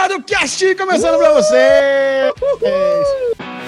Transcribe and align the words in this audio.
derivado 0.00 0.22
cast 0.22 0.74
começando 0.76 1.18
pra 1.18 1.34
você. 1.34 1.56
É 1.56 2.32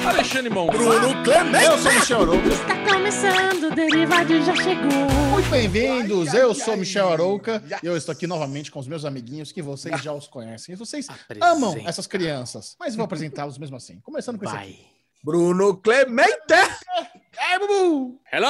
Alexandre 0.06 0.48
Mon. 0.50 0.66
Bruno 0.66 1.22
Clemente. 1.22 1.64
Eu 1.64 1.78
sou 1.78 1.92
Michel 1.92 2.22
Arouca. 2.22 2.48
Está 2.48 2.84
começando, 2.94 3.64
o 3.64 3.74
Derivado 3.74 4.42
já 4.42 4.56
chegou. 4.56 5.10
Muito 5.30 5.50
bem-vindos. 5.50 6.32
Eu 6.32 6.54
sou 6.54 6.76
Michel 6.76 7.10
Arouca 7.10 7.62
e 7.82 7.86
eu 7.86 7.96
estou 7.96 8.12
aqui 8.14 8.26
novamente 8.26 8.70
com 8.70 8.78
os 8.80 8.88
meus 8.88 9.04
amiguinhos 9.04 9.52
que 9.52 9.60
vocês 9.60 10.00
já 10.00 10.12
os 10.12 10.26
conhecem. 10.26 10.74
E 10.74 10.76
vocês 10.76 11.06
Apresenta. 11.08 11.46
amam 11.46 11.76
essas 11.86 12.06
crianças, 12.06 12.76
mas 12.80 12.96
vou 12.96 13.04
apresentá-los 13.04 13.58
mesmo 13.58 13.76
assim. 13.76 14.00
Começando 14.00 14.38
com 14.38 14.46
esse 14.46 14.56
aqui. 14.56 14.72
Vai. 14.72 14.86
Bruno 15.22 15.76
Clemente. 15.76 16.30
É, 16.50 17.58
Bubu! 17.58 18.20
Hello, 18.32 18.48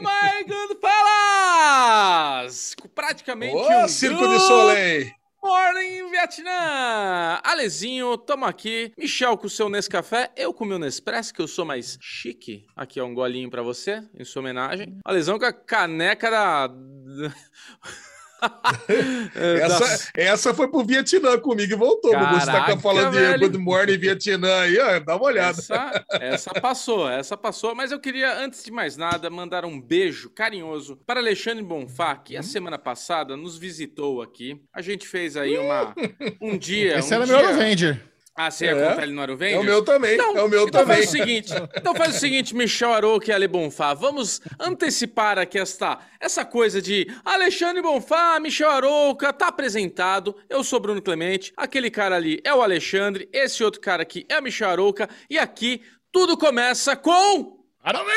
my 0.00 0.44
good 0.44 0.78
fellas! 0.80 2.74
Praticamente 2.94 3.54
Ô, 3.54 3.84
um 3.84 3.88
Circo 3.88 4.22
de 4.22 4.26
good 4.26 4.40
Soleil. 4.40 5.15
Morning, 5.42 6.10
Vietnã! 6.10 7.40
Alezinho, 7.44 8.16
tamo 8.18 8.44
aqui. 8.44 8.92
Michel 8.98 9.36
com 9.36 9.46
o 9.46 9.50
seu 9.50 9.68
Nescafé, 9.68 10.32
eu 10.36 10.52
com 10.52 10.64
o 10.64 10.66
meu 10.66 10.78
Nespresso, 10.78 11.32
que 11.32 11.40
eu 11.40 11.46
sou 11.46 11.64
mais 11.64 11.98
chique. 12.00 12.66
Aqui, 12.74 13.00
ó, 13.00 13.04
um 13.04 13.14
golinho 13.14 13.50
pra 13.50 13.62
você, 13.62 14.02
em 14.18 14.24
sua 14.24 14.40
homenagem. 14.40 14.98
Alesão 15.04 15.38
com 15.38 15.44
a 15.44 15.52
caneca 15.52 16.30
da... 16.30 16.68
É, 19.34 19.60
Essa, 19.60 20.10
essa 20.14 20.54
foi 20.54 20.68
pro 20.68 20.84
Vietnã 20.84 21.38
comigo 21.38 21.72
e 21.72 21.76
voltou. 21.76 22.12
Gugu. 22.12 22.34
Você 22.34 22.46
tá 22.46 22.52
Caraca, 22.52 22.78
falando 22.78 23.12
de 23.12 23.18
velho. 23.18 23.40
Good 23.40 23.58
Morning 23.58 23.98
Vietnã 23.98 24.60
aí, 24.60 24.78
ó, 24.78 24.98
dá 25.00 25.16
uma 25.16 25.26
olhada. 25.26 25.58
Essa, 25.58 26.04
essa 26.20 26.60
passou, 26.60 27.08
essa 27.08 27.36
passou. 27.36 27.74
Mas 27.74 27.92
eu 27.92 28.00
queria, 28.00 28.38
antes 28.38 28.64
de 28.64 28.70
mais 28.70 28.96
nada, 28.96 29.28
mandar 29.28 29.64
um 29.64 29.80
beijo 29.80 30.30
carinhoso 30.30 30.96
para 31.06 31.20
Alexandre 31.20 31.62
Bonfá, 31.62 32.16
que 32.16 32.36
a 32.36 32.42
semana 32.42 32.78
passada 32.78 33.36
nos 33.36 33.58
visitou 33.58 34.22
aqui. 34.22 34.60
A 34.72 34.80
gente 34.80 35.06
fez 35.06 35.36
aí 35.36 35.58
uma, 35.58 35.94
um 36.40 36.56
dia. 36.56 36.98
Esse 36.98 37.12
um 37.12 37.16
era 37.16 37.26
dia... 37.26 37.36
meu 37.36 37.48
Avenger. 37.48 38.15
Ah, 38.38 38.50
você 38.50 38.66
ia 38.66 38.72
É. 38.72 38.88
contar 38.90 39.02
ele 39.04 39.12
no 39.12 39.20
É 39.20 39.24
Aruvengers? 39.24 39.60
o 39.62 39.64
meu 39.64 39.82
também, 39.82 40.14
Então, 40.14 40.36
é 40.36 40.42
o 40.42 40.48
meu 40.48 40.68
então 40.68 40.80
também. 40.82 40.96
faz 40.98 41.08
o 41.08 41.12
seguinte, 41.12 41.52
então 41.74 41.94
faz 41.94 42.16
o 42.16 42.18
seguinte, 42.18 42.54
Michel 42.54 42.92
Arouca 42.92 43.30
e 43.30 43.32
Ale 43.34 43.48
Bonfá, 43.48 43.94
vamos 43.94 44.40
antecipar 44.60 45.38
aqui 45.38 45.58
esta, 45.58 45.98
essa 46.20 46.44
coisa 46.44 46.82
de 46.82 47.06
Alexandre 47.24 47.80
Bonfá, 47.80 48.38
Michel 48.38 48.70
Arouca, 48.70 49.32
tá 49.32 49.48
apresentado, 49.48 50.36
eu 50.50 50.62
sou 50.62 50.78
Bruno 50.78 51.00
Clemente, 51.00 51.50
aquele 51.56 51.90
cara 51.90 52.16
ali 52.16 52.38
é 52.44 52.52
o 52.54 52.60
Alexandre, 52.60 53.26
esse 53.32 53.64
outro 53.64 53.80
cara 53.80 54.02
aqui 54.02 54.26
é 54.28 54.38
o 54.38 54.42
Michel 54.42 54.68
Arouca, 54.68 55.08
e 55.30 55.38
aqui 55.38 55.80
tudo 56.12 56.36
começa 56.36 56.94
com... 56.94 57.56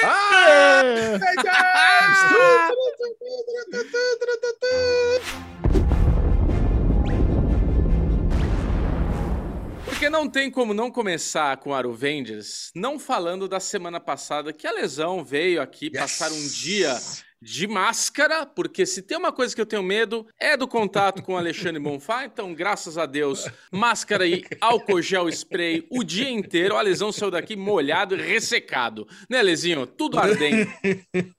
Ah! 0.03 0.83
Porque 9.99 10.09
não 10.09 10.29
tem 10.29 10.49
como 10.49 10.73
não 10.73 10.89
começar 10.89 11.57
com 11.57 11.73
Aruvengers 11.73 12.71
não 12.73 12.97
falando 12.97 13.49
da 13.49 13.59
semana 13.59 13.99
passada 13.99 14.53
que 14.53 14.65
a 14.65 14.71
lesão 14.71 15.25
veio 15.25 15.61
aqui 15.61 15.91
passar 15.91 16.31
um 16.31 16.47
dia 16.47 16.97
de 17.41 17.67
máscara, 17.67 18.45
porque 18.45 18.85
se 18.85 19.01
tem 19.01 19.17
uma 19.17 19.33
coisa 19.33 19.53
que 19.53 19.59
eu 19.59 19.65
tenho 19.65 19.83
medo 19.83 20.25
é 20.39 20.55
do 20.55 20.69
contato 20.69 21.21
com 21.21 21.33
o 21.33 21.37
Alexandre 21.37 21.81
Bonfá, 21.81 22.23
então 22.23 22.53
graças 22.53 22.97
a 22.97 23.05
Deus, 23.05 23.45
máscara 23.71 24.25
e 24.25 24.45
álcool 24.61 25.01
gel 25.01 25.27
spray 25.27 25.85
o 25.89 26.01
dia 26.01 26.29
inteiro, 26.29 26.77
a 26.77 26.81
lesão 26.81 27.11
saiu 27.11 27.31
daqui 27.31 27.57
molhado 27.57 28.15
e 28.15 28.21
ressecado, 28.21 29.05
né 29.29 29.41
Lezinho? 29.41 29.85
Tudo 29.85 30.17
ardendo. 30.17 30.69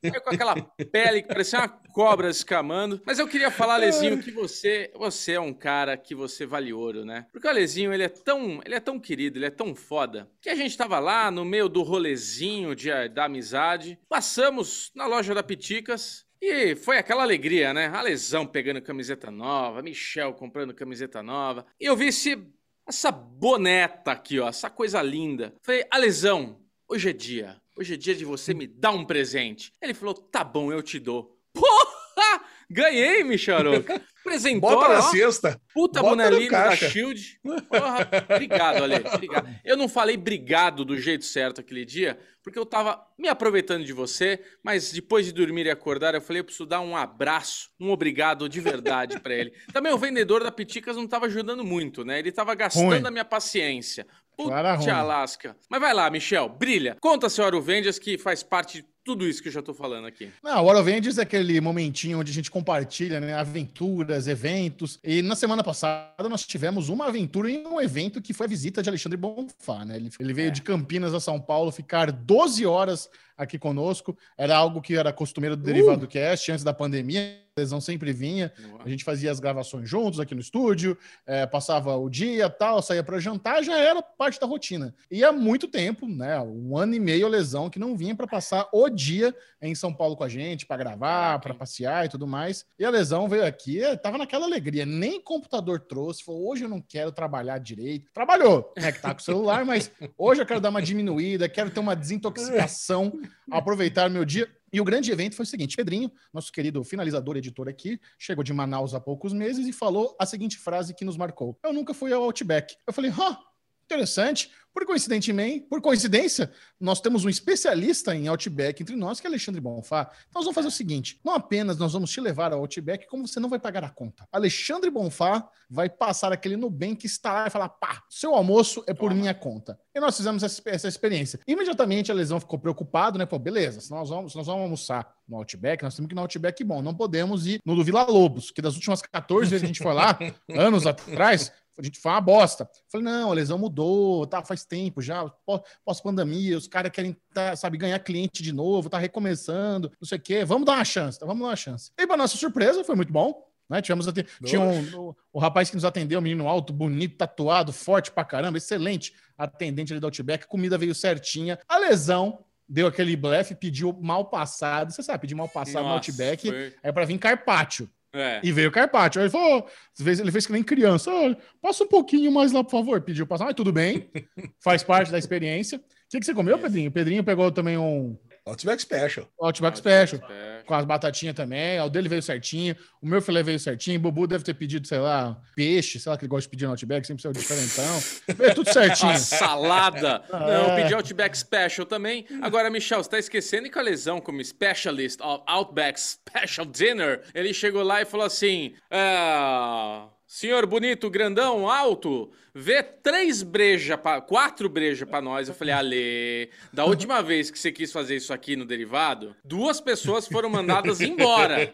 Saiu 0.05 0.21
com 0.23 0.35
aquela 0.35 0.55
pele 0.93 1.23
que 1.23 1.29
parecia 1.29 1.61
uma 1.61 1.69
cobra 1.93 2.31
escamando. 2.31 3.01
Mas 3.05 3.19
eu 3.19 3.29
queria 3.29 3.51
falar, 3.51 3.77
Lezinho, 3.77 4.23
que 4.23 4.31
você, 4.31 4.91
você 4.95 5.33
é 5.33 5.41
um 5.41 5.53
cara 5.53 5.97
que 5.97 6.15
você 6.15 6.47
vale 6.47 6.73
ouro, 6.73 7.05
né? 7.05 7.27
Porque 7.33 7.47
o 7.47 7.51
Alezinho, 7.51 7.93
ele 7.93 8.05
é 8.05 8.09
tão, 8.09 8.61
ele 8.65 8.75
é 8.75 8.81
tão 8.81 8.99
querido, 8.99 9.39
ele 9.39 9.47
é 9.47 9.51
tão 9.51 9.75
foda, 9.75 10.31
que 10.41 10.49
a 10.49 10.55
gente 10.55 10.77
tava 10.77 10.99
lá 10.99 11.31
no 11.31 11.45
meio 11.45 11.69
do 11.69 11.83
rolezinho 11.83 12.75
de, 12.75 12.91
da 13.09 13.25
amizade, 13.25 13.99
passamos 14.09 14.91
na 14.95 15.07
loja 15.07 15.35
da 15.35 15.43
Piticas 15.43 16.27
e 16.41 16.75
foi 16.75 16.97
aquela 16.97 17.23
alegria, 17.23 17.75
né? 17.75 17.89
A 17.89 18.01
Lesão 18.01 18.47
pegando 18.47 18.81
camiseta 18.81 19.31
nova, 19.31 19.83
Michel 19.83 20.33
comprando 20.33 20.73
camiseta 20.73 21.23
nova. 21.23 21.67
E 21.79 21.85
eu 21.85 21.95
vi 21.95 22.07
esse, 22.07 22.43
essa 22.87 23.11
boneta 23.11 24.13
aqui, 24.13 24.41
ó, 24.41 24.49
essa 24.49 24.71
coisa 24.71 25.03
linda. 25.03 25.55
Falei, 25.63 25.85
Alesão, 25.91 26.59
hoje 26.89 27.11
é 27.11 27.13
dia. 27.13 27.61
Hoje 27.77 27.95
é 27.95 27.97
dia 27.97 28.15
de 28.15 28.25
você 28.25 28.55
me 28.55 28.67
dar 28.67 28.91
um 28.91 29.05
presente. 29.05 29.73
Ele 29.81 29.95
falou, 29.95 30.15
tá 30.15 30.43
bom, 30.43 30.73
eu 30.73 30.83
te 30.83 30.99
dou. 30.99 31.40
Porra! 31.61 32.41
Ganhei, 32.71 33.25
Michel 33.25 33.57
Arouca. 33.57 34.01
Presentou, 34.23 34.71
Bota 34.71 34.93
na 34.93 34.99
ó. 34.99 35.03
cesta. 35.03 35.61
Puta 35.75 36.01
bonelinha 36.03 36.51
da. 36.51 36.77
Shield. 36.77 37.41
Porra, 37.43 38.09
obrigado, 38.31 38.85
Ale. 38.85 38.97
Obrigado. 39.13 39.49
Eu 39.65 39.77
não 39.77 39.89
falei 39.89 40.17
obrigado 40.17 40.85
do 40.85 40.97
jeito 40.97 41.25
certo 41.25 41.61
aquele 41.61 41.85
dia, 41.85 42.19
porque 42.43 42.59
eu 42.59 42.67
tava 42.67 43.03
me 43.19 43.29
aproveitando 43.29 43.85
de 43.85 43.93
você, 43.93 44.41
mas 44.63 44.93
depois 44.93 45.27
de 45.27 45.33
dormir 45.33 45.67
e 45.67 45.71
acordar, 45.71 46.15
eu 46.15 46.21
falei, 46.21 46.41
eu 46.41 46.45
preciso 46.45 46.67
dar 46.67 46.81
um 46.81 46.97
abraço, 46.97 47.71
um 47.81 47.91
obrigado 47.91 48.49
de 48.49 48.61
verdade 48.61 49.19
pra 49.19 49.35
ele. 49.35 49.53
Também 49.73 49.93
o 49.93 49.99
vendedor 49.99 50.45
da 50.45 50.53
Piticas 50.53 50.97
não 50.97 51.09
tava 51.09 51.27
ajudando 51.27 51.65
muito, 51.65 52.05
né? 52.05 52.19
Ele 52.19 52.31
tava 52.31 52.55
gastando 52.55 52.91
Ruim. 52.91 53.07
a 53.07 53.11
minha 53.11 53.25
paciência. 53.25 54.07
Ruim. 54.39 54.53
Alasca. 54.53 55.57
Mas 55.69 55.81
vai 55.81 55.93
lá, 55.93 56.09
Michel, 56.09 56.49
brilha. 56.49 56.97
Conta, 57.01 57.29
senhora 57.29 57.61
Vendas, 57.61 57.99
que 57.99 58.17
faz 58.17 58.43
parte 58.43 58.85
tudo 59.05 59.27
isso 59.27 59.43
que 59.43 59.49
eu 59.49 59.53
já 59.53 59.63
tô 59.63 59.73
falando 59.73 60.07
aqui. 60.07 60.31
Não, 60.43 60.63
o 60.63 60.67
War 60.67 60.77
of 60.77 60.89
Avengers 60.89 61.19
é 61.19 61.23
aquele 61.23 61.61
momentinho 61.61 62.21
onde 62.21 62.31
a 62.31 62.35
gente 62.35 62.51
compartilha 62.51 63.19
né, 63.21 63.35
aventuras, 63.35 64.29
eventos. 64.29 64.99
E 65.03 65.23
na 65.23 65.35
semana 65.35 65.65
passada 65.65 66.29
nós 66.29 66.47
tivemos 66.47 66.89
uma 66.89 67.07
aventura 67.07 67.51
em 67.51 67.67
um 67.67 67.81
evento 67.81 68.21
que 68.21 68.33
foi 68.33 68.47
a 68.47 68.49
visita 68.49 68.83
de 68.83 68.89
Alexandre 68.89 69.17
Bonfá. 69.17 69.85
Né? 69.85 69.97
Ele, 69.97 70.11
ele 70.21 70.33
veio 70.35 70.49
É. 70.49 70.51
de 70.51 70.63
Campinas 70.63 71.15
a 71.15 71.21
São 71.21 71.41
Paulo 71.41 71.73
ficar 71.73 72.13
12 72.13 72.67
horas 72.67 73.09
aqui 73.41 73.59
conosco. 73.59 74.17
Era 74.37 74.57
algo 74.57 74.83
que 74.83 74.95
era 74.95 75.13
costumeiro 75.13 75.57
do 75.57 75.63
Derivado 75.63 76.07
Cast 76.07 76.53
antes 76.53 76.63
da 76.63 76.75
pandemia. 76.75 77.41
A 77.57 77.61
lesão 77.61 77.81
sempre 77.81 78.13
vinha. 78.13 78.53
A 78.85 78.89
gente 78.89 79.03
fazia 79.03 79.31
as 79.31 79.41
gravações 79.41 79.89
juntos 79.89 80.21
aqui 80.21 80.35
no 80.35 80.41
estúdio, 80.41 80.97
eh, 81.27 81.47
passava 81.47 81.97
o 81.97 82.09
dia 82.09 82.49
tal, 82.49 82.81
saía 82.81 83.03
para 83.03 83.19
jantar, 83.19 83.63
já 83.65 83.77
era 83.77 84.01
parte 84.01 84.39
da 84.39 84.47
rotina. 84.47 84.95
E 85.11 85.25
há 85.25 85.33
muito 85.33 85.67
tempo, 85.67 86.07
né? 86.07 86.41
Um 86.41 86.77
ano 86.79 86.95
e 86.95 87.01
meio 87.01 87.27
a 87.27 87.29
lesão 87.29 87.69
que 87.69 87.79
não 87.79 87.97
vinha 87.97 88.15
para 88.15 88.27
passar 88.27 88.69
o 88.73 88.89
dia 88.89 89.35
em 89.61 89.75
São 89.75 89.93
Paulo 89.93 90.17
com 90.17 90.25
a 90.25 90.29
gente, 90.29 90.65
para 90.65 90.77
gravar, 90.77 91.39
para 91.41 91.53
passear 91.53 92.07
e 92.07 92.09
tudo 92.09 92.27
mais. 92.27 92.65
E 92.79 92.85
a 92.85 92.91
lesão 92.91 93.29
veio 93.29 93.45
aqui, 93.45 93.83
eh, 93.83 93.97
tava 93.97 94.17
naquela 94.17 94.47
alegria, 94.47 94.87
nem 94.87 95.21
computador 95.21 95.81
trouxe, 95.81 96.25
falou: 96.25 96.49
hoje 96.51 96.65
eu 96.65 96.69
não 96.69 96.81
quero 96.81 97.11
trabalhar 97.11 97.59
direito. 97.59 98.11
Trabalhou, 98.15 98.73
né? 98.77 98.93
Que 98.93 99.01
tá 99.01 99.13
com 99.13 99.21
o 99.21 99.25
celular, 99.25 99.65
mas 99.65 99.91
hoje 100.17 100.41
eu 100.41 100.47
quero 100.47 100.61
dar 100.61 100.71
uma 100.71 100.81
diminuída, 100.81 101.49
quero 101.49 101.71
ter 101.71 101.81
uma 101.81 101.97
desintoxicação, 101.97 103.13
aproveitar 103.51 104.09
meu 104.09 104.25
dia. 104.25 104.49
E 104.73 104.81
o 104.81 104.85
grande 104.85 105.11
evento 105.11 105.35
foi 105.35 105.45
o 105.45 105.49
seguinte: 105.49 105.77
Pedrinho, 105.77 106.11
nosso 106.33 106.53
querido 106.53 106.83
finalizador 106.85 107.37
editor 107.37 107.69
aqui, 107.69 108.01
chegou 108.19 108.45
de 108.45 108.53
Manaus 108.53 108.95
há 108.95 109.01
poucos 109.01 109.33
meses 109.33 109.67
e 109.67 109.73
falou 109.73 110.17
a 110.19 110.27
seguinte 110.27 110.59
frase 110.59 110.95
que 110.95 111.05
nos 111.05 111.17
marcou: 111.17 111.59
Eu 111.63 111.73
nunca 111.73 111.93
fui 111.93 112.13
ao 112.13 112.23
Outback. 112.23 112.77
Eu 112.87 112.93
falei, 112.93 113.11
hã, 113.11 113.37
interessante. 113.85 114.51
Por 114.73 114.87
coincidentemente, 114.87 115.67
por 115.67 115.81
coincidência, 115.81 116.51
nós 116.79 117.01
temos 117.01 117.25
um 117.25 117.29
especialista 117.29 118.15
em 118.15 118.29
Outback 118.29 118.83
entre 118.83 118.95
nós, 118.95 119.21
que 119.21 119.27
é 119.27 119.31
Alexandre 119.31 119.61
Bonfá. 119.61 120.11
Então 120.29 120.41
nós 120.41 120.45
vamos 120.45 120.55
fazer 120.55 120.69
o 120.69 120.71
seguinte: 120.71 121.21
não 121.25 121.35
apenas 121.35 121.77
nós 121.77 121.93
vamos 121.93 122.11
te 122.11 122.21
levar 122.21 122.53
ao 122.53 122.61
Outback, 122.61 123.07
como 123.09 123.27
você 123.27 123.41
não 123.41 123.49
vai 123.49 123.59
pagar 123.59 123.85
a 123.85 123.91
conta. 123.91 124.27
Alexandre 124.33 124.91
Bonfá 124.91 125.49
vai 125.69 125.89
passar 125.89 126.33
aquele 126.33 126.57
Nubank 126.57 127.05
está 127.05 127.33
lá 127.33 127.47
e 127.47 127.51
falar: 127.51 127.69
pá, 127.69 128.03
seu 128.09 128.35
almoço 128.35 128.83
é 128.87 128.95
por 128.95 129.11
Toma. 129.11 129.21
minha 129.21 129.35
conta. 129.35 129.79
E 129.95 130.01
nós 130.01 130.17
fizemos 130.17 130.43
essa, 130.43 130.63
essa 130.67 130.89
experiência. 130.89 131.41
Imediatamente 131.47 132.11
a 132.11 132.15
lesão 132.15 132.39
ficou 132.39 132.59
preocupado, 132.59 133.19
né? 133.19 133.27
Pô, 133.27 133.39
beleza, 133.39 133.81
se 133.81 133.91
nós 133.91 134.09
vamos, 134.09 134.33
se 134.33 134.39
nós 134.39 134.47
vamos 134.47 134.63
almoçar 134.63 135.15
no 135.29 135.37
Outback, 135.37 135.83
nós 135.83 135.95
temos 135.95 136.09
que 136.09 136.15
ir 136.15 136.17
no 136.17 136.23
Outback 136.23 136.63
bom. 136.65 136.83
Não 136.83 136.95
podemos 136.95 137.47
ir 137.47 137.61
no 137.65 137.75
do 137.75 137.85
Vila 137.85 138.05
Lobos, 138.05 138.51
que 138.51 138.63
das 138.63 138.75
últimas 138.75 139.03
14 139.03 139.51
vezes 139.51 139.61
que 139.61 139.65
a 139.65 139.69
gente 139.69 139.83
foi 139.83 139.95
lá, 139.95 140.19
anos 140.51 140.87
atrás, 140.87 141.53
a 141.81 141.85
gente 141.85 141.99
foi 141.99 142.13
uma 142.13 142.21
bosta. 142.21 142.69
Falei, 142.91 143.05
não, 143.05 143.31
a 143.31 143.35
lesão 143.35 143.59
mudou, 143.59 144.27
tá, 144.27 144.45
faz 144.45 144.65
tempo 144.65 145.01
já, 145.03 145.25
pó- 145.47 145.63
pós-pandemia, 145.85 146.57
os 146.57 146.69
caras 146.69 146.93
querem, 146.93 147.17
tá, 147.35 147.57
sabe, 147.57 147.77
ganhar 147.79 147.99
cliente 147.99 148.43
de 148.43 148.53
novo, 148.53 148.89
tá 148.89 148.99
recomeçando, 148.99 149.91
não 150.01 150.07
sei 150.07 150.19
o 150.19 150.21
quê, 150.21 150.45
vamos 150.45 150.67
dar 150.67 150.75
uma 150.75 150.85
chance, 150.85 151.19
tá, 151.19 151.27
vamos 151.27 151.43
dar 151.43 151.49
uma 151.49 151.57
chance. 151.57 151.91
E 151.99 152.07
para 152.07 152.17
nossa 152.17 152.37
surpresa, 152.37 152.85
foi 152.85 152.95
muito 152.95 153.13
bom, 153.13 153.47
né? 153.69 153.81
Tivemos 153.81 154.07
até, 154.09 154.25
tinha 154.45 154.61
um, 154.61 154.97
o, 155.09 155.17
o 155.33 155.39
rapaz 155.39 155.69
que 155.71 155.77
nos 155.77 155.85
atendeu, 155.85 156.19
um 156.19 156.23
menino 156.23 156.49
alto, 156.49 156.73
bonito, 156.73 157.17
tatuado, 157.17 157.73
forte 157.73 158.11
pra 158.11 158.25
caramba, 158.25 158.59
excelente 158.59 159.15
atendente 159.39 159.93
ali 159.93 160.01
do 160.01 160.07
Outback, 160.07 160.47
comida 160.47 160.77
veio 160.77 160.95
certinha, 160.95 161.59
a 161.69 161.79
lesão 161.79 162.45
deu 162.69 162.87
aquele 162.87 163.17
blefe, 163.17 163.55
pediu 163.55 163.93
mal 164.01 164.27
passado, 164.27 164.93
você 164.93 165.03
sabe, 165.03 165.21
pedir 165.23 165.35
mal 165.35 165.49
passado 165.49 165.83
no 165.83 165.89
Nossa, 165.89 166.11
Outback, 166.11 166.47
foi- 166.49 166.75
é 166.83 166.93
para 166.93 167.05
vir 167.05 167.19
carpaccio. 167.19 167.89
É. 168.13 168.41
E 168.43 168.51
veio 168.51 168.69
o 168.69 168.73
Carpaccio. 168.73 169.21
Aí 169.21 169.27
ele 169.27 169.31
falou, 169.33 169.59
"Ó, 169.59 170.03
fez- 170.03 170.19
ele 170.19 170.33
fez 170.33 170.47
que 170.47 170.53
nem 170.53 170.63
criança. 170.63 171.11
Olha, 171.13 171.39
passa 171.63 171.85
um 171.85 171.89
pouquinho 171.89 172.31
mais 172.33 172.51
lá, 172.53 172.65
por 172.65 172.71
favor. 172.73 173.01
Pediu 173.03 173.27
passar. 173.27 173.45
Mas 173.45 173.55
tudo 173.55 173.73
bem. 173.73 174.11
Faz 174.63 174.83
parte 174.83 175.13
da 175.13 175.19
experiência. 175.19 175.79
O 175.79 175.83
que, 176.11 176.19
que 176.19 176.27
você 176.27 176.35
comeu, 176.35 176.59
Pedrinho? 176.59 176.91
O 176.91 176.93
Pedrinho 176.93 177.23
pegou 177.23 177.53
também 177.53 177.79
um, 177.79 178.19
Outback 178.47 178.83
Special. 178.83 179.27
Outback 179.41 179.79
Special. 179.79 180.21
Com 180.67 180.75
as 180.75 180.85
batatinhas 180.85 181.35
também. 181.35 181.79
O 181.81 181.89
dele 181.89 182.09
veio 182.09 182.23
certinho. 182.23 182.75
O 183.01 183.07
meu 183.07 183.21
filé 183.21 183.43
veio 183.43 183.59
certinho. 183.59 183.99
O 183.99 184.03
Bubu 184.03 184.27
deve 184.27 184.43
ter 184.45 184.55
pedido, 184.55 184.87
sei 184.87 184.99
lá, 184.99 185.41
peixe. 185.55 185.99
Sei 186.01 186.11
lá 186.11 186.17
que 186.17 186.25
ele 186.25 186.31
gosta 186.31 186.43
de 186.43 186.49
pedir 186.51 186.65
no 186.65 186.71
Outback. 186.73 187.07
Sempre 187.07 187.29
o 187.29 187.33
diferentão. 187.33 188.01
Veio 188.37 188.55
tudo 188.55 188.73
certinho. 188.73 189.13
A 189.13 189.19
salada. 189.19 190.23
Ah, 190.31 190.39
Não, 190.41 190.49
eu 190.49 190.71
é. 190.71 190.83
pedi 190.83 190.95
Outback 190.95 191.37
Special 191.37 191.87
também. 191.87 192.27
Agora, 192.43 192.71
Michel, 192.71 193.03
você 193.03 193.11
tá 193.11 193.19
esquecendo 193.19 193.71
que 193.71 193.79
a 193.79 193.83
lesão 193.83 194.21
como 194.21 194.43
specialist 194.45 195.21
of 195.21 195.43
Outback 195.47 196.01
Special 196.01 196.67
Dinner, 196.67 197.23
ele 197.35 197.53
chegou 197.53 197.83
lá 197.83 198.01
e 198.03 198.05
falou 198.05 198.27
assim: 198.27 198.75
"Ah, 198.91 200.09
Senhor 200.27 200.65
bonito, 200.67 201.11
grandão, 201.11 201.69
alto, 201.69 202.31
vê 202.55 202.83
três 202.83 203.43
breja, 203.43 203.97
pra, 203.97 204.21
quatro 204.21 204.69
breja 204.69 205.07
pra 205.07 205.21
nós. 205.21 205.49
Eu 205.49 205.55
falei, 205.55 205.75
Ale, 205.75 206.51
da 206.73 206.85
última 206.85 207.23
vez 207.23 207.51
que 207.51 207.59
você 207.59 207.71
quis 207.73 207.93
fazer 207.93 208.17
isso 208.17 208.33
aqui 208.33 208.57
no 208.57 208.65
derivado, 208.65 209.35
duas 209.45 209.81
pessoas 209.81 210.27
foram 210.27 210.49
mandadas 210.49 211.01
embora. 211.01 211.73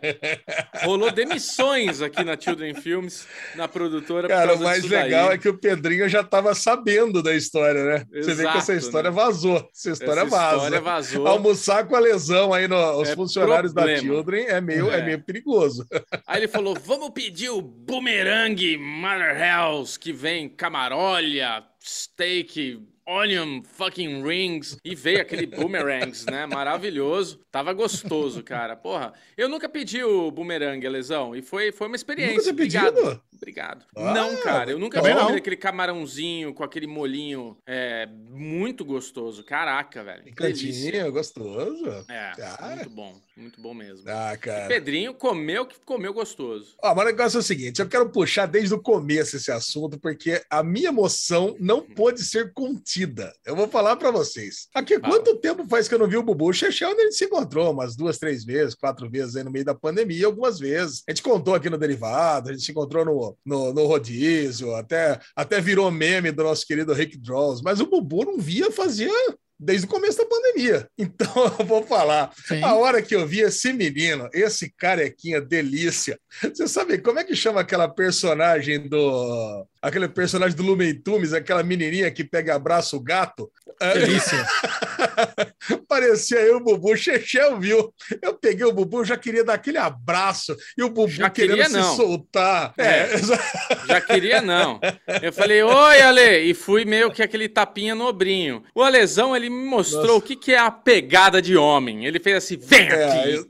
Rolou 0.84 1.11
demissões 1.11 2.02
aqui 2.02 2.23
na 2.25 2.38
Children 2.38 2.75
Films, 2.75 3.26
na 3.55 3.67
produtora. 3.69 4.28
Cara, 4.28 4.55
o 4.55 4.61
mais 4.62 4.82
disso 4.82 4.94
daí. 4.94 5.05
legal 5.05 5.32
é 5.32 5.38
que 5.38 5.49
o 5.49 5.58
Pedrinho 5.58 6.08
já 6.08 6.23
tava 6.23 6.55
sabendo 6.55 7.22
da 7.22 7.34
história, 7.34 7.84
né? 7.84 8.05
Você 8.11 8.34
vê 8.34 8.43
que 8.43 8.43
Exato, 8.43 8.58
essa 8.58 8.75
história 8.75 9.11
né? 9.11 9.17
vazou. 9.17 9.69
Essa 9.75 9.90
história 9.90 10.20
Essa 10.20 10.31
vaza. 10.31 10.56
história 10.56 10.81
vazou. 10.81 11.26
Almoçar 11.26 11.87
com 11.87 11.96
a 11.96 11.99
lesão 11.99 12.52
aí 12.52 12.69
nos 12.69 13.08
É 13.08 13.14
funcionários 13.14 13.72
da 13.72 13.82
problema. 13.82 14.02
Children 14.02 14.44
é 14.46 14.61
meio, 14.61 14.90
é. 14.90 15.00
É. 15.00 15.05
meio 15.05 15.20
perigoso. 15.22 15.87
Aí 16.26 16.40
ele 16.40 16.49
falou: 16.49 16.76
vamos 16.84 17.11
pedir 17.11 17.50
o 17.50 17.61
boomerang 17.61 18.76
Mother 18.79 19.37
Hells, 19.40 19.99
que 19.99 20.12
vem 20.12 20.49
camarolha, 20.66 21.64
steak, 21.78 22.80
onion 23.06 23.62
fucking 23.62 24.23
rings. 24.23 24.76
E 24.85 24.94
veio 24.94 25.20
aquele 25.20 25.47
boomerangs, 25.47 26.25
né? 26.26 26.47
Maravilhoso. 26.47 27.41
Tava 27.50 27.73
gostoso, 27.73 28.43
cara. 28.43 28.76
Porra, 28.76 29.12
eu 29.37 29.49
nunca 29.49 29.69
pedi 29.69 30.03
o 30.03 30.31
boomerang, 30.31 30.87
Lesão, 30.88 31.35
e 31.35 31.43
foi, 31.43 31.73
foi 31.73 31.87
uma 31.87 31.97
experiência. 31.97 32.37
Nunca 32.37 32.50
Obrigado. 32.50 32.94
pedido? 32.94 33.23
Obrigado. 33.37 33.85
Ah, 33.94 34.14
não, 34.14 34.37
cara, 34.43 34.70
eu 34.70 34.79
nunca 34.79 35.00
comido 35.00 35.37
aquele 35.37 35.56
camarãozinho 35.56 36.55
com 36.55 36.64
aquele 36.64 36.87
molinho 36.87 37.56
é, 37.67 38.06
muito 38.06 38.85
gostoso. 38.85 39.44
Caraca, 39.44 40.03
velho. 40.03 40.35
Cantinho, 40.35 41.12
gostoso. 41.12 41.87
É, 42.08 42.32
Cara. 42.35 42.76
muito 42.76 42.91
bom. 42.91 43.20
Muito 43.37 43.61
bom 43.61 43.75
mesmo. 43.75 44.08
Ah, 44.08 44.35
cara. 44.38 44.67
Pedrinho 44.67 45.12
comeu 45.12 45.67
que 45.67 45.79
comeu 45.85 46.14
gostoso. 46.14 46.75
Ó, 46.82 46.94
mas 46.94 47.05
o 47.05 47.08
negócio 47.08 47.37
é 47.37 47.41
o 47.41 47.43
seguinte: 47.43 47.81
eu 47.81 47.88
quero 47.88 48.08
puxar 48.08 48.47
desde 48.47 48.73
o 48.73 48.81
começo 48.81 49.37
esse 49.37 49.53
assunto, 49.53 49.99
porque 50.00 50.43
a 50.49 50.62
minha 50.62 50.88
emoção 50.88 51.55
não 51.61 51.82
pôde 51.82 52.23
ser 52.23 52.55
contida. 52.55 52.95
Eu 53.44 53.56
vou 53.56 53.69
falar 53.69 53.96
pra 53.96 54.10
vocês. 54.10 54.69
Aqui, 54.75 54.98
Fala. 54.98 55.12
quanto 55.14 55.37
tempo 55.38 55.66
faz 55.69 55.88
que 55.88 55.94
eu 55.94 55.98
não 55.98 56.08
vi 56.08 56.16
o 56.16 56.22
Bubu? 56.22 56.48
O 56.48 56.52
Chechel, 56.52 56.90
onde 56.90 57.00
a 57.00 57.04
gente 57.04 57.16
se 57.16 57.25
encontrou 57.25 57.72
umas 57.72 57.96
duas, 57.96 58.19
três 58.19 58.44
vezes, 58.44 58.75
quatro 58.75 59.10
vezes 59.10 59.37
aí 59.37 59.44
no 59.44 59.50
meio 59.50 59.64
da 59.64 59.75
pandemia, 59.75 60.26
algumas 60.26 60.58
vezes. 60.58 61.02
A 61.08 61.12
gente 61.12 61.22
contou 61.22 61.54
aqui 61.54 61.69
no 61.69 61.78
Derivado, 61.78 62.48
a 62.48 62.52
gente 62.52 62.64
se 62.64 62.70
encontrou 62.70 63.04
no, 63.04 63.37
no, 63.44 63.72
no 63.75 63.87
rodízio, 63.87 64.75
até, 64.75 65.20
até 65.34 65.60
virou 65.60 65.90
meme 65.90 66.31
do 66.31 66.44
nosso 66.44 66.66
querido 66.66 66.93
Rick 66.93 67.19
Draws, 67.19 67.62
mas 67.62 67.81
o 67.81 67.87
Bubu 67.87 68.25
não 68.25 68.38
via 68.38 68.70
fazia. 68.70 69.10
Desde 69.58 69.87
o 69.87 69.88
começo 69.88 70.19
da 70.19 70.26
pandemia. 70.26 70.88
Então, 70.99 71.56
eu 71.58 71.64
vou 71.64 71.82
falar. 71.82 72.32
Sim. 72.47 72.62
A 72.62 72.75
hora 72.75 73.00
que 73.00 73.14
eu 73.14 73.26
vi 73.26 73.41
esse 73.41 73.73
menino, 73.73 74.29
esse 74.32 74.70
carequinha 74.76 75.41
delícia, 75.41 76.19
você 76.43 76.67
sabe 76.67 76.99
como 76.99 77.19
é 77.19 77.25
que 77.25 77.37
chama 77.37 77.61
aquela 77.61 77.88
personagem 77.88 78.88
do. 78.88 79.67
Aquele 79.81 80.08
personagem 80.08 80.56
do 80.56 80.62
Lumen 80.62 81.00
Tunes, 81.00 81.32
aquela 81.32 81.62
menininha 81.62 82.11
que 82.11 82.25
pega 82.25 82.53
e 82.53 82.55
abraça 82.55 82.97
o 82.97 83.00
gato? 83.00 83.50
É, 83.81 83.93
Delícia. 83.99 84.46
Parecia 85.88 86.38
eu, 86.40 86.56
o 86.56 86.61
Bubu. 86.61 86.96
Chechel 86.96 87.58
viu. 87.58 87.93
Eu 88.23 88.34
peguei 88.34 88.64
o 88.64 88.73
Bubu, 88.73 89.05
já 89.05 89.17
queria 89.17 89.44
dar 89.44 89.55
aquele 89.55 89.78
abraço. 89.78 90.56
E 90.76 90.82
o 90.82 90.88
Bubu 90.88 91.08
Já 91.08 91.31
querendo 91.31 91.50
queria, 91.56 91.69
se 91.69 91.76
não. 91.76 91.96
soltar. 91.96 92.73
É. 92.78 92.87
É, 92.87 93.08
Já 93.87 94.00
queria, 94.00 94.40
não. 94.43 94.81
Eu 95.23 95.32
falei, 95.32 95.62
oi, 95.62 96.00
Ale, 96.00 96.38
e 96.40 96.55
fui 96.55 96.84
meio 96.84 97.11
que 97.11 97.23
aquele 97.23 97.49
tapinha 97.49 97.94
nobrinho. 97.94 98.62
O 98.75 98.82
Alesão, 98.82 99.34
ele 99.37 99.49
me 99.50 99.64
mostrou 99.67 100.02
Nossa. 100.02 100.14
o 100.17 100.22
que, 100.22 100.37
que 100.37 100.52
é 100.52 100.58
a 100.58 100.70
pegada 100.70 101.40
de 101.43 101.56
homem. 101.56 102.05
Ele 102.06 102.19
fez 102.19 102.37
assim, 102.37 102.56
vem 102.56 102.88
É, 102.88 103.05
aqui. 103.05 103.31
eu-! 103.34 103.46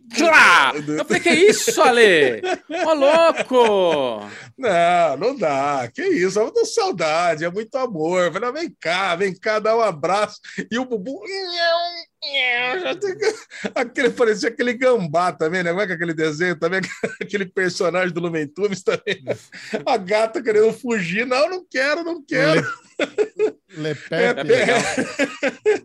Eu 0.98 1.04
falei, 1.04 1.22
que 1.22 1.30
isso, 1.30 1.80
Ale? 1.82 2.42
Ô, 2.86 2.94
louco! 2.94 4.28
Não, 4.58 5.16
não 5.18 5.36
dá. 5.36 5.88
Que 5.94 6.02
isso, 6.02 6.38
é 6.38 6.42
muita 6.42 6.64
saudade, 6.64 7.44
é 7.44 7.50
muito 7.50 7.74
amor. 7.76 8.24
Eu 8.24 8.32
Falei, 8.32 8.52
vem 8.52 8.76
cá, 8.80 9.14
vem 9.16 9.34
cá, 9.34 9.58
dá 9.58 9.76
um 9.76 9.80
abraço. 9.82 10.15
E 10.70 10.78
o 10.78 10.84
Bubu. 10.84 11.22
Aquele, 13.74 14.10
parecia 14.10 14.48
aquele 14.48 14.72
gambá 14.72 15.32
também, 15.32 15.62
né? 15.62 15.70
Como 15.70 15.82
é 15.82 15.86
que 15.86 15.92
é 15.92 15.94
aquele 15.94 16.14
desenho 16.14 16.58
também? 16.58 16.80
Aquele 17.20 17.46
personagem 17.46 18.12
do 18.12 18.20
Lumen 18.20 18.46
Tunes 18.48 18.82
também. 18.82 19.22
A 19.84 19.96
gata 19.96 20.42
querendo 20.42 20.72
fugir. 20.72 21.26
Não, 21.26 21.48
não 21.48 21.64
quero, 21.70 22.02
não 22.02 22.24
quero. 22.24 22.66
Le 23.70 23.90
É, 23.90 23.94
Pepe. 23.94 24.34
Pepe 24.34 24.44
legal. 24.44 24.78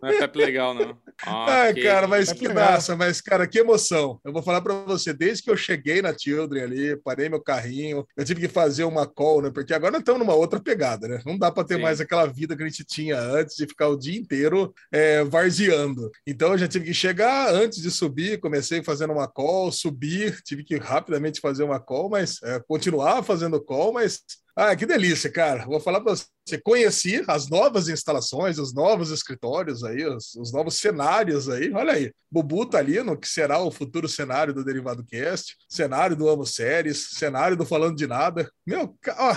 Não 0.02 0.08
é 0.08 0.18
Pepe 0.18 0.38
legal, 0.38 0.74
não. 0.74 0.98
Ai, 1.24 1.70
Ok. 1.72 1.82
cara, 1.82 2.06
mas 2.08 2.28
Tá 2.28 2.34
que 2.34 2.48
massa, 2.48 2.96
mas, 2.96 3.20
cara, 3.20 3.46
que 3.46 3.58
emoção. 3.58 4.20
Eu 4.24 4.32
vou 4.32 4.42
falar 4.42 4.60
pra 4.60 4.74
você, 4.84 5.12
desde 5.12 5.42
que 5.42 5.50
eu 5.50 5.56
cheguei 5.56 6.02
na 6.02 6.16
Children 6.16 6.62
ali, 6.62 6.96
parei 7.02 7.28
meu 7.28 7.40
carrinho, 7.40 8.06
eu 8.16 8.24
tive 8.24 8.40
que 8.40 8.48
fazer 8.48 8.84
uma 8.84 9.06
call, 9.06 9.42
né? 9.42 9.50
Porque 9.52 9.74
agora 9.74 9.92
nós 9.92 10.00
estamos 10.00 10.20
numa 10.20 10.34
outra 10.34 10.60
pegada, 10.60 11.06
né? 11.08 11.20
Não 11.24 11.38
dá 11.38 11.50
pra 11.50 11.64
ter 11.64 11.76
Sim. 11.76 11.82
mais 11.82 12.00
aquela 12.00 12.26
vida 12.26 12.56
que 12.56 12.62
a 12.62 12.66
gente 12.66 12.84
tinha 12.84 13.18
antes 13.18 13.56
de 13.56 13.66
ficar 13.66 13.88
o 13.88 13.96
dia 13.98 14.18
inteiro 14.18 14.72
é, 14.90 15.22
varzeando. 15.24 16.10
Então 16.26 16.52
eu 16.52 16.58
já 16.58 16.68
tive 16.68 16.86
que 16.86 16.94
chegar 16.94 17.52
antes 17.52 17.80
de 17.80 17.90
subir, 17.90 18.40
comecei 18.40 18.82
fazendo 18.82 19.12
uma 19.12 19.28
call, 19.28 19.70
subir, 19.70 20.40
tive 20.42 20.64
que 20.64 20.76
rapidamente 20.76 21.40
fazer 21.40 21.64
uma 21.64 21.78
call, 21.80 22.08
mas 22.10 22.42
é, 22.42 22.60
continuar 22.66 23.22
fazendo 23.22 23.62
call, 23.62 23.92
mas 23.92 24.20
ah, 24.54 24.76
que 24.76 24.84
delícia, 24.84 25.30
cara. 25.30 25.64
Vou 25.64 25.80
falar 25.80 26.00
para 26.00 26.14
você. 26.14 26.58
Conheci 26.62 27.22
as 27.26 27.48
novas 27.48 27.88
instalações, 27.88 28.58
os 28.58 28.74
novos 28.74 29.10
escritórios 29.10 29.82
aí, 29.82 30.04
os, 30.04 30.34
os 30.34 30.52
novos 30.52 30.76
cenários 30.76 31.48
aí. 31.48 31.72
Olha 31.72 31.92
aí. 31.94 32.12
Bubu 32.30 32.66
tá 32.66 32.78
ali 32.78 33.02
no 33.02 33.16
que 33.16 33.28
será 33.28 33.58
o 33.58 33.70
futuro 33.70 34.08
cenário 34.08 34.52
do 34.52 34.64
Derivado 34.64 35.04
Cast, 35.04 35.56
cenário 35.68 36.16
do 36.16 36.28
Amo 36.28 36.44
Séries, 36.44 37.10
cenário 37.12 37.56
do 37.56 37.64
Falando 37.64 37.96
de 37.96 38.06
Nada. 38.06 38.50
Meu, 38.66 38.94
ó, 39.18 39.36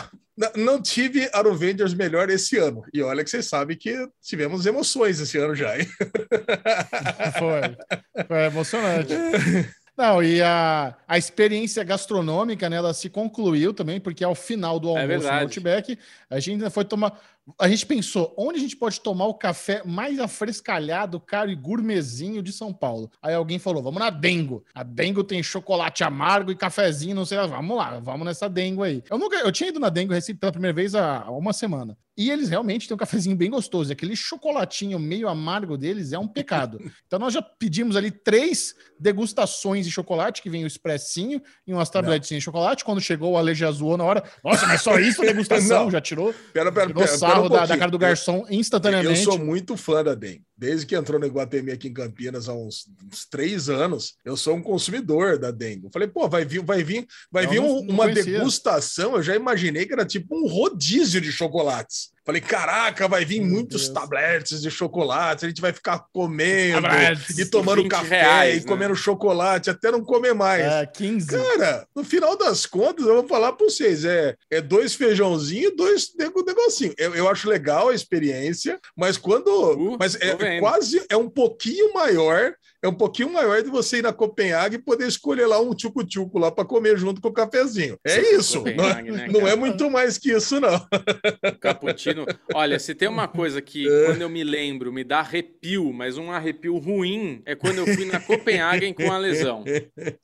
não 0.56 0.82
tive 0.82 1.30
Avengers 1.34 1.94
melhor 1.94 2.30
esse 2.30 2.58
ano. 2.58 2.84
E 2.94 3.02
olha 3.02 3.24
que 3.24 3.30
vocês 3.30 3.46
sabem 3.46 3.78
que 3.78 4.08
tivemos 4.22 4.66
emoções 4.66 5.20
esse 5.20 5.38
ano 5.38 5.56
já, 5.56 5.78
hein? 5.80 5.88
Foi. 7.40 8.26
Foi 8.28 8.46
emocionante. 8.46 9.14
Não, 9.98 10.22
e 10.22 10.42
a, 10.42 10.94
a 11.08 11.18
experiência 11.18 11.82
gastronômica, 11.84 12.70
né, 12.70 12.76
ela 12.76 12.94
se 12.94 13.10
concluiu 13.10 13.74
também, 13.74 14.00
porque 14.00 14.26
ao 14.26 14.36
final 14.36 14.78
do 14.78 14.90
almoço 14.90 15.04
no 15.04 15.08
verdade. 15.08 15.44
Outback, 15.44 15.98
a 16.30 16.40
gente 16.40 16.52
ainda 16.52 16.70
foi 16.70 16.84
tomar. 16.84 17.18
A 17.60 17.70
gente 17.70 17.86
pensou, 17.86 18.34
onde 18.38 18.58
a 18.58 18.62
gente 18.62 18.76
pode 18.76 19.00
tomar 19.00 19.28
o 19.28 19.34
café 19.36 19.84
mais 19.86 20.20
afrescalhado, 20.20 21.20
caro 21.20 21.50
e 21.50 21.56
gourmetzinho 21.56 22.42
de 22.42 22.52
São 22.52 22.74
Paulo? 22.74 23.10
Aí 23.22 23.34
alguém 23.34 23.60
falou, 23.60 23.84
vamos 23.84 24.00
na 24.00 24.10
Dengo. 24.10 24.66
A 24.74 24.84
Dengo 24.84 25.24
tem 25.24 25.42
chocolate 25.44 26.04
amargo 26.04 26.52
e 26.52 26.56
cafezinho, 26.56 27.16
não 27.16 27.26
sei 27.26 27.38
lá. 27.38 27.46
Vamos 27.46 27.78
lá, 27.78 28.00
vamos 28.00 28.26
nessa 28.26 28.50
Dengo 28.50 28.84
aí. 28.84 29.04
Eu 29.10 29.18
nunca, 29.18 29.38
eu 29.38 29.52
tinha 29.52 29.70
ido 29.70 29.80
na 29.80 29.90
Dengo 29.90 30.12
Recife 30.12 30.40
pela 30.40 30.52
primeira 30.52 30.76
vez 30.76 30.96
há 30.96 31.30
uma 31.30 31.54
semana. 31.54 31.98
E 32.18 32.32
eles 32.32 32.48
realmente 32.50 32.88
têm 32.88 32.96
um 32.96 32.98
cafezinho 32.98 33.36
bem 33.36 33.50
gostoso. 33.50 33.92
Aquele 33.92 34.16
chocolatinho 34.16 34.98
meio 34.98 35.28
amargo 35.28 35.78
deles 35.78 36.14
é 36.14 36.20
um 36.20 36.28
pecado. 36.28 36.80
Então 37.06 37.20
nós 37.20 37.34
já 37.34 37.42
pedimos 37.42 37.96
ali 37.96 38.10
três 38.10 38.74
degustações 39.00 39.86
de 39.86 39.92
chocolate, 39.92 40.42
que 40.42 40.50
vem 40.50 40.64
o 40.64 40.68
expressinho 40.68 41.42
e 41.66 41.74
umas 41.74 41.90
tabletinhas 41.90 42.42
de 42.42 42.46
chocolate. 42.46 42.84
Quando 42.84 43.00
chegou, 43.00 43.34
o 43.34 43.38
Ale 43.38 43.54
já 43.54 43.72
zoou 43.72 43.96
na 43.96 44.04
hora. 44.04 44.24
Nossa, 44.44 44.66
mas 44.68 44.82
só 44.82 44.98
isso 45.00 45.22
a 45.22 45.26
degustação? 45.28 45.86
Não. 45.86 45.92
já 45.92 46.02
tirou? 46.02 46.34
Pera, 46.54 46.72
pera, 46.72 46.88
Tirou 46.88 47.04
pera, 47.04 47.18
sarro 47.18 47.46
um 47.46 47.50
da, 47.50 47.66
da 47.66 47.78
cara 47.78 47.92
do 47.92 47.98
garçom 48.00 48.46
Eu 48.50 48.60
instantaneamente. 48.60 49.24
sou 49.24 49.38
muito 49.38 49.78
fã 49.78 50.04
da 50.04 50.16
DEM. 50.16 50.44
Desde 50.58 50.86
que 50.86 50.96
entrou 50.96 51.20
no 51.20 51.26
Iguatemi 51.26 51.72
aqui 51.72 51.90
em 51.90 51.94
Campinas 51.94 52.48
há 52.48 52.54
uns, 52.54 52.86
uns 53.12 53.26
três 53.30 53.68
anos, 53.68 54.16
eu 54.24 54.38
sou 54.38 54.56
um 54.56 54.62
consumidor 54.62 55.38
da 55.38 55.52
DEM. 55.52 55.82
Eu 55.84 55.90
falei, 55.92 56.08
pô, 56.08 56.30
vai 56.30 56.46
vir, 56.46 56.64
vai 56.64 56.82
vir, 56.84 57.06
vai 57.30 57.46
Eu 57.46 57.50
vir 57.50 57.62
não- 57.62 57.68
um- 57.80 57.82
não 57.86 57.94
uma 57.94 58.04
conhecia. 58.06 58.38
degustação. 58.40 59.16
Eu 59.16 59.22
já 59.24 59.36
imaginei 59.36 59.86
que 59.86 59.92
era 59.94 60.06
tipo 60.06 60.34
um 60.36 60.48
rodízio 60.48 61.20
de 61.20 61.32
chocolates. 61.32 62.15
Falei, 62.26 62.42
caraca, 62.42 63.08
vai 63.08 63.24
vir 63.24 63.40
Meu 63.40 63.52
muitos 63.52 63.84
Deus. 63.84 63.94
tabletes 63.94 64.62
de 64.62 64.72
chocolate, 64.72 65.46
a 65.46 65.48
gente 65.48 65.62
vai 65.62 65.72
ficar 65.72 66.06
comendo 66.12 66.82
Tabletes. 66.82 67.38
e 67.38 67.46
tomando 67.46 67.84
20 67.84 67.92
café 67.92 68.22
reais, 68.22 68.56
e 68.58 68.60
né? 68.62 68.68
comendo 68.68 68.96
chocolate 68.96 69.70
até 69.70 69.92
não 69.92 70.04
comer 70.04 70.34
mais. 70.34 70.64
É, 70.64 70.86
15. 70.88 71.28
Cara, 71.28 71.88
no 71.96 72.04
final 72.04 72.36
das 72.36 72.66
contas, 72.66 73.06
eu 73.06 73.14
vou 73.14 73.28
falar 73.28 73.54
para 73.54 73.68
vocês: 73.68 74.04
é, 74.06 74.36
é 74.50 74.60
dois 74.60 74.96
feijãozinhos 74.96 75.72
e 75.74 75.76
dois 75.76 76.12
nego- 76.18 76.44
negocinho. 76.44 76.94
Eu, 76.98 77.14
eu 77.14 77.30
acho 77.30 77.48
legal 77.48 77.90
a 77.90 77.94
experiência, 77.96 78.80
mas 78.98 79.18
quando. 79.18 79.48
Uh, 79.48 79.98
mas 80.00 80.16
é, 80.16 80.36
vendo. 80.36 80.62
quase 80.62 81.06
é 81.10 81.16
um 81.16 81.30
pouquinho 81.30 81.94
maior. 81.94 82.56
É 82.86 82.88
um 82.88 82.94
pouquinho 82.94 83.34
maior 83.34 83.62
de 83.64 83.70
você 83.70 83.98
ir 83.98 84.04
na 84.04 84.14
Copenhague 84.14 84.76
e 84.76 84.80
poder 84.80 85.08
escolher 85.08 85.48
lá 85.48 85.60
um 85.60 85.74
tchucu-tchucu 85.74 86.38
lá 86.38 86.52
para 86.52 86.64
comer 86.64 86.98
junto 86.98 87.20
com 87.20 87.30
o 87.30 87.34
cafezinho. 87.34 87.98
É 88.06 88.36
isso. 88.36 88.64
Não, 88.64 88.86
é, 88.90 89.02
né, 89.02 89.28
não 89.28 89.48
é 89.48 89.56
muito 89.56 89.90
mais 89.90 90.18
que 90.20 90.32
isso, 90.32 90.60
não. 90.60 90.76
O 90.76 91.60
cappuccino. 91.60 92.26
Olha, 92.54 92.78
se 92.80 92.94
tem 92.94 93.08
uma 93.08 93.28
coisa 93.28 93.62
que, 93.62 93.88
É. 93.88 94.06
quando 94.06 94.22
eu 94.22 94.30
me 94.30 94.44
lembro, 94.44 94.94
me 94.94 95.04
dá 95.04 95.20
arrepio, 95.20 95.92
mas 95.92 96.18
um 96.18 96.32
arrepio 96.32 96.78
ruim, 96.78 97.42
é 97.46 97.56
quando 97.56 97.80
eu 97.80 97.88
fui 97.88 98.06
na 98.06 98.20
Copenhagen 98.20 98.94
com 98.94 99.12
a 99.12 99.18
lesão. 99.18 99.64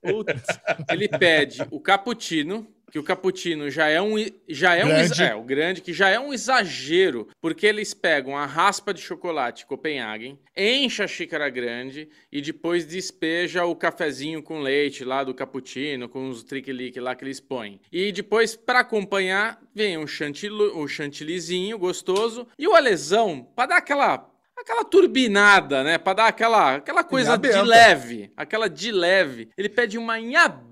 Putz, 0.02 0.44
ele 0.92 1.08
pede 1.08 1.66
o 1.72 1.80
cappuccino, 1.80 2.68
que 2.92 3.00
o 3.00 3.04
cappuccino 3.04 3.70
já 3.70 3.88
é 3.88 4.02
um 4.02 4.16
já 4.48 4.76
é 4.76 4.84
um 4.84 4.90
Grande. 4.90 5.04
exa- 5.14 5.26
é, 5.26 5.36
o 5.36 5.42
grande 5.44 5.82
que 5.82 5.94
já 5.94 6.10
é 6.10 6.20
um 6.20 6.34
exagero, 6.34 7.28
porque 7.42 7.66
eles 7.66 7.94
pegam 7.94 8.38
a 8.38 8.46
raspa 8.46 8.94
de 8.94 9.02
chocolate 9.02 9.66
Copenhagen, 9.66 10.38
enche 10.56 11.02
a 11.02 11.08
xícara 11.08 11.50
grande 11.50 12.10
e 12.32 12.42
depois 12.42 12.86
despeja 12.86 13.64
o 13.66 13.76
cafezinho 13.76 14.44
com 14.44 14.60
leite 14.60 15.04
lá 15.06 15.24
do 15.24 15.34
cappuccino, 15.34 16.10
com 16.10 16.28
os 16.30 16.44
triquilique 16.44 17.00
lá 17.00 17.16
que 17.16 17.24
eles 17.24 17.40
põem. 17.40 17.80
E 17.92 18.12
depois 18.12 18.56
para 18.56 18.80
acompanhar 18.82 19.60
vem 19.74 19.98
um 19.98 20.06
chantilly, 20.06 20.72
um 20.76 20.88
chantillyzinho 20.88 21.78
gostoso 21.78 22.46
e 22.60 22.68
o 22.68 22.76
alesão 22.76 23.48
para 23.56 23.68
dar 23.70 23.78
aquela 23.78 24.28
Aquela 24.58 24.84
turbinada, 24.84 25.84
né? 25.84 25.98
Pra 25.98 26.14
dar 26.14 26.28
aquela, 26.28 26.76
aquela 26.76 27.04
coisa 27.04 27.36
de 27.36 27.48
leve. 27.68 28.32
Aquela 28.38 28.70
de 28.70 28.92
leve. 28.92 29.50
Ele 29.58 29.68
pede 29.70 29.98
uma 29.98 30.20
inhabenta 30.20 30.71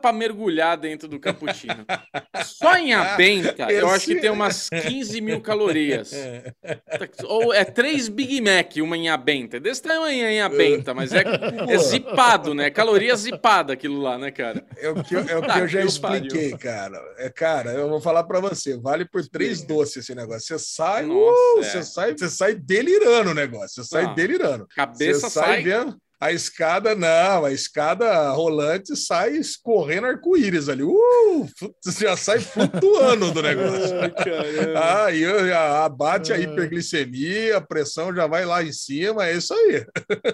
pra 0.00 0.12
mergulhar 0.12 0.76
dentro 0.76 1.08
do 1.08 1.18
cappuccino. 1.18 1.84
Só 2.44 2.78
inhabenta, 2.78 3.70
eu 3.70 3.88
acho 3.88 4.06
que 4.06 4.16
tem 4.20 4.30
umas 4.30 4.68
15 4.68 5.20
mil 5.20 5.40
calorias. 5.40 6.12
Ou 7.24 7.52
é 7.52 7.64
três 7.64 8.08
Big 8.08 8.40
Mac, 8.40 8.76
uma 8.76 8.96
inhabenta. 8.96 9.58
Desse 9.58 9.82
tamanho 9.82 10.26
a 10.26 10.32
inhabenta, 10.32 10.94
mas 10.94 11.12
é, 11.12 11.24
é 11.68 11.78
zipado, 11.78 12.54
né? 12.54 12.70
Caloria 12.70 13.14
zipada 13.16 13.72
aquilo 13.72 14.00
lá, 14.00 14.16
né, 14.18 14.30
cara? 14.30 14.64
É 14.78 14.88
o 14.88 15.02
que, 15.02 15.14
eu- 15.14 15.20
é 15.28 15.36
o 15.36 15.40
que 15.42 15.48
Tá 15.48 15.58
eu 15.60 15.68
já 15.68 15.82
que 15.86 16.00
pariu. 16.00 16.26
expliquei, 16.26 16.56
cara. 16.58 16.98
É, 17.18 17.28
cara, 17.30 17.70
eu 17.72 17.88
vou 17.88 18.00
falar 18.00 18.24
para 18.24 18.40
você, 18.40 18.76
vale 18.78 19.04
por 19.04 19.26
três 19.28 19.62
doces 19.62 19.96
esse 19.98 20.14
negócio. 20.14 20.58
Você 20.58 20.58
sai, 20.58 21.02
Nossa, 21.04 21.32
uh, 21.32 21.60
é. 21.60 21.62
você 21.64 21.82
sai, 21.82 22.12
você 22.16 22.28
sai 22.28 22.54
delirando 22.54 23.30
o 23.30 23.34
negócio. 23.34 23.82
Você 23.82 23.88
sai 23.88 24.04
Ah, 24.04 24.14
delirando. 24.14 24.66
Cabeça 24.74 25.28
Você 25.28 25.30
sai 25.30 25.44
sai. 25.54 25.62
vendo 25.62 25.96
a 26.20 26.32
escada, 26.32 26.94
não, 26.94 27.44
a 27.44 27.52
escada 27.52 28.30
rolante 28.30 28.96
sai 28.96 29.36
escorrendo 29.36 30.06
arco-íris 30.06 30.68
ali. 30.68 30.82
Uh, 30.82 31.46
já 31.98 32.16
sai 32.16 32.40
flutuando 32.40 33.30
do 33.32 33.42
negócio. 33.42 33.94
Ah, 34.76 35.12
eu- 35.14 35.54
abate 35.56 36.32
a 36.32 36.38
hiperglicemia, 36.38 37.56
a 37.56 37.60
pressão 37.60 38.14
já 38.14 38.26
vai 38.26 38.44
lá 38.44 38.62
em 38.62 38.72
cima, 38.72 39.26
é 39.26 39.36
isso 39.36 39.52
aí. 39.54 39.86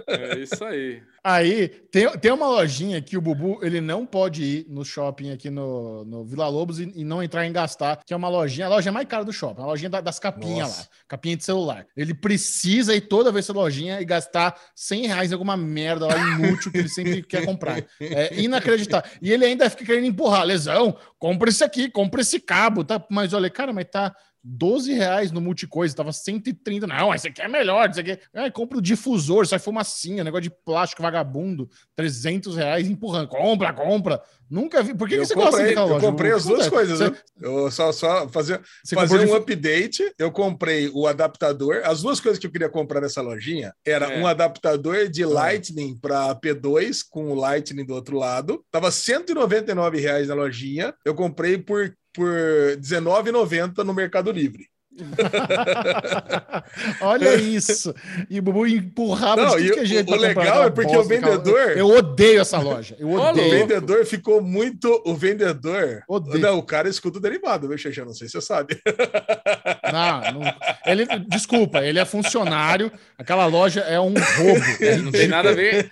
É 0.07 0.39
isso 0.39 0.65
aí. 0.65 1.03
Aí 1.23 1.69
tem, 1.93 2.09
tem 2.19 2.33
uma 2.33 2.49
lojinha 2.49 3.01
que 3.03 3.17
o 3.17 3.21
Bubu 3.21 3.59
ele 3.63 3.81
não 3.81 4.07
pode 4.07 4.43
ir 4.43 4.67
no 4.69 4.85
shopping 4.85 5.33
aqui 5.33 5.51
no, 5.51 6.05
no 6.05 6.25
Vila 6.25 6.49
Lobos 6.49 6.81
e, 6.81 6.91
e 6.95 7.05
não 7.05 7.23
entrar 7.23 7.47
em 7.47 7.53
gastar, 7.53 8.01
que 8.07 8.15
é 8.15 8.17
uma 8.17 8.29
lojinha, 8.29 8.67
a 8.67 8.71
loja 8.71 8.91
mais 8.91 9.07
cara 9.07 9.25
do 9.25 9.33
shopping, 9.33 9.61
a 9.63 9.67
lojinha 9.67 9.91
da- 9.91 10.01
das 10.01 10.19
capinhas 10.19 10.69
Nossa. 10.69 10.81
lá, 10.83 10.89
capinha 11.07 11.37
de 11.37 11.45
celular. 11.45 11.87
Ele 11.97 12.15
precisa 12.15 12.95
ir 12.95 13.03
toda 13.03 13.31
vez 13.31 13.45
essa 13.45 13.53
lojinha 13.53 14.01
e 14.01 14.05
gastar 14.05 14.59
100 14.75 15.07
reais 15.09 15.31
em 15.31 15.35
alguma 15.35 15.57
merda 15.57 16.07
lá 16.07 16.17
inútil 16.17 16.73
que 16.73 16.79
ele 16.79 16.89
sempre 16.89 17.23
quer 17.25 17.45
comprar. 17.45 17.85
É 18.01 18.41
inacreditável. 18.41 19.11
E 19.21 19.31
ele 19.31 19.45
ainda 19.45 19.69
fica 19.69 19.85
querendo 19.85 20.07
empurrar, 20.07 20.45
lesão, 20.45 20.97
compra 21.19 21.51
esse 21.51 21.63
aqui, 21.63 21.91
compra 21.91 22.23
esse 22.23 22.41
cabo, 22.41 22.83
tá? 22.83 23.05
Mas 23.11 23.33
olha, 23.35 23.51
cara, 23.51 23.73
mas 23.73 23.87
tá 23.91 24.15
12 24.43 24.93
reais 24.95 25.31
no 25.31 25.41
multicoisa, 25.41 25.95
tava 25.95 26.13
130. 26.13 26.87
Não, 26.87 27.15
esse 27.15 27.29
aqui 27.29 27.43
é 27.43 27.49
melhor, 27.49 27.91
esse 27.91 28.01
aqui. 28.01 28.19
É, 28.33 28.51
compra 28.51 28.79
o 28.79 28.83
difusor, 28.83 29.47
sai 29.47 29.59
fumacinha, 29.59 30.25
negócio 30.25 30.45
de 30.45 30.51
plástico 30.65 31.03
vagabundo, 31.03 31.69
300 31.97 32.57
reais 32.57 32.89
empurrando. 32.89 33.29
Compra, 33.29 33.73
compra. 33.73 34.21
Nunca 34.49 34.83
vi. 34.83 34.95
Por 34.95 35.09
que, 35.09 35.15
que 35.15 35.21
eu 35.21 35.27
você 35.27 35.35
gosta 35.35 35.51
comprei, 35.59 35.75
eu 35.77 35.87
loja? 35.87 36.07
comprei 36.07 36.33
as 36.33 36.45
duas 36.45 36.65
Puta, 36.65 36.71
coisas, 36.71 36.99
você- 36.99 37.11
viu? 37.11 37.17
Eu 37.41 37.71
só, 37.71 37.93
só 37.93 38.29
fazer, 38.29 38.61
Você 38.85 38.97
fazer 38.97 39.17
um 39.19 39.21
difu- 39.21 39.35
update. 39.37 40.13
Eu 40.19 40.33
comprei 40.33 40.91
o 40.93 41.07
adaptador. 41.07 41.83
As 41.85 42.03
duas 42.03 42.19
coisas 42.19 42.37
que 42.39 42.47
eu 42.47 42.51
queria 42.51 42.69
comprar 42.69 43.01
nessa 43.01 43.23
lojinha 43.23 43.73
era 43.87 44.07
É. 44.13 44.21
um 44.21 44.27
adaptador 44.27 45.09
de 45.09 45.23
Ah. 45.23 45.29
Lightning 45.29 45.97
para 45.97 46.35
P2 46.35 47.05
com 47.09 47.31
o 47.31 47.35
Lightning 47.35 47.85
do 47.87 47.95
outro 47.95 48.17
lado. 48.19 48.65
Tava 48.73 48.91
199 48.91 50.01
reais 50.01 50.27
na 50.27 50.35
lojinha. 50.35 50.93
Eu 51.05 51.15
comprei 51.15 51.57
por 51.57 51.95
por 52.13 52.29
R$19,90 52.29 53.85
no 53.85 53.95
Mercado 53.95 54.33
Livre. 54.33 54.71
Olha 57.01 57.35
isso. 57.37 57.95
E 58.29 58.39
o 58.39 58.43
Bubu 58.43 58.67
empurrava 58.67 59.43
Não, 59.43 59.57
de 59.57 59.63
tudo 59.65 59.75
que 59.75 59.81
a 59.81 59.83
o- 59.83 59.87
gente 59.87 60.13
o 60.13 60.17
legal 60.17 60.65
é 60.65 60.71
porque 60.71 60.97
o 60.97 61.03
vendedor- 61.05 61.71
Eu 61.77 61.89
odeio 61.89 62.41
essa 62.41 62.59
loja. 62.59 62.97
Eu 62.99 63.09
O 63.09 63.15
odeio. 63.21 63.49
louco. 63.49 63.51
vendedor 63.69 64.05
ficou 64.07 64.41
muito. 64.43 65.03
O 65.05 65.15
vendedor. 65.15 66.03
Odeio. 66.09 66.39
Não, 66.39 66.59
o 66.59 66.63
cara 66.63 66.89
escuta 66.89 67.19
o 67.19 67.21
derivado, 67.21 67.69
viu, 67.69 67.77
Xexé? 67.79 68.05
Não 68.05 68.15
sei 68.15 68.29
se 68.29 68.33
você 68.35 68.41
sabe. 68.47 68.79
Não, 69.93 70.21
não- 70.41 70.55
ele, 70.87 71.05
desculpa, 71.29 71.85
ele 71.85 71.99
é 71.99 72.05
funcionário. 72.05 72.93
Aquela 73.19 73.47
loja 73.47 73.81
é 73.81 73.99
um 73.99 74.15
roubo. 74.15 74.61
É 74.81 74.97
Não 74.97 75.11
tem 75.13 75.27
nada 75.29 75.51
a 75.51 75.53
ver. 75.53 75.91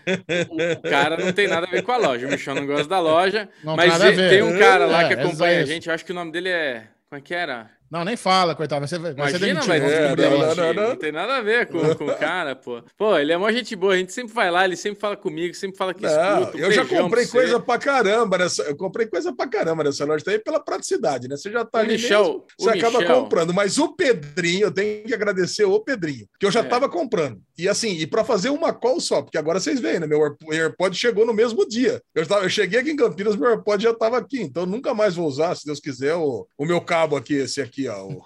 O, 0.49 0.73
o 0.79 0.83
cara 0.91 1.17
não 1.17 1.33
tem 1.33 1.47
nada 1.49 1.67
a 1.67 1.71
ver 1.71 1.83
com 1.83 1.93
a 1.93 1.97
loja. 1.97 2.27
O 2.27 2.31
Michel 2.31 2.55
não 2.55 2.67
gosta 2.67 2.87
da 2.89 3.01
loja. 3.01 3.49
Não 3.63 3.77
tem 3.77 3.89
mas 3.89 3.99
nada 3.99 4.09
a 4.11 4.15
ver. 4.15 4.31
tem 4.31 4.43
um 4.43 4.59
cara 4.59 4.87
lá 4.87 5.03
É, 5.03 5.09
que 5.09 5.15
é 5.15 5.21
acompanha 5.23 5.59
a 5.59 5.63
isso. 5.63 5.73
gente. 5.73 5.89
Eu 5.89 5.95
acho 5.95 6.05
que 6.05 6.13
o 6.13 6.15
nome 6.15 6.33
dele 6.33 6.49
é. 6.49 6.85
Como 7.09 7.19
é 7.19 7.23
que 7.23 7.35
era? 7.35 7.71
Não, 7.91 8.05
nem 8.05 8.17
fala, 8.17 8.55
coitado. 8.55 8.81
Vai 8.81 8.89
ser, 8.89 8.99
vai 8.99 9.13
ser 9.13 9.19
Imagina, 9.19 9.39
demitido. 9.61 9.67
vai 9.69 9.79
É, 9.79 10.17
não, 10.17 10.39
não, 10.39 10.55
não, 10.55 10.75
não, 10.75 10.89
não. 10.91 10.97
tem 10.97 11.11
nada 11.13 11.37
a 11.37 11.41
ver 11.41 11.67
com, 11.69 11.95
com 11.95 12.05
o 12.07 12.15
cara, 12.17 12.55
pô. 12.55 12.83
Pô, 12.97 13.17
ele 13.17 13.33
é 13.33 13.37
uma 13.37 13.53
gente 13.53 13.75
boa, 13.75 13.95
a 13.95 13.97
gente 13.97 14.13
sempre 14.13 14.35
vai 14.35 14.51
lá, 14.51 14.65
ele 14.65 14.77
sempre 14.77 15.01
fala 15.01 15.17
comigo, 15.17 15.55
sempre 15.55 15.77
fala 15.79 15.95
que 15.95 16.03
Não, 16.03 16.41
escuta. 16.43 16.59
eu 16.59 16.71
já 16.73 16.85
comprei 16.85 17.25
pra 17.25 17.33
você. 17.33 17.39
coisa 17.39 17.61
pra 17.61 17.79
caramba 17.79 18.39
nessa. 18.39 18.63
Eu 18.65 18.77
comprei 18.77 19.07
coisa 19.07 19.35
pra 19.35 19.47
caramba 19.49 19.85
nessa 19.85 20.05
loja 20.05 20.25
também 20.25 20.41
pela 20.43 20.61
praticidade, 20.61 21.29
né? 21.29 21.37
Você 21.37 21.51
já 21.51 21.65
tá 21.65 21.79
O 21.79 21.81
ali 21.83 21.93
Michel, 21.93 22.23
mesmo, 22.25 22.45
você 22.59 22.71
acaba 22.71 22.99
Michel. 22.99 23.23
comprando. 23.23 23.55
Mas 23.55 23.79
o 23.79 23.95
Pedrinho, 23.95 24.67
eu 24.67 24.71
tenho 24.71 25.05
que 25.05 25.15
agradecer 25.15 25.65
o 25.65 25.81
Pedrinho, 25.81 26.27
que 26.39 26.45
eu 26.47 26.51
já 26.51 26.61
É. 26.61 26.65
tava 26.65 26.89
comprando. 26.89 27.41
E 27.57 27.69
assim, 27.69 27.93
e 27.93 28.07
para 28.07 28.23
fazer 28.25 28.51
uma 28.51 28.73
call 28.73 29.01
só, 29.01 29.23
porque 29.23 29.39
agora 29.39 29.59
vocês 29.61 29.81
veem, 29.81 29.99
né? 30.01 30.07
Meu 30.07 30.23
Airp- 30.23 30.43
AirPod 30.53 30.97
chegou 30.97 31.25
no 31.27 31.33
mesmo 31.33 31.67
dia. 31.69 32.01
Eu, 32.15 32.27
tava, 32.27 32.45
eu 32.45 32.49
cheguei 32.51 32.81
aqui 32.81 32.91
em 32.91 32.97
Campinas, 32.97 33.35
meu 33.35 33.49
AirPod 33.49 33.83
já 33.83 33.95
tava 33.95 34.19
aqui, 34.19 34.41
então 34.43 34.67
nunca 34.67 34.93
mais 34.95 35.15
vou 35.17 35.27
usar, 35.27 35.55
se 35.57 35.65
Deus 35.65 35.81
quiser, 35.81 36.15
o, 36.15 36.47
o 36.57 36.65
meu 36.67 36.81
cabo 36.81 37.17
aqui, 37.17 37.35
esse 37.35 37.61
aqui, 37.61 37.78
ó. 37.87 38.07
O, 38.07 38.23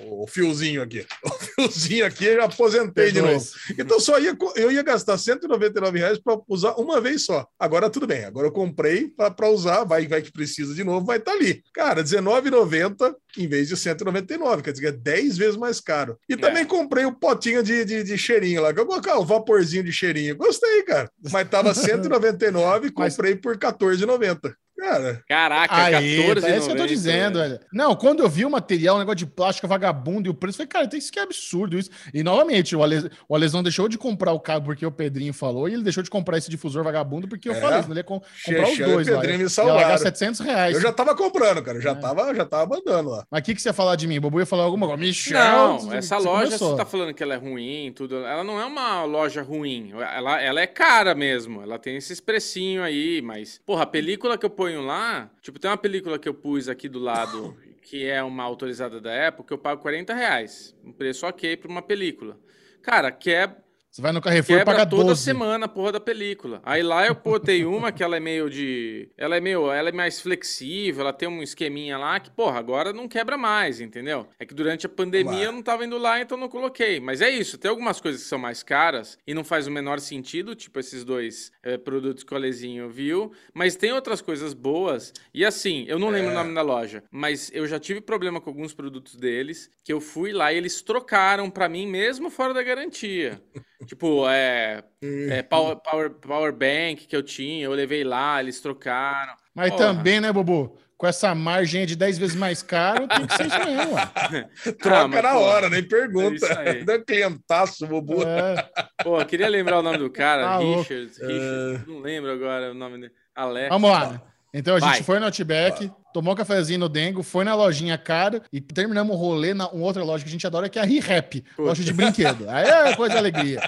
o, 0.00 0.22
o 0.24 0.26
fiozinho 0.26 0.80
aqui. 0.82 1.04
O 1.58 1.68
fiozinho 1.68 2.06
aqui 2.06 2.24
eu 2.24 2.36
já 2.36 2.44
aposentei 2.44 3.12
de 3.12 3.20
P2. 3.20 3.32
novo. 3.32 3.46
Então 3.78 4.00
só 4.00 4.18
ia, 4.18 4.34
eu 4.56 4.72
ia 4.72 4.82
gastar 4.82 5.18
199 5.18 5.98
reais 5.98 6.18
para 6.18 6.38
usar 6.48 6.72
uma 6.72 6.98
vez 7.00 7.26
só. 7.26 7.46
Agora 7.58 7.90
tudo 7.90 8.06
bem, 8.06 8.24
agora 8.24 8.46
eu 8.46 8.52
comprei 8.52 9.08
para 9.08 9.48
usar, 9.50 9.84
vai, 9.84 10.06
vai 10.08 10.22
que 10.22 10.32
precisa 10.32 10.74
de 10.74 10.82
novo, 10.82 11.04
vai 11.04 11.18
estar 11.18 11.32
ali. 11.32 11.62
Cara, 11.74 12.00
R$19,90 12.00 13.14
em 13.36 13.46
vez 13.46 13.68
de 13.68 13.76
199, 13.76 14.62
quer 14.62 14.72
dizer, 14.72 14.86
é 14.86 14.92
10 14.92 15.36
vezes 15.36 15.56
mais 15.56 15.80
caro. 15.80 16.18
E 16.28 16.36
também 16.36 16.64
comprei 16.64 17.04
o 17.04 17.12
potinho 17.12 17.62
de, 17.62 17.84
de, 17.84 18.02
de 18.02 18.16
cheirinho 18.16 18.62
lá, 18.62 18.72
que 18.72 18.80
eu 18.80 18.86
colocar 18.86 19.18
o 19.18 19.24
vaporzinho 19.24 19.84
de 19.84 19.92
cheirinho. 19.92 20.36
Gostei, 20.36 20.82
cara. 20.84 21.10
Mas 21.30 21.48
tava 21.48 21.72
199 21.74 22.88
e 22.88 22.92
Mas- 22.96 23.14
comprei 23.16 23.36
por 23.36 23.56
14,90. 23.58 24.54
Cara, 24.82 25.22
Caraca, 25.28 25.74
Aí, 25.76 26.16
14 26.16 26.40
tá, 26.40 26.48
é 26.52 26.56
isso 26.58 26.66
que 26.66 26.72
eu 26.72 26.76
tô 26.76 26.86
dizendo, 26.86 27.38
velho. 27.38 27.60
Não, 27.72 27.94
quando 27.94 28.20
eu 28.22 28.28
vi 28.28 28.44
o 28.44 28.50
material, 28.50 28.96
um 28.96 28.98
negócio 28.98 29.16
de 29.18 29.26
plástico 29.26 29.68
vagabundo 29.68 30.28
e 30.28 30.30
o 30.30 30.34
preço, 30.34 30.56
eu 30.62 30.66
falei, 30.68 30.86
cara, 30.88 30.98
isso 30.98 31.12
que 31.12 31.18
é 31.18 31.22
absurdo 31.22 31.78
isso. 31.78 31.90
E 32.12 32.22
novamente, 32.22 32.74
o, 32.74 32.82
Ale, 32.82 33.10
o 33.28 33.34
Alesão 33.34 33.62
deixou 33.62 33.88
de 33.88 33.96
comprar 33.96 34.32
o 34.32 34.40
cabo 34.40 34.66
porque 34.66 34.84
o 34.84 34.90
Pedrinho 34.90 35.32
falou, 35.32 35.68
e 35.68 35.74
ele 35.74 35.82
deixou 35.82 36.02
de 36.02 36.10
comprar 36.10 36.38
esse 36.38 36.50
difusor 36.50 36.82
vagabundo 36.82 37.28
porque 37.28 37.48
eu 37.48 37.52
É. 37.54 37.60
falei, 37.60 37.80
senão 37.82 37.92
ele 37.92 38.00
ia 38.00 38.04
com- 38.04 38.20
comprar 38.44 38.68
os 38.68 38.78
dois 38.78 39.08
lá. 39.08 39.14
Pedrinho 39.20 39.38
me 39.38 39.44
Ia 39.44 39.48
salvaram. 39.48 39.80
largar 39.80 39.98
700 39.98 40.40
reais. 40.40 40.74
eu 40.74 40.80
já 40.80 40.92
tava 40.92 41.14
comprando, 41.14 41.62
cara. 41.62 41.78
Eu 41.78 41.82
já, 41.82 41.90
É. 41.90 41.94
tava, 41.94 42.34
já 42.34 42.44
tava 42.44 42.66
mandando 42.76 43.10
lá. 43.10 43.24
Mas 43.30 43.40
o 43.40 43.44
que, 43.44 43.54
que 43.54 43.62
você 43.62 43.68
ia 43.68 43.72
falar 43.72 43.96
de 43.96 44.06
mim? 44.06 44.18
O 44.18 44.20
Bobo 44.20 44.40
ia 44.40 44.46
falar 44.46 44.64
alguma 44.64 44.86
coisa. 44.86 45.00
Michel, 45.02 45.38
Não, 45.38 45.78
você- 45.78 45.96
essa 45.96 46.18
você 46.18 46.26
loja, 46.28 46.44
começou. 46.46 46.70
você 46.70 46.76
tá 46.76 46.84
falando 46.86 47.14
que 47.14 47.22
ela 47.22 47.34
é 47.34 47.38
ruim, 47.38 47.92
tudo. 47.94 48.16
Ela 48.24 48.42
não 48.44 48.60
é 48.60 48.64
uma 48.64 49.04
loja 49.04 49.42
ruim. 49.42 49.92
Ela, 49.92 50.40
ela 50.40 50.60
é 50.60 50.66
cara 50.66 51.14
mesmo. 51.14 51.62
Ela 51.62 51.78
tem 51.78 51.96
esse 51.96 52.12
expressinho 52.12 52.82
aí, 52.82 53.20
mas. 53.22 53.60
Porra, 53.66 53.82
a 53.82 53.86
película 53.86 54.36
que 54.38 54.46
eu 54.46 54.50
ponho 54.50 54.71
lá. 54.80 55.30
Tipo, 55.40 55.58
tem 55.58 55.70
uma 55.70 55.76
película 55.76 56.18
que 56.18 56.28
eu 56.28 56.34
pus 56.34 56.68
aqui 56.68 56.88
do 56.88 56.98
lado, 56.98 57.56
que 57.82 58.06
é 58.06 58.22
uma 58.22 58.42
autorizada 58.42 59.00
da 59.00 59.28
Apple, 59.28 59.44
que 59.44 59.52
eu 59.52 59.58
pago 59.58 59.82
40 59.82 60.14
reais. 60.14 60.74
Um 60.84 60.92
preço 60.92 61.26
ok 61.26 61.56
pra 61.56 61.70
uma 61.70 61.82
película. 61.82 62.38
Cara, 62.80 63.10
quebra. 63.12 63.62
Você 63.92 64.00
vai 64.00 64.10
no 64.10 64.22
Carrefour 64.22 64.58
e 64.58 64.64
paga 64.64 64.86
toda 64.86 65.04
12. 65.08 65.20
semana 65.22 65.66
a 65.66 65.68
porra 65.68 65.92
da 65.92 66.00
película. 66.00 66.62
Aí 66.64 66.82
lá 66.82 67.06
eu 67.06 67.14
botei 67.14 67.62
uma 67.66 67.92
que 67.92 68.02
ela 68.02 68.16
é 68.16 68.20
meio 68.20 68.48
de. 68.48 69.10
Ela 69.18 69.36
é 69.36 69.40
meio. 69.40 69.70
Ela 69.70 69.90
é 69.90 69.92
mais 69.92 70.18
flexível, 70.18 71.02
ela 71.02 71.12
tem 71.12 71.28
um 71.28 71.42
esqueminha 71.42 71.98
lá 71.98 72.18
que, 72.18 72.30
porra, 72.30 72.58
agora 72.58 72.90
não 72.94 73.06
quebra 73.06 73.36
mais, 73.36 73.82
entendeu? 73.82 74.26
É 74.40 74.46
que 74.46 74.54
durante 74.54 74.86
a 74.86 74.88
pandemia 74.88 75.44
eu 75.44 75.52
não 75.52 75.62
tava 75.62 75.84
indo 75.84 75.98
lá, 75.98 76.18
então 76.18 76.38
não 76.38 76.48
coloquei. 76.48 77.00
Mas 77.00 77.20
é 77.20 77.28
isso, 77.28 77.58
tem 77.58 77.70
algumas 77.70 78.00
coisas 78.00 78.22
que 78.22 78.28
são 78.28 78.38
mais 78.38 78.62
caras 78.62 79.18
e 79.26 79.34
não 79.34 79.44
faz 79.44 79.66
o 79.66 79.70
menor 79.70 80.00
sentido, 80.00 80.54
tipo 80.54 80.80
esses 80.80 81.04
dois 81.04 81.52
eh, 81.62 81.76
produtos 81.76 82.24
que 82.24 82.32
o 82.32 82.36
Alezinho 82.38 82.88
viu. 82.88 83.30
Mas 83.52 83.76
tem 83.76 83.92
outras 83.92 84.22
coisas 84.22 84.54
boas. 84.54 85.12
E 85.34 85.44
assim, 85.44 85.84
eu 85.86 85.98
não 85.98 86.08
lembro 86.08 86.30
É. 86.30 86.32
o 86.32 86.36
nome 86.38 86.54
da 86.54 86.62
loja, 86.62 87.04
mas 87.10 87.50
eu 87.52 87.66
já 87.66 87.78
tive 87.78 88.00
problema 88.00 88.40
com 88.40 88.48
alguns 88.48 88.72
produtos 88.72 89.16
deles 89.16 89.68
que 89.84 89.92
eu 89.92 90.00
fui 90.00 90.32
lá 90.32 90.50
e 90.50 90.56
eles 90.56 90.80
trocaram 90.80 91.50
pra 91.50 91.68
mim 91.68 91.86
mesmo 91.86 92.30
fora 92.30 92.54
da 92.54 92.62
garantia. 92.62 93.38
Tipo, 93.86 94.28
é, 94.28 94.82
é 95.02 95.42
power, 95.42 95.76
power, 95.76 96.10
power 96.10 96.52
bank 96.52 97.06
que 97.06 97.16
eu 97.16 97.22
tinha, 97.22 97.64
eu 97.64 97.72
levei 97.72 98.04
lá, 98.04 98.40
eles 98.40 98.60
trocaram. 98.60 99.34
Mas 99.54 99.70
Porra. 99.70 99.86
também, 99.86 100.20
né, 100.20 100.32
Bobo? 100.32 100.78
Com 100.96 101.06
essa 101.08 101.34
margem 101.34 101.84
de 101.84 101.96
10 101.96 102.16
vezes 102.18 102.36
mais 102.36 102.62
caro, 102.62 103.08
tem 103.08 103.26
que 103.26 103.34
ser 103.36 103.46
isso 103.46 103.58
mesmo, 103.58 103.94
ué. 103.94 104.08
Troca 104.78 105.00
Ah, 105.00 105.08
mas, 105.08 105.22
na 105.22 105.30
pô, 105.32 105.38
hora, 105.40 105.68
nem 105.68 105.80
é 105.80 105.82
pergunta. 105.82 106.60
aí. 106.60 106.84
Dá 106.86 106.98
clientaço, 107.02 107.84
bobo. 107.88 108.22
É, 108.22 108.68
Pô, 109.02 109.24
queria 109.24 109.48
lembrar 109.48 109.80
o 109.80 109.82
nome 109.82 109.98
do 109.98 110.08
cara, 110.08 110.42
Tá 110.44 110.58
louco. 110.58 110.82
Richard, 110.82 111.10
Richard, 111.20 111.84
não 111.88 111.98
lembro 112.00 112.30
agora 112.30 112.70
o 112.70 112.74
nome 112.74 113.00
dele. 113.00 113.12
Alex. 113.34 113.68
vamos 113.68 113.90
lá. 113.90 114.22
Então 114.54 114.76
a 114.76 114.80
gente 114.80 114.90
Vai. 114.90 115.02
foi 115.02 115.18
no 115.18 115.24
Outback, 115.26 115.90
tomou 116.12 116.32
um 116.32 116.36
cafezinho 116.36 116.80
no 116.80 116.88
Dengo, 116.88 117.22
foi 117.22 117.44
na 117.44 117.54
lojinha 117.54 117.96
cara 117.98 118.42
e 118.52 118.60
terminamos 118.60 119.14
o 119.14 119.18
rolê 119.18 119.54
na 119.54 119.68
uma 119.68 119.84
outra 119.86 120.02
loja 120.04 120.22
que 120.24 120.28
a 120.28 120.32
gente 120.32 120.46
adora, 120.46 120.68
que 120.68 120.78
é 120.78 120.82
a 120.82 120.84
Re-Rap, 120.84 121.44
loja 121.58 121.82
de 121.82 121.92
brinquedo. 121.92 122.48
Aí 122.48 122.66
é 122.68 122.96
coisa 122.96 123.12
de 123.14 123.18
alegria. 123.18 123.60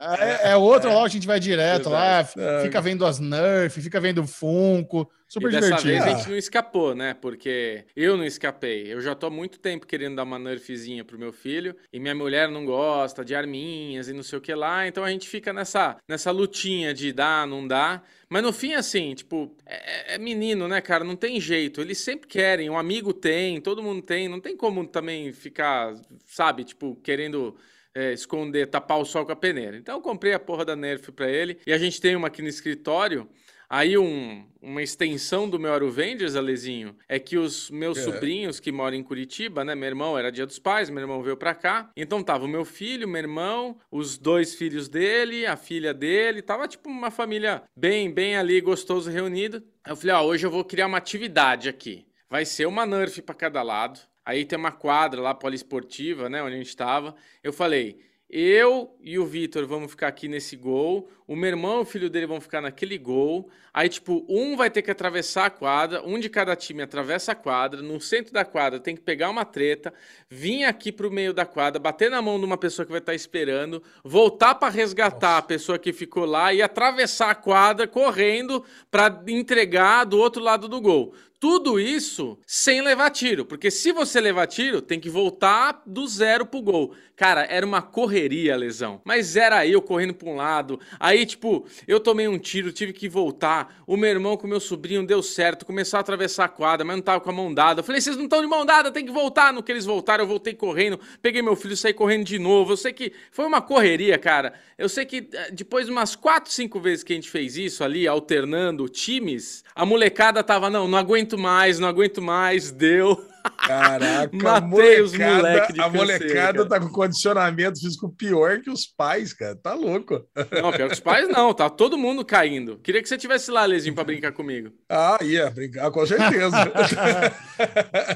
Aí 0.00 0.50
é 0.50 0.56
outra 0.56 0.90
loja 0.92 1.10
que 1.10 1.16
a 1.16 1.20
gente 1.20 1.26
vai 1.26 1.40
direto 1.40 1.88
lá, 1.88 2.24
fica 2.62 2.80
vendo 2.80 3.04
as 3.04 3.18
Nerf, 3.18 3.80
fica 3.80 4.00
vendo 4.00 4.26
Funko, 4.26 5.10
super 5.28 5.48
e 5.48 5.52
dessa 5.52 5.66
divertido. 5.76 5.92
vez 5.92 6.02
a 6.02 6.06
Ah. 6.06 6.14
gente 6.18 6.30
não 6.30 6.36
escapou, 6.36 6.94
né? 6.94 7.14
Porque 7.20 7.84
eu 7.96 8.16
não 8.16 8.24
escapei. 8.24 8.92
Eu 8.92 9.00
já 9.00 9.14
tô 9.14 9.26
há 9.26 9.30
muito 9.30 9.58
tempo 9.58 9.86
querendo 9.86 10.16
dar 10.16 10.22
uma 10.24 10.38
nerfzinha 10.38 11.04
pro 11.04 11.18
meu 11.18 11.32
filho 11.32 11.74
e 11.92 11.98
minha 11.98 12.14
mulher 12.14 12.48
não 12.48 12.64
gosta 12.64 13.24
de 13.24 13.34
arminhas 13.34 14.08
e 14.08 14.12
não 14.12 14.22
sei 14.22 14.38
o 14.38 14.42
que 14.42 14.54
lá. 14.54 14.86
Então 14.86 15.04
a 15.04 15.10
gente 15.10 15.28
fica 15.28 15.52
nessa, 15.52 15.96
nessa 16.08 16.30
lutinha 16.30 16.92
de 16.94 17.12
dar, 17.12 17.46
não 17.46 17.66
dá. 17.66 18.02
Mas 18.28 18.42
no 18.42 18.52
fim, 18.52 18.74
assim, 18.74 19.14
tipo, 19.14 19.56
é, 19.64 20.14
é 20.14 20.18
menino, 20.18 20.66
né, 20.66 20.80
cara? 20.80 21.04
Não 21.04 21.14
tem 21.14 21.40
jeito. 21.40 21.80
Eles 21.80 21.98
sempre 21.98 22.26
querem. 22.26 22.68
Um 22.68 22.78
amigo 22.78 23.12
tem, 23.12 23.60
todo 23.60 23.82
mundo 23.82 24.02
tem. 24.02 24.28
Não 24.28 24.40
tem 24.40 24.56
como 24.56 24.86
também 24.86 25.32
ficar, 25.32 25.94
sabe, 26.26 26.64
tipo, 26.64 26.96
querendo 26.96 27.56
é, 27.94 28.12
esconder, 28.12 28.66
tapar 28.66 28.98
o 28.98 29.04
sol 29.04 29.24
com 29.24 29.32
a 29.32 29.36
peneira. 29.36 29.76
Então 29.76 29.96
eu 29.96 30.02
comprei 30.02 30.34
a 30.34 30.40
porra 30.40 30.64
da 30.64 30.74
Nerf 30.76 31.12
pra 31.12 31.30
ele. 31.30 31.58
E 31.66 31.72
a 31.72 31.78
gente 31.78 32.00
tem 32.00 32.16
uma 32.16 32.26
aqui 32.28 32.42
no 32.42 32.48
escritório. 32.48 33.28
Aí 33.68 33.98
um- 33.98 34.46
uma 34.62 34.82
extensão 34.82 35.48
do 35.48 35.58
meu 35.58 35.72
Aruvengers, 35.72 36.36
Alezinho, 36.36 36.96
é 37.08 37.18
que 37.18 37.36
os 37.36 37.70
meus 37.70 37.98
É. 37.98 38.02
sobrinhos 38.02 38.60
que 38.60 38.70
moram 38.70 38.96
em 38.96 39.02
Curitiba, 39.02 39.64
né? 39.64 39.74
Meu 39.74 39.88
irmão 39.88 40.16
era 40.18 40.30
dia 40.30 40.46
dos 40.46 40.58
pais, 40.58 40.88
meu 40.90 41.00
irmão 41.00 41.22
veio 41.22 41.36
pra 41.36 41.54
cá. 41.54 41.90
Então 41.96 42.22
tava 42.22 42.44
o 42.44 42.48
meu 42.48 42.64
filho, 42.64 43.08
meu 43.08 43.18
irmão, 43.20 43.78
os 43.90 44.16
dois 44.18 44.54
filhos 44.54 44.88
dele, 44.88 45.46
a 45.46 45.56
filha 45.56 45.92
dele. 45.92 46.42
Tava 46.42 46.68
tipo 46.68 46.88
uma 46.88 47.10
família 47.10 47.62
bem, 47.76 48.10
bem 48.10 48.36
ali, 48.36 48.60
gostoso, 48.60 49.10
reunido. 49.10 49.62
Eu 49.86 49.96
falei, 49.96 50.14
ó, 50.14 50.22
hoje 50.24 50.46
eu 50.46 50.50
vou 50.50 50.64
criar 50.64 50.86
uma 50.86 50.98
atividade 50.98 51.68
aqui. 51.68 52.06
Vai 52.30 52.44
ser 52.44 52.66
uma 52.66 52.84
Nerf 52.86 53.20
pra 53.22 53.34
cada 53.34 53.62
lado. 53.62 54.00
Aí 54.24 54.44
tem 54.44 54.58
uma 54.58 54.72
quadra 54.72 55.20
lá 55.20 55.32
poliesportiva, 55.34 56.28
né? 56.28 56.42
Onde 56.42 56.54
a 56.54 56.58
gente 56.58 56.76
tava. 56.76 57.14
Eu 57.42 57.52
falei, 57.52 58.00
eu 58.28 58.96
e 59.00 59.18
o 59.18 59.24
Vitor 59.24 59.64
vamos 59.66 59.90
ficar 59.92 60.08
aqui 60.08 60.26
nesse 60.26 60.56
gol. 60.56 61.08
O 61.26 61.34
meu 61.34 61.48
irmão 61.48 61.78
e 61.78 61.82
o 61.82 61.84
filho 61.84 62.08
dele 62.08 62.26
vão 62.26 62.40
ficar 62.40 62.60
naquele 62.60 62.96
gol. 62.96 63.50
Aí, 63.74 63.88
tipo, 63.88 64.24
um 64.28 64.56
vai 64.56 64.70
ter 64.70 64.80
que 64.80 64.90
atravessar 64.90 65.46
a 65.46 65.50
quadra, 65.50 66.02
um 66.06 66.18
de 66.18 66.30
cada 66.30 66.54
time 66.54 66.82
atravessa 66.82 67.32
a 67.32 67.34
quadra. 67.34 67.82
No 67.82 68.00
centro 68.00 68.32
da 68.32 68.44
quadra 68.44 68.78
tem 68.78 68.94
que 68.94 69.02
pegar 69.02 69.28
uma 69.28 69.44
treta, 69.44 69.92
vir 70.30 70.64
aqui 70.64 70.92
pro 70.92 71.10
meio 71.10 71.34
da 71.34 71.44
quadra, 71.44 71.80
bater 71.80 72.10
na 72.10 72.22
mão 72.22 72.38
de 72.38 72.44
uma 72.44 72.56
pessoa 72.56 72.86
que 72.86 72.92
vai 72.92 73.00
estar 73.00 73.14
esperando, 73.14 73.82
voltar 74.04 74.54
para 74.54 74.72
resgatar 74.72 75.38
a 75.38 75.42
pessoa 75.42 75.78
que 75.78 75.92
ficou 75.92 76.24
lá 76.24 76.54
e 76.54 76.62
atravessar 76.62 77.30
a 77.30 77.34
quadra 77.34 77.88
correndo 77.88 78.64
para 78.90 79.22
entregar 79.26 80.04
do 80.04 80.18
outro 80.18 80.42
lado 80.42 80.68
do 80.68 80.80
gol. 80.80 81.12
Tudo 81.38 81.78
isso 81.78 82.38
sem 82.46 82.80
levar 82.80 83.10
tiro, 83.10 83.44
porque 83.44 83.70
se 83.70 83.92
você 83.92 84.20
levar 84.20 84.46
tiro, 84.46 84.80
tem 84.80 84.98
que 84.98 85.10
voltar 85.10 85.82
do 85.86 86.08
zero 86.08 86.46
pro 86.46 86.62
gol. 86.62 86.94
Cara, 87.14 87.46
era 87.48 87.64
uma 87.64 87.80
correria, 87.80 88.56
lesão. 88.56 89.00
Mas 89.04 89.36
era 89.36 89.66
eu 89.66 89.80
correndo 89.80 90.12
pra 90.12 90.28
um 90.28 90.36
lado. 90.36 90.80
Aí, 90.98 91.15
tipo, 91.24 91.66
eu 91.86 92.00
tomei 92.00 92.26
um 92.28 92.38
tiro, 92.38 92.72
tive 92.72 92.92
que 92.92 93.08
voltar. 93.08 93.82
O 93.86 93.96
meu 93.96 94.10
irmão 94.10 94.36
com 94.36 94.46
o 94.46 94.50
meu 94.50 94.60
sobrinho 94.60 95.06
deu 95.06 95.22
certo, 95.22 95.64
começou 95.64 95.96
a 95.96 96.00
atravessar 96.00 96.44
a 96.44 96.48
quadra, 96.48 96.84
mas 96.84 96.96
não 96.96 97.02
tava 97.02 97.20
com 97.20 97.30
a 97.30 97.32
mão 97.32 97.54
dada. 97.54 97.80
Eu 97.80 97.84
falei, 97.84 98.00
vocês 98.00 98.16
não 98.16 98.24
estão 98.24 98.40
de 98.40 98.46
mão 98.46 98.66
dada, 98.66 98.90
tem 98.90 99.06
que 99.06 99.12
voltar. 99.12 99.52
No 99.52 99.62
que 99.62 99.72
eles 99.72 99.84
voltaram, 99.84 100.24
eu 100.24 100.28
voltei 100.28 100.52
correndo, 100.52 100.98
peguei 101.22 101.40
meu 101.40 101.56
filho, 101.56 101.76
saí 101.76 101.94
correndo 101.94 102.24
de 102.24 102.38
novo. 102.38 102.72
Eu 102.72 102.76
sei 102.76 102.92
que 102.92 103.12
foi 103.30 103.46
uma 103.46 103.62
correria, 103.62 104.18
cara. 104.18 104.52
Eu 104.76 104.88
sei 104.88 105.06
que 105.06 105.28
eh, 105.32 105.50
depois 105.52 105.86
de 105.86 105.92
umas 105.92 106.16
quatro, 106.16 106.52
cinco 106.52 106.80
vezes 106.80 107.04
que 107.04 107.12
a 107.12 107.16
gente 107.16 107.30
fez 107.30 107.56
isso 107.56 107.84
ali, 107.84 108.06
alternando 108.06 108.88
times, 108.88 109.64
a 109.74 109.86
molecada 109.86 110.42
tava, 110.42 110.68
não, 110.68 110.88
não 110.88 110.98
aguento 110.98 111.38
mais, 111.38 111.78
não 111.78 111.88
aguento 111.88 112.20
mais, 112.20 112.70
deu. 112.70 113.24
Caraca, 113.66 114.30
Matei 114.36 115.00
os 115.00 115.12
moleque 115.16 115.72
de 115.72 115.80
A 115.80 115.88
molecada 115.88 116.58
cara. 116.58 116.68
tá 116.68 116.80
com 116.80 116.88
condicionamento 116.88 117.80
físico 117.80 118.08
pior 118.08 118.60
que 118.60 118.70
os 118.70 118.86
pais, 118.86 119.32
cara. 119.32 119.56
Tá 119.56 119.74
louco. 119.74 120.24
Não, 120.62 120.70
pior 120.72 120.86
que 120.88 120.94
os 120.94 121.00
pais 121.00 121.28
não, 121.28 121.52
tá 121.52 121.68
todo 121.68 121.98
mundo 121.98 122.24
caindo. 122.24 122.78
Queria 122.78 123.02
que 123.02 123.08
você 123.08 123.18
tivesse 123.18 123.50
lá, 123.50 123.64
Lezinho, 123.64 123.94
pra 123.94 124.04
brincar 124.04 124.32
comigo. 124.32 124.70
Ah, 124.88 125.18
ia 125.22 125.50
brincar, 125.50 125.90
com 125.90 126.06
certeza. 126.06 126.56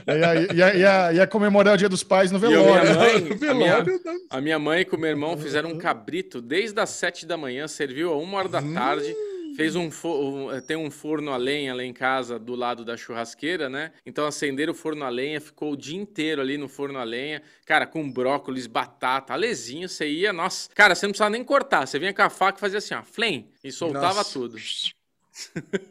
Ia, 0.07 0.53
ia, 0.55 0.75
ia, 0.77 1.13
ia 1.15 1.27
comemorar 1.27 1.75
o 1.75 1.77
Dia 1.77 1.89
dos 1.89 2.03
Pais 2.03 2.31
no 2.31 2.39
velório. 2.39 2.83
minha 2.83 2.95
mãe, 2.95 3.21
No 3.41 3.51
a 3.51 3.55
minha, 3.55 3.79
não. 3.83 4.15
a 4.31 4.41
minha 4.41 4.59
mãe 4.59 4.85
com 4.85 4.97
meu 4.97 5.11
irmão 5.11 5.37
fizeram 5.37 5.71
um 5.71 5.79
cabrito 5.79 6.41
desde 6.43 6.79
as 6.81 6.91
sete 6.91 7.25
da 7.27 7.37
manhã, 7.37 7.67
serviu 7.67 8.13
a 8.13 8.17
uma 8.19 8.39
hora 8.39 8.49
da 8.49 8.61
tarde. 8.63 9.15
Fez 9.61 9.77
um, 9.77 9.91
um- 10.05 10.61
tem 10.63 10.77
um 10.77 10.91
forno 10.91 11.31
a 11.33 11.37
lenha 11.37 11.75
lá 11.75 11.85
em 11.85 11.93
casa 11.93 12.39
do 12.39 12.55
lado 12.55 12.85
da 12.85 12.97
churrasqueira, 12.97 13.69
né? 13.69 13.93
Então 14.07 14.27
acenderam 14.27 14.73
o 14.73 14.75
forno 14.77 15.05
a 15.05 15.09
lenha, 15.09 15.41
ficou 15.41 15.73
o 15.73 15.77
dia 15.77 16.01
inteiro 16.01 16.41
ali 16.41 16.57
no 16.57 16.69
forno 16.69 16.99
a 16.99 17.05
lenha, 17.05 17.43
cara, 17.67 17.87
com 17.87 18.11
brócolis, 18.11 18.67
batata, 18.67 19.33
alezinho, 19.35 19.89
você 19.89 20.09
ia, 20.09 20.33
nossa, 20.33 20.69
cara, 20.75 20.95
você 20.95 21.07
não 21.07 21.13
precisava 21.13 21.31
nem 21.31 21.45
cortar, 21.45 21.87
você 21.87 21.99
vinha 21.99 22.15
com 22.15 22.23
a 22.23 22.31
faca 22.31 22.59
e 22.59 22.61
fazia 22.61 22.79
assim, 22.79 22.95
ó, 22.95 23.03
flem, 23.03 23.51
e 23.63 23.71
soltava 23.71 24.15
Nossa. 24.15 24.33
tudo. 24.33 24.57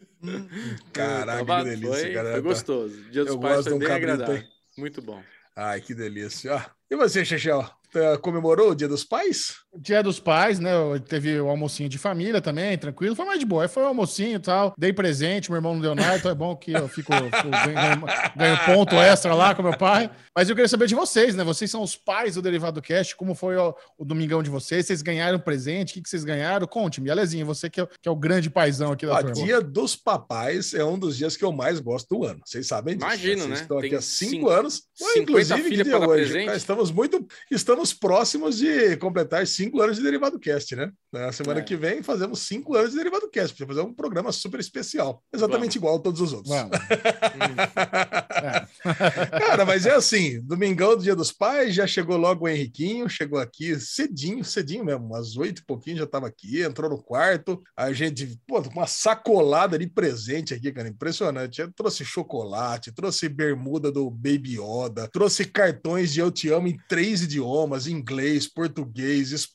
Caraca, 0.91 1.45
Tava- 1.45 1.63
que 1.63 1.69
delícia, 1.69 1.89
foi, 2.05 2.13
cara. 2.13 2.31
Foi 2.31 2.41
gostoso. 2.41 3.01
Dia 3.09 3.23
dos 3.23 3.33
Eu 3.33 3.39
pais 3.39 3.63
foi 3.63 3.73
um 3.73 3.79
bem 3.79 3.91
agradável. 3.91 4.43
Muito 4.77 5.01
bom. 5.01 5.21
Ai, 5.55 5.81
que 5.81 5.93
delícia. 5.93 6.65
E 6.89 6.95
você, 6.95 7.23
Chechel? 7.23 7.63
Tá- 7.91 8.17
Comemorou 8.19 8.71
o 8.71 8.75
Dia 8.75 8.87
dos 8.87 9.03
Pais? 9.03 9.55
Dia 9.77 10.01
dos 10.01 10.19
pais, 10.19 10.57
né? 10.59 10.71
Teve 11.07 11.39
o 11.39 11.47
almocinho 11.47 11.87
de 11.87 11.97
família 11.99 12.41
também, 12.41 12.75
tranquilo. 12.77 13.15
Foi 13.15 13.23
mais 13.25 13.39
de 13.39 13.45
boa. 13.45 13.63
Aí 13.63 13.67
foi 13.69 13.83
o 13.83 13.85
almocinho 13.87 14.37
e 14.37 14.39
tal. 14.39 14.73
Dei 14.77 14.91
presente, 14.91 15.49
meu 15.51 15.57
irmão 15.57 15.73
não 15.75 15.81
deu 15.81 15.93
nada, 15.93 16.17
então 16.17 16.31
é 16.31 16.33
bom 16.35 16.55
que 16.55 16.71
eu 16.73 16.87
fico, 16.87 17.13
fico 17.13 17.49
ganho, 17.49 18.01
ganho- 18.35 18.59
ponto 18.65 18.95
extra 18.95 19.33
lá 19.35 19.53
com 19.53 19.61
meu 19.61 19.77
pai. 19.77 20.09
Mas 20.35 20.49
eu 20.49 20.55
queria 20.55 20.67
saber 20.67 20.87
de 20.87 20.95
vocês, 20.95 21.35
né? 21.35 21.43
Vocês 21.43 21.69
são 21.69 21.83
os 21.83 21.95
pais 21.95 22.33
do 22.33 22.41
Derivado 22.41 22.81
Cast. 22.81 23.15
Como 23.15 23.35
foi 23.35 23.57
o, 23.57 23.75
o 23.97 24.03
domingão 24.03 24.41
de 24.41 24.49
vocês? 24.49 24.87
Vocês 24.87 25.01
ganharam 25.03 25.39
presente? 25.39 25.91
O 25.91 25.93
que, 25.95 26.01
que 26.01 26.09
vocês 26.09 26.23
ganharam? 26.23 26.65
Conte-me. 26.65 27.11
Alezinho, 27.11 27.45
você 27.45 27.69
que 27.69 27.79
é, 27.79 27.83
o- 27.83 27.87
que 27.87 28.09
é 28.09 28.11
o 28.11 28.15
grande 28.15 28.49
paizão 28.49 28.91
aqui 28.91 29.05
da 29.05 29.19
turma. 29.19 29.33
Dia 29.33 29.61
dos 29.61 29.95
Papais 29.95 30.73
é 30.73 30.83
um 30.83 30.97
dos 30.97 31.15
dias 31.15 31.37
que 31.37 31.45
eu 31.45 31.51
mais 31.51 31.79
gosto 31.79 32.17
do 32.17 32.25
ano. 32.25 32.41
Vocês 32.43 32.65
sabem 32.67 32.95
disso. 32.97 33.05
Imagino, 33.05 33.37
Vocês 33.43 33.49
né? 33.49 33.61
Estão 33.61 33.77
aqui 33.77 33.95
há 33.95 34.01
cinco 34.01 34.31
cinco- 34.31 34.49
anos. 34.49 34.83
Ué, 34.99 35.13
50 35.13 35.19
inclusive, 35.21 35.69
que 35.77 35.83
dia 35.83 35.99
hoje? 35.99 36.31
presente? 36.31 36.49
Ah, 36.49 36.55
Estamos 36.55 36.91
muito. 36.91 37.25
Estamos 37.51 37.93
próximos 37.93 38.57
de 38.57 38.97
completar 38.97 39.45
cinco 39.59 39.81
anos 39.81 39.97
de 39.97 40.03
Derivado 40.03 40.39
Cast, 40.39 40.73
né? 40.73 40.89
Na 41.11 41.31
semana 41.33 41.59
É. 41.59 41.63
que 41.63 41.75
vem 41.75 42.01
fazemos 42.01 42.39
cinco 42.39 42.75
anos 42.77 42.91
de 42.91 42.97
Derivado 42.97 43.29
Cast. 43.29 43.53
Precisa 43.53 43.67
fazer 43.67 43.81
um 43.81 43.93
programa 43.93 44.31
super 44.31 44.57
especial. 44.59 45.21
Exatamente 45.33 45.75
igual 45.77 45.97
a 45.97 45.99
todos 45.99 46.21
os 46.21 46.31
outros. 46.31 46.55
Vamos. 46.55 46.77
É. 48.39 48.65
Cara, 49.39 49.65
mas 49.65 49.85
é 49.85 49.91
assim, 49.95 50.41
domingão 50.41 50.95
do 50.95 51.03
Dia 51.03 51.15
dos 51.15 51.31
Pais, 51.31 51.75
já 51.75 51.85
chegou 51.85 52.15
logo 52.15 52.45
o 52.45 52.49
Henriquinho, 52.49 53.09
chegou 53.09 53.37
aqui 53.39 53.77
cedinho, 53.79 54.45
cedinho 54.45 54.85
mesmo, 54.85 55.05
umas 55.05 55.35
oito 55.35 55.59
e 55.61 55.65
pouquinho 55.65 55.97
já 55.97 56.07
tava 56.07 56.27
aqui, 56.27 56.61
entrou 56.61 56.89
no 56.89 57.01
quarto, 57.01 57.61
a 57.75 57.91
gente, 57.91 58.39
pô, 58.47 58.61
com 58.61 58.69
uma 58.69 58.87
sacolada 58.87 59.77
de 59.77 59.87
presente 59.87 60.53
aqui, 60.53 60.71
cara, 60.71 60.87
impressionante. 60.87 61.59
Eu 61.59 61.71
trouxe 61.73 62.05
chocolate, 62.05 62.93
trouxe 62.93 63.27
bermuda 63.27 63.91
do 63.91 64.09
Baby 64.09 64.57
Yoda, 64.59 65.09
trouxe 65.11 65.43
cartões 65.45 66.13
de 66.13 66.19
Eu 66.21 66.31
Te 66.31 66.49
Amo 66.49 66.67
em 66.67 66.77
três 66.87 67.23
idiomas, 67.23 67.87
inglês, 67.87 68.47
português, 68.47 69.31
espanhol, 69.31 69.48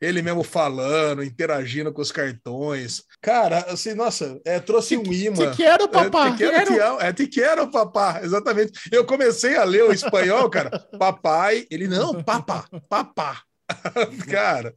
ele 0.00 0.22
mesmo 0.22 0.42
falando, 0.42 1.22
interagindo 1.22 1.92
com 1.92 2.02
os 2.02 2.12
cartões. 2.12 3.02
Cara, 3.20 3.58
assim, 3.68 3.94
nossa, 3.94 4.40
é, 4.44 4.58
trouxe 4.58 4.96
um 4.96 5.12
imã. 5.12 5.50
Te 5.50 5.56
quero, 5.56 5.88
papá. 5.88 6.28
É, 6.28 6.32
te 6.32 6.38
quero, 6.38 6.72
te 6.72 6.78
amo. 6.78 7.00
É, 7.00 7.12
te 7.12 7.26
quero, 7.26 7.70
papá. 7.70 8.20
Exatamente. 8.22 8.72
Eu 8.90 9.04
comecei 9.04 9.56
a 9.56 9.64
ler 9.64 9.84
o 9.84 9.92
espanhol, 9.92 10.48
cara. 10.48 10.70
Papai, 10.98 11.66
ele 11.70 11.88
não, 11.88 12.22
papá, 12.22 12.64
papá. 12.88 13.42
cara, 14.28 14.74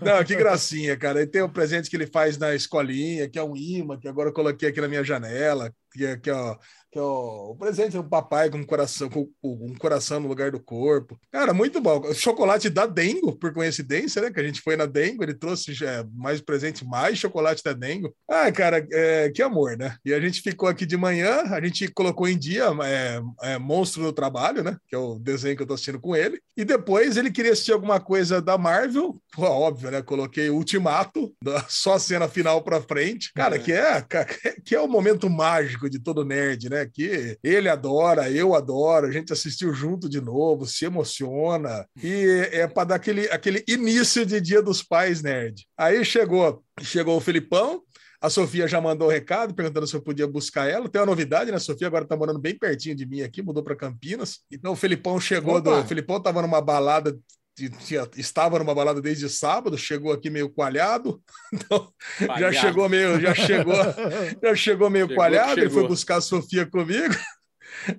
não, 0.00 0.24
que 0.24 0.36
gracinha, 0.36 0.96
cara. 0.96 1.22
E 1.22 1.26
tem 1.26 1.42
o 1.42 1.48
presente 1.48 1.90
que 1.90 1.96
ele 1.96 2.06
faz 2.06 2.38
na 2.38 2.54
escolinha, 2.54 3.28
que 3.28 3.38
é 3.38 3.42
um 3.42 3.56
imã, 3.56 3.98
que 3.98 4.08
agora 4.08 4.28
eu 4.28 4.32
coloquei 4.32 4.68
aqui 4.68 4.80
na 4.80 4.88
minha 4.88 5.04
janela, 5.04 5.72
que 5.92 6.04
é, 6.04 6.16
que 6.16 6.30
é, 6.30 6.56
que 6.92 6.98
é 6.98 7.02
o 7.02 7.54
presente 7.58 7.96
do 7.96 8.04
papai 8.04 8.50
com 8.50 8.58
um 8.58 8.64
coração, 8.64 9.08
com 9.08 9.28
um 9.42 9.74
coração 9.74 10.20
no 10.20 10.28
lugar 10.28 10.50
do 10.50 10.60
corpo. 10.60 11.18
Cara, 11.30 11.52
muito 11.52 11.80
bom. 11.80 12.12
Chocolate 12.14 12.70
da 12.70 12.86
Dengo, 12.86 13.36
por 13.36 13.52
coincidência, 13.52 14.22
né? 14.22 14.30
Que 14.30 14.40
a 14.40 14.42
gente 14.42 14.60
foi 14.60 14.76
na 14.76 14.86
Dengo, 14.86 15.22
ele 15.22 15.34
trouxe 15.34 15.72
é, 15.84 16.04
mais 16.14 16.40
presente, 16.40 16.86
mais 16.86 17.18
chocolate 17.18 17.62
da 17.62 17.72
Dengo. 17.72 18.14
Ah, 18.28 18.50
cara, 18.52 18.86
é, 18.92 19.30
que 19.30 19.42
amor, 19.42 19.76
né? 19.76 19.96
E 20.04 20.12
a 20.14 20.20
gente 20.20 20.40
ficou 20.40 20.68
aqui 20.68 20.86
de 20.86 20.96
manhã, 20.96 21.42
a 21.50 21.60
gente 21.60 21.88
colocou 21.88 22.28
em 22.28 22.38
dia 22.38 22.64
é, 22.84 23.20
é, 23.42 23.58
Monstro 23.58 24.02
do 24.02 24.12
Trabalho, 24.12 24.62
né? 24.62 24.76
Que 24.88 24.94
é 24.94 24.98
o 24.98 25.18
desenho 25.18 25.56
que 25.56 25.62
eu 25.62 25.66
tô 25.66 25.74
assistindo 25.74 26.00
com 26.00 26.14
ele. 26.14 26.40
E 26.56 26.64
depois 26.64 27.16
ele 27.16 27.30
queria 27.30 27.52
assistir 27.52 27.72
alguma 27.72 28.00
coisa 28.00 28.40
da 28.40 28.56
Marvel. 28.56 29.20
Ó, 29.36 29.55
óbvio, 29.56 29.90
né? 29.90 30.02
Coloquei 30.02 30.50
Ultimato, 30.50 31.32
só 31.68 31.94
a 31.94 31.98
cena 31.98 32.28
final 32.28 32.62
pra 32.62 32.80
frente. 32.80 33.32
Cara, 33.34 33.58
que 33.58 33.72
é, 33.72 34.04
que 34.64 34.74
é 34.74 34.80
o 34.80 34.88
momento 34.88 35.28
mágico 35.28 35.88
de 35.88 35.98
todo 35.98 36.24
nerd, 36.24 36.68
né? 36.68 36.86
Que 36.86 37.38
ele 37.42 37.68
adora, 37.68 38.30
eu 38.30 38.54
adoro, 38.54 39.06
a 39.06 39.12
gente 39.12 39.32
assistiu 39.32 39.72
junto 39.72 40.08
de 40.08 40.20
novo, 40.20 40.66
se 40.66 40.84
emociona. 40.84 41.86
E 42.02 42.48
é 42.52 42.66
pra 42.66 42.84
dar 42.84 42.96
aquele, 42.96 43.28
aquele 43.30 43.64
início 43.66 44.24
de 44.24 44.40
Dia 44.40 44.62
dos 44.62 44.82
Pais 44.82 45.22
nerd. 45.22 45.66
Aí 45.76 46.04
chegou, 46.04 46.62
chegou 46.80 47.16
o 47.16 47.20
Felipão, 47.20 47.82
a 48.20 48.30
Sofia 48.30 48.66
já 48.66 48.80
mandou 48.80 49.08
o 49.08 49.10
recado 49.10 49.54
perguntando 49.54 49.86
se 49.86 49.94
eu 49.94 50.02
podia 50.02 50.26
buscar 50.26 50.68
ela. 50.68 50.88
Tem 50.88 51.00
uma 51.00 51.06
novidade, 51.06 51.50
né? 51.50 51.56
A 51.56 51.60
Sofia 51.60 51.86
agora 51.86 52.04
tá 52.04 52.16
morando 52.16 52.38
bem 52.38 52.58
pertinho 52.58 52.96
de 52.96 53.06
mim 53.06 53.22
aqui, 53.22 53.42
mudou 53.42 53.62
para 53.62 53.76
Campinas. 53.76 54.40
Então 54.50 54.72
o 54.72 54.76
Felipão 54.76 55.20
chegou, 55.20 55.60
do, 55.60 55.70
Opa! 55.70 55.80
o 55.80 55.86
Felipão 55.86 56.20
tava 56.20 56.42
numa 56.42 56.60
balada, 56.60 57.16
tinha- 57.56 58.08
estava 58.16 58.58
numa 58.58 58.74
balada 58.74 59.00
desde 59.00 59.28
sábado, 59.30 59.78
chegou 59.78 60.12
aqui 60.12 60.28
meio 60.30 60.48
coalhado. 60.50 61.20
Então 61.52 61.92
já 62.38 62.52
chegou 62.52 62.88
meio, 62.88 63.18
já 63.20 63.34
chegou, 63.34 63.74
já 64.42 64.54
chegou 64.54 64.90
meio 64.90 65.04
Chegou, 65.06 65.16
coalhado, 65.16 65.52
ele 65.52 65.62
chegou. 65.62 65.80
foi 65.80 65.88
buscar 65.88 66.16
a 66.16 66.20
Sofia 66.20 66.66
comigo. 66.66 67.14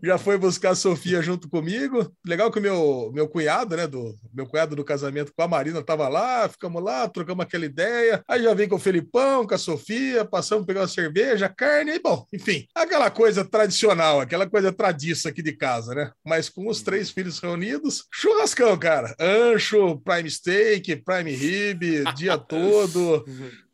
Já 0.04 0.18
foi 0.18 0.38
buscar 0.38 0.72
a 0.72 0.76
Sofia 0.76 1.22
junto 1.22 1.50
comigo. 1.50 2.12
Legal 2.26 2.52
que 2.52 2.60
o 2.60 2.62
meu, 2.62 3.12
meu 3.14 3.28
cunhado, 3.28 3.76
né? 3.76 3.88
Do, 3.88 4.16
meu 4.34 4.46
cunhado 4.46 4.76
do 4.76 4.84
casamento 4.84 5.34
com 5.36 5.42
a 5.42 5.48
Marina 5.48 5.82
tava 5.82 6.08
lá, 6.08 6.48
ficamos 6.48 6.84
lá, 6.84 7.08
trocamos 7.08 7.44
aquela 7.44 7.66
ideia. 7.66 8.24
Aí 8.28 8.44
já 8.44 8.54
vim 8.54 8.68
com 8.68 8.76
o 8.76 8.80
Felipão, 8.80 9.46
com 9.46 9.56
a 9.56 9.58
Sofia, 9.58 10.26
passamos 10.26 10.64
a 10.64 10.68
pegar 10.68 10.82
uma 10.82 10.88
cerveja, 10.88 11.50
carne, 11.50 11.96
e 11.96 12.00
bom, 12.00 12.26
enfim, 12.34 12.66
aquela 12.76 13.10
coisa 13.10 13.44
tradicional, 13.44 14.20
aquela 14.20 14.50
coisa 14.50 14.72
tradiça 14.72 15.30
aqui 15.30 15.42
de 15.42 15.54
casa, 15.54 15.94
né? 15.94 16.12
Mas 16.26 16.50
com 16.50 16.68
os 16.68 16.82
três 16.82 17.10
filhos 17.10 17.40
reunidos, 17.40 18.06
churrascão, 18.12 18.78
cara. 18.78 19.16
Ancho, 19.20 20.00
prime 20.00 20.30
steak, 20.30 20.96
prime 20.98 21.32
rib, 21.32 22.04
dia 22.16 22.38
todo. 22.38 23.26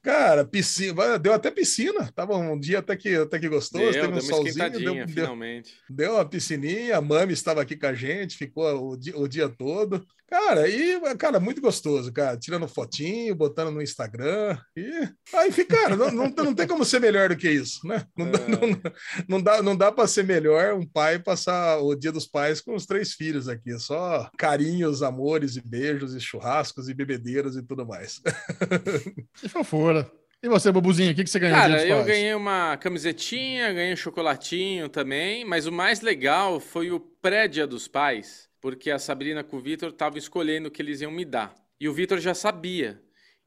Cara, 0.04 0.44
piscina, 0.44 1.18
deu 1.18 1.32
até 1.34 1.50
piscina. 1.50 2.12
Tava 2.14 2.36
um 2.36 2.60
dia 2.60 2.80
até 2.80 2.94
que, 2.98 3.16
até 3.16 3.40
que 3.40 3.48
gostoso, 3.48 3.90
Deu, 3.90 4.02
teve 4.02 4.18
um 4.18 4.22
solzinho, 4.22 4.70
deu, 4.70 4.94
deu, 4.96 5.08
finalmente. 5.08 5.76
deu 5.90 6.16
uma 6.16 6.26
piscininha, 6.26 6.98
a 6.98 7.02
Mami 7.02 7.32
estava 7.32 7.62
aqui 7.62 7.78
com 7.78 7.86
a 7.86 7.94
gente, 7.94 8.36
ficou 8.36 8.92
o 8.92 8.98
dia, 8.98 9.18
o 9.18 9.30
dia 9.30 9.48
todo. 9.48 10.06
Cara, 10.34 10.68
e, 10.68 11.00
cara, 11.16 11.40
muito 11.40 11.62
gostoso, 11.62 12.12
cara. 12.12 12.36
Tirando 12.38 12.68
fotinho, 12.68 13.36
botando 13.36 13.70
no 13.72 13.84
Instagram. 13.84 14.58
E 14.76 15.08
aí 15.32 15.52
fica, 15.52 15.78
cara, 15.78 15.96
não, 15.96 16.10
não, 16.10 16.28
não 16.30 16.56
tem 16.56 16.68
como 16.68 16.84
ser 16.84 17.00
melhor 17.00 17.30
do 17.30 17.38
que 17.38 17.48
isso, 17.48 17.86
né? 17.88 18.04
Não, 18.18 18.32
dá- 18.32 18.40
É. 18.40 18.48
não, 18.48 18.82
não 19.30 19.42
dá, 19.42 19.62
não 19.62 19.78
dá 19.78 19.92
para 19.92 20.08
ser 20.08 20.24
melhor 20.24 20.74
um 20.74 20.88
pai 20.88 21.20
passar 21.20 21.78
o 21.78 21.94
dia 21.94 22.12
dos 22.12 22.26
pais 22.26 22.60
com 22.60 22.74
os 22.74 22.88
três 22.88 23.14
filhos 23.14 23.48
aqui. 23.48 23.78
Só 23.78 24.28
carinhos, 24.36 25.04
amores 25.04 25.56
e 25.56 25.62
beijos 25.62 26.16
e 26.16 26.20
churrascos 26.20 26.90
e 26.90 26.96
bebedeiras 26.96 27.56
e 27.56 27.62
tudo 27.62 27.86
mais. 27.86 28.20
Que 29.36 29.48
fofura. 29.48 30.10
E 30.42 30.50
você, 30.50 30.72
Bubuzinho, 30.72 31.12
o 31.12 31.16
que, 31.16 31.24
que 31.24 31.30
você 31.30 31.40
ganhou? 31.40 31.58
Cara, 31.58 31.86
eu 31.86 31.98
pais? 31.98 32.08
ganhei 32.08 32.34
uma 32.34 32.76
camisetinha, 32.78 33.72
ganhei 33.72 33.94
um 33.94 33.98
chocolatinho 33.98 34.90
também, 34.90 35.46
mas 35.46 35.68
o 35.68 35.72
mais 35.72 36.02
legal 36.02 36.60
foi 36.60 36.92
o 36.92 37.00
pré-dia 37.00 37.66
dos 37.68 37.88
pais, 37.88 38.50
porque 38.64 38.90
a 38.90 38.98
Sabrina 38.98 39.44
com 39.44 39.58
o 39.58 39.60
Vitor 39.60 39.90
estavam 39.90 40.18
escolhendo 40.18 40.70
o 40.70 40.72
que 40.72 40.82
eles 40.82 41.02
iam 41.02 41.12
me 41.12 41.26
dar. 41.26 41.54
E 41.82 41.90
o 41.90 41.94
Vitor 41.94 42.18
já 42.20 42.34
sabia. 42.34 43.02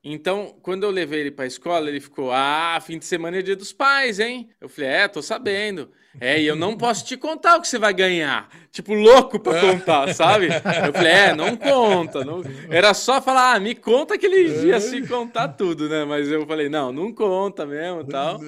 Então, 0.05 0.55
quando 0.61 0.83
eu 0.85 0.91
levei 0.91 1.21
ele 1.21 1.31
pra 1.31 1.47
escola, 1.47 1.89
ele 1.89 2.01
ficou: 2.01 2.31
Ah, 2.31 2.79
fim 2.85 2.99
de 2.99 3.07
semana 3.07 3.39
é 3.39 3.43
dia 3.43 3.57
dos 3.57 3.73
pais, 3.73 4.21
hein? 4.21 4.51
Eu 4.61 4.69
falei: 4.69 4.91
É, 4.91 5.09
tô 5.09 5.23
sabendo. 5.23 5.91
É, 6.21 6.39
e 6.39 6.47
eu 6.47 6.55
não 6.55 6.77
posso 6.77 7.07
te 7.07 7.17
contar 7.17 7.57
o 7.57 7.63
que 7.63 7.69
você 7.69 7.79
vai 7.79 7.95
ganhar. 7.95 8.51
Tipo, 8.71 8.93
louco 8.93 9.41
pra 9.41 9.59
contar, 9.59 10.13
sabe? 10.15 10.49
Eu 10.49 10.93
falei: 10.93 11.13
É, 11.13 11.35
não 11.35 11.57
conta. 11.57 12.23
Não... 12.23 12.43
Era 12.69 12.93
só 12.93 13.23
falar: 13.23 13.55
Ah, 13.55 13.59
me 13.59 13.75
conta 13.75 14.17
aquele 14.17 14.61
dia 14.61 14.79
se 14.81 15.01
contar 15.09 15.49
tudo, 15.49 15.89
né? 15.89 16.05
Mas 16.05 16.31
eu 16.31 16.47
falei: 16.47 16.69
Não, 16.69 16.93
não 16.93 17.11
conta 17.11 17.65
mesmo 17.65 18.05
tal. 18.05 18.39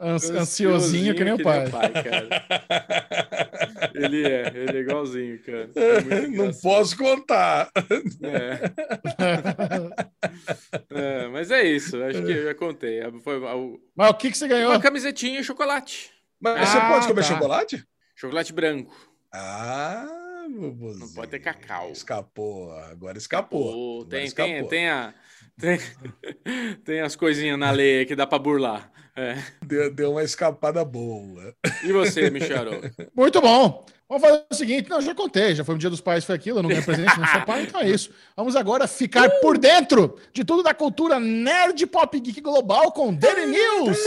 Ans- 0.00 0.30
ansiosinho 0.30 1.14
que 1.14 1.24
nem 1.24 1.32
o 1.34 1.42
pai. 1.42 1.68
cara. 1.70 2.28
Ele 3.94 4.22
é, 4.24 4.52
ele 4.54 4.78
é 4.78 4.80
igualzinho, 4.80 5.40
cara. 5.42 5.70
É 5.74 6.00
muito 6.00 6.36
não 6.36 6.52
posso 6.60 6.96
contar. 6.96 7.68
É. 8.22 8.60
É, 10.90 11.28
mas 11.28 11.50
é 11.50 11.62
isso, 11.64 12.00
acho 12.04 12.22
que 12.24 12.30
eu 12.32 12.44
já 12.44 12.54
contei. 12.54 13.00
Foi 13.22 13.38
o- 13.38 13.80
Mas 13.96 14.10
o 14.10 14.14
que, 14.14 14.30
que 14.30 14.38
você 14.38 14.46
ganhou? 14.48 14.70
uma 14.70 14.80
camisetinha 14.80 15.40
e 15.40 15.44
chocolate. 15.44 16.10
Mas 16.40 16.68
você 16.68 16.78
Ah, 16.78 16.88
pode 16.88 17.06
comer 17.08 17.22
tá. 17.22 17.26
chocolate? 17.28 17.84
Chocolate 18.14 18.52
branco. 18.52 18.94
Ah, 19.32 20.06
Bubuzinho. 20.48 21.06
Não 21.06 21.14
pode 21.14 21.30
ter 21.30 21.40
cacau. 21.40 21.90
Escapou, 21.90 22.72
agora 22.72 23.18
escapou. 23.18 23.96
Agora 23.96 24.08
tem, 24.10 24.24
escapou. 24.24 24.54
tem, 24.54 24.68
tem, 24.68 24.88
a, 24.88 25.14
tem, 25.58 25.78
tem 26.84 27.00
as 27.00 27.16
coisinhas 27.16 27.58
na 27.58 27.70
lei 27.70 28.04
que 28.06 28.14
dá 28.16 28.26
pra 28.26 28.38
burlar. 28.38 28.90
É. 29.18 29.36
Deu, 29.66 29.92
deu 29.92 30.12
uma 30.12 30.22
escapada 30.22 30.84
boa. 30.84 31.52
E 31.82 31.92
você, 31.92 32.30
Michel? 32.30 32.66
Muito 33.16 33.40
bom. 33.40 33.84
Vamos 34.08 34.22
fazer 34.22 34.44
o 34.48 34.54
seguinte, 34.54 34.88
não, 34.88 35.02
já 35.02 35.14
contei, 35.14 35.54
já 35.54 35.64
foi 35.64 35.74
o 35.74 35.78
dia 35.78 35.90
dos 35.90 36.00
pais, 36.00 36.24
foi 36.24 36.36
aquilo, 36.36 36.60
eu 36.60 36.62
não 36.62 36.70
ganhei 36.70 36.84
presente, 36.84 37.18
não 37.18 37.26
sou 37.26 37.42
pai, 37.42 37.64
então 37.64 37.80
é 37.80 37.90
isso. 37.90 38.10
Vamos 38.34 38.56
agora 38.56 38.86
ficar 38.86 39.28
por 39.40 39.58
dentro 39.58 40.16
de 40.32 40.44
tudo 40.44 40.62
da 40.62 40.72
cultura 40.72 41.20
nerd 41.20 41.84
pop 41.88 42.18
geek 42.18 42.40
global 42.40 42.92
com 42.92 43.12
Daily 43.12 43.46
News. 43.46 43.98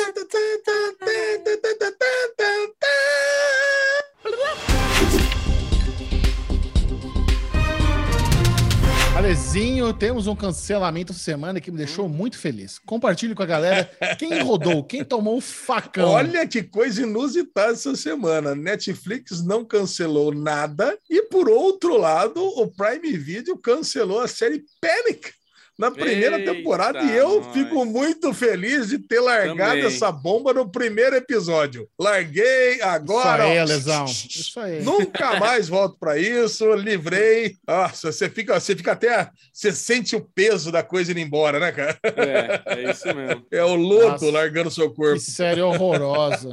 Alezinho, 9.13 9.93
temos 9.93 10.25
um 10.25 10.35
cancelamento 10.35 11.11
essa 11.11 11.21
semana 11.21 11.59
que 11.59 11.69
me 11.69 11.77
deixou 11.77 12.07
muito 12.07 12.37
feliz. 12.37 12.79
Compartilhe 12.79 13.35
com 13.35 13.43
a 13.43 13.45
galera 13.45 13.91
quem 14.17 14.41
rodou, 14.41 14.83
quem 14.83 15.03
tomou 15.03 15.37
o 15.37 15.41
facão. 15.41 16.09
Olha 16.09 16.47
que 16.47 16.63
coisa 16.63 17.03
inusitada 17.03 17.73
essa 17.73 17.95
semana. 17.95 18.55
Netflix 18.55 19.43
não 19.43 19.65
cancelou 19.65 20.33
nada 20.33 20.97
e, 21.09 21.23
por 21.23 21.49
outro 21.49 21.97
lado, 21.97 22.41
o 22.41 22.67
Prime 22.67 23.17
Video 23.17 23.57
cancelou 23.57 24.21
a 24.21 24.27
série 24.27 24.63
Panic 24.79 25.40
na 25.77 25.89
primeira 25.89 26.37
Eita, 26.37 26.53
temporada 26.53 27.01
e 27.01 27.15
eu 27.15 27.41
nós. 27.41 27.53
fico 27.53 27.85
muito 27.85 28.33
feliz 28.33 28.89
de 28.89 28.99
ter 28.99 29.19
largado 29.19 29.57
Também. 29.57 29.85
essa 29.85 30.11
bomba 30.11 30.53
no 30.53 30.69
primeiro 30.69 31.15
episódio. 31.15 31.87
Larguei 31.99 32.81
agora. 32.81 33.43
Isso 33.43 33.51
aí, 33.51 33.57
ó, 33.57 33.61
Alesão. 33.61 34.05
Isso 34.05 34.59
aí. 34.59 34.81
Nunca 34.83 35.39
mais 35.39 35.67
volto 35.67 35.97
para 35.99 36.17
isso, 36.17 36.71
livrei. 36.75 37.55
Nossa, 37.67 38.11
você 38.11 38.29
fica, 38.29 38.59
você 38.59 38.75
fica 38.75 38.91
até. 38.91 39.29
Você 39.51 39.71
sente 39.71 40.15
o 40.15 40.21
peso 40.21 40.71
da 40.71 40.83
coisa 40.83 41.11
indo 41.11 41.19
embora, 41.19 41.59
né, 41.59 41.71
cara? 41.71 41.97
É, 42.03 42.61
é 42.65 42.91
isso 42.91 43.07
mesmo. 43.15 43.41
É 43.51 43.63
o 43.63 43.75
lodo 43.75 44.11
Nossa. 44.11 44.31
largando 44.31 44.71
seu 44.71 44.89
Que 44.89 44.95
corpo. 44.95 45.19
série 45.19 45.61
horrorosa. 45.61 46.49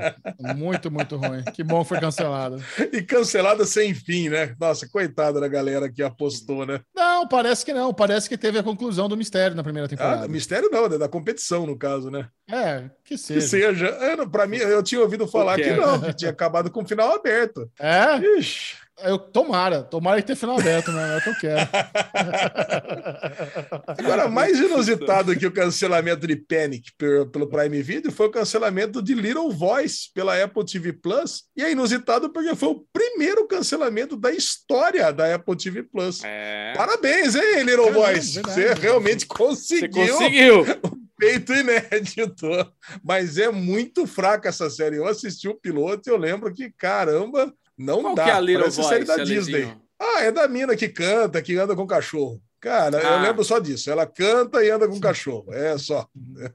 Muito, 0.57 0.91
muito 0.91 1.17
ruim. 1.17 1.43
Que 1.55 1.63
bom 1.63 1.83
que 1.83 1.89
foi 1.89 2.01
cancelada. 2.01 2.59
E 2.93 3.03
cancelada 3.03 3.65
sem 3.65 3.95
fim, 3.95 4.29
né? 4.29 4.55
Nossa, 4.61 4.89
coitada 4.89 5.41
da 5.41 5.49
galera 5.49 5.91
que 5.91 6.03
apostou, 6.03 6.67
né? 6.67 6.81
Não, 6.95 7.27
parece 7.29 7.65
que 7.65 7.73
não. 7.73 7.93
Parece 7.95 8.29
que 8.29 8.37
teve 8.37 8.59
a 8.59 8.63
conclusão 8.63 9.08
do 9.09 9.17
mistério 9.17 9.57
na 9.57 9.63
primeira 9.65 9.87
Ah, 9.87 9.89
temporada. 9.89 10.29
mistério 10.29 10.69
não, 10.71 10.89
né? 10.89 10.99
da 10.99 11.09
competição, 11.09 11.67
no 11.67 11.77
caso, 11.77 12.11
né? 12.11 12.29
É, 12.51 12.83
que 13.05 13.15
Que 13.15 13.19
seja. 13.19 13.47
seja. 13.49 13.87
É, 13.87 14.27
Pra 14.27 14.47
mim, 14.47 14.59
eu 14.59 14.83
tinha 14.83 15.01
ouvido 15.01 15.27
falar 15.27 15.57
que 15.57 15.63
que 15.65 15.69
é? 15.71 15.77
não, 15.77 16.01
que 16.01 16.13
tinha 16.15 16.31
acabado 16.31 16.71
com 16.71 16.83
o 16.83 16.87
final 16.87 17.13
aberto. 17.15 17.71
É, 17.79 18.19
Ixi. 18.39 18.77
Eu, 19.03 19.19
tomara. 19.19 19.83
Tomara 19.83 20.21
que 20.21 20.27
tenha 20.27 20.37
final 20.37 20.59
aberto, 20.59 20.91
né? 20.93 21.15
É 21.15 21.19
o 21.19 21.23
que 21.23 21.29
eu 21.29 21.35
quero. 21.41 21.69
Agora, 23.99 24.29
mais 24.29 24.59
inusitado 24.59 25.37
que 25.37 25.47
o 25.47 25.53
cancelamento 25.53 26.27
de 26.27 26.37
Panic 26.37 26.91
pelo, 26.97 27.49
Prime 27.49 27.83
Video 27.83 28.11
foi 28.11 28.27
o 28.27 28.31
cancelamento 28.31 29.03
de 29.03 29.15
Little 29.15 29.51
Voice 29.51 30.11
pela 30.15 30.43
Apple 30.43 30.65
TV 30.65 30.93
Plus. 30.93 31.45
E 31.57 31.63
é 31.63 31.71
inusitado 31.73 32.31
porque 32.31 32.55
foi 32.55 32.69
o 32.71 32.85
primeiro 32.93 33.47
cancelamento 33.47 34.17
da 34.17 34.33
história 34.33 35.13
da 35.13 35.35
Apple 35.35 35.57
TV 35.57 35.83
Plus. 35.83 36.23
É. 36.25 36.73
Parabéns, 36.77 37.35
hein, 37.35 37.63
Little 37.63 37.87
Caramba, 37.87 38.07
Voice? 38.07 38.35
verdade. 38.35 38.55
Você 38.55 38.75
realmente 38.75 39.27
Você 39.27 39.27
conseguiu. 39.27 40.17
conseguiu. 40.17 40.65
feito 41.19 41.53
inédito. 41.53 42.49
Mas 43.03 43.39
é 43.39 43.51
muito 43.51 44.07
fraca 44.07 44.49
essa 44.49 44.71
série. 44.71 44.97
Eu 44.97 45.07
assisti 45.07 45.49
o 45.49 45.55
piloto 45.55 46.09
e 46.09 46.13
eu 46.13 46.17
lembro 46.17 46.53
que, 46.55 46.71
caramba, 46.71 47.53
não 47.79 48.03
Qual 48.03 48.15
dá. 48.15 48.25
que 48.25 48.31
é 48.31 48.33
a 48.35 48.41
Little 48.41 48.61
Parece 48.63 48.77
Voice, 48.77 48.89
série 48.91 49.05
da? 49.05 49.17
Disney. 49.25 49.75
Ah, 50.01 50.23
é 50.25 50.33
da 50.33 50.47
mina 50.49 50.77
que 50.77 50.89
canta, 50.89 51.41
que 51.43 51.57
anda 51.57 51.75
com 51.77 51.87
cachorro. 51.87 52.41
Cara, 52.61 52.99
eu 53.01 53.09
Ah. 53.09 53.23
lembro 53.23 53.45
só 53.45 53.61
disso. 53.61 53.89
Ela 53.89 54.05
canta 54.05 54.65
e 54.65 54.71
anda 54.71 54.89
com 54.89 54.99
cachorro. 54.99 55.53
É 55.55 55.79
só. 55.79 56.07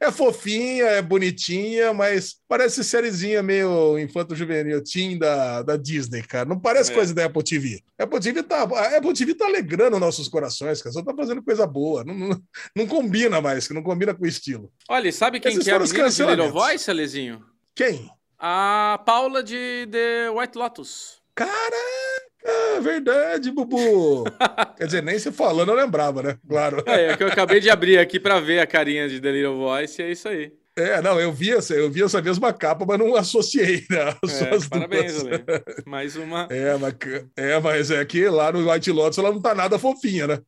É 0.00 0.10
fofinha, 0.10 0.84
é 0.86 1.02
bonitinha, 1.02 1.92
mas 1.92 2.36
parece 2.48 2.82
sériezinha 2.82 3.42
meio 3.42 3.98
infanto-juvenil, 3.98 4.82
teen 4.82 5.18
da, 5.18 5.62
da 5.62 5.76
Disney, 5.76 6.22
cara. 6.22 6.48
Não 6.48 6.58
parece 6.58 6.90
É. 6.90 6.94
coisa 6.94 7.14
da 7.14 7.26
Apple 7.26 7.42
TV. 7.42 7.82
A 7.98 8.04
Apple 8.04 8.20
TV 8.20 8.42
tá, 8.42 8.62
a 8.62 8.96
Apple 8.96 9.12
TV 9.12 9.34
tá 9.34 9.46
alegrando 9.46 9.98
nossos 9.98 10.28
corações, 10.28 10.80
cara. 10.80 10.92
Só 10.92 11.02
tá 11.02 11.14
fazendo 11.14 11.42
coisa 11.42 11.66
boa. 11.66 12.04
Não, 12.04 12.14
não, 12.14 12.40
não 12.74 12.86
combina 12.86 13.40
mais, 13.40 13.66
que 13.68 13.74
não 13.74 13.82
combina 13.82 14.14
com 14.14 14.24
o 14.24 14.28
estilo. 14.28 14.72
Olha, 14.88 15.12
sabe 15.12 15.38
quem 15.40 15.52
Esses 15.52 15.64
que 15.64 15.72
o 15.72 15.82
os 15.82 15.92
menino 15.92 16.10
de 16.10 16.24
Little. 16.24 16.52
Voice, 16.52 16.90
Alezinho? 16.90 17.42
Quem? 17.74 18.08
A 18.38 19.02
Paula 19.06 19.42
de 19.42 19.88
The 19.90 20.30
White 20.30 20.58
Lotus. 20.58 21.22
Caraca! 21.34 22.80
Verdade, 22.80 23.50
Bubu. 23.50 24.24
Quer 24.76 24.86
dizer, 24.86 25.02
nem 25.02 25.18
você 25.18 25.32
falando 25.32 25.70
eu 25.70 25.74
lembrava, 25.74 26.22
né? 26.22 26.38
Claro. 26.48 26.82
É, 26.86 27.06
é 27.06 27.16
que 27.16 27.22
eu 27.22 27.28
acabei 27.28 27.60
de 27.60 27.70
abrir 27.70 27.98
aqui 27.98 28.20
pra 28.20 28.38
ver 28.38 28.60
a 28.60 28.66
carinha 28.66 29.08
de 29.08 29.20
The 29.20 29.32
Little 29.32 29.56
Voice 29.56 30.00
e 30.00 30.04
é 30.04 30.10
isso 30.10 30.28
aí. 30.28 30.52
É, 30.78 31.00
não, 31.00 31.18
eu 31.18 31.32
vi 31.32 31.52
essa, 31.52 31.72
eu 31.72 31.90
vi 31.90 32.02
essa 32.02 32.20
mesma 32.20 32.52
capa, 32.52 32.84
mas 32.86 32.98
não 32.98 33.16
associei, 33.16 33.86
né? 33.88 34.14
As 34.22 34.42
É, 34.42 34.50
duas. 34.50 34.68
parabéns, 34.68 35.20
Ale. 35.20 35.44
Mais 35.86 36.16
uma. 36.16 36.46
É 36.50 36.76
mas, 36.76 36.94
é, 37.34 37.58
mas 37.60 37.90
é 37.90 38.04
que 38.04 38.28
lá 38.28 38.52
no 38.52 38.70
White 38.70 38.92
Lotus 38.92 39.18
ela 39.18 39.32
não 39.32 39.40
tá 39.40 39.54
nada 39.54 39.78
fofinha, 39.78 40.26
né? 40.26 40.38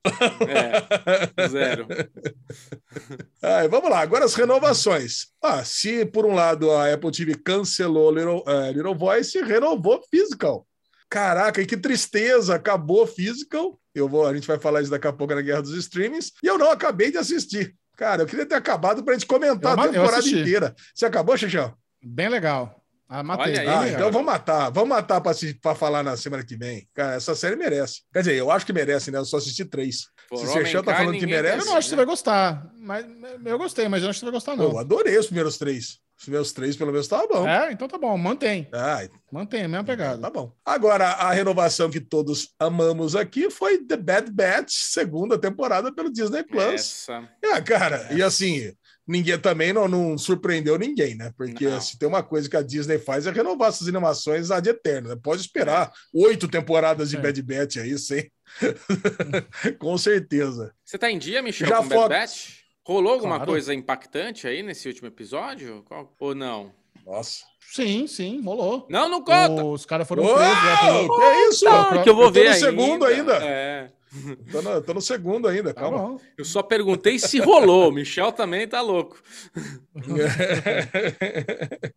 É, 0.46 1.48
zero. 1.48 1.86
Ai, 3.42 3.68
vamos 3.68 3.88
lá, 3.90 4.00
agora 4.00 4.24
as 4.24 4.34
renovações. 4.34 5.28
Ah, 5.42 5.64
se 5.64 6.04
por 6.04 6.26
um 6.26 6.34
lado 6.34 6.70
a 6.72 6.92
Apple 6.92 7.10
TV 7.10 7.34
cancelou 7.34 8.10
Little, 8.12 8.44
eh, 8.46 8.72
Little 8.72 8.94
Voice, 8.94 9.40
renovou 9.42 10.02
Physical. 10.10 10.66
Caraca, 11.08 11.62
e 11.62 11.66
que 11.66 11.76
tristeza, 11.76 12.54
acabou 12.54 13.06
Physical. 13.06 13.80
Eu 13.94 14.08
vou, 14.08 14.26
a 14.26 14.34
gente 14.34 14.46
vai 14.46 14.58
falar 14.58 14.82
isso 14.82 14.90
daqui 14.90 15.06
a 15.06 15.12
pouco 15.12 15.34
na 15.34 15.40
Guerra 15.40 15.62
dos 15.62 15.72
Streamings. 15.74 16.32
E 16.42 16.46
eu 16.46 16.58
não 16.58 16.70
acabei 16.70 17.10
de 17.10 17.16
assistir. 17.18 17.74
Cara, 17.98 18.22
eu 18.22 18.26
queria 18.26 18.46
ter 18.46 18.54
acabado 18.54 19.02
para 19.02 19.12
a 19.12 19.18
gente 19.18 19.26
comentar 19.26 19.76
Eu 19.76 19.82
a 19.82 19.86
eu 19.86 19.92
temporada 19.92 20.28
inteira. 20.28 20.74
Você 20.94 21.04
acabou, 21.04 21.36
Xixão? 21.36 21.74
Bem 22.00 22.28
legal. 22.28 22.80
Ah, 23.08 23.24
matei. 23.24 23.54
Olha 23.54 23.60
aí, 23.60 23.68
Ah, 23.68 23.88
então 23.92 24.12
vamos 24.12 24.26
matar, 24.26 24.70
vamos 24.70 24.90
matar 24.90 25.20
para 25.20 25.74
falar 25.74 26.04
na 26.04 26.16
semana 26.16 26.44
que 26.44 26.56
vem. 26.56 26.86
Cara, 26.94 27.14
essa 27.14 27.34
série 27.34 27.56
merece. 27.56 28.02
Quer 28.12 28.20
dizer, 28.20 28.34
eu 28.36 28.52
acho 28.52 28.64
que 28.64 28.72
merece, 28.72 29.10
né? 29.10 29.18
Eu 29.18 29.24
só 29.24 29.38
assisti 29.38 29.64
três. 29.64 29.96
Se 30.32 30.44
o 30.44 30.46
Serchão 30.46 30.84
tá 30.84 30.94
falando 30.94 31.18
que 31.18 31.26
merece, 31.26 31.58
Eu 31.58 31.64
não 31.64 31.76
acho 31.76 31.86
que 31.86 31.90
você 31.90 31.96
ver, 31.96 31.96
vai 31.96 32.06
gostar. 32.06 32.70
Mas 32.78 33.04
eu 33.44 33.58
gostei, 33.58 33.88
mas 33.88 34.00
eu 34.00 34.04
não 34.04 34.10
acho 34.10 34.18
que 34.20 34.26
você 34.26 34.30
vai 34.30 34.32
gostar, 34.32 34.52
Eu 34.52 34.58
não. 34.58 34.78
adorei 34.78 35.18
os 35.18 35.26
primeiros 35.26 35.58
três. 35.58 35.98
Os 36.18 36.24
primeiros 36.24 36.52
três, 36.52 36.76
pelo 36.76 36.90
menos, 36.90 37.06
estavam 37.06 37.28
bom. 37.28 37.46
É, 37.48 37.70
então 37.70 37.86
tá 37.86 37.96
bom, 37.96 38.18
mantém. 38.18 38.68
Ah, 38.72 39.06
Mantém, 39.30 39.64
a 39.64 39.68
mesma 39.68 39.84
pegada. 39.84 40.20
Tá 40.20 40.28
bom. 40.28 40.52
Agora, 40.64 41.06
a 41.06 41.32
renovação 41.32 41.88
que 41.88 42.00
todos 42.00 42.48
amamos 42.58 43.14
aqui 43.14 43.48
foi 43.50 43.78
The 43.78 43.96
Bad 43.96 44.32
Batch, 44.32 44.72
segunda 44.72 45.38
temporada 45.38 45.94
pelo 45.94 46.10
Disney 46.10 46.42
Plus. 46.42 46.74
Essa. 46.74 47.28
Ah, 47.52 47.60
cara, 47.62 48.08
e 48.12 48.20
assim, 48.20 48.72
ninguém 49.06 49.38
também 49.38 49.72
não, 49.72 49.86
não 49.86 50.18
surpreendeu 50.18 50.76
ninguém, 50.76 51.14
né? 51.14 51.32
Porque 51.36 51.68
Não. 51.68 51.80
se 51.80 51.96
tem 51.96 52.08
uma 52.08 52.22
coisa 52.22 52.48
que 52.50 52.56
a 52.56 52.62
Disney 52.62 52.98
faz 52.98 53.26
é 53.26 53.30
renovar 53.30 53.68
essas 53.68 53.86
animações 53.86 54.50
ad 54.50 54.68
eterno. 54.68 55.10
Né? 55.10 55.16
Pode 55.22 55.40
esperar 55.42 55.92
oito 56.12 56.48
temporadas 56.48 57.10
de 57.10 57.16
É. 57.16 57.20
Bad 57.20 57.40
Batch 57.42 57.76
aí, 57.76 57.96
sim. 57.96 58.24
Com 59.78 59.96
certeza. 59.96 60.74
Você 60.84 60.98
tá 60.98 61.10
em 61.10 61.18
dia, 61.18 61.40
Michel, 61.42 61.68
Já 61.68 61.76
com 61.76 61.88
Bad 61.88 62.08
Batch? 62.08 62.58
Rolou 62.88 63.12
alguma 63.12 63.36
Claro. 63.36 63.50
coisa 63.52 63.74
impactante 63.74 64.46
aí 64.48 64.62
nesse 64.62 64.88
último 64.88 65.08
episódio? 65.08 65.84
Qual- 65.86 66.10
Ou 66.18 66.34
não? 66.34 66.72
Nossa. 67.06 67.44
Sim, 67.70 68.06
sim, 68.06 68.42
rolou. 68.42 68.86
Não, 68.88 69.10
não 69.10 69.22
conta! 69.22 69.62
Os 69.62 69.84
caras 69.84 70.08
foram 70.08 70.24
Uau! 70.24 70.34
presos. 70.36 70.54
né, 70.62 70.76
pelo- 71.02 71.16
Que 71.18 71.22
é 71.22 71.48
isso? 71.48 71.68
Ah, 71.68 72.02
que 72.02 72.08
eu 72.08 72.16
vou 72.16 72.30
ver 72.30 72.44
no 72.44 72.50
ainda. 72.54 72.66
segundo 72.66 73.04
ainda. 73.04 73.36
É. 73.44 73.90
Tô 74.50 74.62
no, 74.62 74.80
tô 74.80 74.94
no 74.94 75.00
segundo 75.02 75.46
ainda, 75.48 75.74
Tá 75.74 75.82
calma. 75.82 75.98
bom. 75.98 76.16
Eu 76.36 76.44
só 76.44 76.62
perguntei 76.62 77.18
se 77.18 77.38
rolou. 77.38 77.88
O 77.90 77.92
Michel 77.92 78.32
também 78.32 78.66
tá 78.66 78.80
louco. 78.80 79.18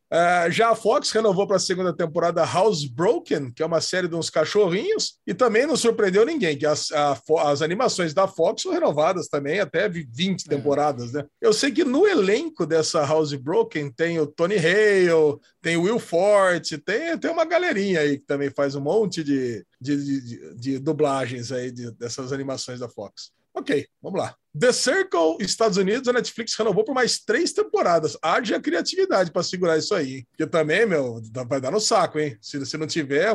Ah, 0.10 0.50
já 0.52 0.70
a 0.72 0.76
Fox 0.76 1.12
renovou 1.12 1.48
para 1.48 1.56
a 1.58 1.60
segunda 1.60 1.96
temporada 1.96 2.44
Housebroken, 2.44 3.52
que 3.52 3.64
é 3.64 3.66
uma 3.66 3.82
série 3.82 4.08
de 4.08 4.16
uns 4.16 4.30
cachorrinhos, 4.30 5.18
e 5.26 5.34
também 5.34 5.66
não 5.66 5.76
surpreendeu 5.76 6.26
ninguém, 6.26 6.58
que 6.58 6.66
as, 6.66 6.92
a 6.92 7.18
as 7.46 7.62
animações 7.62 8.14
da 8.14 8.28
Fox 8.28 8.64
são 8.64 8.72
renovadas 8.74 9.28
também, 9.28 9.60
até 9.60 9.88
vi- 9.88 10.08
20 10.12 10.46
É. 10.46 10.50
temporadas, 10.50 11.14
né? 11.14 11.26
Eu 11.42 11.54
sei 11.54 11.72
que 11.72 11.84
no 11.84 12.06
elenco 12.08 12.66
dessa 12.66 13.06
Housebroken 13.06 13.90
tem 13.92 14.20
o 14.20 14.28
Tony 14.28 14.56
Hale, 14.58 15.38
tem 15.62 15.78
o 15.78 15.84
Will 15.84 16.00
Forte, 16.00 16.78
tem, 16.78 17.18
tem 17.18 17.32
uma 17.32 17.46
galerinha 17.46 18.02
aí 18.02 18.18
que 18.18 18.26
também 18.26 18.50
faz 18.50 18.76
um 18.76 18.82
monte 18.82 19.24
de, 19.24 19.64
de, 19.82 20.22
de- 20.22 20.56
de- 20.56 20.80
dublagens 20.80 21.52
aí 21.52 21.72
de- 21.72 21.92
dessas 21.92 22.32
animações 22.32 22.80
da 22.80 22.88
Fox. 22.88 23.32
Ok, 23.54 23.86
vamos 24.02 24.18
lá. 24.18 24.34
The 24.58 24.72
Circle, 24.72 25.36
Estados 25.42 25.76
Unidos, 25.78 26.08
a 26.08 26.14
Netflix 26.14 26.56
renovou 26.56 26.86
por 26.86 26.94
mais 26.96 27.20
três 27.20 27.52
temporadas. 27.52 28.18
Haja 28.22 28.62
criatividade 28.62 29.30
para 29.30 29.44
segurar 29.44 29.78
isso 29.78 29.94
aí. 29.94 30.16
hein? 30.18 30.28
Porque 30.30 30.48
também, 30.48 30.86
meu, 30.86 31.22
vai 31.50 31.60
dar 31.60 31.70
no 31.70 31.80
saco, 31.82 32.18
hein? 32.18 32.38
Se, 32.42 32.66
se 32.66 32.78
não 32.78 32.88
tiver 32.88 33.28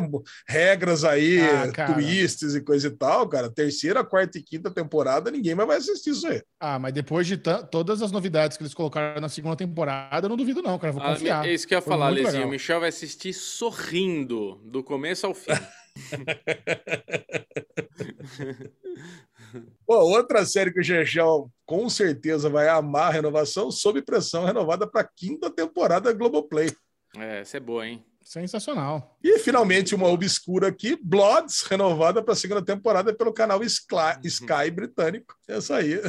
regras 0.48 1.04
aí, 1.04 1.38
Ah, 1.40 1.92
twists 1.92 2.54
e 2.54 2.62
coisa 2.62 2.88
e 2.88 2.90
tal, 2.92 3.28
cara, 3.28 3.50
terceira, 3.50 4.02
quarta 4.02 4.38
e 4.38 4.42
quinta 4.42 4.70
temporada, 4.70 5.30
ninguém 5.30 5.54
mais 5.54 5.68
vai 5.68 5.76
assistir 5.76 6.10
isso 6.10 6.26
aí. 6.26 6.42
Ah, 6.58 6.78
mas 6.78 6.94
depois 6.94 7.26
de 7.26 7.36
todas 7.70 8.00
as 8.00 8.10
novidades 8.10 8.56
que 8.56 8.62
eles 8.62 8.72
colocaram 8.74 9.20
na 9.20 9.28
segunda 9.28 9.56
temporada, 9.56 10.24
eu 10.24 10.30
não 10.30 10.36
duvido, 10.36 10.62
não, 10.62 10.78
cara. 10.78 10.94
Vou 10.94 11.02
Ah, 11.02 11.12
confiar. 11.12 11.46
é 11.46 11.52
isso 11.52 11.66
que 11.68 11.74
eu 11.74 11.78
ia 11.78 11.82
Foi 11.82 11.92
falar, 11.92 12.08
Lezinho. 12.08 12.46
O 12.46 12.50
Michel 12.50 12.80
vai 12.80 12.88
assistir 12.88 13.34
sorrindo, 13.34 14.60
do 14.64 14.82
começo 14.82 15.26
ao 15.26 15.34
fim. 15.34 15.50
Pô, 19.86 20.00
outra 20.00 20.44
série 20.44 20.72
que 20.72 20.80
o 20.80 20.82
Gergão 20.82 21.48
com 21.64 21.88
certeza 21.88 22.50
vai 22.50 22.68
amar 22.68 23.08
a 23.08 23.12
renovação, 23.12 23.70
sob 23.70 24.02
pressão, 24.02 24.44
renovada 24.44 24.86
para 24.86 25.04
quinta 25.04 25.50
temporada 25.50 26.12
Globoplay. 26.12 26.70
É, 27.16 27.40
essa 27.40 27.56
é 27.56 27.60
boa, 27.60 27.86
hein? 27.86 28.04
Sensacional. 28.26 29.16
E 29.22 29.38
finalmente 29.38 29.94
uma 29.94 30.08
obscura 30.08 30.66
aqui, 30.66 30.98
Bloods, 31.00 31.62
renovada 31.62 32.20
para 32.20 32.32
a 32.32 32.36
segunda 32.36 32.60
temporada 32.60 33.14
pelo 33.14 33.32
canal 33.32 33.62
Sky, 33.62 34.18
Sky 34.24 34.68
britânico. 34.68 35.32
Essa 35.46 35.76
aí. 35.76 36.00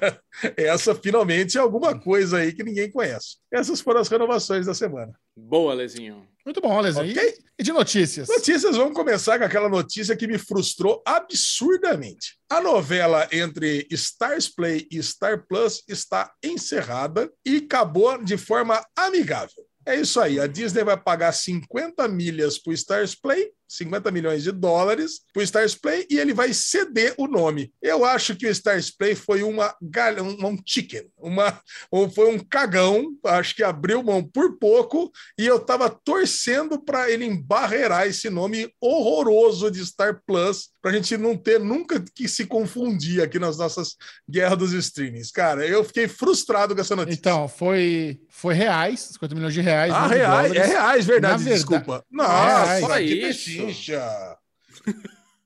Essa 0.56 0.94
finalmente 0.94 1.58
é 1.58 1.60
alguma 1.60 2.00
coisa 2.00 2.38
aí 2.38 2.54
que 2.54 2.64
ninguém 2.64 2.90
conhece. 2.90 3.36
Essas 3.52 3.82
foram 3.82 4.00
as 4.00 4.08
renovações 4.08 4.64
da 4.64 4.72
semana. 4.72 5.12
Boa, 5.36 5.74
Lezinho. 5.74 6.26
Muito 6.46 6.62
bom, 6.62 6.80
Leslie. 6.80 7.10
Ok. 7.10 7.34
E 7.58 7.62
de 7.62 7.72
notícias? 7.72 8.26
Notícias, 8.26 8.74
vamos 8.74 8.94
começar 8.94 9.38
com 9.38 9.44
aquela 9.44 9.68
notícia 9.68 10.16
que 10.16 10.26
me 10.26 10.38
frustrou 10.38 11.02
absurdamente. 11.04 12.38
A 12.48 12.62
novela 12.62 13.28
entre 13.30 13.86
Stars 13.90 14.48
Play 14.48 14.88
e 14.90 15.02
Star 15.02 15.46
Plus 15.46 15.84
está 15.86 16.32
encerrada 16.42 17.30
e 17.44 17.58
acabou 17.58 18.16
de 18.24 18.38
forma 18.38 18.82
amigável. 18.96 19.66
É 19.86 19.94
isso 19.94 20.20
aí, 20.20 20.40
a 20.40 20.48
Disney 20.48 20.82
vai 20.82 20.96
pagar 20.96 21.30
50 21.30 22.08
milhas 22.08 22.58
para 22.58 22.72
o 22.72 22.74
Stars 22.74 23.14
Play, 23.14 23.52
50 23.68 24.10
milhões 24.10 24.42
de 24.42 24.52
dólares 24.52 25.20
para 25.32 25.40
o 25.40 25.42
Stars 25.42 25.74
Play 25.74 26.06
e 26.10 26.18
ele 26.18 26.32
vai 26.34 26.52
ceder 26.52 27.14
o 27.18 27.26
nome. 27.26 27.72
Eu 27.82 28.04
acho 28.04 28.34
que 28.36 28.46
o 28.46 28.50
Stars 28.50 28.90
Play 28.90 29.14
foi 29.14 29.42
uma 29.42 29.74
galha, 29.82 30.22
um, 30.22 30.36
um 30.46 30.58
chicken, 30.64 31.06
uma, 31.18 31.60
ou 31.90 32.10
foi 32.10 32.28
um 32.28 32.38
cagão, 32.38 33.06
acho 33.24 33.54
que 33.54 33.62
abriu 33.62 34.02
mão 34.02 34.22
por 34.22 34.58
pouco 34.58 35.10
e 35.38 35.46
eu 35.46 35.56
estava 35.56 35.88
torcendo 35.90 36.78
para 36.82 37.10
ele 37.10 37.24
embarrear 37.24 38.06
esse 38.06 38.30
nome 38.30 38.70
horroroso 38.80 39.70
de 39.70 39.84
Star 39.84 40.20
Plus, 40.26 40.68
para 40.80 40.90
a 40.92 40.94
gente 40.94 41.16
não 41.16 41.36
ter 41.36 41.58
nunca 41.58 42.02
que 42.14 42.28
se 42.28 42.46
confundir 42.46 43.22
aqui 43.22 43.38
nas 43.38 43.58
nossas 43.58 43.96
guerras 44.28 44.58
dos 44.58 44.72
streamings. 44.72 45.30
Cara, 45.30 45.66
eu 45.66 45.82
fiquei 45.84 46.06
frustrado 46.08 46.74
com 46.74 46.80
essa 46.80 46.94
notícia. 46.94 47.18
Então, 47.18 47.48
foi, 47.48 48.20
foi 48.28 48.54
reais, 48.54 49.00
50 49.12 49.34
milhões 49.34 49.54
de 49.54 49.60
reais. 49.60 49.92
ah, 49.92 50.02
não 50.02 50.08
de 50.08 50.14
reais, 50.16 50.52
é 50.52 50.66
reais, 50.66 51.04
verdade, 51.06 51.32
Na 51.32 51.38
verdade- 51.38 51.54
desculpa. 51.56 52.04
É 52.12 52.16
Nossa, 52.16 52.64
reais. 52.64 52.80
Só 52.80 52.96
que 52.98 53.04
pechincha. 53.64 54.38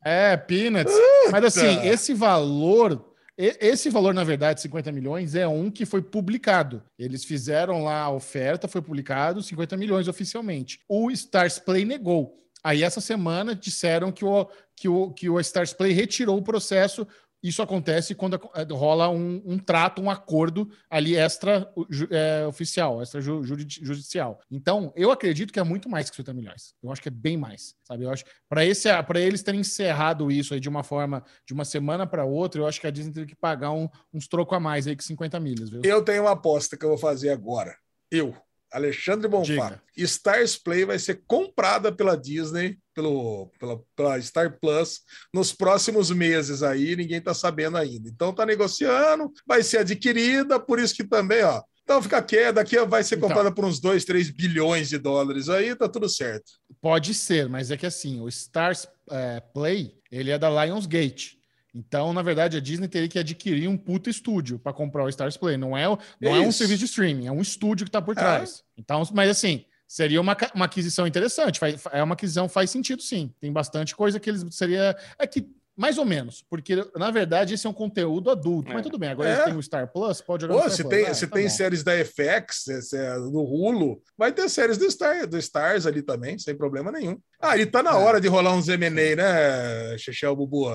É, 0.04 0.36
peanuts. 0.36 0.94
Mas 1.30 1.44
assim, 1.44 1.86
esse 1.86 2.14
valor, 2.14 3.14
esse 3.36 3.90
valor, 3.90 4.14
na 4.14 4.24
verdade, 4.24 4.60
50 4.60 4.90
milhões, 4.92 5.34
é 5.34 5.46
um 5.46 5.70
que 5.70 5.84
foi 5.84 6.02
publicado. 6.02 6.82
Eles 6.98 7.24
fizeram 7.24 7.84
lá 7.84 8.02
a 8.02 8.10
oferta, 8.10 8.68
foi 8.68 8.82
publicado 8.82 9.42
50 9.42 9.76
milhões 9.76 10.08
oficialmente. 10.08 10.80
O 10.88 11.10
Stars 11.10 11.58
Play 11.58 11.84
negou. 11.84 12.38
Aí, 12.62 12.82
essa 12.82 13.00
semana, 13.00 13.54
disseram 13.54 14.12
que 14.12 14.24
o, 14.24 14.46
que 14.76 14.88
o, 14.88 15.10
que 15.10 15.30
o 15.30 15.40
Stars 15.40 15.72
Play 15.72 15.92
retirou 15.92 16.36
o 16.38 16.42
processo. 16.42 17.06
Isso 17.42 17.62
acontece 17.62 18.14
quando 18.14 18.34
eh, 18.54 18.66
rola 18.70 19.08
um, 19.08 19.42
um 19.46 19.58
trato, 19.58 20.02
um 20.02 20.10
acordo 20.10 20.70
ali 20.90 21.16
extra 21.16 21.72
eh, 22.10 22.46
oficial, 22.46 23.00
extra 23.00 23.20
ju- 23.20 23.42
judi- 23.42 23.80
judicial. 23.82 24.38
Então, 24.50 24.92
eu 24.94 25.10
acredito 25.10 25.52
que 25.52 25.58
é 25.58 25.62
muito 25.62 25.88
mais 25.88 26.10
que 26.10 26.16
50 26.16 26.34
milhões. 26.34 26.74
Eu 26.82 26.92
acho 26.92 27.00
que 27.00 27.08
é 27.08 27.10
bem 27.10 27.36
mais, 27.36 27.74
sabe? 27.84 28.04
Eu 28.04 28.10
acho 28.10 28.24
para 28.48 28.64
esse 28.64 28.88
para 29.04 29.20
eles 29.20 29.42
terem 29.42 29.60
encerrado 29.60 30.30
isso 30.30 30.52
aí 30.52 30.60
de 30.60 30.68
uma 30.68 30.82
forma 30.82 31.24
de 31.46 31.54
uma 31.54 31.64
semana 31.64 32.06
para 32.06 32.24
outra, 32.24 32.60
eu 32.60 32.66
acho 32.66 32.80
que 32.80 32.86
a 32.86 32.90
Disney 32.90 33.12
teve 33.12 33.26
que 33.26 33.36
pagar 33.36 33.70
um- 33.72 33.88
uns 34.12 34.28
trocos 34.28 34.56
a 34.56 34.60
mais 34.60 34.86
aí 34.86 34.94
que 34.94 35.04
50 35.04 35.40
milhas, 35.40 35.70
viu? 35.70 35.80
Eu 35.84 36.04
tenho 36.04 36.22
uma 36.24 36.32
aposta 36.32 36.76
que 36.76 36.84
eu 36.84 36.90
vou 36.90 36.98
fazer 36.98 37.30
agora. 37.30 37.74
Eu, 38.10 38.34
Alexandre 38.72 39.28
Bonfá. 39.28 39.52
Diga. 39.52 39.82
Stars 39.96 40.56
Play 40.56 40.84
vai 40.84 40.98
ser 40.98 41.22
comprada 41.26 41.90
pela 41.92 42.16
Disney, 42.16 42.78
pelo, 42.94 43.50
pela, 43.58 43.80
pela 43.96 44.20
Star 44.22 44.58
Plus, 44.60 45.00
nos 45.34 45.52
próximos 45.52 46.10
meses 46.10 46.62
aí, 46.62 46.94
ninguém 46.96 47.20
tá 47.20 47.34
sabendo 47.34 47.76
ainda. 47.76 48.08
Então 48.08 48.32
tá 48.32 48.46
negociando, 48.46 49.32
vai 49.46 49.62
ser 49.62 49.78
adquirida, 49.78 50.58
por 50.60 50.78
isso 50.78 50.94
que 50.94 51.04
também, 51.04 51.42
ó. 51.42 51.62
Então 51.82 52.00
fica 52.00 52.22
quieto, 52.22 52.54
daqui 52.54 52.78
vai 52.84 53.02
ser 53.02 53.16
Então. 53.16 53.28
comprada 53.28 53.52
por 53.52 53.64
uns 53.64 53.80
2, 53.80 54.04
3 54.04 54.30
bilhões 54.30 54.88
de 54.88 54.96
dólares 54.98 55.48
aí, 55.48 55.74
tá 55.74 55.88
tudo 55.88 56.08
certo. 56.08 56.52
Pode 56.80 57.12
ser, 57.14 57.48
mas 57.48 57.70
é 57.72 57.76
que 57.76 57.86
assim, 57.86 58.20
o 58.20 58.28
Stars 58.28 58.86
eh, 59.10 59.42
Play, 59.52 59.94
ele 60.10 60.30
é 60.30 60.38
da 60.38 60.48
Lionsgate. 60.64 61.39
Então, 61.74 62.12
na 62.12 62.22
verdade, 62.22 62.56
a 62.56 62.60
Disney 62.60 62.88
teria 62.88 63.08
que 63.08 63.18
adquirir 63.18 63.68
um 63.68 63.76
puta 63.76 64.10
estúdio 64.10 64.58
para 64.58 64.72
comprar 64.72 65.04
o 65.04 65.08
Stars 65.08 65.36
Play. 65.36 65.56
Não 65.56 65.76
é, 65.76 65.84
não 66.20 66.34
é 66.34 66.40
um 66.40 66.52
serviço 66.52 66.80
de 66.80 66.84
streaming, 66.86 67.26
é 67.26 67.32
um 67.32 67.40
estúdio 67.40 67.84
que 67.84 67.90
tá 67.92 68.02
por 68.02 68.14
trás. 68.14 68.64
Então, 68.76 69.02
mas 69.12 69.30
assim, 69.30 69.64
Seria 69.90 70.20
uma, 70.20 70.36
uma 70.54 70.66
aquisição 70.66 71.04
interessante. 71.04 71.58
É 71.90 72.00
uma 72.00 72.14
aquisição 72.14 72.48
faz 72.48 72.70
sentido, 72.70 73.02
sim. 73.02 73.34
Tem 73.40 73.52
bastante 73.52 73.96
coisa 73.96 74.20
que 74.20 74.30
eles 74.30 74.46
seria. 74.52 74.96
É 75.18 75.26
que. 75.26 75.44
Mais 75.80 75.96
ou 75.96 76.04
menos, 76.04 76.44
porque 76.50 76.76
na 76.94 77.10
verdade 77.10 77.54
esse 77.54 77.66
é 77.66 77.70
um 77.70 77.72
conteúdo 77.72 78.30
adulto. 78.30 78.70
É. 78.70 78.74
Mas 78.74 78.82
tudo 78.82 78.98
bem, 78.98 79.08
agora 79.08 79.28
É. 79.30 79.32
eles 79.32 79.44
têm 79.46 79.56
o 79.56 79.62
Star 79.62 79.90
Plus, 79.90 80.20
pode 80.20 80.42
jogar 80.42 80.54
Pô, 80.54 80.60
no 80.64 80.70
Star 80.70 80.76
se 80.76 80.82
Plus. 80.82 80.94
tem, 80.94 81.06
Ah, 81.06 81.14
se 81.14 81.26
tá 81.26 81.34
tem 81.36 81.44
bom. 81.44 81.50
séries 81.50 81.82
da 81.82 81.92
FX, 82.04 82.68
esse 82.68 82.96
é 82.96 83.14
do 83.14 83.40
Hulu, 83.42 84.02
vai 84.18 84.30
ter 84.30 84.48
séries 84.50 84.76
do, 84.76 84.90
Star, 84.90 85.26
do 85.26 85.38
Stars 85.38 85.86
ali 85.86 86.02
também, 86.02 86.38
sem 86.38 86.54
problema 86.54 86.92
nenhum. 86.92 87.18
Ah, 87.40 87.56
e 87.56 87.64
tá 87.64 87.82
na 87.82 87.92
É. 87.92 87.94
hora 87.94 88.20
de 88.20 88.28
rolar 88.28 88.52
uns 88.54 88.68
M&A, 88.68 88.90
né, 89.16 89.96
Chechel 89.98 90.36
Bubu? 90.36 90.66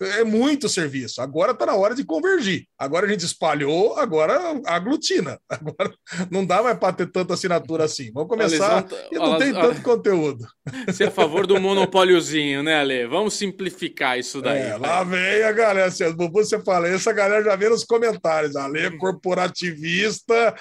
É 0.00 0.24
muito 0.24 0.68
serviço. 0.68 1.20
Agora 1.20 1.52
tá 1.52 1.66
na 1.66 1.74
hora 1.74 1.94
de 1.94 2.04
convergir. 2.04 2.64
Agora 2.78 3.04
a 3.06 3.08
gente 3.10 3.26
espalhou, 3.26 3.98
agora 3.98 4.38
aglutina. 4.64 5.38
Agora 5.50 5.92
não 6.30 6.46
dá 6.46 6.62
mais 6.62 6.78
para 6.78 6.92
ter 6.94 7.06
tanta 7.10 7.34
assinatura 7.34 7.84
assim. 7.84 8.10
Vamos 8.12 8.28
começar. 8.30 8.86
E 9.12 9.16
não- 9.16 9.36
tem 9.38 9.52
tanto 9.52 9.82
conteúdo. 9.82 10.46
Você 10.86 11.04
é 11.04 11.06
a 11.08 11.10
favor 11.10 11.46
do 11.46 11.60
monopóliozinho, 11.60 12.62
né, 12.62 12.76
Ale? 12.80 13.06
Vamos 13.06 13.34
simplificar 13.34 14.18
isso 14.18 14.40
daí. 14.46 14.62
É, 14.62 14.76
lá 14.76 15.04
vem 15.04 15.42
a 15.42 15.52
galera. 15.52 15.88
Assim, 15.88 16.10
Bubu, 16.12 16.44
você 16.44 16.58
fala, 16.62 16.88
essa 16.88 17.12
galera 17.12 17.44
já 17.44 17.56
vê 17.56 17.68
nos 17.68 17.84
comentários. 17.84 18.56
Ale 18.56 18.96
corporativista 18.98 20.54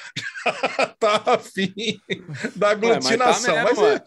tá 0.99 1.23
afim 1.25 1.73
da 2.55 2.69
Ué, 2.69 2.75
mas 2.75 3.05
tá 3.17 3.29
aglutinação. 3.31 3.55
Mas, 3.63 3.77
mesmo, 3.77 3.85
é, 3.85 4.01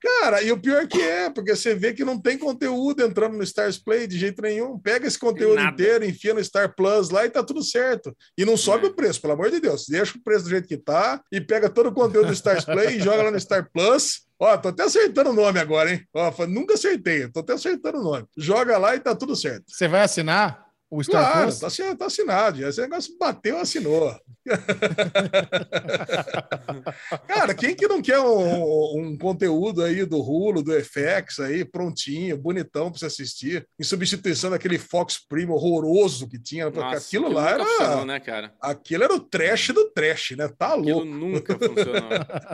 cara, 0.00 0.42
e 0.42 0.52
o 0.52 0.60
pior 0.60 0.86
que 0.86 1.00
é, 1.00 1.30
porque 1.30 1.54
você 1.54 1.74
vê 1.74 1.92
que 1.92 2.04
não 2.04 2.20
tem 2.20 2.38
conteúdo 2.38 3.02
entrando 3.02 3.36
no 3.36 3.42
Stars 3.42 3.78
Play 3.78 4.06
de 4.06 4.18
jeito 4.18 4.40
nenhum. 4.42 4.78
Pega 4.78 5.06
esse 5.06 5.18
conteúdo 5.18 5.56
Nada. 5.56 5.70
inteiro, 5.72 6.04
enfia 6.04 6.34
no 6.34 6.42
Star 6.44 6.74
Plus 6.74 7.10
lá 7.10 7.24
e 7.26 7.30
tá 7.30 7.42
tudo 7.42 7.62
certo. 7.62 8.16
E 8.36 8.44
não 8.44 8.56
sobe 8.56 8.86
É. 8.86 8.88
o 8.88 8.94
preço, 8.94 9.20
pelo 9.20 9.34
amor 9.34 9.50
de 9.50 9.60
Deus. 9.60 9.86
Deixa 9.88 10.16
o 10.16 10.22
preço 10.22 10.44
do 10.44 10.50
jeito 10.50 10.68
que 10.68 10.76
tá 10.76 11.20
e 11.32 11.40
pega 11.40 11.68
todo 11.68 11.88
o 11.88 11.92
conteúdo 11.94 12.28
do 12.28 12.32
Stars 12.32 12.64
Play 12.64 12.96
e 12.96 13.00
joga 13.00 13.22
lá 13.24 13.30
no 13.30 13.40
Star 13.40 13.68
Plus. 13.72 14.29
Ó, 14.40 14.56
tô 14.56 14.70
até 14.70 14.84
acertando 14.84 15.30
o 15.30 15.34
nome 15.34 15.60
agora, 15.60 15.92
hein? 15.92 16.02
Ó, 16.14 16.46
nunca 16.46 16.72
acertei, 16.74 17.28
tô 17.28 17.40
até 17.40 17.52
acertando 17.52 17.98
o 17.98 18.02
nome. 18.02 18.26
Joga 18.36 18.78
lá 18.78 18.96
e 18.96 19.00
tá 19.00 19.14
tudo 19.14 19.36
certo. 19.36 19.64
Você 19.68 19.86
vai 19.86 20.02
assinar 20.02 20.69
o 20.90 21.02
Star 21.02 21.32
Claro, 21.32 21.56
Plus? 21.56 21.76
tá, 21.76 21.96
tá 21.96 22.06
assinado. 22.06 22.66
Esse 22.66 22.80
negócio 22.80 23.16
bateu, 23.18 23.58
assinou. 23.58 24.14
Cara, 27.28 27.54
quem 27.54 27.74
que 27.74 27.86
não 27.86 28.00
quer 28.02 28.18
um, 28.20 28.98
um 28.98 29.18
conteúdo 29.18 29.82
aí 29.82 30.04
do 30.04 30.18
Hulu, 30.20 30.62
do 30.62 30.72
FX 30.72 31.40
aí, 31.40 31.64
prontinho, 31.64 32.36
bonitão 32.36 32.90
pra 32.90 32.98
você 32.98 33.06
assistir, 33.06 33.66
em 33.78 33.84
substituição 33.84 34.50
daquele 34.50 34.78
Fox 34.78 35.18
Primo 35.28 35.54
horroroso 35.54 36.28
que 36.28 36.38
tinha, 36.38 36.68
Nossa, 36.70 36.96
aquilo 36.96 37.26
aquilo 37.26 37.32
lá 37.32 37.52
nunca 37.52 37.64
funcionou, 37.64 37.92
era... 37.96 38.04
né, 38.06 38.20
cara? 38.20 38.52
Aquilo 38.60 39.04
era 39.04 39.14
o 39.14 39.20
trash 39.20 39.68
do 39.68 39.90
trash, 39.90 40.34
né? 40.36 40.48
Tá 40.58 40.74
Aquilo 40.74 40.88
louco. 40.88 41.04
nunca 41.06 41.58
funcionou. 41.58 42.10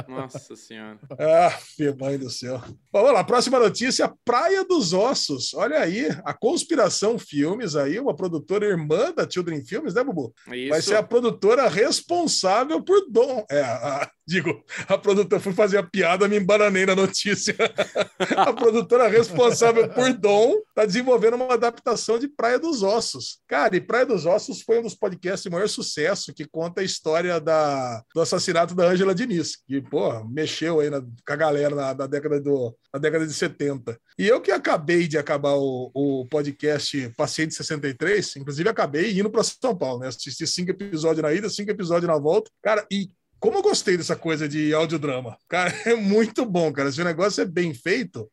Nossa 0.09 0.57
senhora. 0.57 0.99
Ah, 1.18 1.59
mãe 1.99 2.18
do 2.18 2.31
céu. 2.31 2.59
Bom, 2.92 3.01
vamos 3.01 3.12
lá, 3.14 3.25
próxima 3.25 3.59
notícia: 3.59 4.12
Praia 4.25 4.64
dos 4.64 4.92
Ossos. 4.92 5.55
Olha 5.55 5.79
aí, 5.81 6.09
a 6.25 6.33
Conspiração 6.35 7.18
Filmes 7.18 7.75
aí, 7.77 7.99
uma 7.99 8.14
produtora 8.28 8.66
irmã 8.66 9.12
da 9.12 9.28
Children 9.28 9.64
Filmes, 9.64 9.94
né, 9.94 10.02
Bubu? 10.02 10.34
Isso. 10.52 10.68
Vai 10.70 10.82
ser 10.82 10.96
a 10.96 11.02
produtora 11.02 11.68
responsável 11.68 12.82
por 12.82 13.06
Dom. 13.10 13.44
É, 13.50 13.60
a- 13.60 14.10
digo, 14.26 14.64
a 14.88 14.98
produtora, 14.98 15.40
fui 15.40 15.52
fazer 15.52 15.78
a 15.78 15.82
piada, 15.82 16.26
me 16.26 16.36
embananei 16.38 16.84
na 16.84 16.96
notícia. 16.96 17.54
a 18.36 18.52
produtora 18.52 19.06
responsável 19.06 19.88
por 19.88 20.12
Dom 20.12 20.56
está 20.68 20.84
desenvolvendo 20.84 21.34
uma 21.34 21.54
adaptação 21.54 22.18
de 22.18 22.26
Praia 22.26 22.58
dos 22.58 22.82
Ossos. 22.82 23.38
Cara, 23.46 23.76
e 23.76 23.80
Praia 23.80 24.04
dos 24.04 24.26
Ossos 24.26 24.62
foi 24.62 24.80
um 24.80 24.82
dos 24.82 24.94
podcasts 24.96 25.44
de 25.44 25.50
maior 25.50 25.68
sucesso 25.68 26.34
que 26.34 26.44
conta 26.44 26.80
a 26.80 26.84
história 26.84 27.40
da, 27.40 28.02
do 28.12 28.20
assassinato 28.20 28.74
da 28.74 28.88
Ângela 28.88 29.14
Diniz, 29.14 29.56
que, 29.64 29.80
pô, 29.80 30.24
mexeu 30.24 30.80
aí 30.80 30.90
na- 30.90 31.00
com 31.00 31.32
a 31.32 31.36
galera 31.36 31.74
na, 31.74 31.94
na 31.94 32.06
década 32.06 32.40
do, 32.40 32.76
na 32.92 32.98
década 32.98 33.26
de 33.26 33.32
70. 33.32 33.96
E 34.18 34.26
eu 34.26 34.40
que 34.40 34.50
acabei 34.50 35.06
de 35.06 35.18
acabar 35.18 35.54
o, 35.54 35.90
o 35.94 36.26
podcast 36.28 37.12
Paciente 37.16 37.54
63, 37.54 38.36
inclusive 38.36 38.68
acabei 38.68 39.18
indo 39.18 39.30
para 39.30 39.44
São 39.44 39.76
Paulo, 39.76 40.00
né? 40.00 40.08
Assisti 40.08 40.46
cinco 40.46 40.70
episódios 40.70 41.22
na 41.22 41.32
ida, 41.32 41.48
cinco 41.48 41.70
episódios 41.70 42.08
na 42.08 42.18
volta. 42.18 42.50
Cara, 42.62 42.84
e 42.90 43.08
como 43.38 43.59
eu 43.59 43.62
gostei 43.62 43.96
dessa 43.96 44.16
coisa 44.16 44.49
de 44.49 44.72
audiodrama. 44.75 45.37
Cara, 45.49 45.72
é 45.85 45.94
muito 45.94 46.44
bom, 46.44 46.72
cara. 46.72 46.90
Se 46.90 47.01
o 47.01 47.05
negócio 47.05 47.42
é 47.42 47.44
bem 47.44 47.72
feito, 47.75 48.31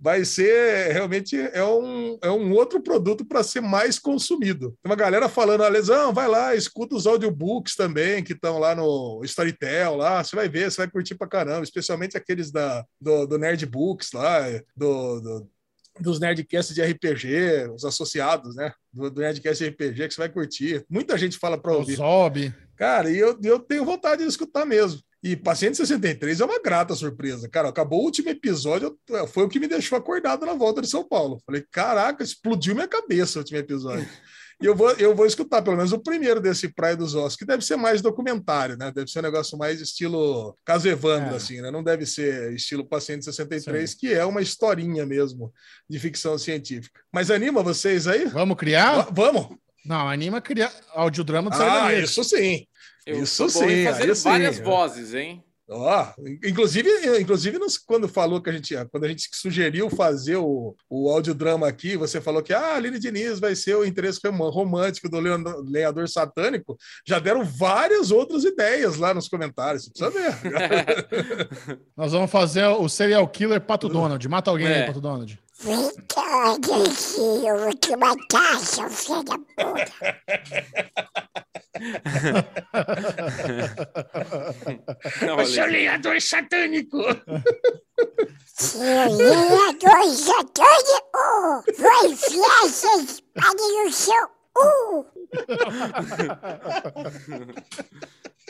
vai 0.00 0.24
ser 0.24 0.92
realmente 0.92 1.36
é 1.36 1.64
um, 1.64 2.18
é 2.22 2.30
um 2.30 2.52
outro 2.52 2.80
produto 2.80 3.24
para 3.24 3.42
ser 3.42 3.60
mais 3.60 3.98
consumido. 3.98 4.70
Tem 4.82 4.90
uma 4.90 4.94
galera 4.96 5.28
falando, 5.28 5.64
ah, 5.64 5.68
Lesão, 5.68 6.12
vai 6.12 6.28
lá, 6.28 6.54
escuta 6.54 6.94
os 6.94 7.06
audiobooks 7.06 7.74
também, 7.74 8.22
que 8.22 8.32
estão 8.32 8.58
lá 8.58 8.74
no 8.74 9.20
Storytel, 9.24 9.96
lá, 9.96 10.22
você 10.22 10.36
vai 10.36 10.48
ver, 10.48 10.70
você 10.70 10.76
vai 10.78 10.90
curtir 10.90 11.16
pra 11.16 11.26
caramba, 11.26 11.64
especialmente 11.64 12.16
aqueles 12.16 12.50
da, 12.52 12.84
do, 13.00 13.26
do 13.26 13.38
Nerd 13.38 13.66
Books 13.66 14.12
lá, 14.12 14.42
do, 14.76 15.20
do- 15.20 15.50
dos 16.00 16.20
Nerdcasts 16.20 16.76
de 16.76 16.80
RPG, 16.80 17.70
os 17.74 17.84
associados, 17.84 18.54
né? 18.54 18.72
Do, 18.92 19.10
do 19.10 19.20
Nerdcast 19.20 19.64
de 19.64 19.70
RPG, 19.70 20.06
que 20.06 20.14
você 20.14 20.20
vai 20.20 20.28
curtir. 20.28 20.84
Muita 20.88 21.18
gente 21.18 21.36
fala 21.36 21.58
para 21.60 21.72
ouvir. 21.74 21.96
Zob. 21.96 22.54
Cara, 22.78 23.10
e 23.10 23.18
eu, 23.18 23.38
eu 23.42 23.58
tenho 23.58 23.84
vontade 23.84 24.22
de 24.22 24.28
escutar 24.28 24.64
mesmo. 24.64 25.00
E 25.22 25.34
Paciente 25.34 25.76
63 25.76 26.40
é 26.40 26.44
uma 26.44 26.62
grata 26.62 26.94
surpresa. 26.94 27.48
Cara, 27.48 27.68
acabou 27.68 28.00
o 28.00 28.04
último 28.04 28.28
episódio, 28.28 28.96
foi 29.32 29.42
o 29.44 29.48
que 29.48 29.58
me 29.58 29.66
deixou 29.66 29.98
acordado 29.98 30.46
na 30.46 30.54
volta 30.54 30.80
de 30.80 30.88
São 30.88 31.02
Paulo. 31.06 31.40
Falei, 31.44 31.64
caraca, 31.72 32.22
explodiu 32.22 32.72
minha 32.74 32.86
cabeça 32.86 33.38
o 33.38 33.42
último 33.42 33.58
episódio. 33.58 34.08
E 34.62 34.66
eu 34.66 34.74
vou, 34.76 34.90
eu 34.92 35.14
vou 35.16 35.26
escutar 35.26 35.60
pelo 35.62 35.76
menos 35.76 35.92
o 35.92 35.98
primeiro 36.00 36.40
desse 36.40 36.68
Praia 36.72 36.96
dos 36.96 37.14
Ossos, 37.16 37.36
que 37.36 37.44
deve 37.44 37.64
ser 37.64 37.76
mais 37.76 38.00
documentário, 38.00 38.76
né? 38.76 38.92
Deve 38.92 39.08
ser 39.10 39.18
um 39.20 39.22
negócio 39.22 39.56
mais 39.58 39.80
estilo 39.80 40.54
Caso 40.64 40.88
Evandro, 40.88 41.32
É. 41.32 41.36
assim, 41.36 41.60
né? 41.60 41.70
Não 41.70 41.82
deve 41.82 42.06
ser 42.06 42.52
estilo 42.54 42.84
Paciente 42.84 43.24
63, 43.24 43.94
que 43.94 44.12
é 44.12 44.24
uma 44.24 44.40
historinha 44.42 45.04
mesmo 45.06 45.52
de 45.90 45.98
ficção 45.98 46.36
científica. 46.38 47.00
Mas 47.12 47.30
anima 47.30 47.62
vocês 47.62 48.06
aí? 48.08 48.24
Vamos 48.26 48.56
criar? 48.56 48.96
Va- 49.02 49.10
Vamos! 49.12 49.48
Não, 49.88 50.08
anima 50.08 50.40
criar 50.40 50.72
audiodrama 50.94 51.50
do 51.50 51.56
Ah, 51.62 51.92
isso 51.94 52.22
sim. 52.22 52.66
Eu 53.06 53.22
Isso 53.22 53.48
sim, 53.48 53.84
fazer 53.86 54.02
aí 54.10 54.14
sim. 54.14 54.22
várias 54.28 54.58
vozes, 54.58 55.14
hein? 55.14 55.42
Ó, 55.70 56.06
inclusive, 56.44 56.88
inclusive 57.20 57.58
nos- 57.58 57.76
quando 57.76 58.08
falou 58.08 58.40
que 58.40 58.48
a 58.48 58.52
gente, 58.54 58.74
quando 58.90 59.04
a 59.04 59.08
gente 59.08 59.28
sugeriu 59.34 59.90
fazer 59.90 60.36
o, 60.36 60.74
o 60.88 61.10
audiodrama 61.10 61.68
aqui, 61.68 61.94
você 61.94 62.22
falou 62.22 62.42
que 62.42 62.54
ah, 62.54 62.58
a 62.72 62.76
Aline 62.76 62.98
Diniz 62.98 63.38
vai 63.38 63.54
ser 63.54 63.74
o 63.76 63.84
interesse 63.84 64.18
rom- 64.26 64.48
romântico 64.48 65.10
do 65.10 65.20
leandro- 65.20 65.60
lenhador 65.62 66.08
satânico. 66.08 66.74
Já 67.06 67.18
deram 67.18 67.44
várias 67.44 68.10
outras 68.10 68.44
ideias 68.44 68.96
lá 68.96 69.12
nos 69.12 69.28
comentários. 69.28 69.84
Você 69.84 69.90
precisa 69.90 70.10
ver. 70.10 71.78
Nós 71.96 72.12
vamos 72.12 72.30
fazer 72.30 72.64
o 72.66 72.88
serial 72.88 73.28
killer 73.28 73.60
Pato 73.60 73.88
Donald. 73.90 74.26
Mata 74.26 74.50
alguém 74.50 74.66
É. 74.68 74.80
aí, 74.82 74.86
Pato 74.86 75.00
Donald. 75.02 75.38
Vem 75.60 75.90
cá, 76.08 76.52
aqui, 76.52 77.46
eu 77.46 77.58
vou 77.58 77.74
te 77.74 77.96
matar, 77.96 78.60
seu 78.60 78.88
filho 78.88 79.24
da 79.24 79.36
puta. 79.38 79.92
Olha, 85.36 85.66
lenhador 85.66 86.20
satânico! 86.20 86.98
Seu 88.44 88.80
lenhador 89.16 90.04
satânico, 90.14 91.64
vou 91.76 92.06
enfiar 92.06 92.64
essa 92.64 92.96
espada 92.96 93.62
no 93.84 93.92
seu 93.92 94.28
cu. 94.54 95.06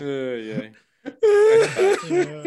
ai, 0.00 0.52
ai. 0.52 0.87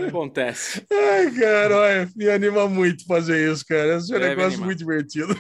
Acontece. 0.07 0.85
Ai, 0.91 1.31
cara, 1.31 1.77
olha, 1.77 2.09
me 2.15 2.29
anima 2.29 2.67
muito 2.67 3.05
fazer 3.05 3.51
isso, 3.51 3.65
cara. 3.65 3.97
Esse 3.97 4.13
é 4.13 4.17
um 4.17 4.19
negócio 4.19 4.47
animar. 4.49 4.65
muito 4.65 4.77
divertido. 4.79 5.35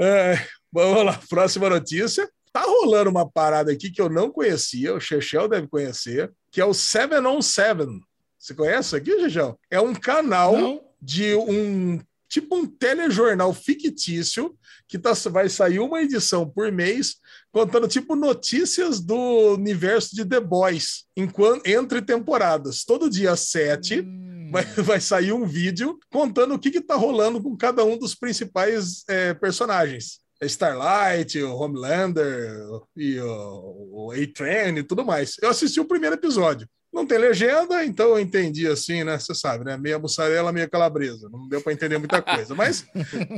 Ai, 0.00 0.38
vamos 0.72 1.04
lá, 1.04 1.20
próxima 1.28 1.68
notícia. 1.68 2.28
Tá 2.52 2.62
rolando 2.62 3.10
uma 3.10 3.30
parada 3.30 3.70
aqui 3.70 3.90
que 3.90 4.00
eu 4.00 4.08
não 4.08 4.30
conhecia, 4.30 4.92
o 4.94 5.00
Chechel 5.00 5.48
deve 5.48 5.68
conhecer, 5.68 6.32
que 6.50 6.60
é 6.60 6.64
o 6.64 6.74
Seven 6.74 7.24
on 7.24 7.40
Seven. 7.40 8.00
Você 8.38 8.54
conhece 8.54 8.80
isso 8.88 8.96
aqui, 8.96 9.20
Chechel? 9.20 9.58
É 9.70 9.80
um 9.80 9.94
canal 9.94 10.56
Não? 10.56 10.80
de 11.00 11.34
um 11.34 12.00
tipo 12.30 12.56
um 12.56 12.64
telejornal 12.64 13.52
fictício 13.52 14.56
que 14.88 14.98
tá, 14.98 15.12
vai 15.30 15.48
sair 15.48 15.80
uma 15.80 16.00
edição 16.00 16.48
por 16.48 16.70
mês 16.70 17.16
contando 17.52 17.88
tipo 17.88 18.14
notícias 18.14 19.00
do 19.00 19.54
universo 19.54 20.14
de 20.14 20.24
The 20.24 20.40
Boys 20.40 21.04
enquanto, 21.16 21.66
entre 21.66 22.00
temporadas. 22.00 22.84
Todo 22.84 23.10
dia 23.10 23.32
às 23.32 23.40
sete 23.40 24.00
Hum. 24.00 24.50
vai, 24.52 24.64
vai 24.82 25.00
sair 25.00 25.32
um 25.32 25.44
vídeo 25.44 25.98
contando 26.10 26.54
o 26.54 26.58
que 26.58 26.68
está 26.68 26.94
rolando 26.94 27.42
com 27.42 27.56
cada 27.56 27.84
um 27.84 27.98
dos 27.98 28.14
principais 28.14 29.04
é, 29.08 29.34
personagens. 29.34 30.20
Starlight, 30.42 31.38
o 31.42 31.54
Homelander 31.54 32.64
e 32.96 33.18
o, 33.20 34.06
o 34.08 34.12
A-Train 34.12 34.78
e 34.78 34.82
tudo 34.82 35.04
mais. 35.04 35.36
Eu 35.42 35.50
assisti 35.50 35.78
o 35.78 35.84
primeiro 35.84 36.16
episódio. 36.16 36.66
Não 36.92 37.06
tem 37.06 37.18
legenda, 37.18 37.84
então 37.84 38.08
eu 38.08 38.20
entendi 38.20 38.66
assim, 38.66 39.04
né? 39.04 39.16
Você 39.16 39.32
sabe, 39.32 39.64
né? 39.64 39.76
Meia 39.76 39.98
mussarela, 39.98 40.52
meia 40.52 40.68
calabresa. 40.68 41.28
Não 41.30 41.46
deu 41.48 41.60
para 41.60 41.72
entender 41.72 41.98
muita 41.98 42.20
coisa, 42.20 42.52
mas 42.54 42.84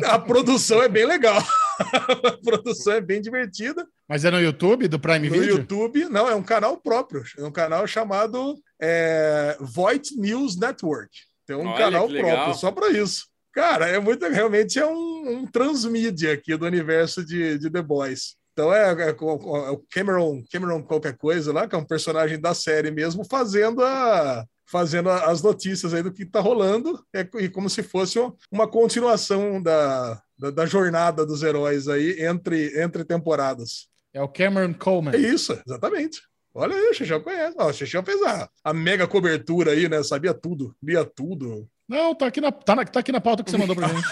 a 0.06 0.18
produção 0.18 0.82
é 0.82 0.88
bem 0.88 1.04
legal. 1.04 1.36
a 2.24 2.32
produção 2.42 2.94
é 2.94 3.00
bem 3.00 3.20
divertida. 3.20 3.86
Mas 4.08 4.24
é 4.24 4.30
no 4.30 4.40
YouTube, 4.40 4.88
do 4.88 4.98
Prime 4.98 5.28
No 5.28 5.34
Video? 5.34 5.56
YouTube, 5.58 6.06
não, 6.06 6.28
é 6.28 6.34
um 6.34 6.42
canal 6.42 6.78
próprio. 6.78 7.22
É 7.36 7.44
um 7.44 7.52
canal 7.52 7.86
chamado 7.86 8.54
é, 8.80 9.56
Voight 9.60 10.16
News 10.16 10.56
Network. 10.56 11.10
Tem 11.46 11.56
um 11.56 11.66
Olha, 11.66 11.78
canal 11.78 12.08
próprio 12.08 12.54
só 12.54 12.70
para 12.70 12.90
isso. 12.90 13.26
Cara, 13.52 13.86
é 13.86 13.98
muito 13.98 14.26
realmente 14.28 14.78
é 14.78 14.86
um, 14.86 15.28
um 15.28 15.46
transmídia 15.46 16.32
aqui 16.32 16.56
do 16.56 16.64
universo 16.64 17.24
de, 17.24 17.58
de 17.58 17.70
The 17.70 17.82
Boys. 17.82 18.34
Então 18.52 18.72
é, 18.72 19.08
é 19.08 19.12
co- 19.12 19.56
é 19.66 19.70
o 19.70 19.82
Cameron, 19.90 20.42
Cameron 20.52 20.82
qualquer 20.82 21.16
coisa 21.16 21.52
lá, 21.52 21.66
que 21.66 21.74
é 21.74 21.78
um 21.78 21.84
personagem 21.84 22.40
da 22.40 22.54
série 22.54 22.90
mesmo, 22.90 23.24
fazendo 23.24 23.82
a 23.82 24.44
fazendo 24.66 25.10
a- 25.10 25.26
as 25.30 25.42
notícias 25.42 25.92
aí 25.92 26.02
do 26.02 26.12
que 26.12 26.24
tá 26.24 26.40
rolando, 26.40 26.98
é, 27.14 27.28
e 27.40 27.48
como 27.48 27.68
se 27.68 27.82
fosse 27.82 28.18
um- 28.18 28.32
uma 28.50 28.66
continuação 28.66 29.62
da, 29.62 30.18
da, 30.38 30.50
da 30.50 30.66
jornada 30.66 31.26
dos 31.26 31.42
heróis 31.42 31.88
aí 31.88 32.22
entre, 32.24 32.80
entre 32.82 33.04
temporadas. 33.04 33.86
É 34.14 34.22
o 34.22 34.28
Cameron 34.28 34.72
Coleman. 34.74 35.12
É 35.14 35.18
isso, 35.18 35.58
exatamente. 35.66 36.20
Olha 36.54 36.74
aí, 36.74 36.90
o 36.90 36.94
Xixão 36.94 37.20
conhece. 37.20 37.54
Ó, 37.58 37.68
o 37.68 37.72
Xixão 37.72 38.02
fez 38.04 38.20
a, 38.22 38.48
a 38.64 38.72
mega 38.74 39.06
cobertura 39.06 39.72
aí, 39.72 39.88
né? 39.88 40.02
Sabia 40.02 40.32
tudo, 40.34 40.74
lia 40.82 41.04
tudo. 41.04 41.66
Não, 41.88 42.14
tá 42.14 42.26
aqui 42.26 42.40
na, 42.40 42.50
tá, 42.52 42.74
na, 42.74 42.84
tá 42.84 43.00
aqui 43.00 43.12
na 43.12 43.20
pauta 43.20 43.42
que 43.44 43.50
você 43.50 43.58
mandou 43.58 43.76
pra 43.76 43.88
gente. 43.88 44.02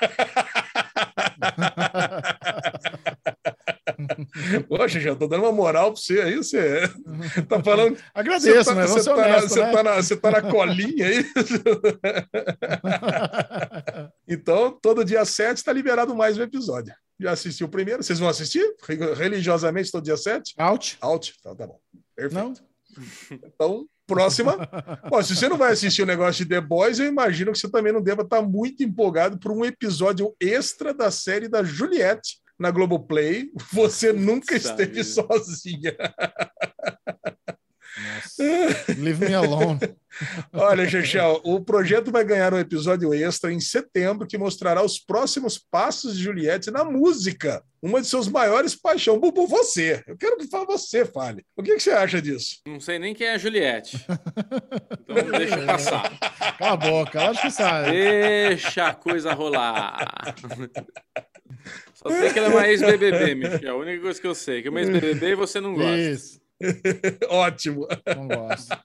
Poxa, 4.68 5.00
já 5.00 5.14
tô 5.14 5.26
dando 5.26 5.42
uma 5.44 5.52
moral 5.52 5.92
pra 5.92 6.00
você 6.00 6.20
aí, 6.20 6.36
você 6.36 6.82
tá 7.48 7.62
falando. 7.62 7.98
Agradeço, 8.14 8.64
você 8.64 8.64
tá, 8.64 8.74
mas 8.74 8.90
você 8.90 9.10
vamos 9.10 9.14
ser 9.14 9.14
tá 9.14 9.28
na, 9.28 9.40
você 9.40 9.60
né? 9.60 9.72
tá 9.72 9.82
na- 9.82 9.96
você 9.96 10.16
tá 10.16 10.30
na 10.30 10.42
colinha 10.42 11.06
aí. 11.06 11.24
Então, 14.28 14.76
todo 14.82 15.04
dia 15.04 15.24
7 15.24 15.62
tá 15.62 15.72
liberado 15.72 16.14
mais 16.14 16.36
um 16.36 16.42
episódio. 16.42 16.92
Já 17.18 17.32
assistiu 17.32 17.66
o 17.66 17.70
primeiro? 17.70 18.02
Vocês 18.02 18.18
vão 18.18 18.28
assistir 18.28 18.62
religiosamente 19.16 19.90
todo 19.90 20.04
dia 20.04 20.16
7? 20.16 20.54
Out? 20.58 20.98
Out? 21.00 21.34
Tá, 21.42 21.54
tá 21.54 21.66
bom. 21.66 21.78
Perfeito. 22.14 22.34
Não? 22.34 22.52
Então, 23.30 23.86
próxima. 24.06 24.56
Bom, 25.08 25.22
se 25.22 25.34
você 25.34 25.48
não 25.48 25.56
vai 25.56 25.72
assistir 25.72 26.02
o 26.02 26.06
negócio 26.06 26.44
de 26.44 26.50
The 26.50 26.60
Boys, 26.60 26.98
eu 26.98 27.06
imagino 27.06 27.52
que 27.52 27.58
você 27.58 27.70
também 27.70 27.92
não 27.92 28.02
deva 28.02 28.22
estar 28.22 28.42
muito 28.42 28.82
empolgado 28.82 29.38
por 29.38 29.52
um 29.52 29.64
episódio 29.64 30.34
extra 30.40 30.92
da 30.92 31.10
série 31.10 31.48
da 31.48 31.62
Juliette 31.62 32.38
na 32.58 32.70
Globoplay. 32.70 33.50
Você 33.72 34.12
nunca 34.12 34.54
Puxa 34.54 34.68
esteve 34.70 35.02
vida. 35.02 35.04
sozinha. 35.04 35.96
Nossa. 37.98 38.42
Leave 38.98 39.26
me 39.26 39.34
alone. 39.34 39.78
Olha, 40.52 40.86
Chechel, 40.88 41.40
o 41.44 41.60
projeto 41.62 42.10
vai 42.12 42.24
ganhar 42.24 42.52
um 42.52 42.58
episódio 42.58 43.12
extra 43.14 43.50
em 43.52 43.60
setembro 43.60 44.26
que 44.26 44.36
mostrará 44.36 44.82
os 44.82 44.98
próximos 44.98 45.58
passos 45.58 46.16
de 46.16 46.22
Juliette 46.22 46.70
na 46.70 46.84
música. 46.84 47.62
Uma 47.82 48.00
de 48.02 48.06
seus 48.06 48.28
maiores 48.28 48.74
paixões. 48.74 49.18
Bubu, 49.18 49.46
você. 49.46 50.02
Eu 50.06 50.16
quero 50.16 50.36
que 50.36 50.46
fale- 50.46 50.66
você 50.66 51.04
fale. 51.06 51.42
O 51.56 51.62
que, 51.62 51.74
que 51.74 51.80
você 51.80 51.90
acha 51.92 52.20
disso? 52.20 52.58
Não 52.66 52.80
sei 52.80 52.98
nem 52.98 53.14
quem 53.14 53.28
é 53.28 53.34
a 53.34 53.38
Juliette. 53.38 53.96
Então 55.08 55.30
deixa 55.38 55.64
passar. 55.64 56.18
Cala 56.58 56.72
a 56.72 56.76
boca, 56.76 57.22
lógico 57.22 57.46
que 57.46 57.52
sabe. 57.52 57.90
Deixa 57.90 58.88
a 58.88 58.94
coisa 58.94 59.32
rolar. 59.32 60.34
Só 61.94 62.08
sei 62.10 62.32
que 62.32 62.38
ela 62.38 62.48
é 62.48 62.50
uma 62.50 62.68
ex-BBB, 62.68 63.34
Michel. 63.34 63.74
A 63.74 63.78
única 63.78 64.02
coisa 64.02 64.20
que 64.20 64.26
eu 64.26 64.34
sei. 64.34 64.62
Que 64.62 64.68
é 64.68 64.70
uma 64.70 64.80
ex-BBB 64.80 65.26
e 65.30 65.34
você 65.34 65.60
não 65.60 65.74
gosta. 65.74 65.96
Isso, 65.98 66.40
Ótimo. 67.28 67.86
não 68.16 68.28
gosto. 68.28 68.76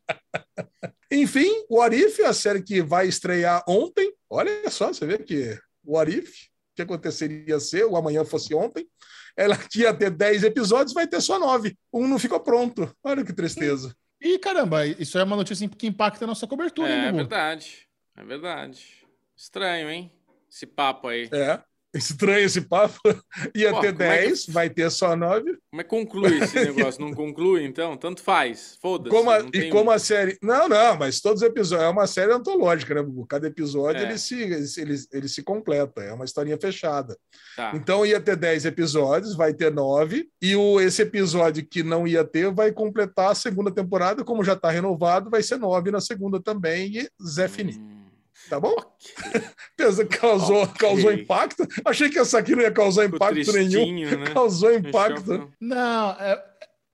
Enfim, 1.11 1.49
o 1.69 1.81
Arif, 1.81 2.21
a 2.23 2.33
série 2.33 2.61
que 2.63 2.81
vai 2.81 3.07
estrear 3.07 3.63
ontem. 3.67 4.13
Olha 4.29 4.69
só, 4.69 4.87
você 4.87 5.05
vê 5.05 5.17
que 5.17 5.57
o 5.83 5.97
Arif, 5.97 6.29
o 6.29 6.75
que 6.75 6.81
aconteceria 6.81 7.59
se 7.59 7.83
o 7.83 7.95
amanhã 7.97 8.23
fosse 8.23 8.53
ontem? 8.55 8.87
Ela 9.35 9.57
que 9.57 9.79
ia 9.81 9.93
ter 9.93 10.09
10 10.09 10.43
episódios, 10.43 10.93
vai 10.93 11.07
ter 11.07 11.21
só 11.21 11.37
9. 11.39 11.75
Um 11.93 12.07
não 12.07 12.19
ficou 12.19 12.39
pronto. 12.39 12.93
Olha 13.03 13.23
que 13.23 13.33
tristeza. 13.33 13.95
E 14.21 14.37
caramba, 14.37 14.85
isso 14.85 15.17
é 15.17 15.23
uma 15.23 15.35
notícia 15.35 15.67
que 15.67 15.87
impacta 15.87 16.25
a 16.25 16.27
nossa 16.27 16.45
cobertura, 16.45 16.89
É, 16.89 16.93
hein, 17.03 17.05
é 17.07 17.11
verdade. 17.11 17.87
É 18.15 18.23
verdade. 18.23 18.85
Estranho, 19.35 19.89
hein? 19.89 20.11
Esse 20.49 20.65
papo 20.65 21.07
aí. 21.07 21.27
É. 21.31 21.59
Estranho 21.93 22.45
esse 22.45 22.61
papo. 22.61 22.99
Ia 23.53 23.71
Pô, 23.71 23.81
ter 23.81 23.91
como 23.91 24.03
é 24.03 24.17
que- 24.21 24.27
10, 24.27 24.45
vai 24.47 24.69
ter 24.69 24.89
só 24.89 25.13
9. 25.15 25.57
Como 25.69 25.81
é 25.81 25.83
que 25.83 25.89
conclui 25.89 26.37
esse 26.39 26.55
negócio? 26.63 27.01
Não 27.01 27.13
conclui, 27.13 27.65
então? 27.65 27.97
Tanto 27.97 28.21
faz. 28.23 28.77
Foda-se. 28.81 29.15
E 29.47 29.51
tem- 29.51 29.69
como 29.69 29.91
a 29.91 29.99
série. 29.99 30.37
Não, 30.41 30.69
não, 30.69 30.97
mas 30.97 31.19
todos 31.19 31.41
os 31.41 31.47
episódios. 31.47 31.85
É 31.87 31.91
uma 31.91 32.07
série 32.07 32.31
antológica, 32.31 32.93
né, 32.95 33.01
Bubu? 33.01 33.25
Cada 33.27 33.45
episódio 33.47 34.01
É. 34.01 34.05
ele, 34.05 34.17
se, 34.17 34.39
ele, 34.41 34.95
ele, 35.11 35.27
se 35.27 35.43
completa. 35.43 36.01
É 36.01 36.13
uma 36.13 36.23
historinha 36.25 36.57
fechada. 36.57 37.17
Tá. 37.57 37.71
Então 37.75 38.05
ia 38.05 38.21
ter 38.21 38.37
10 38.37 38.65
episódios, 38.65 39.35
vai 39.35 39.53
ter 39.53 39.71
9. 39.71 40.29
E 40.41 40.55
o, 40.55 40.79
esse 40.79 41.01
episódio 41.01 41.65
que 41.65 41.83
não 41.83 42.07
ia 42.07 42.23
ter 42.23 42.51
vai 42.51 42.71
completar 42.71 43.31
a 43.31 43.35
segunda 43.35 43.69
temporada. 43.69 44.23
Como 44.23 44.43
já 44.45 44.53
está 44.53 44.69
renovado, 44.71 45.29
vai 45.29 45.43
ser 45.43 45.57
9 45.57 45.91
na 45.91 45.99
segunda 45.99 46.41
também. 46.41 46.99
E 46.99 47.09
Zé 47.27 47.49
Fini. 47.49 48.00
Tá 48.51 48.59
bom? 48.59 48.75
ok. 48.77 49.41
Pensa 49.77 50.03
que 50.05 50.17
causou, 50.17 50.63
Ok. 50.63 50.75
causou 50.77 51.13
impacto? 51.13 51.65
Achei 51.85 52.09
que 52.09 52.19
essa 52.19 52.37
aqui 52.37 52.53
não 52.53 52.61
ia 52.61 52.71
causar 52.71 53.05
impacto 53.05 53.53
nenhum. 53.53 54.17
né? 54.19 54.25
Causou 54.33 54.73
impacto. 54.73 55.49
Não, 55.57 56.09
é, 56.19 56.43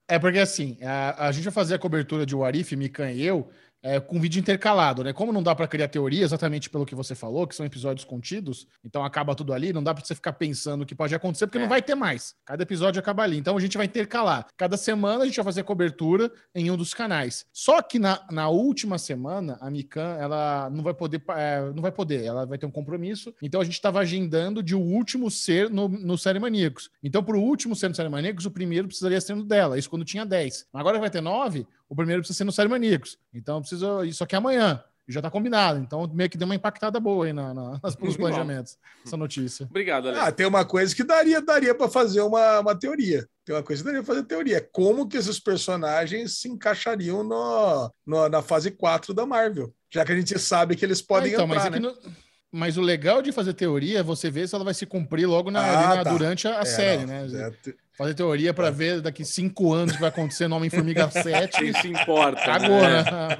é 0.08 0.18
porque 0.20 0.38
assim, 0.38 0.78
a, 0.80 1.26
a 1.26 1.32
gente 1.32 1.42
vai 1.42 1.52
fazer 1.52 1.74
a 1.74 1.78
cobertura 1.80 2.24
de 2.24 2.36
Warif, 2.36 2.76
Mikan 2.76 3.10
e 3.10 3.26
eu, 3.26 3.48
é, 3.82 4.00
com 4.00 4.20
vídeo 4.20 4.40
intercalado, 4.40 5.04
né? 5.04 5.12
Como 5.12 5.32
não 5.32 5.42
dá 5.42 5.54
para 5.54 5.68
criar 5.68 5.88
teoria, 5.88 6.24
exatamente 6.24 6.68
pelo 6.68 6.84
que 6.84 6.94
você 6.94 7.14
falou, 7.14 7.46
que 7.46 7.54
são 7.54 7.64
episódios 7.64 8.04
contidos, 8.04 8.66
então 8.84 9.04
acaba 9.04 9.34
tudo 9.34 9.52
ali, 9.52 9.72
não 9.72 9.82
dá 9.82 9.94
para 9.94 10.04
você 10.04 10.14
ficar 10.14 10.32
pensando 10.32 10.82
o 10.82 10.86
que 10.86 10.94
pode 10.94 11.14
acontecer, 11.14 11.46
porque 11.46 11.58
É. 11.58 11.60
não 11.60 11.68
vai 11.68 11.80
ter 11.82 11.94
mais. 11.94 12.34
Cada 12.44 12.62
episódio 12.62 12.98
acaba 13.00 13.22
ali. 13.22 13.38
Então 13.38 13.56
a 13.56 13.60
gente 13.60 13.76
vai 13.76 13.86
intercalar. 13.86 14.46
Cada 14.56 14.76
semana 14.76 15.22
a 15.22 15.26
gente 15.26 15.36
vai 15.36 15.44
fazer 15.44 15.62
cobertura 15.62 16.30
em 16.54 16.70
um 16.70 16.76
dos 16.76 16.92
canais. 16.94 17.46
Só 17.52 17.80
que 17.82 17.98
na, 17.98 18.20
na 18.30 18.48
última 18.48 18.98
semana, 18.98 19.56
a 19.60 19.70
Mikan, 19.70 20.16
ela 20.18 20.68
não 20.70 20.82
vai 20.82 20.94
poder, 20.94 21.22
é, 21.36 21.70
não 21.74 21.82
vai 21.82 21.92
poder, 21.92 22.24
ela 22.24 22.44
vai 22.46 22.58
ter 22.58 22.66
um 22.66 22.70
compromisso. 22.70 23.34
Então 23.42 23.60
a 23.60 23.64
gente 23.64 23.74
estava 23.74 24.00
agendando 24.00 24.62
de 24.62 24.74
o 24.74 24.80
último 24.80 25.30
ser 25.30 25.70
no, 25.70 25.88
no 25.88 26.18
Série 26.18 26.38
Maníacos. 26.38 26.90
Então, 27.02 27.22
pro 27.22 27.40
último 27.40 27.76
ser 27.76 27.88
no 27.88 27.94
Série 27.94 28.08
Maníacos, 28.08 28.44
o 28.46 28.50
primeiro 28.50 28.88
precisaria 28.88 29.20
ser 29.20 29.34
no 29.34 29.44
dela, 29.44 29.78
isso 29.78 29.88
quando 29.88 30.04
tinha 30.04 30.24
10. 30.26 30.66
Agora 30.74 30.98
vai 30.98 31.10
ter 31.10 31.20
9, 31.20 31.66
o 31.88 31.94
primeiro 31.96 32.20
precisa 32.22 32.38
ser 32.38 32.44
no 32.44 32.52
Série 32.52 32.68
Maníacos. 32.68 33.18
Então 33.32 33.60
precisa. 33.60 34.04
Isso 34.06 34.22
aqui 34.22 34.34
é 34.34 34.38
amanhã. 34.38 34.82
E 35.08 35.12
já 35.12 35.22
tá 35.22 35.30
combinado. 35.30 35.78
Então, 35.80 36.06
meio 36.12 36.28
que 36.28 36.36
deu 36.36 36.44
uma 36.44 36.54
impactada 36.54 37.00
boa 37.00 37.24
aí 37.24 37.32
na, 37.32 37.54
na, 37.54 37.80
nas- 37.82 37.96
nos 37.96 38.14
planejamentos, 38.14 38.76
essa 39.06 39.16
notícia. 39.16 39.64
Obrigado, 39.70 40.08
Ale. 40.08 40.18
Ah, 40.18 40.30
tem 40.30 40.44
uma 40.46 40.66
coisa 40.66 40.94
que 40.94 41.02
daria, 41.02 41.40
daria 41.40 41.74
para 41.74 41.88
fazer 41.88 42.20
uma, 42.20 42.60
uma 42.60 42.78
teoria. 42.78 43.26
Tem 43.42 43.54
uma 43.56 43.62
coisa 43.62 43.82
que 43.82 43.86
daria 43.86 44.02
para 44.02 44.14
fazer 44.14 44.26
teoria. 44.26 44.68
Como 44.70 45.08
que 45.08 45.16
esses 45.16 45.40
personagens 45.40 46.38
se 46.38 46.48
encaixariam 46.50 47.24
no, 47.24 47.90
no- 48.06 48.28
na 48.28 48.42
fase 48.42 48.70
4 48.70 49.14
da 49.14 49.24
Marvel? 49.24 49.72
Já 49.90 50.04
que 50.04 50.12
a 50.12 50.16
gente 50.16 50.38
sabe 50.38 50.76
que 50.76 50.84
eles 50.84 51.00
podem 51.00 51.30
Ah, 51.30 51.34
então, 51.36 51.46
entrar, 51.46 51.56
mas, 51.56 51.66
é 51.66 51.70
né? 51.70 51.76
que 51.78 51.82
no- 51.82 52.12
mas 52.50 52.76
o 52.76 52.80
legal 52.80 53.20
de 53.22 53.30
fazer 53.32 53.52
teoria 53.54 53.98
é 54.00 54.02
você 54.02 54.30
ver 54.30 54.48
se 54.48 54.54
ela 54.54 54.64
vai 54.64 54.74
se 54.74 54.86
cumprir 54.86 55.26
logo 55.26 55.50
na, 55.50 55.60
Ah, 55.60 55.88
ali 55.90 55.98
na- 55.98 56.04
tá. 56.04 56.10
durante 56.12 56.48
a, 56.48 56.58
a 56.58 56.62
É, 56.62 56.64
série, 56.64 57.04
não, 57.06 57.26
né? 57.26 57.52
é, 57.66 57.72
Fazer 57.96 58.14
teoria 58.14 58.54
para 58.54 58.70
ver 58.70 59.00
daqui 59.00 59.24
cinco 59.24 59.72
anos 59.74 59.90
o 59.92 59.94
que 59.96 60.00
vai 60.00 60.08
acontecer 60.10 60.46
no 60.46 60.54
Homem-Formiga 60.56 61.10
7. 61.10 61.58
Quem 61.58 61.72
se 61.72 61.88
importa? 61.88 62.40
Cagou, 62.44 62.80
né? 62.80 63.02
né? 63.02 63.38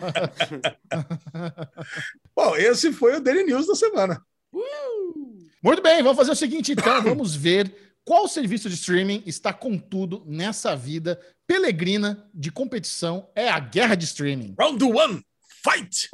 Bom, 2.35 2.57
esse 2.57 2.93
foi 2.93 3.17
o 3.17 3.21
Daily 3.21 3.45
News 3.45 3.67
da 3.67 3.75
semana. 3.75 4.21
Muito 5.63 5.83
bem, 5.83 6.03
vamos 6.03 6.17
fazer 6.17 6.31
o 6.33 6.37
seguinte 6.37 6.73
então, 6.73 7.03
vamos 7.03 7.35
ver 7.35 7.73
qual 8.05 8.27
serviço 8.29 8.69
de 8.69 8.75
streaming 8.75 9.23
está 9.27 9.53
com 9.53 9.77
tudo 9.79 10.23
nessa 10.27 10.75
vida 10.75 11.21
pelegrina 11.47 12.27
de 12.35 12.51
competição 12.51 13.29
é 13.35 13.49
a 13.49 13.59
guerra 13.59 13.95
de 13.95 14.05
streaming. 14.05 14.55
Round 14.59 14.83
one, 14.85 15.23
fight! 15.63 16.09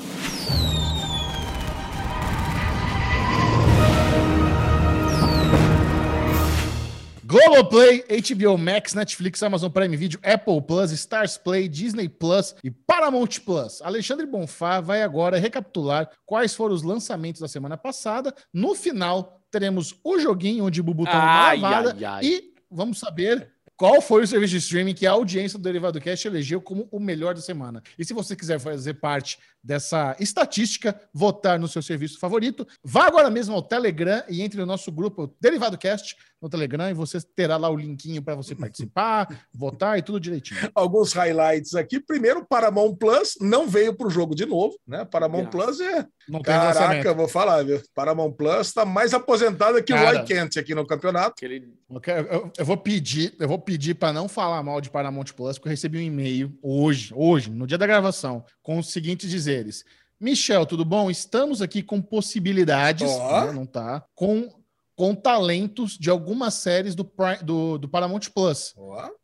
Globoplay, 7.34 8.04
HBO 8.08 8.56
Max, 8.56 8.94
Netflix, 8.94 9.42
Amazon 9.42 9.68
Prime 9.68 9.96
Video, 9.96 10.20
Apple 10.22 10.62
Plus, 10.62 10.92
Stars 10.92 11.36
Play, 11.36 11.68
Disney 11.68 12.08
Plus 12.08 12.54
e 12.62 12.70
Paramount 12.70 13.40
Plus. 13.44 13.82
Alexandre 13.82 14.24
Bonfá 14.24 14.80
vai 14.80 15.02
agora 15.02 15.36
recapitular 15.36 16.08
quais 16.24 16.54
foram 16.54 16.72
os 16.72 16.84
lançamentos 16.84 17.40
da 17.40 17.48
semana 17.48 17.76
passada. 17.76 18.32
No 18.52 18.72
final, 18.76 19.40
teremos 19.50 19.96
o 20.04 20.16
joguinho 20.20 20.66
onde 20.66 20.80
o 20.80 20.84
Bubu 20.84 21.06
tá 21.06 21.10
Ai, 21.48 21.58
lavada 21.58 21.96
ai, 21.98 22.04
ai. 22.04 22.24
e 22.24 22.54
vamos 22.70 23.00
saber 23.00 23.52
qual 23.76 24.00
foi 24.00 24.22
o 24.22 24.26
serviço 24.26 24.52
de 24.52 24.58
streaming 24.58 24.94
que 24.94 25.06
a 25.06 25.12
audiência 25.12 25.58
do 25.58 25.62
Derivado 25.62 26.00
Cast 26.00 26.26
elegeu 26.28 26.60
como 26.60 26.88
o 26.92 27.00
melhor 27.00 27.34
da 27.34 27.40
semana. 27.40 27.82
E 27.98 28.04
se 28.04 28.14
você 28.14 28.36
quiser 28.36 28.58
fazer 28.60 28.94
parte 28.94 29.38
dessa 29.62 30.14
estatística, 30.20 31.00
votar 31.12 31.58
no 31.58 31.66
seu 31.66 31.82
serviço 31.82 32.18
favorito, 32.18 32.66
vá 32.84 33.06
agora 33.06 33.30
mesmo 33.30 33.54
ao 33.54 33.62
Telegram 33.62 34.22
e 34.28 34.42
entre 34.42 34.60
no 34.60 34.66
nosso 34.66 34.92
grupo 34.92 35.34
Derivado 35.40 35.78
Cast 35.78 36.14
no 36.40 36.50
Telegram 36.50 36.90
e 36.90 36.94
você 36.94 37.18
terá 37.34 37.56
lá 37.56 37.70
o 37.70 37.76
linkinho 37.76 38.20
para 38.22 38.34
você 38.34 38.54
participar, 38.54 39.26
votar 39.54 39.98
e 39.98 40.02
tudo 40.02 40.20
direitinho. 40.20 40.60
Alguns 40.74 41.14
highlights 41.14 41.74
aqui. 41.74 41.98
Primeiro, 41.98 42.44
Paramount 42.46 42.94
Plus 42.96 43.36
não 43.40 43.66
veio 43.66 43.94
para 43.94 44.06
o 44.06 44.10
jogo 44.10 44.34
de 44.34 44.44
novo, 44.44 44.76
né? 44.86 45.06
Paramount 45.06 45.48
Graças. 45.50 45.78
Plus 45.78 45.80
é. 45.80 46.06
Não 46.28 46.42
tem 46.42 46.54
Caraca, 46.54 46.78
lançamento. 46.80 47.14
vou 47.16 47.28
falar, 47.28 47.64
viu? 47.64 47.80
Paramount 47.94 48.32
Plus 48.32 48.66
está 48.68 48.84
mais 48.84 49.14
aposentada 49.14 49.82
que 49.82 49.92
o 49.92 49.96
Cara. 49.96 50.18
Roy 50.18 50.26
Kent 50.26 50.58
aqui 50.58 50.74
no 50.74 50.86
campeonato. 50.86 51.30
Aquele... 51.38 51.72
Eu, 51.90 52.00
eu- 52.26 52.52
eu 52.58 52.64
vou 52.66 52.76
pedir, 52.76 53.34
eu 53.40 53.48
vou 53.48 53.58
pedir 53.64 53.94
para 53.94 54.12
não 54.12 54.28
falar 54.28 54.62
mal 54.62 54.80
de 54.80 54.90
Paramount 54.90 55.32
Plus, 55.36 55.58
porque 55.58 55.68
eu 55.68 55.72
recebi 55.72 55.98
um 55.98 56.02
e-mail 56.02 56.56
hoje, 56.62 57.12
hoje, 57.14 57.50
no 57.50 57.66
dia 57.66 57.78
da 57.78 57.86
gravação, 57.86 58.44
com 58.62 58.78
os 58.78 58.90
seguintes 58.90 59.30
dizeres. 59.30 59.84
Michel, 60.20 60.64
tudo 60.64 60.84
bom? 60.84 61.10
Estamos 61.10 61.60
aqui 61.60 61.82
com 61.82 62.00
possibilidades, 62.00 63.10
Ó. 63.10 63.46
né, 63.46 63.52
não 63.52 63.66
tá? 63.66 64.04
Com, 64.14 64.48
com 64.96 65.14
talentos 65.14 65.98
de 65.98 66.08
algumas 66.08 66.54
séries 66.54 66.94
do, 66.94 67.10
do, 67.42 67.78
do 67.78 67.88
Paramount 67.88 68.30
Plus. 68.34 68.74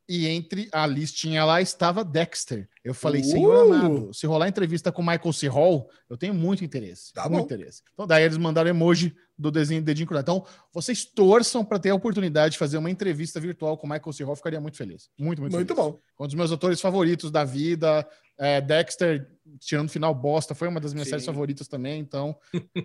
E 0.08 0.26
entre 0.26 0.68
a 0.72 0.84
listinha 0.86 1.44
lá 1.44 1.60
estava 1.62 2.02
Dexter. 2.04 2.68
Eu 2.82 2.92
falei, 2.92 3.20
Uh! 3.20 3.24
senhor 3.24 3.66
amado, 3.66 4.10
se 4.12 4.26
rolar 4.26 4.48
entrevista 4.48 4.90
com 4.90 5.02
Michael 5.02 5.32
C. 5.32 5.46
Hall, 5.46 5.88
eu 6.08 6.16
tenho 6.16 6.34
muito 6.34 6.64
interesse. 6.64 7.12
Tá 7.12 7.28
muito 7.28 7.38
bom. 7.48 7.54
interesse. 7.54 7.82
Então, 7.94 8.06
daí 8.06 8.24
eles 8.24 8.36
mandaram 8.36 8.68
emoji 8.68 9.14
do 9.38 9.50
desenho 9.50 9.80
dedinho 9.80 10.08
cruzado. 10.08 10.24
Então, 10.24 10.44
vocês 10.72 11.04
torçam 11.04 11.64
para 11.64 11.78
ter 11.78 11.90
a 11.90 11.94
oportunidade 11.94 12.52
de 12.52 12.58
fazer 12.58 12.76
uma 12.76 12.90
entrevista 12.90 13.38
virtual 13.38 13.76
com 13.78 13.86
Michael 13.86 14.12
C. 14.12 14.24
Hall, 14.24 14.34
ficaria 14.34 14.60
muito 14.60 14.76
feliz. 14.76 15.08
Muito, 15.16 15.40
muito, 15.40 15.54
muito 15.54 15.74
feliz. 15.74 15.92
bom. 15.92 15.98
Um 16.18 16.26
dos 16.26 16.34
meus 16.34 16.50
atores 16.50 16.80
favoritos 16.80 17.30
da 17.30 17.44
vida. 17.44 18.04
É, 18.42 18.58
Dexter, 18.58 19.28
tirando 19.58 19.88
o 19.88 19.90
final 19.90 20.14
bosta, 20.14 20.54
foi 20.54 20.66
uma 20.66 20.80
das 20.80 20.94
minhas 20.94 21.08
Sim. 21.08 21.10
séries 21.10 21.26
favoritas 21.26 21.68
também. 21.68 22.00
Então, 22.00 22.34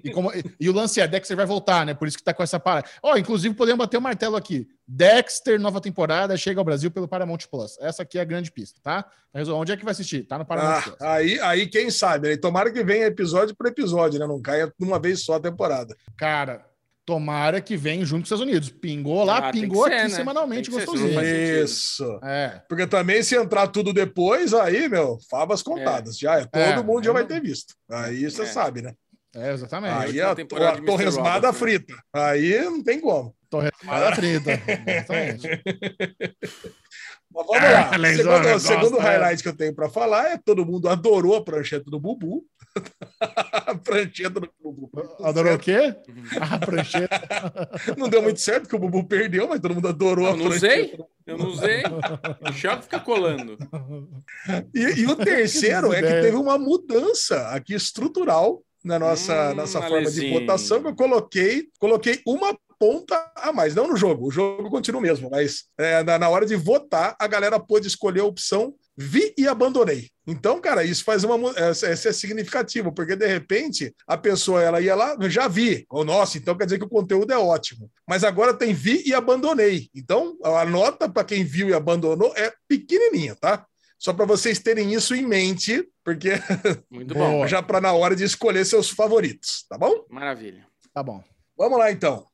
e, 0.04 0.12
como- 0.12 0.34
e- 0.34 0.44
e 0.60 0.70
o 0.70 0.74
lance 0.74 1.00
é: 1.00 1.08
Dexter 1.08 1.38
vai 1.38 1.46
voltar, 1.46 1.86
né? 1.86 1.94
Por 1.94 2.08
isso 2.10 2.18
que 2.18 2.24
tá 2.24 2.34
com 2.34 2.44
essa 2.44 2.60
parada. 2.60 2.88
Ó, 3.02 3.16
inclusive, 3.16 3.56
podemos 3.56 3.78
bater 3.80 3.96
o 3.98 4.02
martelo 4.02 4.36
aqui. 4.36 4.68
Dexter, 4.86 5.58
nova 5.60 5.80
temporada, 5.80 6.36
chega 6.36 6.60
ao 6.60 6.66
Brasil 6.66 6.92
pelo 6.92 7.08
Paramount 7.08 7.40
Plus. 7.50 7.78
Essa 7.80 8.04
aqui 8.04 8.18
é 8.18 8.22
a 8.22 8.26
grande 8.26 8.52
pista, 8.52 8.80
tá? 8.84 9.04
Tá. 9.04 9.12
Onde 9.54 9.72
é 9.72 9.78
que 9.78 9.86
vai 9.86 9.92
assistir? 9.94 10.24
Tá 10.28 10.38
no 10.38 10.46
Paramount 10.46 10.82
Plus. 10.82 10.96
Ah, 11.00 11.14
aí, 11.14 11.40
aí, 11.40 11.68
quem 11.68 11.90
sabe, 11.90 12.30
né? 12.30 12.38
Tomara 12.38 12.70
que 12.72 12.84
venha 12.84 13.06
episódio 13.06 13.56
por 13.56 13.68
episódio, 13.68 14.20
né? 14.20 14.28
Não 14.28 14.42
caia 14.42 14.68
de 14.68 14.86
uma 14.86 15.00
vez 15.00 15.24
só 15.24 15.36
a 15.36 15.40
temporada. 15.40 15.96
Cara, 16.18 16.66
tomara 17.06 17.62
que 17.62 17.78
venha 17.78 18.04
junto 18.06 18.22
com 18.22 18.24
os 18.24 18.28
Estados 18.32 18.44
Unidos. 18.46 18.70
Pingou 18.70 19.24
lá, 19.24 19.38
Ah, 19.50 19.52
pingou 19.52 19.84
ser, 19.86 19.94
aqui 19.94 20.04
né? 20.04 20.10
semanalmente, 20.10 20.72
ser, 20.72 20.78
gostosinho. 20.86 21.22
Isso. 21.64 22.20
É. 22.24 22.62
Porque 22.68 22.88
também, 22.88 23.22
se 23.22 23.36
entrar 23.36 23.68
tudo 23.68 23.94
depois, 23.94 24.54
aí, 24.54 24.90
meu, 24.90 25.18
favas 25.30 25.62
contadas. 25.62 26.18
Já 26.18 26.40
é, 26.40 26.46
todo 26.46 26.60
É, 26.62 26.84
mundo 26.84 27.04
já 27.04 27.12
vai 27.14 27.26
ter 27.26 27.40
visto. 27.42 27.76
Aí 27.90 28.24
você 28.30 28.42
É. 28.44 28.46
sabe, 28.48 28.82
né? 28.82 28.94
É, 29.36 29.52
exatamente. 29.52 29.94
Aí 29.94 30.22
a, 30.22 30.30
a 30.30 30.32
Mr. 30.32 30.86
torresmada 30.86 31.48
né? 31.48 31.54
frita. 31.54 31.94
Aí 32.14 32.58
não 32.64 32.82
tem 32.82 33.00
como. 33.02 33.36
Torresmada 33.50 34.16
frita. 34.16 34.52
Exatamente. 34.88 35.48
Mas 37.36 37.46
vamos 37.46 37.64
Ah, 37.64 37.90
lá. 37.92 37.98
Lesão, 37.98 38.32
Segundo, 38.32 38.48
eu 38.48 38.56
o 38.56 38.60
segundo 38.60 38.98
é. 38.98 39.02
highlight 39.02 39.44
que 39.44 39.50
eu 39.50 39.56
tenho 39.58 39.76
para 39.76 39.90
falar 39.90 40.32
é 40.32 40.38
todo 40.38 40.66
mundo 40.66 40.88
adorou 40.88 41.36
a 41.36 41.44
prancheta 41.44 41.90
do 41.92 42.00
Bubu. 42.00 42.46
a 43.22 43.76
prancheta 43.76 44.40
do 44.40 44.50
Bubu. 44.62 44.90
Adorou 45.24 45.56
o 45.56 45.60
quê? 45.60 45.96
A 46.40 46.58
prancheta. 46.58 47.22
Não 47.98 48.08
deu 48.10 48.22
muito 48.22 48.40
certo 48.40 48.64
porque 48.64 48.76
o 48.76 48.80
Bubu 48.80 49.06
perdeu, 49.06 49.48
mas 49.48 49.60
todo 49.60 49.76
mundo 49.76 49.88
adorou 49.88 50.26
Eu 50.28 50.34
a 50.34 50.38
não 50.38 50.46
prancheta. 50.48 50.76
usei? 50.96 51.06
Eu 51.28 51.38
não 51.38 51.48
usei. 51.48 51.84
O 52.42 52.46
Michel 52.50 52.82
fica 52.82 53.00
colando. 53.00 53.58
E, 54.74 55.02
e 55.02 55.06
o 55.08 55.16
terceiro 55.18 55.92
é 55.92 56.02
que 56.02 56.22
teve 56.22 56.38
uma 56.38 56.58
mudança 56.58 57.50
aqui 57.50 57.74
estrutural 57.74 58.62
na 58.84 59.00
nossa, 59.00 59.52
Hum, 59.52 59.56
nossa 59.56 59.82
forma 59.82 60.10
de 60.12 60.30
votação 60.32 60.82
que 60.82 60.88
eu 60.90 60.96
coloquei, 60.96 61.64
coloquei 61.80 62.22
uma 62.26 62.56
ponta 62.80 63.32
a 63.36 63.52
mais, 63.54 63.74
não 63.76 63.88
no 63.88 63.96
jogo, 63.98 64.28
o 64.28 64.32
jogo 64.32 64.70
continua 64.70 65.00
o 65.00 65.02
mesmo, 65.04 65.30
mas 65.30 65.66
é, 65.78 66.04
na, 66.04 66.18
na 66.20 66.30
hora 66.30 66.46
de 66.46 66.56
votar, 66.56 67.16
a 67.20 67.28
galera 67.28 67.60
pôde 67.60 67.88
escolher 67.88 68.22
a 68.22 68.26
opção 68.26 68.74
vi 68.98 69.34
e 69.38 69.46
abandonei. 69.48 70.10
Então, 70.26 70.62
cara, 70.62 70.84
isso 70.84 71.04
faz 71.04 71.24
uma 71.26 71.38
mu- 71.38 71.52
é, 71.58 71.72
isso 71.72 71.86
é 72.08 72.14
significativo, 72.14 72.94
porque 72.94 73.16
de 73.16 73.28
repente 73.28 73.94
a 74.08 74.18
pessoa 74.18 74.62
ela 74.62 74.80
ia 74.80 74.96
lá, 74.96 75.18
"Eu 75.20 75.30
já 75.30 75.48
vi, 75.50 75.86
ou 75.90 76.06
nossa, 76.06 76.38
então 76.38 76.56
quer 76.58 76.64
dizer 76.66 76.80
que 76.80 76.86
o 76.86 76.90
conteúdo 76.90 77.32
é 77.34 77.38
ótimo. 77.38 77.92
Mas 78.08 78.24
agora 78.24 78.54
tem 78.54 78.74
vi 78.74 79.04
e 79.06 79.14
abandonei. 79.14 79.90
Então, 79.94 80.38
a 80.44 80.66
nota 80.66 81.10
para 81.10 81.26
quem 81.26 81.44
viu 81.44 81.68
e 81.70 81.74
abandonou 81.74 82.34
é 82.38 82.54
pequenininha, 82.68 83.36
tá? 83.36 83.66
Só 84.00 84.14
para 84.14 84.26
vocês 84.26 84.60
terem 84.60 84.94
isso 84.94 85.14
em 85.16 85.26
mente, 85.28 85.86
porque 86.04 86.32
Muito 86.90 87.14
bom. 87.14 87.46
já 87.48 87.62
para 87.62 87.82
na 87.82 87.92
hora 87.94 88.16
de 88.16 88.24
escolher 88.24 88.66
seus 88.66 88.90
favoritos, 88.90 89.66
tá 89.70 89.78
bom? 89.78 90.06
Maravilha. 90.10 90.66
Tá 90.94 91.04
bom. 91.04 91.22
Vamos 91.58 91.78
lá 91.80 91.92
então. 91.92 92.26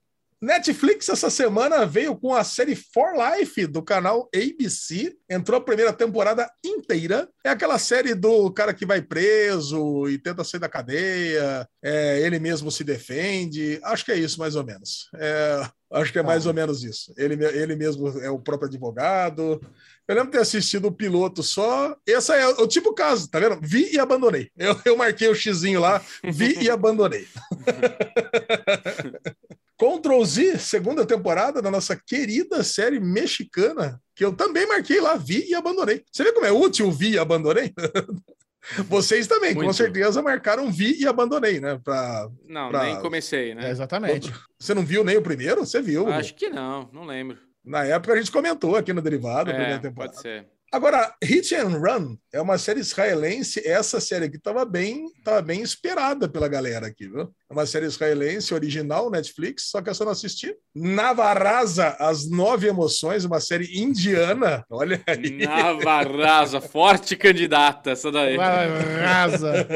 Netflix 0.42 1.08
essa 1.08 1.30
semana 1.30 1.86
veio 1.86 2.16
com 2.16 2.34
a 2.34 2.44
série 2.44 2.76
For 2.76 3.14
Life 3.14 3.68
do 3.68 3.84
canal 3.84 4.28
ABC. 4.36 5.16
Entrou 5.30 5.60
a 5.60 5.64
primeira 5.64 5.94
temporada 5.94 6.50
inteira. 6.66 7.30
É 7.44 7.50
aquela 7.50 7.78
série 7.78 8.16
do 8.16 8.52
cara 8.52 8.74
que 8.74 8.84
vai 8.84 9.04
preso 9.04 10.10
e 10.10 10.18
tenta 10.18 10.44
sair 10.44 10.60
da 10.60 10.68
cadeia. 10.68 11.68
é, 11.84 12.22
ele 12.22 12.40
mesmo 12.40 12.72
se 12.72 12.84
defende. 12.84 13.80
Acho 13.84 14.04
que 14.04 14.12
é 14.12 14.18
isso 14.18 14.40
mais 14.40 14.56
ou 14.56 14.64
menos. 14.64 15.10
É, 15.16 15.62
acho 15.94 16.12
que 16.12 16.18
é 16.18 16.24
mais 16.24 16.48
ou 16.48 16.54
menos 16.56 16.84
isso. 16.84 17.14
Ele, 17.16 17.36
ele 17.46 17.76
mesmo 17.76 18.08
é 18.20 18.32
o 18.32 18.40
próprio 18.40 18.68
advogado. 18.68 19.62
Eu 20.08 20.16
lembro 20.16 20.32
de 20.32 20.38
ter 20.38 20.42
assistido 20.42 20.88
o 20.88 20.92
piloto 20.92 21.44
só. 21.44 21.96
Esse 22.06 22.34
é 22.34 22.48
o 22.48 22.68
tipo 22.68 22.96
caso, 22.96 23.30
tá 23.30 23.40
vendo? 23.40 23.60
Vi 23.62 23.94
e 23.94 24.00
abandonei. 24.00 24.50
Eu, 24.58 24.76
eu 24.86 24.98
marquei 24.98 25.28
o 25.28 25.36
xizinho 25.36 25.80
lá, 25.80 26.02
vi 26.24 26.64
e 26.64 26.70
abandonei. 26.70 27.28
Control 29.86 30.24
Z, 30.24 30.60
segunda 30.60 31.08
temporada 31.08 31.60
da 31.60 31.72
nossa 31.72 31.96
querida 31.96 32.64
série 32.64 33.00
mexicana, 33.00 34.00
que 34.16 34.24
eu 34.24 34.32
também 34.32 34.68
marquei 34.68 35.02
lá, 35.02 35.16
vi 35.16 35.44
e 35.50 35.56
abandonei. 35.56 36.04
Você 36.12 36.24
vê 36.24 36.32
como 36.34 36.46
é 36.46 36.52
útil 36.52 36.92
vi 36.92 37.14
e 37.14 37.18
abandonei? 37.18 37.74
Vocês 38.88 39.26
também, 39.26 39.56
com 39.56 39.62
Muito. 39.64 39.76
certeza, 39.76 40.22
marcaram 40.22 40.72
vi 40.72 41.02
e 41.02 41.08
abandonei, 41.08 41.60
né? 41.60 41.82
Pra... 41.84 42.30
Não, 42.48 42.70
Pra- 42.70 42.84
nem 42.84 43.00
comecei, 43.02 43.54
É, 43.54 43.56
né? 43.56 43.72
exatamente. 43.72 44.32
Você 44.60 44.76
não 44.76 44.86
viu 44.86 45.04
nem 45.04 45.18
o 45.18 45.22
primeiro? 45.24 45.66
Você 45.66 45.82
viu. 45.82 46.08
Acho 46.10 46.36
que 46.36 46.48
não, 46.48 46.88
não 46.94 47.04
lembro. 47.04 47.40
Na 47.66 47.84
época 47.84 48.14
a 48.14 48.18
gente 48.18 48.32
comentou 48.32 48.76
aqui 48.76 48.94
no 48.94 49.02
Derivado, 49.02 49.50
a 49.50 49.54
primeira 49.56 49.78
É, 49.78 49.80
temporada. 49.80 50.14
pode 50.14 50.22
ser. 50.22 50.46
Agora, 50.72 51.14
Hit 51.22 51.54
and 51.54 51.80
Run 51.80 52.16
é 52.32 52.40
uma 52.40 52.58
série 52.58 52.80
israelense. 52.80 53.62
Essa 53.68 54.00
série 54.00 54.26
aqui 54.26 54.38
estava 54.38 54.64
bem, 54.64 55.06
tava 55.22 55.42
bem 55.42 55.62
esperada 55.62 56.30
pela 56.30 56.48
galera 56.48 56.88
aqui, 56.88 57.10
viu? 57.10 57.30
É 57.50 57.54
uma 57.54 57.66
série 57.66 57.88
israelense 57.88 58.54
original 58.54 59.12
Netflix, 59.12 59.64
só 59.64 59.82
que 59.82 59.90
eu 59.90 59.94
só 59.94 60.06
não 60.06 60.14
assisti. 60.14 60.56
Navarraza, 60.74 61.98
As 62.00 62.30
Nove 62.30 62.68
Emoções, 62.68 63.26
uma 63.26 63.42
série 63.42 63.78
indiana. 63.78 64.66
Olha 64.70 65.04
aí. 65.06 65.46
Navarraza, 65.46 66.62
forte 66.62 67.18
candidata 67.18 67.92
essa 67.92 68.10
daí. 68.10 68.38
Rasa. 68.38 69.68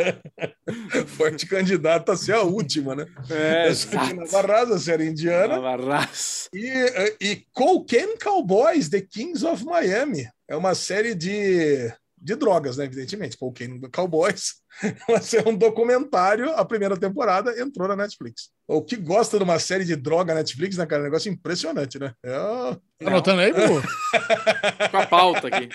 Forte 1.06 1.46
candidata 1.46 2.14
a 2.14 2.18
ser 2.18 2.34
a 2.34 2.42
última, 2.42 2.96
né? 2.96 3.06
É. 3.30 3.70
Navarraza, 4.16 4.80
série 4.80 5.08
indiana. 5.08 5.56
Navarraza. 5.56 6.50
E, 6.54 7.16
e 7.22 7.46
Cocaine 7.54 8.18
Cowboys, 8.18 8.90
The 8.90 9.02
Kings 9.02 9.46
of 9.46 9.64
Miami. 9.64 10.26
É 10.48 10.56
uma 10.56 10.76
série 10.76 11.16
de, 11.16 11.92
de 12.18 12.36
drogas, 12.36 12.78
né? 12.78 12.86
Evidentemente. 12.86 13.38
Cocaine 13.38 13.82
Cowboys. 13.92 14.56
Mas 15.10 15.34
é 15.34 15.48
um 15.48 15.56
documentário. 15.56 16.52
A 16.52 16.66
primeira 16.66 16.98
temporada 16.98 17.60
entrou 17.60 17.88
na 17.88 17.96
Netflix. 17.96 18.50
O 18.68 18.82
que 18.82 18.96
gosta 18.96 19.38
de 19.38 19.44
uma 19.44 19.60
série 19.60 19.86
de 19.86 19.96
droga 19.96 20.34
na 20.34 20.40
Netflix, 20.40 20.78
né, 20.78 20.86
cara? 20.86 21.02
É 21.02 21.04
um 21.04 21.06
negócio 21.06 21.32
impressionante, 21.32 22.00
né? 22.00 22.14
É... 22.24 22.32
Tá 22.32 22.80
anotando 23.08 23.42
aí, 23.42 23.54
Bubu? 23.54 23.82
com 24.92 24.98
a 24.98 25.06
pauta 25.06 25.48
aqui. 25.48 25.70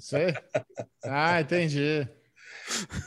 Sei. 0.00 0.34
Ah, 1.04 1.40
entendi. 1.40 2.08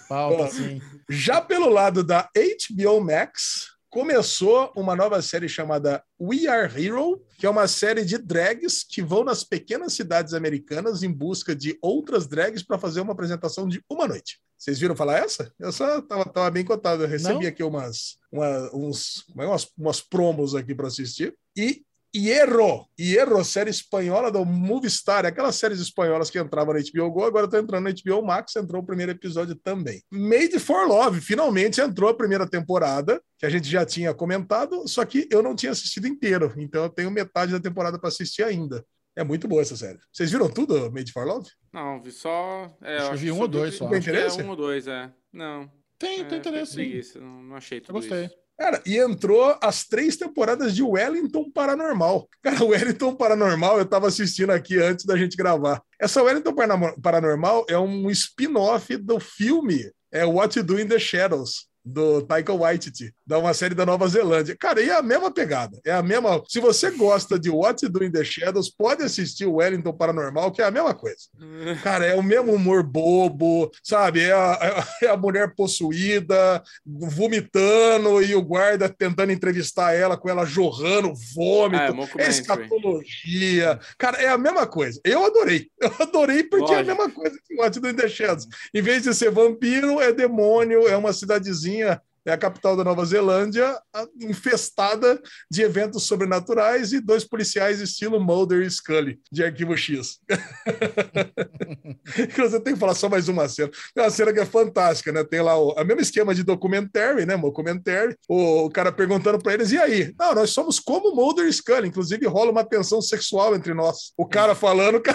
Falta, 0.07 0.43
Ó. 0.43 0.47
sim. 0.47 0.81
Já 1.09 1.41
pelo 1.41 1.69
lado 1.69 2.03
da 2.03 2.29
HBO 2.35 3.01
Max, 3.01 3.76
começou 3.89 4.71
uma 4.75 4.95
nova 4.95 5.21
série 5.21 5.47
chamada 5.49 6.03
We 6.19 6.47
Are 6.47 6.71
Hero, 6.85 7.23
que 7.37 7.45
é 7.45 7.49
uma 7.49 7.67
série 7.67 8.03
de 8.03 8.17
drags 8.17 8.83
que 8.83 9.01
vão 9.01 9.23
nas 9.23 9.43
pequenas 9.43 9.93
cidades 9.93 10.33
americanas 10.33 11.03
em 11.03 11.11
busca 11.11 11.55
de 11.55 11.77
outras 11.81 12.27
drags 12.27 12.63
para 12.63 12.77
fazer 12.77 13.01
uma 13.01 13.13
apresentação 13.13 13.67
de 13.67 13.81
uma 13.89 14.07
noite. 14.07 14.39
Vocês 14.57 14.79
viram 14.79 14.95
falar 14.95 15.19
essa? 15.19 15.51
Essa 15.59 16.01
tava, 16.01 16.25
tava 16.25 16.49
bem 16.51 16.65
cotada. 16.65 17.03
Eu 17.03 17.07
recebi 17.07 17.41
Não. 17.43 17.47
aqui 17.47 17.63
umas, 17.63 18.17
uma- 18.31 18.69
uns, 18.75 19.23
como 19.27 19.43
é, 19.43 19.47
umas, 19.47 19.67
umas 19.77 20.01
promos 20.01 20.55
aqui 20.55 20.73
para 20.73 20.87
assistir. 20.87 21.35
E 21.55 21.83
Hierro, 22.15 22.87
Hierro, 22.99 23.43
série 23.43 23.69
espanhola 23.69 24.31
do 24.31 24.43
Movistar, 24.45 25.25
aquelas 25.25 25.55
séries 25.55 25.79
espanholas 25.79 26.29
que 26.29 26.39
entravam 26.39 26.73
na 26.73 26.79
HBO 26.79 27.11
Go, 27.11 27.23
agora 27.25 27.47
tá 27.47 27.59
entrando 27.59 27.83
na 27.83 27.91
HBO 27.91 28.25
Max, 28.25 28.55
entrou 28.55 28.81
o 28.81 28.85
primeiro 28.85 29.11
episódio 29.11 29.55
também. 29.55 30.01
Made 30.11 30.57
for 30.59 30.87
Love, 30.87 31.21
finalmente 31.21 31.81
entrou 31.81 32.09
a 32.09 32.13
primeira 32.17 32.47
temporada, 32.49 33.21
que 33.37 33.45
a 33.45 33.49
gente 33.49 33.69
já 33.69 33.85
tinha 33.85 34.13
comentado, 34.13 34.87
só 34.87 35.05
que 35.05 35.27
eu 35.31 35.43
não 35.43 35.55
tinha 35.55 35.71
assistido 35.71 36.07
inteiro, 36.07 36.53
então 36.57 36.83
eu 36.83 36.89
tenho 36.89 37.11
metade 37.11 37.51
da 37.51 37.59
temporada 37.59 37.99
para 37.99 38.09
assistir 38.09 38.43
ainda. 38.43 38.83
É 39.15 39.23
muito 39.23 39.47
boa 39.47 39.61
essa 39.63 39.75
série. 39.75 39.97
Vocês 40.13 40.31
viram 40.31 40.47
tudo, 40.47 40.91
Made 40.91 41.11
for 41.11 41.25
Love? 41.25 41.49
Não, 41.73 41.99
vi 42.01 42.11
só. 42.11 42.71
É, 42.83 42.97
Acho 42.97 43.07
que 43.09 43.13
eu 43.15 43.17
vi 43.17 43.31
um 43.31 43.39
ou 43.41 43.47
dois 43.47 43.73
só. 43.75 43.91
É 43.91 43.97
Interesse? 43.97 44.43
um 44.43 44.49
ou 44.49 44.55
dois, 44.55 44.87
é. 44.87 45.11
Não. 45.33 45.69
Tem, 45.97 46.21
é, 46.21 46.23
tem 46.23 46.37
interesse, 46.37 46.71
sim. 46.73 46.77
preguiça, 46.77 47.19
Não, 47.19 47.41
não 47.43 47.55
achei 47.55 47.79
Eu 47.79 47.81
tudo 47.81 47.93
gostei. 47.93 48.25
isso. 48.25 48.35
Cara, 48.59 48.81
e 48.85 48.97
entrou 48.97 49.55
as 49.61 49.83
três 49.85 50.17
temporadas 50.17 50.75
de 50.75 50.81
Wellington 50.81 51.51
Paranormal. 51.51 52.27
Cara, 52.41 52.63
Wellington 52.63 53.13
Paranormal 53.15 53.77
eu 53.77 53.85
tava 53.85 54.07
assistindo 54.07 54.49
aqui 54.51 54.79
antes 54.79 55.05
da 55.05 55.15
gente 55.15 55.37
gravar. 55.37 55.81
Essa 55.99 56.23
Wellington 56.23 56.53
Parano- 56.55 56.99
Paranormal 57.01 57.65
é 57.69 57.77
um 57.77 58.09
spin-off 58.09 58.97
do 58.97 59.19
filme 59.19 59.91
é 60.11 60.25
What 60.25 60.57
You 60.57 60.65
Do 60.65 60.79
in 60.79 60.87
the 60.87 60.97
Shadows. 60.99 61.67
do 61.89 62.21
Taika 62.21 62.51
Waititi, 62.53 63.13
da 63.27 63.37
uma 63.37 63.53
série 63.53 63.75
da 63.75 63.85
Nova 63.85 64.07
Zelândia. 64.07 64.55
Cara, 64.57 64.81
e 64.81 64.89
é 64.89 64.93
a 64.93 65.01
mesma 65.01 65.29
pegada. 65.29 65.77
É 65.85 65.91
a 65.91 66.01
mesma. 66.01 66.41
Se 66.47 66.61
você 66.61 66.89
gosta 66.91 67.37
de 67.37 67.49
What 67.49 67.85
to 67.85 67.91
Do 67.91 68.05
in 68.05 68.11
the 68.11 68.23
Shadows, 68.23 68.69
pode 68.69 69.03
assistir 69.03 69.45
o 69.45 69.55
Wellington 69.55 69.91
Paranormal, 69.91 70.51
que 70.51 70.61
é 70.61 70.65
a 70.65 70.71
mesma 70.71 70.93
coisa. 70.95 71.17
Cara, 71.83 72.05
é 72.05 72.15
o 72.15 72.23
mesmo 72.23 72.53
humor 72.53 72.81
bobo, 72.83 73.69
sabe? 73.83 74.21
É 74.21 74.31
a, 74.31 74.87
é 75.03 75.07
a 75.07 75.17
mulher 75.17 75.53
possuída, 75.55 76.63
vomitando 76.85 78.23
e 78.23 78.33
o 78.33 78.41
guarda 78.41 78.87
tentando 78.87 79.33
entrevistar 79.33 79.93
ela 79.93 80.15
com 80.15 80.29
ela 80.29 80.45
jorrando 80.45 81.13
vômito. 81.35 81.83
Ah, 81.83 82.21
é 82.21 82.23
é 82.23 82.29
escatologia. 82.29 83.77
Cara, 83.97 84.21
é 84.21 84.29
a 84.29 84.37
mesma 84.37 84.65
coisa. 84.65 85.01
Eu 85.03 85.25
adorei. 85.25 85.67
Eu 85.81 85.93
adorei 85.99 86.43
porque 86.43 86.73
é 86.73 86.79
a 86.79 86.83
mesma 86.83 87.09
coisa 87.09 87.37
que 87.45 87.55
What 87.55 87.73
to 87.73 87.81
Do 87.81 87.89
in 87.89 87.95
the 87.95 88.07
Shadows. 88.07 88.47
Em 88.73 88.81
vez 88.81 89.03
de 89.03 89.13
ser 89.13 89.31
vampiro, 89.31 89.99
é 89.99 90.13
demônio, 90.13 90.87
é 90.87 90.95
uma 90.95 91.11
cidadezinha, 91.11 92.01
é 92.27 92.33
a 92.33 92.37
capital 92.37 92.75
da 92.75 92.83
Nova 92.83 93.05
Zelândia, 93.05 93.79
infestada 94.19 95.19
de 95.49 95.61
eventos 95.61 96.03
sobrenaturais 96.03 96.91
e 96.91 96.99
dois 96.99 97.23
policiais 97.23 97.79
estilo 97.79 98.19
Mulder 98.19 98.63
e 98.63 98.69
Scully, 98.69 99.19
de 99.31 99.45
Arquivo 99.45 99.77
X. 99.77 100.19
Inclusive, 102.19 102.63
tem 102.63 102.73
que 102.73 102.79
falar 102.79 102.95
só 102.95 103.07
mais 103.07 103.29
uma 103.29 103.47
cena. 103.47 103.71
Tem 103.95 104.03
uma 104.03 104.09
cena 104.09 104.33
que 104.33 104.41
é 104.41 104.45
fantástica, 104.45 105.11
né? 105.13 105.23
Tem 105.23 105.41
lá 105.41 105.57
o, 105.57 105.73
mesmo 105.85 106.01
esquema 106.01 106.35
de 106.35 106.43
documentary, 106.43 107.25
né? 107.25 107.37
Documentary. 107.37 108.15
O, 108.27 108.65
o 108.65 108.69
cara 108.69 108.91
perguntando 108.91 109.39
para 109.39 109.53
eles, 109.53 109.71
e 109.71 109.77
aí? 109.77 110.13
Não, 110.19 110.35
nós 110.35 110.49
somos 110.49 110.79
como 110.79 111.15
Mulder 111.15 111.47
e 111.47 111.53
Scully. 111.53 111.87
Inclusive, 111.87 112.27
rola 112.27 112.51
uma 112.51 112.65
tensão 112.65 113.01
sexual 113.01 113.55
entre 113.55 113.73
nós. 113.73 114.11
O 114.17 114.25
cara 114.25 114.53
falando 114.53 115.01
com 115.01 115.11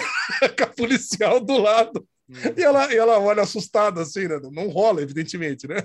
a 0.64 0.66
policial 0.74 1.40
do 1.40 1.58
lado. 1.58 2.06
E 2.56 2.62
ela, 2.62 2.92
e 2.92 2.96
ela 2.96 3.18
olha 3.18 3.42
assustada, 3.42 4.02
assim, 4.02 4.28
né? 4.28 4.38
Não 4.50 4.68
rola, 4.68 5.02
evidentemente, 5.02 5.66
né? 5.66 5.76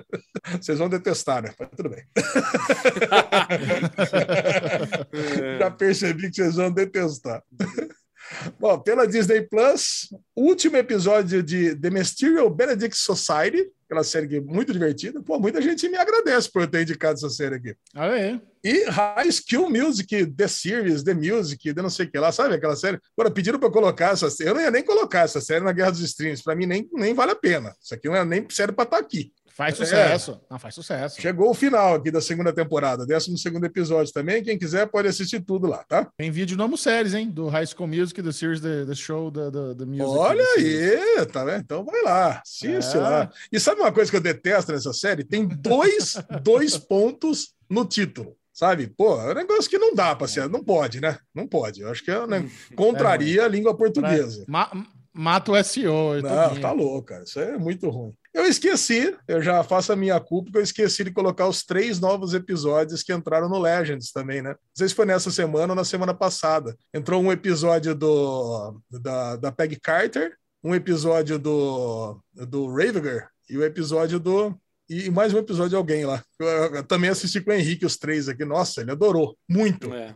Vocês 0.60 0.78
vão 0.78 0.88
detestar, 0.88 1.42
né? 1.42 1.52
Mas 1.58 1.68
tudo 1.76 1.90
bem. 1.90 2.04
Já 5.58 5.70
percebi 5.70 6.30
que 6.30 6.36
vocês 6.36 6.56
vão 6.56 6.70
detestar. 6.70 7.42
Bom, 8.58 8.78
pela 8.78 9.06
Disney 9.06 9.42
Plus, 9.42 10.08
último 10.34 10.76
episódio 10.76 11.42
de 11.42 11.76
The 11.76 11.90
Mysterious 11.90 12.54
Benedict 12.54 12.96
Society, 12.96 13.70
aquela 13.90 14.04
série 14.04 14.36
é 14.36 14.40
muito 14.40 14.72
divertida. 14.72 15.20
Pô, 15.20 15.40
muita 15.40 15.60
gente 15.60 15.88
me 15.88 15.96
agradece 15.96 16.48
por 16.50 16.62
eu 16.62 16.68
ter 16.68 16.82
indicado 16.82 17.14
essa 17.14 17.28
série 17.28 17.56
aqui. 17.56 17.74
Olha 17.96 18.12
aí. 18.12 18.40
E 18.62 18.84
High 18.84 19.28
Skill 19.28 19.68
Music, 19.68 20.26
The 20.26 20.46
Series, 20.46 21.02
The 21.02 21.14
Music, 21.14 21.74
The 21.74 21.82
não 21.82 21.90
sei 21.90 22.06
o 22.06 22.10
que 22.10 22.18
lá, 22.18 22.30
sabe 22.30 22.54
aquela 22.54 22.76
série? 22.76 23.00
Agora, 23.16 23.32
pediram 23.32 23.58
para 23.58 23.70
colocar 23.70 24.12
essa 24.12 24.30
série. 24.30 24.50
Eu 24.50 24.54
não 24.54 24.60
ia 24.60 24.70
nem 24.70 24.84
colocar 24.84 25.20
essa 25.20 25.40
série 25.40 25.64
na 25.64 25.72
Guerra 25.72 25.90
dos 25.90 26.02
Streams. 26.02 26.42
Para 26.42 26.54
mim, 26.54 26.66
nem, 26.66 26.88
nem 26.92 27.14
vale 27.14 27.32
a 27.32 27.36
pena. 27.36 27.74
Isso 27.82 27.92
aqui 27.92 28.06
não 28.06 28.14
é 28.14 28.24
nem 28.24 28.46
sério 28.48 28.72
para 28.72 28.84
estar 28.84 28.98
aqui. 28.98 29.32
Faz 29.52 29.74
É. 29.74 29.84
sucesso. 29.84 30.40
Não, 30.50 30.58
faz 30.58 30.74
sucesso. 30.74 31.20
Chegou 31.20 31.50
o 31.50 31.54
final 31.54 31.94
aqui 31.94 32.10
da 32.10 32.20
segunda 32.20 32.52
temporada, 32.52 33.04
12 33.06 33.36
segundo 33.38 33.64
episódio 33.66 34.12
também. 34.12 34.42
Quem 34.42 34.58
quiser 34.58 34.86
pode 34.86 35.08
assistir 35.08 35.40
tudo 35.40 35.66
lá, 35.66 35.84
tá? 35.88 36.08
Tem 36.16 36.30
vídeo 36.30 36.56
no 36.56 36.64
Amo 36.64 36.78
Séries, 36.78 37.12
hein? 37.14 37.28
Do 37.30 37.48
High 37.48 37.66
School 37.66 37.88
Music, 37.88 38.22
do 38.22 38.32
series, 38.32 38.60
the, 38.60 38.84
the 38.86 38.94
show, 38.94 39.30
the, 39.30 39.50
the, 39.50 39.74
the 39.78 39.84
music. 39.84 40.04
Olha 40.06 40.44
aí, 40.56 41.26
tá 41.26 41.44
vendo? 41.44 41.60
Então 41.60 41.84
vai 41.84 42.02
lá, 42.02 42.40
assiste 42.44 42.96
É. 42.96 43.00
lá. 43.00 43.30
E 43.52 43.60
sabe 43.60 43.80
uma 43.80 43.92
coisa 43.92 44.10
que 44.10 44.16
eu 44.16 44.20
detesto 44.22 44.72
nessa 44.72 44.92
série? 44.92 45.24
Tem 45.24 45.46
dois, 45.46 46.16
dois 46.42 46.78
pontos 46.78 47.52
no 47.68 47.84
título. 47.84 48.36
Sabe? 48.52 48.88
Pô, 48.88 49.18
é 49.20 49.30
um 49.30 49.34
negócio 49.34 49.70
que 49.70 49.78
não 49.78 49.94
dá 49.94 50.14
para 50.14 50.28
ser, 50.28 50.46
não 50.48 50.62
pode, 50.62 51.00
né? 51.00 51.16
Não 51.34 51.46
pode. 51.46 51.80
Eu 51.80 51.90
acho 51.90 52.04
que 52.04 52.10
é, 52.10 52.26
né? 52.26 52.46
contraria 52.76 53.44
a 53.44 53.48
língua 53.48 53.74
portuguesa. 53.74 54.44
Ma- 54.46 54.70
mata 55.12 55.52
o 55.52 55.64
SEO. 55.64 56.18
e 56.18 56.22
Não, 56.22 56.44
tudinho. 56.44 56.60
tá 56.60 56.72
louco, 56.72 57.02
cara. 57.08 57.24
Isso 57.24 57.38
é 57.40 57.56
muito 57.58 57.88
ruim. 57.88 58.12
Eu 58.32 58.44
esqueci, 58.44 59.16
eu 59.26 59.42
já 59.42 59.64
faço 59.64 59.92
a 59.92 59.96
minha 59.96 60.20
culpa, 60.20 60.44
porque 60.46 60.58
eu 60.58 60.62
esqueci 60.62 61.02
de 61.02 61.10
colocar 61.10 61.48
os 61.48 61.64
três 61.64 61.98
novos 61.98 62.32
episódios 62.32 63.02
que 63.02 63.12
entraram 63.12 63.48
no 63.48 63.58
Legends 63.58 64.12
também, 64.12 64.40
né? 64.40 64.50
Não 64.50 64.56
sei 64.72 64.88
se 64.88 64.94
foi 64.94 65.04
nessa 65.04 65.32
semana 65.32 65.72
ou 65.72 65.76
na 65.76 65.84
semana 65.84 66.14
passada. 66.14 66.76
Entrou 66.94 67.20
um 67.20 67.32
episódio 67.32 67.92
do, 67.94 68.80
da, 68.88 69.34
da 69.36 69.50
Peg 69.52 69.78
Carter, 69.80 70.36
um 70.62 70.74
episódio 70.74 71.38
do, 71.38 72.22
do 72.32 72.68
Raviger 72.72 73.26
e 73.48 73.56
o 73.58 73.64
episódio 73.64 74.20
do. 74.20 74.54
E 74.88 75.10
mais 75.10 75.32
um 75.34 75.38
episódio 75.38 75.70
de 75.70 75.76
alguém 75.76 76.04
lá. 76.04 76.22
Eu, 76.38 76.46
eu 76.76 76.84
também 76.84 77.10
assisti 77.10 77.40
com 77.40 77.50
o 77.50 77.54
Henrique, 77.54 77.86
os 77.86 77.96
três 77.96 78.28
aqui. 78.28 78.44
Nossa, 78.44 78.80
ele 78.80 78.90
adorou. 78.92 79.36
Muito. 79.48 79.92
É. 79.92 80.14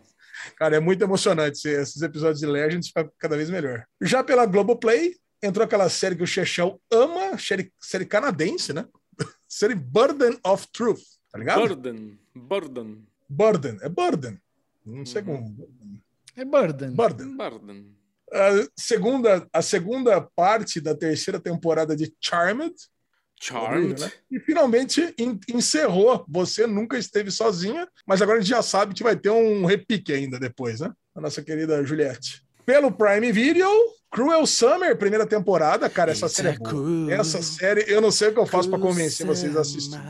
Cara, 0.57 0.77
é 0.77 0.81
muito 0.81 1.03
emocionante. 1.03 1.57
Esse- 1.59 1.69
Esses 1.81 2.03
episódios 2.03 2.41
de 2.41 2.47
Legends 2.47 2.89
ficam 2.89 3.11
cada 3.19 3.37
vez 3.37 3.51
melhor. 3.51 3.85
Já 4.01 4.23
pela 4.25 4.47
Globoplay, 4.47 5.17
entrou 5.43 5.65
aquela 5.65 5.89
série 5.89 6.17
que 6.17 6.23
o 6.23 6.27
Chechel 6.27 6.81
ama, 6.91 7.37
série, 7.39 7.73
série 7.81 8.07
canadense, 8.07 8.73
né? 8.73 8.87
série 9.49 9.75
Burden 9.75 10.39
of 10.45 10.67
Truth, 10.73 11.03
tá 11.31 11.39
ligado? 11.39 11.61
Burden. 11.69 12.19
Burden. 12.35 13.07
Burden, 13.29 13.79
é 13.83 13.89
Burden. 13.89 14.41
Não 14.85 15.05
sei 15.07 15.23
Uhum. 15.23 15.55
como. 15.55 15.69
É 16.37 16.45
Burden. 16.45 16.91
Burden. 16.93 17.37
Burden. 17.37 17.97
A 18.33 18.51
segunda, 18.77 19.47
a 19.53 19.63
segunda 19.63 20.21
parte 20.21 20.81
da 20.81 20.95
terceira 20.95 21.39
temporada 21.39 21.95
de 21.97 22.13
Charmed. 22.21 22.75
Charmed. 23.47 24.01
né? 24.01 24.11
E 24.31 24.41
finalmente 24.41 25.15
en- 25.19 25.39
encerrou. 25.53 26.25
Você 26.29 26.67
nunca 26.67 26.97
esteve 26.99 27.31
sozinha, 27.31 27.87
mas 28.07 28.23
agora 28.23 28.39
a 28.39 28.41
gente 28.41 28.51
já 28.51 28.63
sabe 28.63 28.95
que 28.95 29.03
vai 29.03 29.17
ter 29.17 29.31
um 29.31 29.65
repique 29.65 30.13
ainda 30.13 30.39
depois, 30.39 30.81
né? 30.81 30.91
A 31.15 31.21
nossa 31.21 31.43
querida 31.43 31.85
Juliette. 31.85 32.43
Pelo 32.67 32.91
Prime 32.91 33.31
Video, 33.31 33.69
Cruel 34.11 34.47
Summer, 34.47 34.97
primeira 34.97 35.27
temporada. 35.27 35.89
Cara, 35.91 36.13
essa 36.13 36.29
série 36.29 36.49
é 36.49 36.59
boa. 36.59 37.13
Essa 37.13 37.43
série, 37.43 37.85
eu 37.87 38.01
não 38.01 38.11
sei 38.11 38.29
o 38.29 38.33
que 38.33 38.39
eu 38.41 38.47
faço 38.47 38.71
para 38.71 38.79
convencer 38.79 39.27
vocês 39.27 39.55
a 39.57 39.61
assistir. 39.61 40.01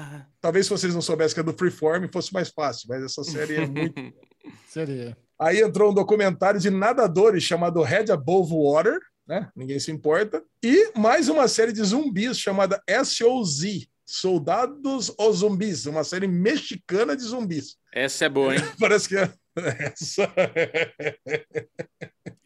Talvez 0.41 0.67
se 0.67 0.71
vocês 0.71 0.95
não 0.95 1.03
soubessem 1.03 1.35
que 1.35 1.41
é 1.41 1.43
do 1.43 1.53
Freeform, 1.53 2.07
fosse 2.13 2.33
mais 2.33 2.51
fácil, 2.51 2.87
mas 2.89 3.03
essa 3.03 3.25
série 3.25 3.57
é 3.57 3.67
muito. 3.67 3.95
Seria. 4.69 5.17
Aí 5.41 5.61
entrou 5.61 5.91
um 5.91 5.95
documentário 5.95 6.61
de 6.61 6.71
nadadores 6.71 7.43
chamado 7.43 7.83
Head 7.83 8.13
Above 8.13 8.53
Water, 8.55 9.01
né? 9.27 9.51
Ninguém 9.57 9.79
se 9.79 9.91
importa. 9.91 10.43
E 10.63 10.93
mais 10.99 11.29
uma 11.29 11.49
série 11.49 11.73
de 11.73 11.83
zumbis 11.83 12.39
chamada 12.39 12.83
SOZ, 13.05 13.87
Soldados 14.07 15.13
ou 15.19 15.33
Zumbis, 15.33 15.87
uma 15.87 16.05
série 16.05 16.27
mexicana 16.27 17.17
de 17.17 17.23
zumbis. 17.23 17.77
Essa 17.93 18.27
é 18.27 18.29
boa, 18.29 18.55
hein? 18.55 18.61
Parece 18.79 19.09
que 19.09 19.17
é- 19.17 19.33
essa, 19.57 20.33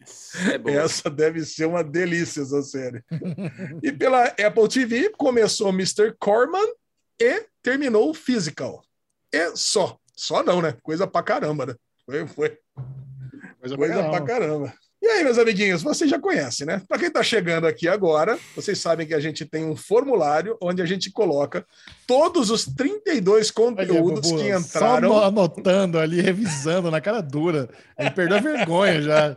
Essa 0.01 0.53
é 0.53 0.59
boa. 0.59 0.83
essa 0.83 1.11
deve 1.11 1.45
ser 1.45 1.67
uma 1.67 1.83
delícia, 1.83 2.43
essa 2.43 2.63
série. 2.63 3.03
e 3.83 3.91
pela 3.93 4.25
Apple 4.27 4.69
TV 4.69 5.11
começou 5.11 5.71
Mr. 5.71 6.15
Corman 6.19 6.67
e 7.21 7.47
terminou 7.63 8.11
o 8.11 8.15
Physical. 8.15 8.83
E 9.33 9.57
só. 9.57 9.99
Só 10.17 10.43
não, 10.43 10.61
né? 10.63 10.77
Coisa 10.83 11.07
pra 11.07 11.23
caramba, 11.23 11.67
né? 11.67 11.75
Foi, 12.05 12.27
foi. 12.27 12.59
Coisa, 13.61 13.77
Coisa 13.77 13.95
pra 13.95 14.11
pra 14.11 14.25
caramba. 14.27 14.75
E 15.01 15.07
aí, 15.07 15.23
meus 15.25 15.39
amiguinhos, 15.39 15.83
vocês 15.83 16.11
já 16.11 16.19
conhecem, 16.19 16.67
né? 16.67 16.83
Para 16.89 16.99
quem 16.99 17.11
tá 17.11 17.23
chegando 17.23 17.67
aqui 17.69 17.87
agora, 17.87 18.37
vocês 18.57 18.79
sabem 18.81 19.07
que 19.07 19.15
a 19.15 19.21
gente 19.21 19.45
tem 19.45 19.65
um 19.65 19.77
formulário 19.77 20.57
onde 20.61 20.83
a 20.83 20.87
gente 20.87 21.11
coloca 21.13 21.65
todos 22.07 22.51
os 22.51 22.65
32 22.65 23.51
conteúdos 23.53 24.29
Bubu, 24.29 24.43
que 24.43 24.53
Só 24.53 24.59
entraram. 24.59 25.13
ano- 25.17 25.23
anotando 25.25 25.99
ali, 26.01 26.21
revisando 26.21 26.91
na 26.91 27.01
cara 27.01 27.21
dura. 27.21 27.69
Ele 27.97 28.11
perdeu 28.11 28.39
a 28.39 28.41
vergonha 28.41 29.01
já. 29.01 29.37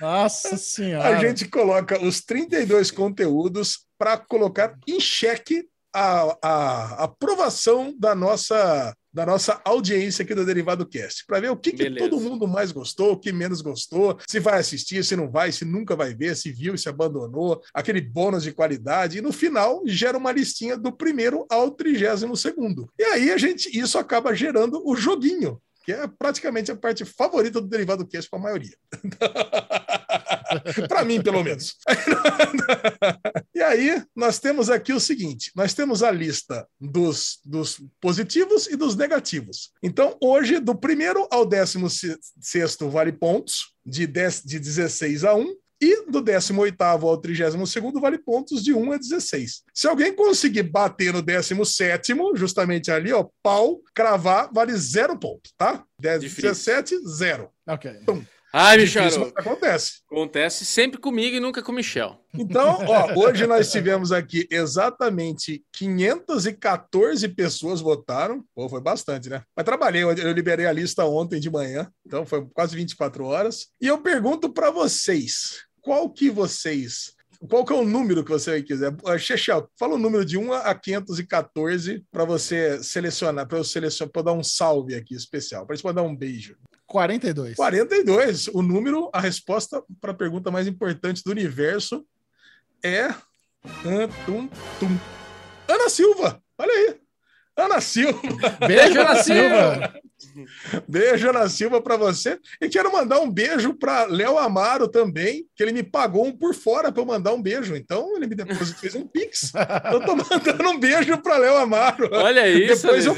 Nossa 0.00 0.56
senhora. 0.58 1.08
A 1.16 1.20
gente 1.20 1.46
coloca 1.46 2.02
os 2.02 2.22
32 2.22 2.90
conteúdos 2.90 3.80
para 3.98 4.16
colocar 4.16 4.74
em 4.88 4.98
xeque 4.98 5.66
a, 5.94 6.36
a 6.42 7.04
aprovação 7.04 7.94
da 7.98 8.14
nossa, 8.14 8.94
da 9.14 9.24
nossa 9.24 9.60
audiência 9.64 10.24
aqui 10.24 10.34
do 10.34 10.44
Derivado 10.44 10.84
Cast, 10.84 11.24
para 11.24 11.38
ver 11.38 11.50
o 11.50 11.56
que, 11.56 11.70
que 11.70 11.88
todo 11.92 12.18
mundo 12.20 12.48
mais 12.48 12.72
gostou, 12.72 13.12
o 13.12 13.16
que 13.16 13.32
menos 13.32 13.60
gostou, 13.60 14.18
se 14.28 14.40
vai 14.40 14.58
assistir, 14.58 15.04
se 15.04 15.14
não 15.14 15.30
vai, 15.30 15.52
se 15.52 15.64
nunca 15.64 15.94
vai 15.94 16.12
ver, 16.12 16.36
se 16.36 16.50
viu, 16.50 16.76
se 16.76 16.88
abandonou, 16.88 17.62
aquele 17.72 18.00
bônus 18.00 18.42
de 18.42 18.52
qualidade, 18.52 19.18
e 19.18 19.22
no 19.22 19.32
final 19.32 19.82
gera 19.86 20.18
uma 20.18 20.32
listinha 20.32 20.76
do 20.76 20.90
primeiro 20.90 21.46
ao 21.48 21.70
trigésimo 21.70 22.36
segundo. 22.36 22.90
E 22.98 23.04
aí 23.04 23.30
a 23.30 23.38
gente, 23.38 23.70
isso 23.78 23.96
acaba 23.98 24.34
gerando 24.34 24.82
o 24.84 24.96
joguinho. 24.96 25.60
Que 25.84 25.92
é 25.92 26.08
praticamente 26.08 26.72
a 26.72 26.76
parte 26.76 27.04
favorita 27.04 27.60
do 27.60 27.68
Derivado 27.68 28.06
Cast 28.06 28.30
para 28.30 28.38
a 28.38 28.42
maioria. 28.42 28.74
para 30.88 31.04
mim, 31.04 31.22
pelo 31.22 31.42
menos. 31.42 31.76
e 33.54 33.62
aí, 33.62 34.02
nós 34.14 34.38
temos 34.38 34.70
aqui 34.70 34.92
o 34.92 35.00
seguinte: 35.00 35.50
nós 35.54 35.74
temos 35.74 36.02
a 36.02 36.10
lista 36.10 36.66
dos, 36.80 37.38
dos 37.44 37.80
positivos 38.00 38.66
e 38.66 38.76
dos 38.76 38.96
negativos. 38.96 39.70
Então, 39.82 40.16
hoje, 40.22 40.58
do 40.60 40.74
primeiro 40.74 41.26
ao 41.30 41.44
décimo 41.44 41.88
se- 41.90 42.18
sexto 42.40 42.88
vale 42.88 43.12
pontos, 43.12 43.74
de, 43.84 44.06
10, 44.06 44.42
de 44.44 44.58
16 44.58 45.24
a 45.24 45.34
1. 45.34 45.56
E 45.82 46.06
do 46.08 46.22
18 46.22 46.80
ao 46.80 47.18
32 47.18 47.74
vale 48.00 48.16
pontos 48.16 48.62
de 48.62 48.72
1 48.72 48.92
a 48.92 48.96
16. 48.96 49.64
Se 49.74 49.86
alguém 49.86 50.14
conseguir 50.14 50.62
bater 50.62 51.12
no 51.12 51.20
17, 51.20 52.14
justamente 52.36 52.90
ali, 52.90 53.12
ó, 53.12 53.26
pau, 53.42 53.82
cravar, 53.94 54.50
vale 54.52 54.74
zero 54.76 55.18
ponto, 55.18 55.50
tá? 55.58 55.84
10, 56.00 56.20
Difícil. 56.22 56.50
17, 56.50 56.96
zero. 57.06 57.50
Ok. 57.66 57.90
Ai, 58.56 58.76
Michel. 58.76 59.32
acontece. 59.34 59.94
Acontece 60.08 60.64
sempre 60.64 61.00
comigo 61.00 61.34
e 61.34 61.40
nunca 61.40 61.60
com 61.60 61.72
o 61.72 61.74
Michel. 61.74 62.24
Então, 62.32 62.78
ó, 62.86 63.12
hoje 63.18 63.48
nós 63.48 63.72
tivemos 63.72 64.12
aqui 64.12 64.46
exatamente 64.48 65.64
514 65.72 67.28
pessoas 67.30 67.80
votaram. 67.80 68.44
Pô, 68.54 68.68
foi 68.68 68.80
bastante, 68.80 69.28
né? 69.28 69.42
Mas 69.56 69.64
trabalhei, 69.64 70.04
eu 70.04 70.32
liberei 70.32 70.66
a 70.66 70.72
lista 70.72 71.04
ontem 71.04 71.40
de 71.40 71.50
manhã, 71.50 71.90
então 72.06 72.24
foi 72.24 72.46
quase 72.54 72.76
24 72.76 73.24
horas. 73.24 73.70
E 73.80 73.88
eu 73.88 73.98
pergunto 73.98 74.48
para 74.48 74.70
vocês, 74.70 75.64
qual 75.82 76.08
que 76.08 76.30
vocês 76.30 77.12
qual 77.48 77.64
que 77.64 77.72
é 77.72 77.76
o 77.76 77.84
número 77.84 78.24
que 78.24 78.30
você 78.30 78.62
quiser? 78.62 78.94
Chechel, 79.18 79.68
fala 79.76 79.96
o 79.96 79.98
número 79.98 80.24
de 80.24 80.38
1 80.38 80.52
a 80.52 80.74
514 80.74 82.04
para 82.10 82.24
você 82.24 82.82
selecionar, 82.82 83.46
para 83.46 83.58
eu 83.58 83.64
selecionar, 83.64 84.12
para 84.12 84.22
dar 84.22 84.32
um 84.32 84.42
salve 84.42 84.94
aqui 84.94 85.14
especial, 85.14 85.66
para 85.66 85.74
gente 85.74 85.84
mandar 85.84 86.02
um 86.02 86.16
beijo. 86.16 86.56
42. 86.86 87.54
42. 87.56 88.48
O 88.48 88.62
número, 88.62 89.10
a 89.12 89.20
resposta 89.20 89.82
para 90.00 90.10
a 90.12 90.14
pergunta 90.14 90.50
mais 90.50 90.66
importante 90.66 91.22
do 91.24 91.30
universo 91.30 92.04
é. 92.84 93.08
Tum, 94.26 94.48
tum. 94.78 94.98
Ana 95.66 95.88
Silva! 95.88 96.40
Olha 96.58 96.70
aí! 96.72 96.96
Ana 97.56 97.80
Silva! 97.80 98.20
Beijo, 98.66 99.00
Ana 99.00 99.16
Silva. 99.22 99.94
Beijo, 100.88 101.30
Ana 101.30 101.48
Silva, 101.48 101.80
para 101.80 101.96
você. 101.96 102.38
E 102.60 102.68
quero 102.68 102.92
mandar 102.92 103.20
um 103.20 103.30
beijo 103.30 103.72
para 103.74 104.04
Léo 104.04 104.36
Amaro 104.38 104.88
também, 104.88 105.46
que 105.56 105.62
ele 105.62 105.72
me 105.72 105.82
pagou 105.82 106.26
um 106.26 106.36
por 106.36 106.54
fora 106.54 106.90
para 106.92 107.00
eu 107.00 107.06
mandar 107.06 107.32
um 107.32 107.40
beijo. 107.40 107.74
Então, 107.76 108.16
ele 108.16 108.26
me 108.26 108.34
depois 108.34 108.72
fez 108.72 108.94
um 108.94 109.06
pix. 109.06 109.52
Eu 109.92 110.00
tô 110.04 110.16
mandando 110.16 110.68
um 110.70 110.78
beijo 110.78 111.16
para 111.22 111.38
Léo 111.38 111.56
Amaro. 111.56 112.08
Olha 112.12 112.46
isso, 112.48 112.82
Depois 112.82 113.06
eu. 113.06 113.14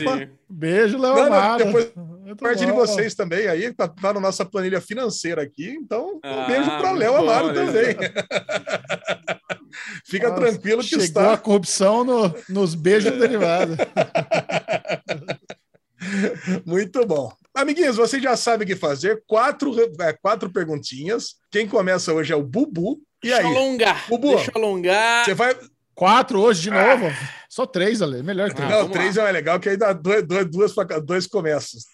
Beijo, 0.49 0.99
Léo 0.99 1.15
Não, 1.17 1.23
não, 1.29 1.33
Amaro. 1.33 1.65
depois- 1.65 1.93
Parte 2.35 2.67
de 2.67 2.73
vocês 2.73 3.15
também 3.15 3.47
aí, 3.47 3.73
tá, 3.73 3.87
tá 3.87 4.13
na 4.13 4.21
nossa 4.21 4.45
planilha 4.45 4.81
financeira 4.81 5.43
aqui. 5.43 5.69
Então, 5.71 6.17
um 6.17 6.21
Ah, 6.23 6.47
beijo 6.47 6.69
para 6.71 6.91
Léo 6.93 7.17
Amaro 7.17 7.55
também. 7.55 7.95
Fica 10.07 10.29
Nossa, 10.31 10.41
tranquilo 10.41 10.83
que 10.83 10.89
Chegou 10.89 11.05
está. 11.05 11.33
a 11.35 11.39
corrupção 11.39 12.03
no- 12.05 12.35
nos 12.49 12.75
beijos 12.75 13.13
derivados. 13.19 13.77
Muito 16.65 17.05
bom. 17.07 17.33
Amiguinhos, 17.55 17.97
vocês 17.97 18.23
já 18.23 18.37
sabem 18.37 18.65
o 18.65 18.69
que 18.69 18.77
fazer. 18.77 19.23
Quatro, 19.27 19.75
é, 20.01 20.13
quatro 20.13 20.51
perguntinhas. 20.51 21.37
Quem 21.51 21.67
começa 21.69 22.13
hoje 22.13 22.33
é 22.33 22.37
o 22.37 22.43
Bubu. 22.43 22.99
E 23.25 23.29
Deixa 23.29 23.43
eu 23.43 23.49
aí? 23.49 23.57
alongar. 23.57 24.07
Bubu, 24.09 24.37
Deixa 24.37 24.53
eu 24.55 24.63
alongar. 24.63 25.25
Você 25.25 25.35
vai. 25.35 25.57
Quatro 25.95 26.41
hoje 26.41 26.63
de 26.63 26.71
novo. 26.71 27.07
Só 27.49 27.65
três, 27.65 28.03
Ale. 28.03 28.23
Melhor 28.23 28.53
que 28.53 28.61
Ah, 28.61 28.67
três. 28.67 28.83
Não, 28.83 28.91
três 28.91 29.17
é 29.17 29.23
mais 29.23 29.33
legal, 29.35 29.59
que 29.59 29.71
aí 29.71 29.77
dá 29.79 29.95
dois, 29.95 30.23
dois, 30.27 30.47
duas 30.51 30.75
pra, 30.75 30.85
cá, 30.85 30.99
dois 30.99 31.27
começos. 31.27 31.87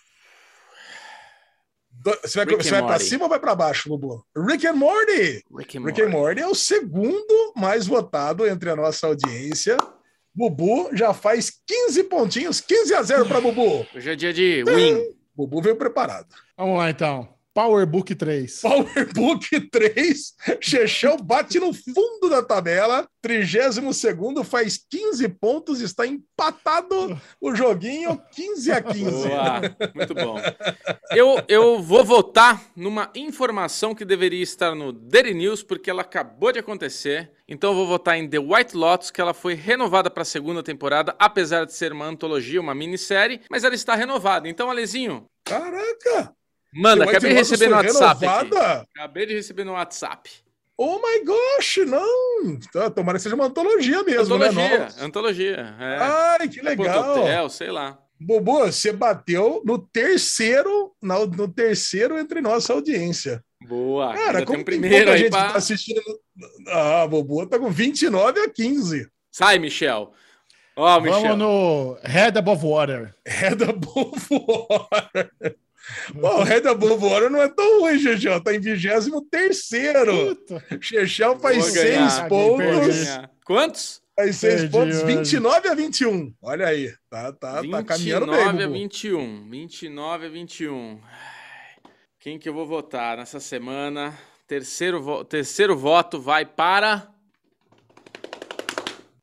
Você 2.23 2.39
vai, 2.39 2.47
Rick 2.47 2.65
você 2.65 2.71
vai 2.71 2.81
para 2.81 2.91
Morty. 2.91 3.05
cima 3.05 3.23
ou 3.25 3.29
vai 3.29 3.39
para 3.39 3.55
baixo, 3.55 3.89
Bubu? 3.89 4.25
Rick 4.37 4.67
and 4.67 4.75
Morty! 4.75 5.45
Rick 5.57 5.79
and 5.79 5.85
Rick 5.85 6.03
and 6.03 6.09
Morty 6.09 6.41
é 6.41 6.47
o 6.47 6.55
segundo 6.55 7.53
mais 7.57 7.87
votado 7.87 8.47
entre 8.47 8.71
a 8.71 8.77
nossa 8.77 9.07
audiência. 9.07 9.77
Bubu 10.35 10.91
já 10.95 11.13
faz 11.13 11.53
15 11.67 12.05
pontinhos, 12.05 12.61
15 12.61 12.95
a 12.95 13.03
0 13.03 13.27
para 13.27 13.41
Bubu. 13.41 13.87
Hoje 13.95 14.11
é 14.11 14.17
dia 14.17 14.33
de 14.33 14.65
win. 14.65 15.03
Bubu 15.37 15.61
veio 15.63 15.77
preparado. 15.77 16.29
Vamos 16.57 16.79
lá, 16.79 16.91
então. 16.91 17.29
Powerbook 17.55 18.15
3. 18.15 18.61
Powerbook 18.61 19.61
3, 19.71 20.35
Chechão 20.61 21.17
bate 21.19 21.61
no 21.61 21.73
fundo 21.73 22.31
da 22.31 22.43
tabela, 22.43 23.07
32 23.21 24.01
faz 24.45 24.79
15 24.91 25.29
pontos, 25.29 25.81
está 25.81 26.07
empatado 26.07 27.21
o 27.41 27.55
joguinho 27.55 28.21
15 28.33 28.73
a 28.73 28.83
15. 28.83 29.11
Boa, 29.29 29.61
muito 29.95 30.15
bom. 30.15 30.37
Eu, 31.11 31.43
eu 31.47 31.83
vou 31.83 32.05
votar 32.05 32.63
numa 32.75 33.11
informação 33.15 33.95
que 33.95 34.05
deveria 34.05 34.43
estar 34.43 34.75
no 34.75 34.93
Daily 34.93 35.35
News, 35.35 35.63
porque 35.63 35.91
ela 35.91 36.03
acabou 36.03 36.53
de 36.53 36.59
acontecer. 36.59 37.31
Então 37.47 37.71
eu 37.71 37.77
vou 37.77 37.87
votar 37.87 38.17
em 38.17 38.29
The 38.29 38.39
White 38.39 38.77
Lotus, 38.77 39.11
que 39.11 39.21
ela 39.21 39.35
foi 39.35 39.55
renovada 39.55 40.11
para 40.11 40.23
a 40.23 40.27
segunda 40.27 40.63
temporada, 40.63 41.15
apesar 41.19 41.67
de 41.67 41.75
ser 41.75 41.93
uma 41.93 42.07
antologia, 42.07 42.61
uma 42.61 42.75
minissérie, 42.75 43.43
mas 43.51 43.63
ela 43.63 43.75
está 43.75 43.95
renovada. 43.95 44.49
Então, 44.49 44.71
Alezinho, 44.71 45.27
Caraca! 45.45 46.35
Manda, 46.73 47.05
acabei 47.05 47.31
de 47.31 47.37
receber 47.37 47.69
no 47.69 47.77
WhatsApp. 47.77 48.27
Acabei 48.95 49.27
de 49.27 49.35
receber 49.35 49.65
no 49.65 49.73
WhatsApp. 49.73 50.31
Oh 50.77 50.99
my 50.99 51.25
gosh, 51.25 51.79
não! 51.87 52.91
Tomara 52.91 53.19
que 53.19 53.23
seja 53.23 53.35
uma 53.35 53.45
antologia 53.45 54.03
mesmo, 54.03 54.37
né? 54.39 54.47
Antologia, 54.49 54.89
Não? 54.99 55.07
antologia. 55.07 55.77
É. 55.79 55.99
Ai, 56.01 56.49
que 56.49 56.61
legal! 56.61 57.21
Hotel, 57.21 57.49
sei 57.51 57.71
lá. 57.71 57.99
Bobo, 58.19 58.67
você 58.67 58.93
bateu 58.93 59.63
no 59.65 59.79
terceiro, 59.79 60.95
no, 61.03 61.49
terceiro 61.49 62.19
entre 62.19 62.41
nossa 62.41 62.73
audiência. 62.73 63.45
Boa. 63.69 64.13
Cara, 64.15 64.45
como 64.45 64.57
tem 64.57 64.63
um 64.63 64.65
primeiro 64.65 64.97
pouca 64.97 65.13
aí 65.13 65.19
gente 65.19 65.31
pra... 65.31 65.47
que 65.47 65.53
tá 65.53 65.59
assistindo. 65.59 66.03
Ah, 66.69 67.07
Bobo 67.07 67.47
tá 67.47 67.59
com 67.59 67.71
29 67.71 68.41
a 68.41 68.49
15. 68.49 69.09
Sai, 69.31 69.59
Michel. 69.59 70.13
Ó, 70.77 71.01
Michel. 71.01 71.21
Vamos 71.21 71.39
no 71.39 71.99
Head 72.03 72.39
Above 72.39 72.67
Water. 72.67 73.15
Red 73.27 73.65
Above 73.69 74.27
Water. 74.31 75.31
Pô, 76.21 76.41
o 76.41 76.43
Red 76.43 76.69
Above 76.69 77.05
Water 77.05 77.31
não 77.31 77.43
é 77.43 77.49
tão 77.49 77.81
ruim, 77.81 77.99
Chechel. 77.99 78.41
Tá 78.41 78.55
em 78.55 78.61
23 78.61 79.11
terceiro. 79.31 80.37
Puta. 80.37 80.65
Chechel 80.81 81.39
faz 81.39 81.65
seis 81.67 82.21
pontos. 82.29 82.97
Quantos? 83.45 84.03
Faz 84.15 84.37
seis 84.37 84.61
Perdi 84.61 84.71
pontos, 84.71 84.97
hoje. 85.03 85.07
29 85.17 85.69
a 85.69 85.75
21. 85.75 86.35
Olha 86.43 86.67
aí. 86.67 86.93
Tá, 87.11 87.33
tá, 87.33 87.63
tá 87.63 87.83
caminhando 87.83 88.27
bem, 88.27 88.35
29 88.37 88.63
a 88.63 88.67
Bubu. 88.67 88.79
21. 88.79 89.51
29 89.51 90.27
a 90.27 90.29
21. 90.29 91.01
Ai, 91.05 91.91
Quem 92.21 92.39
que 92.39 92.49
eu 92.49 92.55
vou 92.55 92.67
votar 92.67 93.17
nessa 93.17 93.41
semana? 93.41 94.17
Terceiro, 94.47 95.03
vo- 95.03 95.25
terceiro 95.25 95.77
voto 95.77 96.21
vai 96.21 96.45
para. 96.45 97.09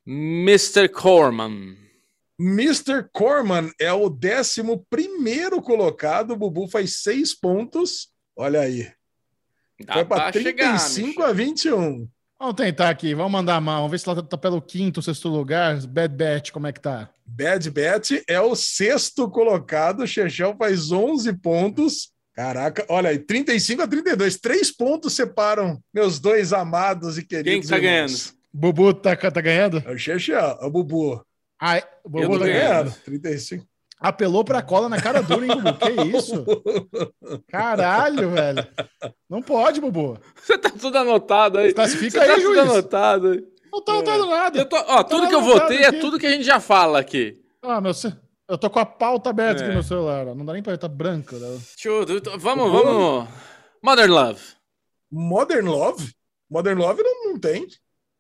Mr. 0.06 0.90
Corman. 0.90 1.78
Mr. 2.40 3.10
Corman 3.12 3.70
é 3.78 3.92
o 3.92 4.06
11 4.06 4.86
primeiro 4.90 5.62
colocado. 5.62 6.32
O 6.32 6.38
Bubu 6.38 6.68
faz 6.68 7.02
seis 7.02 7.38
pontos. 7.38 8.10
Olha 8.36 8.62
aí. 8.62 8.90
Dá 9.86 9.96
Foi 9.96 10.06
para 10.06 10.32
pra 10.32 10.42
chegar. 10.42 10.78
35 10.78 11.08
Michel. 11.08 11.26
a 11.26 11.34
21. 11.34 12.10
Vamos 12.40 12.56
tentar 12.56 12.90
aqui. 12.90 13.14
Vamos 13.14 13.34
mandar 13.34 13.58
a 13.58 13.62
mão. 13.62 13.76
Vamos 13.78 13.92
ver 13.92 14.00
se 14.00 14.08
ela 14.08 14.24
tá 14.24 14.38
pelo 14.38 14.62
quinto, 14.62 15.02
sexto 15.02 15.28
lugar. 15.28 15.76
Bad 15.86 16.16
Bet, 16.16 16.52
como 16.54 16.68
é 16.68 16.72
que 16.72 16.80
tá? 16.80 17.10
Bad 17.26 17.70
Bet 17.70 18.24
é 18.28 18.40
o 18.40 18.56
sexto 18.56 19.30
colocado. 19.30 20.08
Chechel 20.08 20.56
faz 20.58 20.92
11 20.92 21.34
pontos. 21.34 22.14
Caraca, 22.34 22.86
olha 22.88 23.10
aí, 23.10 23.20
35 23.20 23.82
a 23.82 23.88
32. 23.88 24.38
Três 24.38 24.72
pontos 24.72 25.14
separam 25.14 25.84
meus 25.94 26.20
dois 26.20 26.54
amados 26.54 27.18
e 27.18 27.26
queridos. 27.26 27.52
Quem 27.52 27.62
que 27.62 27.68
tá 27.68 27.78
irmãos. 27.78 28.34
Bubu 28.54 28.94
tá, 28.94 29.16
tá 29.16 29.42
ganhando? 29.42 29.84
É 29.86 29.92
o 29.92 29.98
Chechel, 29.98 30.58
é 30.62 30.66
o 30.66 30.72
Bubu. 30.72 31.22
Ai, 31.60 31.84
o 32.04 32.20
Eu 32.20 32.30
tô 32.30 32.34
Tá 32.34 32.40
tá 32.40 32.46
ganhando. 32.46 32.46
ganhando. 32.46 32.84
ganhando. 32.86 33.04
35. 33.04 33.66
Apelou 34.00 34.46
pra 34.46 34.62
cola 34.62 34.88
na 34.88 35.02
cara 35.02 35.22
dura, 35.22 35.46
hein, 35.46 35.52
Bubu? 35.56 35.74
Que 35.78 36.18
isso? 36.18 36.46
Caralho, 37.50 38.32
velho. 38.32 38.68
Não 39.30 39.42
pode, 39.42 39.82
Bubu. 39.82 40.18
Você 40.42 40.58
tá 40.58 40.70
tudo 40.70 40.98
anotado 40.98 41.58
aí. 41.58 41.74
Classifica 41.74 42.12
Você 42.22 42.26
tá 42.28 42.34
aí, 42.34 42.42
tudo 42.42 42.56
juiz. 42.56 42.72
anotado 42.72 43.28
aí. 43.32 43.44
Não 43.72 43.84
tá 43.84 43.92
anotado 43.92 44.26
nada. 44.26 44.58
Eu 44.60 44.66
tô, 44.66 44.78
ó, 44.78 45.04
tudo 45.04 45.28
que 45.28 45.36
eu 45.36 45.42
votei 45.42 45.84
é 45.84 45.92
tudo 45.92 46.18
que 46.18 46.26
a 46.26 46.32
gente 46.32 46.44
já 46.44 46.60
fala 46.60 47.00
aqui. 47.00 47.38
Ah, 47.62 47.82
meu, 47.82 47.92
eu 48.48 48.58
tô 48.58 48.70
com 48.70 48.80
a 48.80 48.86
pauta 48.86 49.30
aberta 49.30 49.64
É. 49.64 49.66
aqui 49.68 49.76
no 49.76 49.84
celular. 49.84 50.28
ó. 50.30 50.34
Não 50.36 50.46
dá 50.46 50.54
nem 50.54 50.64
pra 50.64 50.72
ver, 50.74 50.78
tá 50.80 50.88
branco. 50.88 51.36
Né? 51.36 51.58
Tô- 52.24 52.38
vamos, 52.38 52.72
vamos. 52.72 53.28
Modern 53.84 54.12
Love. 54.12 54.42
Modern 55.12 55.68
Love? 55.68 56.14
Modern 56.50 56.80
Love 56.80 57.04
não, 57.04 57.34
não 57.34 57.40
tem. 57.40 57.68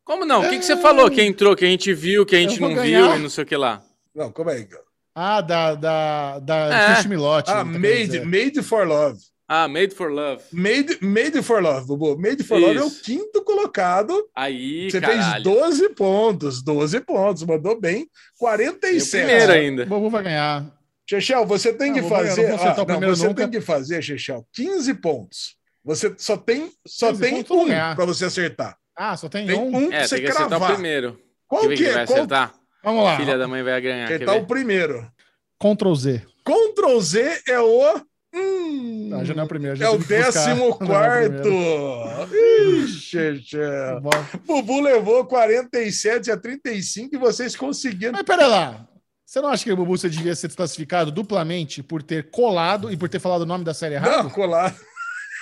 Como 0.10 0.26
não? 0.26 0.42
O 0.42 0.50
que, 0.50 0.58
que 0.58 0.66
você 0.66 0.74
É. 0.74 0.78
falou 0.78 1.08
que 1.12 1.22
entrou, 1.22 1.56
que 1.56 1.64
a 1.64 1.68
gente 1.68 1.94
viu, 1.94 2.26
que 2.26 2.36
a 2.36 2.40
gente 2.40 2.60
não 2.60 2.74
ganhar. 2.74 3.10
viu 3.10 3.16
e 3.18 3.20
não 3.20 3.30
sei 3.30 3.44
o 3.44 3.48
que 3.48 3.56
lá? 3.56 3.80
Não, 4.16 4.32
como 4.32 4.50
é? 4.50 4.68
Ah, 5.14 5.40
da, 5.40 5.76
da, 5.76 6.40
da 6.40 7.00
É. 7.04 7.08
Milotti. 7.08 7.52
Ah, 7.52 7.58
querendo 7.64 7.80
Made, 7.80 8.06
dizer. 8.08 8.26
Made 8.26 8.64
for 8.64 8.88
Love. 8.88 9.20
Ah, 9.48 9.68
Made 9.68 9.94
for 9.94 10.12
Love. 10.12 10.42
Made, 10.52 10.98
Made 11.00 11.44
for 11.44 11.62
Love, 11.62 11.86
Bubu. 11.86 12.18
Made 12.18 12.44
for 12.44 12.60
Love 12.60 12.78
é 12.78 12.82
o 12.84 12.88
Isso. 12.88 13.04
quinto 13.04 13.44
colocado. 13.44 14.28
Aí, 14.36 14.90
Você 14.90 15.00
caralho. 15.00 15.44
fez 15.44 15.44
12 15.44 15.90
pontos. 15.90 16.64
12 16.64 17.00
pontos. 17.02 17.44
Mandou 17.44 17.80
bem. 17.80 17.98
Tem 17.98 18.06
o 18.06 18.40
47. 18.40 19.12
primeiro 19.28 19.52
O 19.52 19.56
ainda. 19.56 19.86
Bubu 19.86 20.10
vai 20.10 20.24
ganhar. 20.24 20.66
Chechel, 21.08 21.46
você 21.46 21.72
tem 21.72 21.90
Não, 21.90 21.96
que 21.96 22.02
vou 22.02 22.10
ganhar, 22.18 22.30
fazer. 22.30 22.46
ah, 22.52 22.74
o 22.74 22.78
não, 22.78 22.86
primeiro 22.86 23.16
você 23.16 23.28
nunca. 23.28 23.42
tem 23.44 23.52
que 23.52 23.62
fazer, 23.62 24.02
Chechel, 24.02 24.44
15 24.54 24.92
pontos. 24.96 25.56
Você 25.86 26.12
só 26.18 26.36
tem, 26.36 26.72
só 26.88 27.10
15 27.12 27.22
tem 27.22 27.40
um 27.52 27.66
para 27.96 28.06
você 28.06 28.26
acertar. 28.26 28.76
Ah, 29.02 29.16
só 29.16 29.30
tem, 29.30 29.48
Tem 29.48 29.56
um? 29.58 29.76
um 29.88 29.94
É, 29.94 30.06
você 30.06 30.16
tem 30.18 30.26
que 30.26 30.32
acertar 30.32 30.46
o 30.46 30.50
cravar. 30.50 30.74
primeiro. 30.74 31.18
Qual 31.48 31.62
que 31.70 31.76
quem 31.78 31.86
é? 31.88 31.94
vai 31.94 32.06
Qual... 32.06 32.18
acertar? 32.18 32.54
Vamos 32.84 33.04
lá. 33.06 33.16
Filha 33.16 33.38
da 33.38 33.48
mãe 33.48 33.64
vai 33.64 33.80
ganhar. 33.80 34.08
Quer 34.08 34.16
Acertar 34.16 34.36
o 34.36 34.46
primeiro. 34.46 35.10
Ctrl 35.58 35.94
Z. 35.96 36.26
Ctrl 36.44 37.00
Z 37.00 37.42
é 37.48 37.60
o. 37.62 38.02
Hum, 38.36 39.10
Ah, 39.14 39.24
já 39.24 39.34
não 39.34 39.44
é 39.44 39.46
o 39.46 39.48
primeiro. 39.50 39.76
já 39.78 39.86
é 39.86 39.90
o 39.90 39.94
que 39.94 40.00
buscar. 40.00 40.22
décimo 40.24 40.56
Não 40.58 40.66
é 40.66 40.70
o 40.70 40.76
quarto. 40.76 42.36
Ixi. 42.84 43.58
Bom. 44.02 44.10
Bubu 44.46 44.82
levou 44.82 45.26
47 45.26 46.32
a 46.32 46.38
35 46.38 47.16
e 47.16 47.18
vocês 47.18 47.56
conseguiram. 47.56 48.12
Mas 48.14 48.24
pera 48.24 48.48
lá. 48.48 48.86
Você 49.26 49.42
não 49.42 49.50
acha 49.50 49.64
que 49.64 49.72
o 49.72 49.76
Bubu 49.78 49.98
você 49.98 50.10
devia 50.10 50.36
ser 50.36 50.48
desclassificado 50.48 51.12
duplamente 51.12 51.82
por 51.84 52.02
ter 52.04 52.30
colado 52.32 52.92
e 52.92 52.98
por 52.98 53.08
ter 53.10 53.20
falado 53.20 53.42
o 53.44 53.46
nome 53.46 53.64
da 53.64 53.74
série 53.74 53.96
errado? 53.96 54.24
Não, 54.24 54.30
colar. 54.30 54.76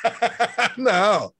não. 0.77 1.31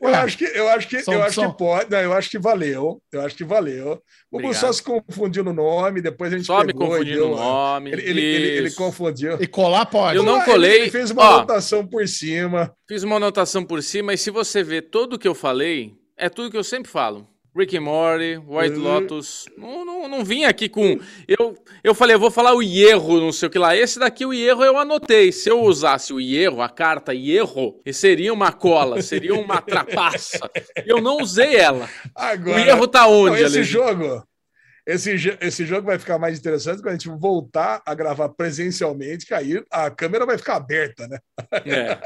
Eu 0.00 0.08
Ué, 0.08 0.14
acho 0.14 0.38
que 0.38 0.44
eu 0.44 0.68
acho 0.68 0.88
que 0.88 1.00
são- 1.02 1.14
eu 1.14 1.22
acho 1.22 1.34
são- 1.34 1.50
que 1.52 1.58
pode, 1.58 1.90
não, 1.90 1.98
eu 1.98 2.12
acho 2.12 2.30
que 2.30 2.38
valeu. 2.38 3.00
Eu 3.12 3.20
acho 3.22 3.36
que 3.36 3.44
valeu. 3.44 4.00
O. 4.30 4.40
Bussó 4.40 4.72
se 4.72 4.82
confundiu 4.82 5.44
no 5.44 5.52
nome, 5.52 6.00
depois 6.00 6.32
a 6.32 6.36
gente 6.36 6.46
Só 6.46 6.60
me 6.60 6.66
pegou 6.68 6.86
e 6.86 6.90
confundindo 6.90 7.16
deu 7.16 7.28
o 7.28 7.32
uma- 7.34 7.40
nome. 7.42 7.92
Ele, 7.92 8.02
ele, 8.02 8.20
ele, 8.20 8.46
ele 8.58 8.70
confundiu. 8.72 9.36
E 9.40 9.46
colar 9.46 9.86
pode. 9.86 10.16
Eu 10.16 10.22
não 10.22 10.36
Ele- 10.36 10.44
colei. 10.44 10.80
Ele 10.82 10.90
fez 10.90 11.10
uma 11.10 11.22
Ó. 11.22 11.34
anotação 11.38 11.86
por 11.86 12.06
cima. 12.08 12.72
Fiz 12.88 13.02
uma 13.02 13.16
anotação 13.16 13.64
por 13.64 13.82
cima 13.82 14.12
e 14.14 14.18
se 14.18 14.30
você 14.30 14.62
ver 14.62 14.82
tudo 14.90 15.18
que 15.18 15.28
eu 15.28 15.34
falei, 15.34 15.92
é 16.16 16.28
tudo 16.28 16.50
que 16.50 16.56
eu 16.56 16.64
sempre 16.64 16.90
falo. 16.90 17.26
Rick 17.56 17.76
and 17.76 17.82
Morty, 17.82 18.36
White 18.38 18.74
Uhum. 18.76 18.82
Lotus. 18.82 19.46
Não, 19.56 19.84
não, 19.84 20.08
não 20.08 20.24
vim 20.24 20.44
aqui 20.44 20.68
com. 20.68 20.98
Eu, 21.28 21.54
eu 21.84 21.94
falei, 21.94 22.16
eu 22.16 22.18
vou 22.20 22.30
falar 22.30 22.52
o 22.54 22.60
Hierro, 22.62 23.20
não 23.20 23.30
sei 23.30 23.46
o 23.46 23.50
que 23.50 23.58
lá. 23.58 23.76
Esse 23.76 23.98
daqui, 23.98 24.26
o 24.26 24.32
Hierro, 24.32 24.64
eu 24.64 24.76
anotei. 24.76 25.30
Se 25.30 25.48
eu 25.50 25.60
usasse 25.62 26.12
o 26.12 26.20
Hierro, 26.20 26.60
a 26.60 26.68
carta 26.68 27.14
Hierro, 27.14 27.80
seria 27.92 28.32
uma 28.32 28.52
cola, 28.52 29.00
seria 29.02 29.34
uma 29.34 29.60
trapaça. 29.62 30.50
Eu 30.84 31.00
não 31.00 31.18
usei 31.18 31.54
ela. 31.54 31.88
Agora, 32.14 32.56
o 32.56 32.60
Hierro 32.60 32.88
tá 32.88 33.02
Não, 33.02 33.12
onde, 33.12 33.40
esse 33.42 33.56
Ale? 33.58 33.64
jogo, 33.64 34.22
esse, 34.86 35.36
esse 35.40 35.64
jogo 35.64 35.86
vai 35.86 35.98
ficar 35.98 36.18
mais 36.18 36.38
interessante 36.38 36.76
quando 36.82 36.88
a 36.88 36.92
gente 36.92 37.08
voltar 37.08 37.80
a 37.86 37.94
gravar 37.94 38.28
presencialmente, 38.30 39.26
que 39.26 39.34
aí 39.34 39.62
a 39.70 39.90
câmera 39.90 40.26
vai 40.26 40.36
ficar 40.38 40.56
aberta, 40.56 41.08
né? 41.08 41.18
É. 41.64 41.98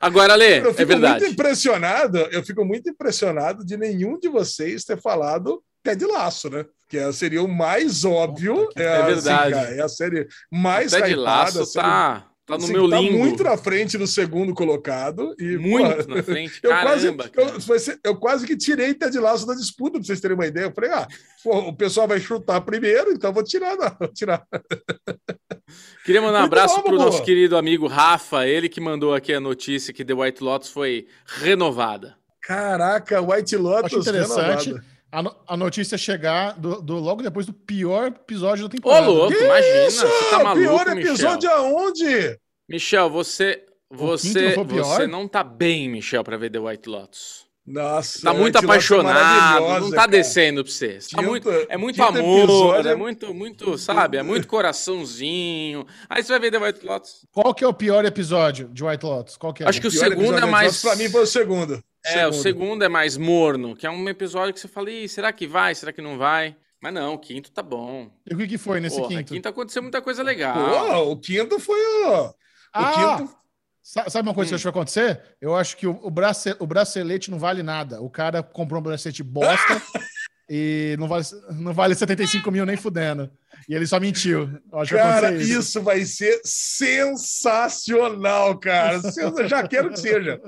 Agora, 0.00 0.34
Ale, 0.34 0.44
Eu 0.60 0.70
é 0.70 0.74
fico 0.74 0.86
verdade. 0.88 1.20
muito 1.20 1.32
impressionado, 1.32 2.18
eu 2.30 2.42
fico 2.44 2.64
muito 2.64 2.88
impressionado 2.90 3.64
de 3.64 3.76
nenhum 3.76 4.18
de 4.18 4.28
vocês 4.28 4.84
ter 4.84 5.00
falado 5.00 5.62
pé 5.82 5.94
de 5.94 6.04
laço, 6.04 6.50
né? 6.50 6.66
Que 6.88 6.98
é- 6.98 7.10
seria 7.12 7.42
o 7.42 7.48
mais 7.48 8.04
óbvio. 8.04 8.68
Que- 8.68 8.82
é, 8.82 9.02
verdade. 9.02 9.54
cara, 9.54 9.74
é 9.74 9.80
a 9.80 9.88
série 9.88 10.28
mais 10.52 10.92
Até 10.92 11.06
de 11.06 11.12
hypada, 11.12 11.60
laço 11.60 11.72
tá, 11.72 12.26
tá 12.50 12.58
no 12.58 12.64
assim, 12.64 12.72
meu 12.72 12.88
tá 12.88 13.00
limbo. 13.00 13.18
muito 13.18 13.42
na 13.42 13.56
frente 13.56 13.96
do 13.98 14.06
segundo 14.06 14.54
colocado. 14.54 15.34
E, 15.38 15.56
Muito 15.56 16.04
porra, 16.04 16.16
na 16.16 16.22
frente. 16.22 16.60
Eu 16.62 16.70
quase, 16.70 17.04
Caramba, 17.06 17.28
cara. 17.28 17.48
eu, 17.48 17.98
eu 18.04 18.16
quase 18.16 18.46
que 18.46 18.56
tirei 18.56 18.94
Ted 18.94 19.18
Laço 19.18 19.46
da 19.46 19.54
disputa, 19.54 19.98
pra 19.98 20.02
vocês 20.06 20.20
terem 20.20 20.36
uma 20.36 20.46
ideia. 20.46 20.66
Eu 20.66 20.72
falei, 20.72 20.90
ah, 20.90 21.06
pô, 21.42 21.58
o 21.68 21.72
pessoal 21.76 22.06
vai 22.08 22.20
chutar 22.20 22.60
primeiro, 22.60 23.12
então 23.12 23.30
eu 23.30 23.34
vou 23.34 23.44
tirar, 23.44 23.76
não, 23.76 23.96
vou 23.98 24.08
tirar. 24.08 24.42
Queria 26.04 26.20
mandar 26.20 26.38
um 26.38 26.40
Muito 26.42 26.52
abraço 26.52 26.82
pro 26.82 26.92
Bubu. 26.92 27.04
nosso 27.04 27.22
querido 27.22 27.56
amigo 27.56 27.86
Rafa, 27.86 28.46
ele 28.46 28.68
que 28.68 28.80
mandou 28.80 29.14
aqui 29.14 29.32
a 29.32 29.40
notícia 29.40 29.92
que 29.92 30.04
The 30.04 30.14
White 30.14 30.42
Lotus 30.42 30.70
foi 30.70 31.06
renovada. 31.26 32.16
Caraca, 32.42 33.20
White 33.20 33.56
Lotus. 33.56 33.92
Acho 33.92 33.98
interessante 34.00 34.66
renovada. 34.70 34.99
A, 35.12 35.22
no- 35.22 35.36
a 35.46 35.56
notícia 35.56 35.98
chegar 35.98 36.58
do, 36.58 36.80
do- 36.80 36.98
logo 36.98 37.22
depois 37.22 37.46
do 37.46 37.52
pior 37.52 38.08
episódio 38.08 38.62
da 38.62 38.66
Ô, 38.66 38.70
temporada. 38.70 39.06
louco, 39.08 39.36
Que 39.36 39.44
imagina, 39.44 39.86
isso? 39.86 40.06
você 40.06 40.30
tá 40.30 40.44
maluco, 40.44 40.60
Pior 40.60 40.94
Michel. 40.94 40.98
episódio 41.12 41.50
aonde? 41.50 42.38
Michel, 42.68 43.10
você, 43.10 43.64
você, 43.90 44.54
não 44.56 44.62
o 44.62 44.66
você 44.66 45.06
não 45.06 45.28
tá 45.28 45.42
bem, 45.42 45.88
Michel, 45.88 46.22
pra 46.22 46.36
ver 46.36 46.50
The 46.50 46.58
White 46.60 46.88
Lotus. 46.88 47.48
Nossa, 47.66 48.22
Tá 48.22 48.34
muito 48.34 48.56
apaixonado, 48.58 49.80
não 49.80 49.90
tá 49.90 49.96
cara. 49.96 50.10
descendo 50.10 50.64
pra 50.64 50.72
você. 50.72 50.98
Tá 51.14 51.22
muito, 51.22 51.48
é 51.68 51.76
muito 51.76 52.02
amor, 52.02 52.38
episódio 52.44 52.90
é 52.90 52.94
muito, 52.96 53.34
muito, 53.34 53.78
sabe? 53.78 54.16
É 54.16 54.22
muito 54.22 54.48
coraçãozinho. 54.48 55.86
Aí 56.08 56.22
você 56.22 56.32
vai 56.32 56.40
ver 56.40 56.50
The 56.50 56.58
White 56.58 56.84
Lotus. 56.86 57.26
Qual 57.30 57.54
que 57.54 57.62
é 57.62 57.68
o 57.68 57.74
pior 57.74 58.04
episódio 58.04 58.68
de 58.72 58.82
White 58.84 59.04
Lotus? 59.04 59.36
Qual 59.36 59.52
que 59.52 59.62
é? 59.62 59.68
Acho 59.68 59.80
que 59.80 59.86
o 59.86 59.90
segundo 59.90 60.38
é 60.38 60.46
mais. 60.46 60.80
Pra 60.82 60.96
mim 60.96 61.08
foi 61.08 61.22
o 61.22 61.26
segundo. 61.26 61.80
É, 62.04 62.26
o 62.26 62.32
segundo 62.32 62.82
é 62.82 62.88
mais 62.88 63.16
morno, 63.16 63.76
que 63.76 63.86
é 63.86 63.90
um 63.90 64.08
episódio 64.08 64.54
que 64.54 64.60
você 64.60 64.68
fala, 64.68 64.90
Ih, 64.90 65.08
será 65.08 65.32
que 65.32 65.46
vai? 65.46 65.74
Será 65.74 65.92
que 65.92 66.00
não 66.00 66.16
vai? 66.16 66.56
Mas 66.82 66.94
não, 66.94 67.14
o 67.14 67.18
quinto 67.18 67.50
tá 67.52 67.62
bom. 67.62 68.10
E 68.30 68.34
o 68.34 68.38
que, 68.38 68.46
que 68.48 68.58
foi 68.58 68.80
nesse 68.80 68.96
Porra, 68.96 69.08
quinto? 69.08 69.34
quinto 69.34 69.48
aconteceu 69.48 69.82
muita 69.82 70.00
coisa 70.00 70.22
legal. 70.22 70.54
Pô, 70.54 71.12
o 71.12 71.16
quinto 71.18 71.58
foi 71.58 71.78
o. 71.78 72.28
O 72.28 72.32
Ah, 72.72 73.16
quinto. 73.18 73.36
sa- 73.82 74.08
sabe 74.08 74.28
uma 74.28 74.34
coisa 74.34 74.48
que 74.48 74.54
eu 74.54 74.56
acho 74.56 74.62
que 74.62 74.70
vai 74.70 74.80
acontecer? 74.80 75.36
Eu 75.40 75.56
acho 75.56 75.76
que 75.76 75.86
o, 75.86 75.98
o, 76.02 76.10
brace- 76.10 76.56
o 76.58 76.66
bracelete 76.66 77.30
não 77.30 77.38
vale 77.38 77.62
nada. 77.62 78.00
O 78.00 78.08
cara 78.08 78.42
comprou 78.42 78.80
um 78.80 78.82
bracelete 78.84 79.22
bosta 79.22 79.82
e 80.52 80.96
não 80.98 81.06
vale, 81.06 81.24
não 81.52 81.72
vale 81.72 81.94
75 81.94 82.50
mil 82.50 82.66
nem 82.66 82.76
fudendo. 82.76 83.30
E 83.68 83.74
ele 83.74 83.86
só 83.86 84.00
mentiu. 84.00 84.50
Cara, 84.88 85.32
isso. 85.36 85.60
isso 85.60 85.80
vai 85.80 86.04
ser 86.04 86.40
sensacional, 86.44 88.58
cara. 88.58 89.00
Eu 89.16 89.48
já 89.48 89.62
quero 89.68 89.90
que 89.90 90.00
seja. 90.00 90.40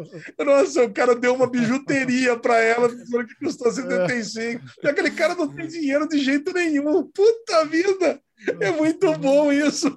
Nossa, 0.45 0.83
o 0.83 0.93
cara 0.93 1.15
deu 1.15 1.37
uma 1.37 1.49
bijuteria 1.49 2.37
pra 2.37 2.59
ela, 2.59 2.89
dizendo 2.89 3.29
que 3.29 3.37
custou 3.37 3.71
75. 3.71 4.61
E 4.83 4.89
aquele 4.89 5.13
cara 5.13 5.37
não 5.37 5.47
tem 5.47 5.69
dinheiro 5.69 6.09
de 6.09 6.19
jeito 6.19 6.53
nenhum. 6.53 7.05
Puta 7.05 7.65
vida! 7.67 8.21
É 8.61 8.71
muito 8.73 9.13
bom 9.19 9.53
isso. 9.53 9.89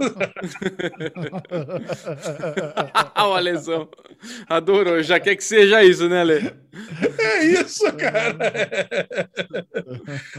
o 3.17 3.33
Alesão 3.33 3.89
adorou. 4.47 5.01
Já 5.01 5.19
quer 5.19 5.35
que 5.35 5.43
seja 5.43 5.83
isso, 5.83 6.07
né, 6.07 6.21
Ale? 6.21 6.53
É 7.17 7.43
isso, 7.45 7.83
cara. 7.93 8.37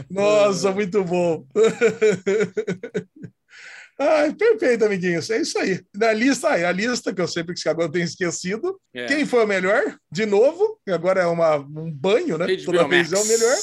Nossa, 0.09 0.71
muito 0.71 1.03
bom. 1.03 1.45
Ai, 3.99 4.33
perfeito, 4.35 4.85
amiguinhos. 4.85 5.29
É 5.29 5.41
isso 5.41 5.57
aí. 5.57 5.81
Na 5.95 6.13
lista, 6.13 6.49
aí, 6.49 6.63
a 6.63 6.71
lista 6.71 7.13
que 7.13 7.19
eu 7.19 7.27
sempre 7.27 7.55
que 7.55 7.67
agora 7.67 7.91
tenho 7.91 8.05
esquecido. 8.05 8.79
É. 8.93 9.07
Quem 9.07 9.25
foi 9.25 9.43
o 9.43 9.47
melhor? 9.47 9.97
De 10.11 10.25
novo, 10.25 10.79
agora 10.87 11.21
é 11.21 11.25
uma, 11.25 11.57
um 11.57 11.91
banho, 11.91 12.37
né? 12.37 12.45
Toda 12.63 12.83
HBO 12.83 12.89
vez 12.89 13.11
é 13.11 13.15
o 13.15 13.19
Max. 13.19 13.29
melhor. 13.29 13.57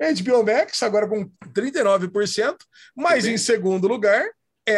HBO 0.00 0.44
Max, 0.44 0.82
agora 0.82 1.08
com 1.08 1.30
39%. 1.52 2.56
Mas 2.96 3.26
em 3.26 3.36
segundo 3.36 3.86
lugar, 3.86 4.26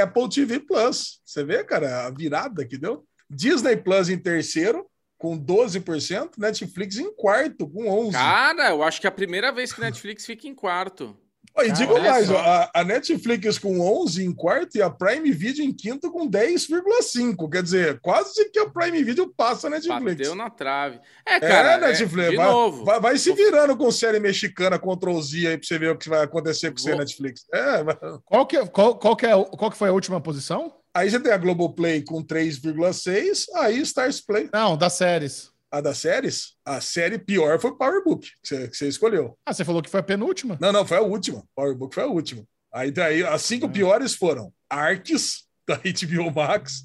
Apple 0.03 0.29
TV 0.29 0.61
Plus. 0.61 1.21
Você 1.25 1.45
vê, 1.45 1.65
cara, 1.65 2.07
a 2.07 2.11
virada 2.11 2.67
que 2.67 2.77
deu. 2.77 3.07
Disney 3.29 3.77
Plus 3.77 4.09
em 4.09 4.19
terceiro, 4.19 4.87
com 5.19 5.39
12%. 5.39 6.33
Netflix 6.39 6.99
em 6.99 7.15
quarto, 7.15 7.69
com 7.69 7.85
11%. 7.85 8.13
Cara, 8.13 8.71
eu 8.71 8.83
acho 8.83 9.01
que 9.01 9.07
é 9.07 9.11
a 9.11 9.13
primeira 9.13 9.53
vez 9.53 9.73
que 9.73 9.81
Netflix 9.81 10.27
fica 10.27 10.47
em 10.47 10.55
quarto. 10.55 11.17
E 11.65 11.73
digo 11.73 11.99
mais, 11.99 12.31
a, 12.31 12.71
a 12.75 12.85
Netflix 12.85 13.59
com 13.59 13.81
11 13.81 14.25
em 14.25 14.33
quarto 14.33 14.77
e 14.77 14.83
a 14.83 14.91
Prime 14.91 15.31
Video 15.33 15.65
em 15.65 15.73
quinto 15.73 16.11
com 16.11 16.29
10,5. 16.29 17.51
Quer 17.51 17.63
dizer, 17.63 17.99
quase 18.01 18.51
que 18.51 18.59
a 18.59 18.69
Prime 18.69 19.03
Video 19.03 19.33
passa 19.35 19.67
a 19.67 19.71
Netflix. 19.71 20.17
Bateu 20.19 20.35
na 20.35 20.51
trave. 20.51 21.01
É, 21.27 21.37
É, 21.37 21.41
cara, 21.41 21.79
Netflix, 21.79 22.31
de 22.31 22.37
vai, 22.37 22.47
novo. 22.47 22.85
vai, 22.85 23.01
vai 23.01 23.19
se 23.19 23.33
virando 23.33 23.77
com 23.77 23.91
série 23.91 24.21
mexicana 24.21 24.79
Ctrl 24.79 25.21
Z 25.21 25.47
aí 25.47 25.57
pra 25.59 25.67
você 25.67 25.79
ver 25.79 25.91
o 25.93 25.97
que 25.99 26.09
vai 26.09 26.23
acontecer 26.25 26.71
com 26.71 26.79
você 26.79 26.91
Vou- 26.91 26.99
Netflix. 26.99 27.47
É, 27.53 27.83
vai- 27.83 27.97
Qual, 28.25 28.47
que, 28.47 28.57
é- 28.57 28.67
qual, 28.67 28.95
qual, 28.97 29.17
que 29.17 29.27
é, 29.27 29.31
qual 29.31 29.71
que 29.71 29.77
foi 29.79 29.89
a 29.89 29.93
última 29.93 30.21
posição? 30.21 30.73
aí 30.95 31.11
você 31.11 31.21
tem 31.21 31.31
a 31.31 31.37
Globoplay 31.37 32.01
com 32.03 32.23
3,6, 32.23 33.47
aí 33.57 33.81
Stars 33.83 34.21
Play. 34.21 34.49
Não, 34.53 34.77
das 34.77 34.95
séries. 34.95 35.51
A 35.77 35.81
das 35.83 35.99
séries, 35.99 36.55
a 36.65 36.81
série 36.81 37.19
pior 37.19 37.61
foi 37.61 37.77
Power 37.77 38.03
Book, 38.03 38.27
que 38.43 38.67
você, 38.75 38.89
escolheu. 38.89 39.37
Ah, 39.45 39.53
você 39.53 39.63
falou 39.63 39.83
que 39.83 39.91
foi 39.91 40.01
a 40.01 40.03
penúltima. 40.03 40.57
Não, 40.59 40.73
não, 40.73 40.87
foi 40.87 40.97
a 40.97 41.03
última. 41.03 41.45
Power 41.55 41.75
Book 41.75 41.95
foi 41.95 42.05
a 42.05 42.07
última. 42.07 42.45
Aí, 42.73 42.91
daí, 42.91 43.23
as 43.23 43.43
cinco 43.43 43.69
piores 43.69 44.15
foram 44.15 44.51
Arcs, 44.71 45.45
da 45.69 45.77
HBO 45.77 46.31
Max, 46.35 46.85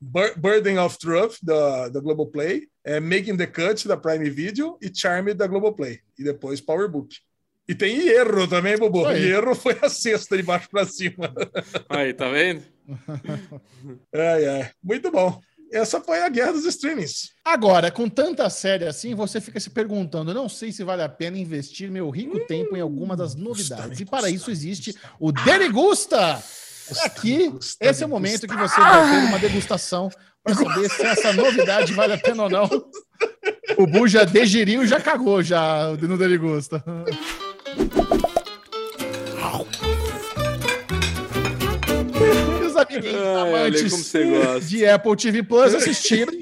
Bur- 0.00 0.32
Burden 0.38 0.78
of 0.78 0.96
Truth, 0.98 1.36
da, 1.42 1.90
da 1.90 2.00
Globoplay, 2.00 2.68
é, 2.82 2.98
Making 3.00 3.36
the 3.36 3.46
Cut, 3.46 3.86
da 3.86 3.98
Prime 3.98 4.30
Video, 4.30 4.78
e 4.80 4.90
Charmed, 4.94 5.34
da 5.36 5.46
Globoplay. 5.46 6.00
E 6.18 6.24
depois 6.24 6.58
Power 6.58 6.88
Book. 6.88 7.14
E 7.68 7.74
tem 7.74 7.96
Hierro 7.98 8.48
também, 8.48 8.78
Bobo. 8.78 9.04
Aí. 9.06 9.24
Hierro 9.26 9.54
foi 9.54 9.78
a 9.82 9.90
sexta 9.90 10.38
de 10.38 10.42
baixo 10.42 10.70
para 10.70 10.86
cima. 10.86 11.32
Aí, 11.88 12.14
tá 12.14 12.30
vendo? 12.30 12.62
Ai, 14.14 14.46
ai. 14.48 14.70
Muito 14.82 15.10
bom. 15.10 15.38
Essa 15.72 16.00
foi 16.00 16.22
a 16.22 16.28
guerra 16.28 16.52
dos 16.52 16.66
streamings. 16.66 17.30
Agora, 17.44 17.90
com 17.90 18.08
tanta 18.08 18.48
série 18.50 18.86
assim, 18.86 19.14
você 19.14 19.40
fica 19.40 19.58
se 19.58 19.70
perguntando: 19.70 20.34
não 20.34 20.48
sei 20.48 20.70
se 20.70 20.84
vale 20.84 21.02
a 21.02 21.08
pena 21.08 21.38
investir 21.38 21.90
meu 21.90 22.10
rico 22.10 22.38
tempo 22.46 22.76
em 22.76 22.80
alguma 22.80 23.16
das 23.16 23.34
novidades. 23.34 23.98
E 23.98 24.04
para 24.04 24.28
isso 24.28 24.50
existe 24.50 24.94
o 25.18 25.32
Derigusta. 25.32 26.42
Aqui, 27.04 27.48
Gusta, 27.48 27.88
esse 27.88 28.02
é 28.02 28.06
o 28.06 28.08
momento 28.08 28.46
que 28.46 28.56
você 28.56 28.78
vai 28.78 29.10
ter 29.10 29.26
uma 29.28 29.38
degustação 29.38 30.10
para 30.42 30.54
saber 30.54 30.90
se 30.90 31.02
essa 31.02 31.32
novidade 31.32 31.92
vale 31.92 32.12
a 32.12 32.18
pena 32.18 32.42
ou 32.42 32.50
não. 32.50 32.68
O 33.78 33.86
Bu 33.86 34.06
já 34.08 34.24
digeriu 34.24 34.82
e 34.82 34.86
já 34.86 35.00
cagou 35.00 35.42
já 35.42 35.96
no 35.96 36.18
Derigusta. 36.18 36.84
Ai, 42.96 43.16
Ale, 43.40 43.56
amantes 43.56 43.90
como 43.92 44.04
você 44.04 44.24
gosta. 44.24 44.60
de 44.60 44.86
Apple 44.86 45.16
TV 45.16 45.42
Plus 45.42 45.74
assistiram 45.74 46.32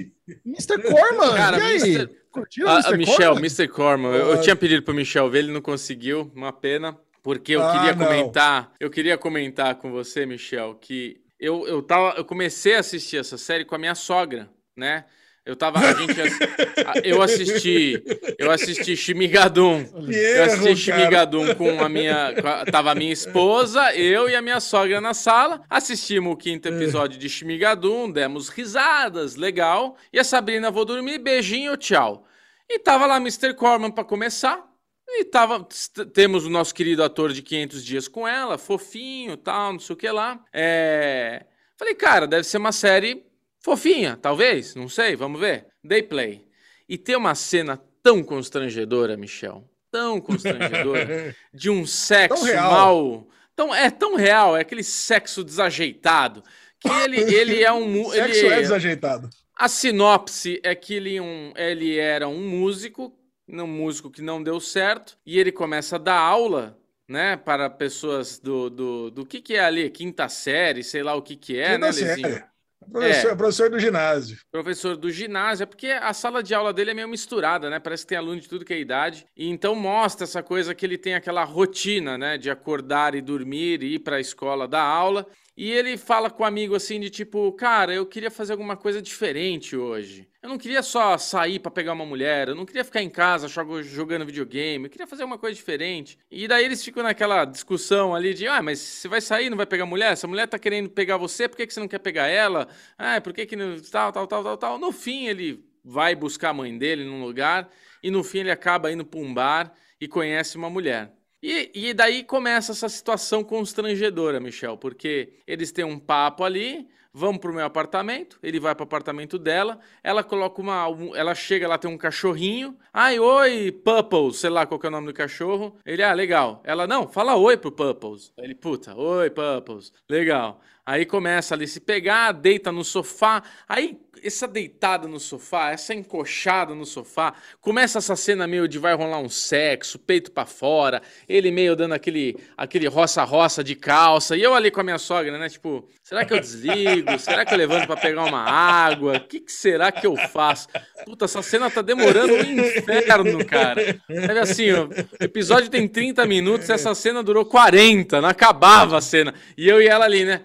Mr. 0.46 0.82
Corman. 0.82 1.32
Cara, 1.36 1.58
e 1.58 1.62
aí? 1.62 1.94
Mr. 1.96 2.08
Curtiram 2.30 2.68
Ah, 2.70 2.74
Mr. 2.78 2.96
Michel, 2.96 3.16
Corman? 3.16 3.38
Mr. 3.40 3.68
Corman, 3.68 4.12
eu, 4.12 4.26
eu 4.32 4.40
tinha 4.40 4.54
pedido 4.56 4.82
pro 4.82 4.94
Michel 4.94 5.28
ver, 5.28 5.40
ele 5.40 5.52
não 5.52 5.60
conseguiu, 5.60 6.30
uma 6.34 6.52
pena, 6.52 6.96
porque 7.22 7.52
eu 7.52 7.62
Ah, 7.62 7.72
queria 7.72 7.94
não. 7.94 8.06
comentar, 8.06 8.72
eu 8.78 8.88
queria 8.90 9.18
comentar 9.18 9.74
com 9.74 9.90
você, 9.90 10.24
Michel, 10.24 10.74
que 10.80 11.20
eu, 11.40 11.66
eu, 11.66 11.82
tava, 11.82 12.14
eu 12.16 12.24
comecei 12.24 12.76
a 12.76 12.80
assistir 12.80 13.16
essa 13.16 13.36
série 13.36 13.64
com 13.64 13.74
a 13.74 13.78
minha 13.78 13.94
sogra, 13.94 14.48
né? 14.76 15.04
Eu 15.50 15.56
tava. 15.56 15.80
A 15.80 15.92
gente, 15.94 16.20
a- 16.20 17.00
eu 17.02 17.20
assisti. 17.20 18.02
Eu 18.38 18.50
assisti 18.50 18.96
Shimigadum. 18.96 19.84
Eu 20.08 20.44
assisti. 20.44 20.76
Shimigadum 20.76 21.54
com 21.54 21.82
a 21.82 21.88
minha. 21.88 22.34
com 22.40 22.46
a- 22.46 22.64
tava 22.64 22.92
a 22.92 22.94
minha 22.94 23.12
esposa, 23.12 23.94
eu 23.94 24.28
e 24.28 24.34
a 24.36 24.40
minha 24.42 24.60
sogra 24.60 25.00
na 25.00 25.12
sala. 25.12 25.62
Assistimos 25.68 26.32
o 26.32 26.36
quinto 26.36 26.68
episódio 26.68 27.18
de 27.18 27.28
Shimigadum, 27.28 28.10
demos 28.10 28.48
risadas, 28.48 29.34
legal. 29.36 29.96
E 30.12 30.18
a 30.20 30.24
Sabrina, 30.24 30.70
vou 30.70 30.84
dormir, 30.84 31.18
beijinho, 31.18 31.76
tchau. 31.76 32.24
E 32.68 32.78
tava 32.78 33.06
lá 33.06 33.16
Mr. 33.16 33.54
Corman 33.54 33.90
pra 33.90 34.04
começar. 34.04 34.64
E 35.08 35.24
tava, 35.24 35.66
temos 36.14 36.46
o 36.46 36.50
nosso 36.50 36.72
querido 36.72 37.02
ator 37.02 37.32
de 37.32 37.42
500 37.42 37.84
dias 37.84 38.06
com 38.06 38.28
ela, 38.28 38.56
fofinho, 38.56 39.36
tal, 39.36 39.72
não 39.72 39.80
sei 39.80 39.94
o 39.94 39.96
que 39.96 40.08
lá. 40.08 40.38
É... 40.52 41.46
Falei, 41.76 41.96
cara, 41.96 42.28
deve 42.28 42.44
ser 42.44 42.58
uma 42.58 42.70
série 42.70 43.24
fofinha, 43.60 44.18
talvez, 44.20 44.74
não 44.74 44.88
sei, 44.88 45.14
vamos 45.14 45.40
ver. 45.40 45.66
Dei 45.82 46.02
play. 46.02 46.46
E 46.88 46.98
tem 46.98 47.16
uma 47.16 47.34
cena 47.34 47.80
tão 48.02 48.22
constrangedora, 48.22 49.16
Michel, 49.16 49.64
tão 49.90 50.20
constrangedora, 50.20 51.34
de 51.52 51.70
um 51.70 51.86
sexo 51.86 52.46
Tão 52.46 52.54
mal... 52.56 53.26
Tão, 53.54 53.74
é 53.74 53.90
tão 53.90 54.16
real, 54.16 54.56
é 54.56 54.62
aquele 54.62 54.82
sexo 54.82 55.44
desajeitado, 55.44 56.42
que 56.78 56.88
ele, 56.88 57.20
ele 57.20 57.62
é 57.62 57.70
um... 57.70 58.08
Sexo 58.10 58.46
ele, 58.46 58.54
é 58.54 58.60
desajeitado. 58.60 59.28
a 59.54 59.68
sinopse 59.68 60.58
é 60.62 60.74
que 60.74 60.94
ele, 60.94 61.20
um, 61.20 61.52
ele 61.54 61.98
era 61.98 62.26
um 62.26 62.40
músico, 62.40 63.14
um 63.46 63.66
músico 63.66 64.10
que 64.10 64.22
não 64.22 64.42
deu 64.42 64.58
certo, 64.60 65.18
e 65.26 65.38
ele 65.38 65.52
começa 65.52 65.96
a 65.96 65.98
dar 65.98 66.18
aula, 66.18 66.78
né, 67.06 67.36
para 67.36 67.68
pessoas 67.68 68.38
do, 68.38 68.70
do, 68.70 69.10
do 69.10 69.26
que 69.26 69.42
que 69.42 69.56
é 69.56 69.60
ali, 69.60 69.90
quinta 69.90 70.26
série, 70.28 70.82
sei 70.82 71.02
lá 71.02 71.14
o 71.14 71.20
que 71.20 71.36
que 71.36 71.58
é, 71.58 71.74
Quinta 71.74 71.86
né, 71.86 71.92
série. 71.92 72.44
Professor, 72.90 73.30
É. 73.32 73.34
professor 73.36 73.70
do 73.70 73.78
ginásio. 73.78 74.38
Professor 74.50 74.96
do 74.96 75.10
ginásio, 75.10 75.64
é 75.64 75.66
porque 75.66 75.88
a 75.88 76.12
sala 76.12 76.42
de 76.42 76.54
aula 76.54 76.72
dele 76.72 76.90
é 76.92 76.94
meio 76.94 77.08
misturada, 77.08 77.68
né, 77.68 77.78
parece 77.78 78.04
que 78.04 78.08
tem 78.08 78.18
aluno 78.18 78.40
de 78.40 78.48
tudo 78.48 78.64
que 78.64 78.72
é 78.72 78.80
idade, 78.80 79.26
e 79.36 79.48
então 79.48 79.74
mostra 79.74 80.24
essa 80.24 80.42
coisa 80.42 80.74
que 80.74 80.84
ele 80.86 80.96
tem 80.98 81.14
aquela 81.14 81.44
rotina, 81.44 82.16
né, 82.16 82.38
de 82.38 82.50
acordar 82.50 83.14
e 83.14 83.20
dormir, 83.20 83.82
e 83.82 83.94
ir 83.94 83.98
para 84.00 84.16
a 84.16 84.20
escola 84.20 84.66
dar 84.66 84.82
aula, 84.82 85.26
e 85.62 85.70
ele 85.70 85.98
fala 85.98 86.30
com 86.30 86.42
o 86.42 86.46
amigo 86.46 86.74
assim 86.74 86.98
de 86.98 87.10
tipo, 87.10 87.52
cara, 87.52 87.92
eu 87.92 88.06
queria 88.06 88.30
fazer 88.30 88.52
alguma 88.52 88.78
coisa 88.78 89.02
diferente 89.02 89.76
hoje. 89.76 90.26
Eu 90.42 90.48
não 90.48 90.56
queria 90.56 90.82
só 90.82 91.18
sair 91.18 91.58
pra 91.58 91.70
pegar 91.70 91.92
uma 91.92 92.06
mulher, 92.06 92.48
eu 92.48 92.54
não 92.54 92.64
queria 92.64 92.82
ficar 92.82 93.02
em 93.02 93.10
casa 93.10 93.46
jogando 93.46 94.24
videogame, 94.24 94.86
eu 94.86 94.90
queria 94.90 95.06
fazer 95.06 95.22
uma 95.22 95.36
coisa 95.36 95.54
diferente. 95.54 96.18
E 96.30 96.48
daí 96.48 96.64
eles 96.64 96.82
ficam 96.82 97.02
naquela 97.02 97.44
discussão 97.44 98.14
ali 98.14 98.32
de, 98.32 98.46
ah, 98.46 98.62
mas 98.62 98.78
você 98.78 99.06
vai 99.06 99.20
sair, 99.20 99.50
não 99.50 99.56
vai 99.58 99.66
pegar 99.66 99.84
mulher? 99.84 100.16
Se 100.16 100.24
a 100.24 100.30
mulher 100.30 100.48
tá 100.48 100.58
querendo 100.58 100.88
pegar 100.88 101.18
você, 101.18 101.46
por 101.46 101.58
que, 101.58 101.66
que 101.66 101.74
você 101.74 101.80
não 101.80 101.88
quer 101.88 101.98
pegar 101.98 102.26
ela? 102.26 102.66
Ah, 102.96 103.20
por 103.20 103.34
que 103.34 103.44
que 103.44 103.54
não... 103.54 103.78
tal, 103.80 104.12
tal, 104.12 104.26
tal, 104.26 104.42
tal, 104.42 104.56
tal. 104.56 104.78
No 104.78 104.90
fim 104.90 105.26
ele 105.26 105.62
vai 105.84 106.14
buscar 106.14 106.48
a 106.48 106.54
mãe 106.54 106.78
dele 106.78 107.04
num 107.04 107.22
lugar 107.22 107.68
e 108.02 108.10
no 108.10 108.24
fim 108.24 108.38
ele 108.38 108.50
acaba 108.50 108.90
indo 108.90 109.04
pra 109.04 109.20
um 109.20 109.34
bar 109.34 109.74
e 110.00 110.08
conhece 110.08 110.56
uma 110.56 110.70
mulher. 110.70 111.12
E, 111.42 111.70
e 111.74 111.94
daí 111.94 112.22
começa 112.22 112.72
essa 112.72 112.88
situação 112.88 113.42
constrangedora, 113.42 114.38
Michel, 114.40 114.76
porque 114.76 115.32
eles 115.46 115.72
têm 115.72 115.84
um 115.84 115.98
papo 115.98 116.44
ali, 116.44 116.86
vão 117.12 117.36
pro 117.38 117.52
meu 117.52 117.64
apartamento, 117.64 118.38
ele 118.42 118.60
vai 118.60 118.74
pro 118.74 118.84
apartamento 118.84 119.38
dela, 119.38 119.80
ela 120.02 120.22
coloca 120.22 120.60
uma. 120.60 120.86
um- 120.88 121.14
ela 121.16 121.34
chega 121.34 121.66
lá, 121.66 121.78
tem 121.78 121.90
um 121.90 121.96
cachorrinho. 121.98 122.76
Ai, 122.92 123.18
oi, 123.18 123.72
Pupples, 123.72 124.36
sei 124.36 124.50
lá 124.50 124.66
qual 124.66 124.78
que 124.78 124.86
é 124.86 124.88
o 124.88 124.92
nome 124.92 125.06
do 125.06 125.14
cachorro. 125.14 125.76
Ele, 125.84 126.02
ah, 126.02 126.12
legal. 126.12 126.60
Ela, 126.64 126.86
não, 126.86 127.08
fala 127.08 127.36
oi 127.36 127.56
pro 127.56 127.72
Pupples. 127.72 128.32
Ele, 128.36 128.54
puta, 128.54 128.94
oi, 128.94 129.30
Pupples. 129.30 129.92
Legal. 130.08 130.60
Aí 130.84 131.04
começa 131.06 131.54
ali 131.54 131.66
se 131.66 131.80
pegar, 131.80 132.32
deita 132.32 132.72
no 132.72 132.84
sofá. 132.84 133.42
Aí, 133.68 133.98
essa 134.22 134.46
deitada 134.46 135.06
no 135.08 135.18
sofá, 135.18 135.70
essa 135.70 135.94
encoxada 135.94 136.74
no 136.74 136.84
sofá, 136.84 137.34
começa 137.60 137.98
essa 137.98 138.16
cena 138.16 138.46
meio 138.46 138.68
de 138.68 138.78
vai 138.78 138.94
rolar 138.94 139.18
um 139.18 139.28
sexo, 139.28 139.98
peito 139.98 140.30
pra 140.32 140.46
fora, 140.46 141.00
ele 141.28 141.50
meio 141.50 141.74
dando 141.74 141.94
aquele 141.94 142.36
aquele 142.56 142.86
roça-roça 142.86 143.62
de 143.64 143.74
calça, 143.74 144.36
e 144.36 144.42
eu 144.42 144.54
ali 144.54 144.70
com 144.70 144.80
a 144.80 144.84
minha 144.84 144.98
sogra, 144.98 145.38
né? 145.38 145.48
Tipo, 145.48 145.88
será 146.02 146.24
que 146.24 146.32
eu 146.32 146.40
desligo? 146.40 147.18
Será 147.18 147.44
que 147.44 147.54
eu 147.54 147.58
levanto 147.58 147.86
pra 147.86 147.96
pegar 147.96 148.24
uma 148.24 148.42
água? 148.42 149.16
O 149.16 149.20
que, 149.20 149.40
que 149.40 149.52
será 149.52 149.90
que 149.90 150.06
eu 150.06 150.16
faço? 150.16 150.68
Puta, 151.04 151.24
essa 151.24 151.42
cena 151.42 151.70
tá 151.70 151.82
demorando 151.82 152.34
um 152.34 152.40
inferno, 152.40 153.44
cara. 153.44 154.00
Sabe 154.26 154.38
assim, 154.38 154.70
o 154.72 154.90
episódio 155.20 155.70
tem 155.70 155.86
30 155.88 156.26
minutos, 156.26 156.68
essa 156.68 156.94
cena 156.94 157.22
durou 157.22 157.44
40, 157.44 158.20
não 158.20 158.28
acabava 158.28 158.98
a 158.98 159.00
cena. 159.00 159.34
E 159.56 159.68
eu 159.68 159.80
e 159.80 159.86
ela 159.86 160.04
ali, 160.04 160.24
né? 160.24 160.44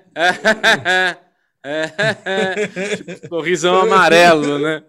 Tipo, 3.06 3.28
sorrisão 3.28 3.82
amarelo, 3.82 4.60
né? 4.60 4.84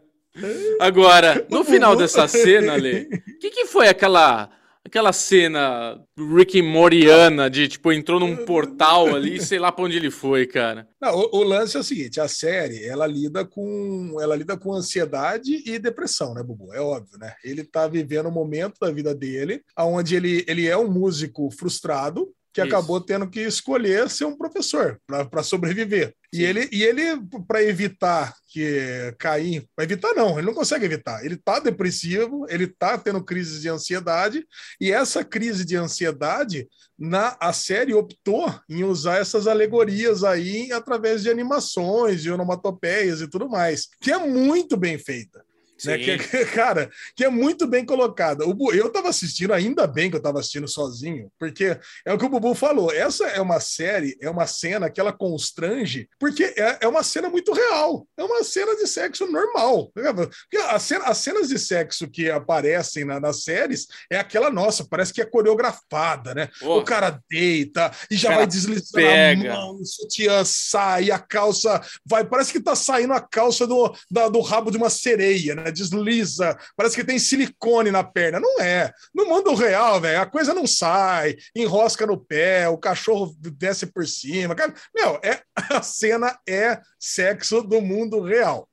Agora, 0.80 1.46
no 1.50 1.64
final 1.64 1.96
dessa 1.96 2.28
cena, 2.28 2.74
Lê, 2.76 3.02
o 3.02 3.38
que, 3.40 3.50
que 3.50 3.66
foi 3.66 3.88
aquela 3.88 4.50
aquela 4.86 5.12
cena 5.12 6.00
Rick 6.16 6.58
e 6.58 6.62
Moriana 6.62 7.50
de 7.50 7.66
tipo 7.66 7.92
entrou 7.92 8.20
num 8.20 8.36
portal 8.44 9.14
ali, 9.14 9.40
sei 9.40 9.58
lá 9.58 9.72
pra 9.72 9.84
onde 9.84 9.96
ele 9.96 10.10
foi, 10.10 10.46
cara. 10.46 10.88
Não, 11.00 11.14
o, 11.14 11.38
o 11.38 11.42
lance 11.42 11.76
é 11.76 11.80
o 11.80 11.84
seguinte: 11.84 12.20
a 12.20 12.28
série 12.28 12.84
ela 12.84 13.06
lida 13.06 13.44
com 13.44 14.16
ela 14.20 14.36
lida 14.36 14.56
com 14.56 14.72
ansiedade 14.72 15.62
e 15.66 15.78
depressão, 15.78 16.34
né, 16.34 16.42
Bubu? 16.42 16.72
É 16.72 16.80
óbvio, 16.80 17.18
né? 17.18 17.34
Ele 17.42 17.64
tá 17.64 17.88
vivendo 17.88 18.28
um 18.28 18.32
momento 18.32 18.78
da 18.80 18.90
vida 18.90 19.14
dele 19.14 19.62
onde 19.78 20.14
ele, 20.14 20.44
ele 20.46 20.66
é 20.66 20.76
um 20.76 20.88
músico 20.88 21.50
frustrado 21.50 22.32
que 22.56 22.62
Isso. 22.62 22.74
acabou 22.74 23.02
tendo 23.02 23.28
que 23.28 23.40
escolher 23.40 24.08
ser 24.08 24.24
um 24.24 24.34
professor 24.34 24.98
para 25.30 25.42
sobreviver. 25.42 26.14
E 26.32 26.42
ele, 26.42 26.66
e 26.72 26.82
ele 26.82 27.02
para 27.46 27.62
evitar 27.62 28.34
que 28.48 29.14
cair, 29.18 29.66
para 29.76 29.84
evitar 29.84 30.14
não, 30.14 30.38
ele 30.38 30.46
não 30.46 30.54
consegue 30.54 30.86
evitar. 30.86 31.22
Ele 31.22 31.36
tá 31.36 31.58
depressivo, 31.58 32.46
ele 32.48 32.66
tá 32.66 32.96
tendo 32.96 33.22
crise 33.22 33.60
de 33.60 33.68
ansiedade 33.68 34.42
e 34.80 34.90
essa 34.90 35.22
crise 35.22 35.66
de 35.66 35.76
ansiedade 35.76 36.66
na 36.98 37.36
a 37.38 37.52
série 37.52 37.92
optou 37.92 38.50
em 38.70 38.84
usar 38.84 39.18
essas 39.18 39.46
alegorias 39.46 40.24
aí 40.24 40.72
através 40.72 41.22
de 41.22 41.28
animações, 41.28 42.22
de 42.22 42.30
onomatopeias 42.30 43.20
e 43.20 43.28
tudo 43.28 43.50
mais, 43.50 43.86
que 44.00 44.10
é 44.10 44.16
muito 44.18 44.78
bem 44.78 44.96
feita. 44.96 45.44
Né? 45.84 45.98
Que, 45.98 46.18
que- 46.18 46.44
cara, 46.52 46.90
que 47.14 47.24
é 47.24 47.28
muito 47.28 47.66
bem 47.66 47.84
colocada. 47.84 48.44
Eu 48.44 48.90
tava 48.90 49.08
assistindo, 49.08 49.52
ainda 49.52 49.86
bem 49.86 50.10
que 50.10 50.16
eu 50.16 50.22
tava 50.22 50.40
assistindo 50.40 50.66
sozinho, 50.68 51.30
porque 51.38 51.76
é 52.04 52.12
o 52.12 52.18
que 52.18 52.24
o 52.24 52.28
Bubu 52.28 52.54
falou. 52.54 52.92
Essa 52.92 53.26
é 53.26 53.40
uma 53.40 53.60
série, 53.60 54.16
é 54.20 54.28
uma 54.30 54.46
cena 54.46 54.88
que 54.90 55.00
ela 55.00 55.12
constrange, 55.12 56.08
porque 56.18 56.44
é, 56.56 56.78
é 56.82 56.88
uma 56.88 57.02
cena 57.02 57.28
muito 57.28 57.52
real. 57.52 58.06
É 58.16 58.24
uma 58.24 58.42
cena 58.44 58.74
de 58.76 58.86
sexo 58.86 59.26
normal. 59.30 59.90
Porque 59.94 60.56
a 60.56 60.78
cena- 60.78 61.04
as 61.06 61.18
cenas 61.18 61.48
de 61.48 61.58
sexo 61.58 62.08
que 62.08 62.30
aparecem 62.30 63.04
na- 63.04 63.20
nas 63.20 63.42
séries 63.42 63.86
é 64.10 64.18
aquela, 64.18 64.50
nossa, 64.50 64.84
parece 64.88 65.12
que 65.12 65.20
é 65.20 65.24
coreografada, 65.26 66.34
né? 66.34 66.48
O 66.80 66.82
cara 66.84 67.20
deita 67.30 67.90
e 68.10 68.16
já 68.16 68.30
vai 68.36 68.46
deslizando 68.46 68.92
pega. 68.92 69.52
a 69.52 69.56
mão, 69.56 69.76
o 69.80 69.84
sutiã 69.84 70.44
sai, 70.44 71.10
a 71.10 71.18
calça 71.18 71.80
vai, 72.04 72.24
parece 72.24 72.52
que 72.52 72.60
tá 72.60 72.74
saindo 72.74 73.12
a 73.12 73.20
calça 73.20 73.66
do, 73.66 73.94
da- 74.10 74.28
do 74.28 74.40
rabo 74.40 74.70
de 74.70 74.76
uma 74.76 74.90
sereia, 74.90 75.54
né? 75.54 75.65
Desliza, 75.70 76.56
parece 76.76 76.96
que 76.96 77.04
tem 77.04 77.18
silicone 77.18 77.90
na 77.90 78.04
perna. 78.04 78.40
Não 78.40 78.60
é. 78.60 78.92
No 79.14 79.26
mundo 79.26 79.54
real, 79.54 80.00
velho, 80.00 80.20
a 80.20 80.26
coisa 80.26 80.54
não 80.54 80.66
sai, 80.66 81.36
enrosca 81.54 82.06
no 82.06 82.18
pé, 82.18 82.68
o 82.68 82.78
cachorro 82.78 83.34
desce 83.38 83.86
por 83.86 84.06
cima. 84.06 84.54
Cara, 84.54 84.74
meu, 84.94 85.20
é, 85.22 85.40
a 85.70 85.82
cena 85.82 86.38
é 86.48 86.80
sexo 86.98 87.62
do 87.62 87.80
mundo 87.80 88.20
real. 88.20 88.68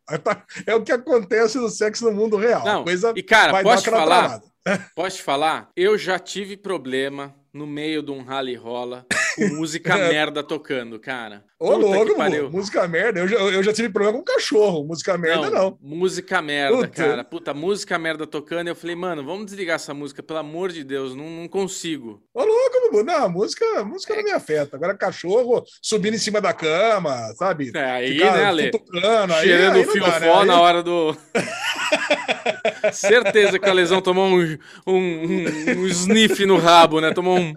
É 0.65 0.75
o 0.75 0.83
que 0.83 0.91
acontece 0.91 1.57
no 1.57 1.69
sexo 1.69 2.05
no 2.05 2.11
mundo 2.11 2.37
real. 2.37 2.63
Não, 2.65 2.83
coisa 2.83 3.13
e 3.15 3.23
cara, 3.23 3.51
vai 3.51 3.63
posso 3.63 3.89
falar? 3.89 4.05
travada. 4.05 4.53
Posso 4.95 5.17
te 5.17 5.23
falar? 5.23 5.69
Eu 5.75 5.97
já 5.97 6.17
tive 6.17 6.55
problema 6.55 7.35
no 7.53 7.67
meio 7.67 8.01
de 8.01 8.11
um 8.11 8.23
rally 8.23 8.55
rola 8.55 9.05
com 9.35 9.47
música 9.55 9.95
merda 10.09 10.43
tocando, 10.43 10.99
cara. 10.99 11.43
Ô, 11.59 11.73
Puta 11.73 11.85
louco, 11.85 12.51
música 12.51 12.87
merda. 12.87 13.21
Eu 13.21 13.27
já, 13.27 13.37
eu 13.37 13.63
já 13.63 13.71
tive 13.71 13.87
problema 13.89 14.17
com 14.17 14.23
cachorro. 14.23 14.83
Música 14.85 15.17
merda, 15.17 15.49
não. 15.49 15.77
Música 15.81 16.41
merda, 16.41 16.75
Puta. 16.77 16.87
cara. 16.89 17.23
Puta, 17.23 17.53
música 17.53 17.97
merda 17.97 18.27
tocando. 18.27 18.67
Eu 18.67 18.75
falei, 18.75 18.95
mano, 18.95 19.23
vamos 19.23 19.45
desligar 19.45 19.75
essa 19.77 19.93
música, 19.93 20.21
pelo 20.21 20.39
amor 20.39 20.71
de 20.71 20.83
Deus, 20.83 21.15
não, 21.15 21.29
não 21.29 21.47
consigo. 21.47 22.21
Ô, 22.33 22.43
louco, 22.43 22.91
Bubu. 22.91 23.03
Não, 23.03 23.29
música, 23.29 23.83
música 23.85 24.15
não 24.15 24.23
me 24.23 24.31
afeta. 24.31 24.75
Agora, 24.75 24.95
cachorro 24.97 25.63
subindo 25.81 26.15
em 26.15 26.19
cima 26.19 26.41
da 26.41 26.51
cama, 26.53 27.15
sabe? 27.37 27.71
É, 27.73 27.83
aí, 27.91 28.13
Ficar 28.13 28.33
né, 28.37 28.43
Ale? 28.45 28.71
cutucando, 28.71 29.33
aí- 29.33 29.47
Cheirando 29.47 29.75
aí 29.75 29.81
o 29.83 29.85
não 29.85 29.93
fiofó 29.93 30.09
dá, 30.11 30.19
né? 30.19 30.39
Aí- 30.39 30.45
na 30.47 30.61
hora 30.61 30.83
do. 30.83 31.15
Certeza 32.91 33.57
que 33.59 33.69
a 33.69 33.73
lesão 33.73 34.01
tomou 34.01 34.25
um, 34.27 34.57
um, 34.85 34.93
um, 34.95 35.79
um 35.79 35.87
sniff 35.87 36.45
no 36.45 36.57
rabo, 36.57 36.99
né? 36.99 37.11
Tomou 37.13 37.37
um. 37.37 37.53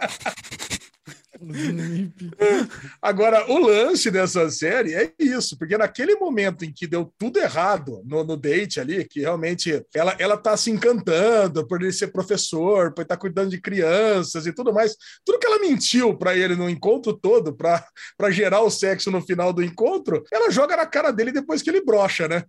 Agora, 3.00 3.50
o 3.50 3.58
lance 3.58 4.10
dessa 4.10 4.48
série 4.50 4.94
é 4.94 5.12
isso, 5.18 5.58
porque 5.58 5.76
naquele 5.76 6.14
momento 6.16 6.64
em 6.64 6.72
que 6.72 6.86
deu 6.86 7.12
tudo 7.18 7.38
errado 7.38 8.02
no, 8.04 8.24
no 8.24 8.36
date 8.36 8.80
ali, 8.80 9.04
que 9.04 9.20
realmente 9.20 9.84
ela, 9.94 10.16
ela 10.18 10.36
tá 10.36 10.56
se 10.56 10.70
encantando 10.70 11.66
por 11.66 11.82
ele 11.82 11.92
ser 11.92 12.08
professor, 12.08 12.92
por 12.92 13.02
estar 13.02 13.16
cuidando 13.16 13.50
de 13.50 13.60
crianças 13.60 14.46
e 14.46 14.52
tudo 14.52 14.72
mais, 14.72 14.96
tudo 15.24 15.38
que 15.38 15.46
ela 15.46 15.58
mentiu 15.58 16.16
para 16.16 16.36
ele 16.36 16.54
no 16.56 16.68
encontro 16.68 17.12
todo, 17.12 17.54
para 17.54 18.30
gerar 18.30 18.60
o 18.60 18.70
sexo 18.70 19.10
no 19.10 19.20
final 19.20 19.52
do 19.52 19.62
encontro, 19.62 20.22
ela 20.32 20.50
joga 20.50 20.76
na 20.76 20.86
cara 20.86 21.10
dele 21.10 21.32
depois 21.32 21.62
que 21.62 21.70
ele 21.70 21.84
brocha, 21.84 22.28
né? 22.28 22.44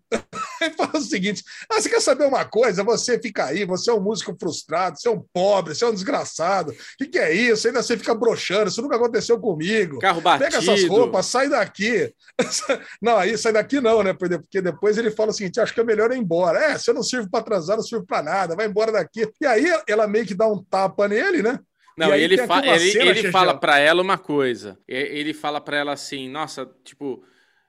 Ele 0.61 0.73
fala 0.75 0.97
o 0.97 1.01
seguinte: 1.01 1.43
ah, 1.69 1.79
você 1.81 1.89
quer 1.89 2.01
saber 2.01 2.25
uma 2.25 2.45
coisa? 2.45 2.83
Você 2.83 3.19
fica 3.19 3.45
aí, 3.45 3.65
você 3.65 3.89
é 3.89 3.93
um 3.93 3.99
músico 4.01 4.35
frustrado, 4.39 4.99
você 4.99 5.07
é 5.07 5.11
um 5.11 5.23
pobre, 5.33 5.73
você 5.75 5.83
é 5.83 5.87
um 5.87 5.93
desgraçado. 5.93 6.71
O 6.71 6.75
que, 6.97 7.07
que 7.07 7.19
é 7.19 7.33
isso? 7.33 7.67
Ainda 7.67 7.81
você 7.83 7.97
fica 7.97 8.13
broxando, 8.15 8.69
isso 8.69 8.81
nunca 8.81 8.95
aconteceu 8.95 9.39
comigo. 9.39 9.99
Carro 9.99 10.21
batido. 10.21 10.45
Pega 10.49 10.57
essas 10.57 10.83
roupas, 10.87 11.25
sai 11.25 11.49
daqui. 11.49 12.13
Não, 13.01 13.17
aí 13.17 13.37
sai 13.37 13.53
daqui 13.53 13.79
não, 13.81 14.03
né? 14.03 14.13
Porque 14.13 14.61
depois 14.61 14.97
ele 14.97 15.11
fala 15.11 15.31
o 15.31 15.33
seguinte: 15.33 15.59
acho 15.59 15.73
que 15.73 15.79
é 15.79 15.83
melhor 15.83 16.11
ir 16.11 16.17
embora. 16.17 16.59
É, 16.59 16.77
se 16.77 16.89
eu 16.89 16.93
não 16.93 17.03
sirvo 17.03 17.29
para 17.29 17.39
atrasar, 17.39 17.77
não 17.77 17.83
sirvo 17.83 18.05
para 18.05 18.23
nada, 18.23 18.55
vai 18.55 18.67
embora 18.67 18.91
daqui. 18.91 19.27
E 19.41 19.45
aí 19.45 19.65
ela 19.87 20.07
meio 20.07 20.25
que 20.25 20.35
dá 20.35 20.47
um 20.47 20.63
tapa 20.63 21.07
nele, 21.07 21.41
né? 21.41 21.59
Não, 21.97 22.15
E 22.15 22.21
ele, 22.21 22.37
fa- 22.45 22.63
ele, 22.63 22.91
cena, 22.91 23.05
ele 23.09 23.31
fala 23.31 23.57
pra 23.59 23.79
ela 23.79 24.03
uma 24.03 24.19
coisa. 24.19 24.77
Ele 24.87 25.33
fala 25.33 25.59
pra 25.59 25.77
ela 25.77 25.93
assim, 25.93 26.29
nossa, 26.29 26.69
tipo, 26.83 27.23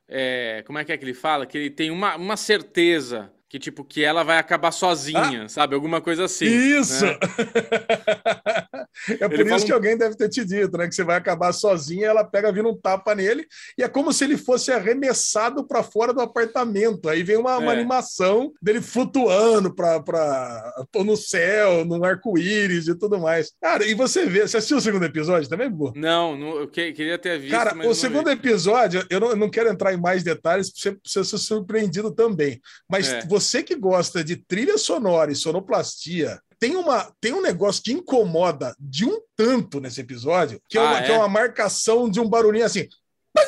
é, 0.09 0.62
como 0.66 0.78
é 0.78 0.84
que 0.84 0.92
é 0.92 0.96
que 0.96 1.04
ele 1.04 1.14
fala? 1.14 1.44
Que 1.46 1.59
ele 1.59 1.70
tem 1.70 1.90
uma, 1.90 2.16
uma 2.16 2.36
certeza 2.36 3.30
que, 3.48 3.59
tipo, 3.59 3.84
que 3.84 4.02
ela 4.02 4.22
vai 4.22 4.38
acabar 4.38 4.72
sozinha, 4.72 5.48
sabe? 5.48 5.74
Alguma 5.74 6.00
coisa 6.00 6.24
assim. 6.24 6.46
Isso! 6.46 7.04
né? 7.04 7.18
é 9.09 9.28
por 9.28 9.34
Ele 9.34 9.42
isso 9.42 9.51
fala 9.51 9.64
que 9.64 9.72
alguém 9.72 9.96
deve 9.96 10.16
ter 10.16 10.28
te 10.28 10.44
dito, 10.44 10.76
né? 10.76 10.86
Que 10.88 10.94
você 10.94 11.05
vai 11.05 11.16
acabar 11.16 11.53
sozinha, 11.53 12.07
ela 12.09 12.24
pega 12.24 12.53
vindo 12.53 12.68
um 12.68 12.76
tapa 12.78 13.14
nele, 13.14 13.46
e 13.76 13.82
é 13.82 13.88
como 13.88 14.12
se 14.12 14.24
ele 14.24 14.36
fosse 14.36 14.70
arremessado 14.72 15.66
para 15.66 15.82
fora 15.82 16.12
do 16.12 16.20
apartamento. 16.20 17.09
Aí 17.09 17.22
vem 17.22 17.36
uma, 17.36 17.57
uma 17.59 17.72
É. 17.72 17.76
animação 17.76 18.53
dele 18.61 18.80
flutuando 18.80 19.74
pra, 19.74 20.01
pra, 20.03 20.72
no 21.05 21.16
céu, 21.16 21.84
num 21.84 22.05
arco-íris 22.05 22.88
e 22.88 22.94
tudo 22.99 23.18
mais. 23.18 23.53
Cara, 23.61 23.84
e 23.86 23.94
você 23.94 24.26
vê, 24.26 24.46
você 24.46 24.57
assistiu 24.59 24.76
o 24.78 24.80
segundo 24.80 25.05
episódio 25.05 25.49
também, 25.49 25.70
Bu? 25.70 25.92
Não, 25.96 26.36
não, 26.36 26.59
eu 26.61 26.68
que- 26.68 26.92
queria 26.92 27.18
ter 27.18 27.38
visto, 27.38 27.51
Cara, 27.53 27.74
o 27.88 27.94
segundo 27.94 28.26
vi. 28.26 28.32
episódio, 28.32 29.05
eu 29.11 29.20
não, 29.20 29.30
eu 29.30 29.36
não 29.36 29.51
quero 29.51 29.68
entrar 29.68 29.92
em 29.92 30.01
mais 30.01 30.22
detalhes 30.22 30.70
pra 30.70 30.92
você 31.05 31.24
ser 31.24 31.38
surpreendido 31.38 32.11
também. 32.12 32.61
Mas 32.90 33.09
É. 33.09 33.24
você 33.26 33.62
que 33.62 33.74
gosta 33.74 34.22
de 34.24 34.36
trilha 34.36 34.76
sonora 34.78 35.30
e 35.32 35.36
sonoplastia, 35.36 36.40
tem, 36.59 36.76
uma, 36.76 37.12
tem 37.20 37.32
um 37.32 37.42
negócio 37.42 37.82
que 37.82 37.92
incomoda 37.92 38.74
de 38.78 39.04
um 39.04 39.20
tanto 39.36 39.80
nesse 39.80 40.00
episódio, 40.00 40.61
que 40.68 40.76
é, 40.78 40.80
Ah, 40.80 40.84
uma, 40.84 41.02
que 41.02 41.11
é 41.11 41.14
é? 41.14 41.18
uma 41.18 41.28
marcação 41.28 42.09
de 42.11 42.20
um 42.20 42.28
barulhinho 42.28 42.64
assim. 42.64 42.88
Pam, 43.32 43.42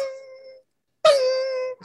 pam. 1.02 1.11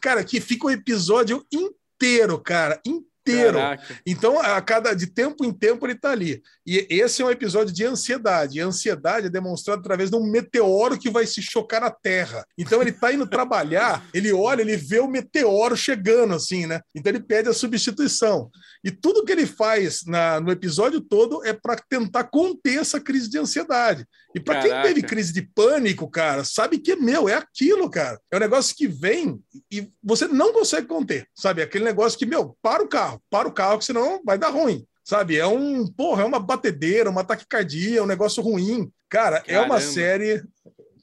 Cara, 0.02 0.24
que 0.24 0.40
fica 0.40 0.68
o 0.68 0.72
episódio 0.72 1.46
inteiro, 1.52 2.40
cara. 2.40 2.80
Inteiro. 2.86 3.15
Caraca. 3.34 4.00
Então, 4.06 4.40
a 4.40 4.62
cada 4.62 4.94
de 4.94 5.08
tempo 5.08 5.44
em 5.44 5.52
tempo 5.52 5.86
ele 5.86 5.94
está 5.94 6.12
ali. 6.12 6.42
E 6.66 6.86
esse 6.90 7.22
é 7.22 7.26
um 7.26 7.32
episódio 7.32 7.74
de 7.74 7.84
ansiedade. 7.84 8.58
E 8.58 8.62
a 8.62 8.66
ansiedade 8.68 9.28
é 9.28 9.30
demonstrada 9.30 9.80
através 9.80 10.10
de 10.10 10.16
um 10.16 10.30
meteoro 10.30 10.98
que 10.98 11.10
vai 11.10 11.26
se 11.26 11.42
chocar 11.42 11.82
na 11.82 11.90
Terra. 11.92 12.46
Então 12.58 12.82
ele 12.82 12.92
está 12.92 13.12
indo 13.12 13.28
trabalhar, 13.28 14.06
ele 14.14 14.32
olha, 14.32 14.62
ele 14.62 14.78
vê 14.78 15.00
o 15.00 15.08
meteoro 15.08 15.76
chegando, 15.76 16.34
assim, 16.34 16.66
né? 16.66 16.82
Então 16.94 17.12
ele 17.12 17.20
pede 17.22 17.50
a 17.50 17.54
substituição. 17.54 18.50
E 18.84 18.92
tudo 18.92 19.26
que 19.26 19.32
ele 19.32 19.46
faz 19.46 20.02
na- 20.06 20.40
no 20.40 20.52
episódio 20.52 21.02
todo 21.02 21.44
é 21.46 21.54
para 21.54 21.76
tentar 21.90 22.26
conter 22.26 22.80
essa 22.80 23.00
crise 23.00 23.30
de 23.30 23.38
ansiedade. 23.38 24.06
E 24.36 24.40
para 24.40 24.62
quem 24.62 24.82
teve 24.82 25.02
crise 25.02 25.32
de 25.32 25.42
pânico, 25.42 26.10
cara, 26.10 26.44
sabe 26.44 26.78
que, 26.78 26.94
meu, 26.98 27.30
é 27.30 27.36
aquilo, 27.36 27.90
cara. 27.90 28.20
É 28.30 28.36
um 28.36 28.40
negócio 28.42 28.76
que 28.76 28.86
vem 28.86 29.42
e 29.72 29.90
você 30.04 30.28
não 30.28 30.52
consegue 30.52 30.88
conter, 30.88 31.26
sabe? 31.34 31.62
Aquele 31.62 31.86
negócio 31.86 32.20
que, 32.20 32.26
meu, 32.26 32.58
para 32.62 32.84
o 32.84 32.88
carro, 32.88 33.22
para 33.30 33.48
o 33.48 33.52
carro, 33.54 33.80
que 33.80 33.86
senão 33.86 34.22
vai 34.26 34.38
dar 34.38 34.50
ruim. 34.50 34.86
Sabe, 35.06 35.38
é 35.38 35.46
um, 35.48 35.86
porra, 35.88 36.24
é 36.24 36.26
uma 36.26 36.40
batedeira, 36.40 37.10
uma 37.12 37.24
taquicardia, 37.24 38.04
um 38.04 38.08
negócio 38.08 38.42
ruim. 38.44 38.92
Cara, 39.08 39.42
é 39.48 39.60
uma 39.60 39.76
Caramba. 39.76 39.80
série. 39.94 40.44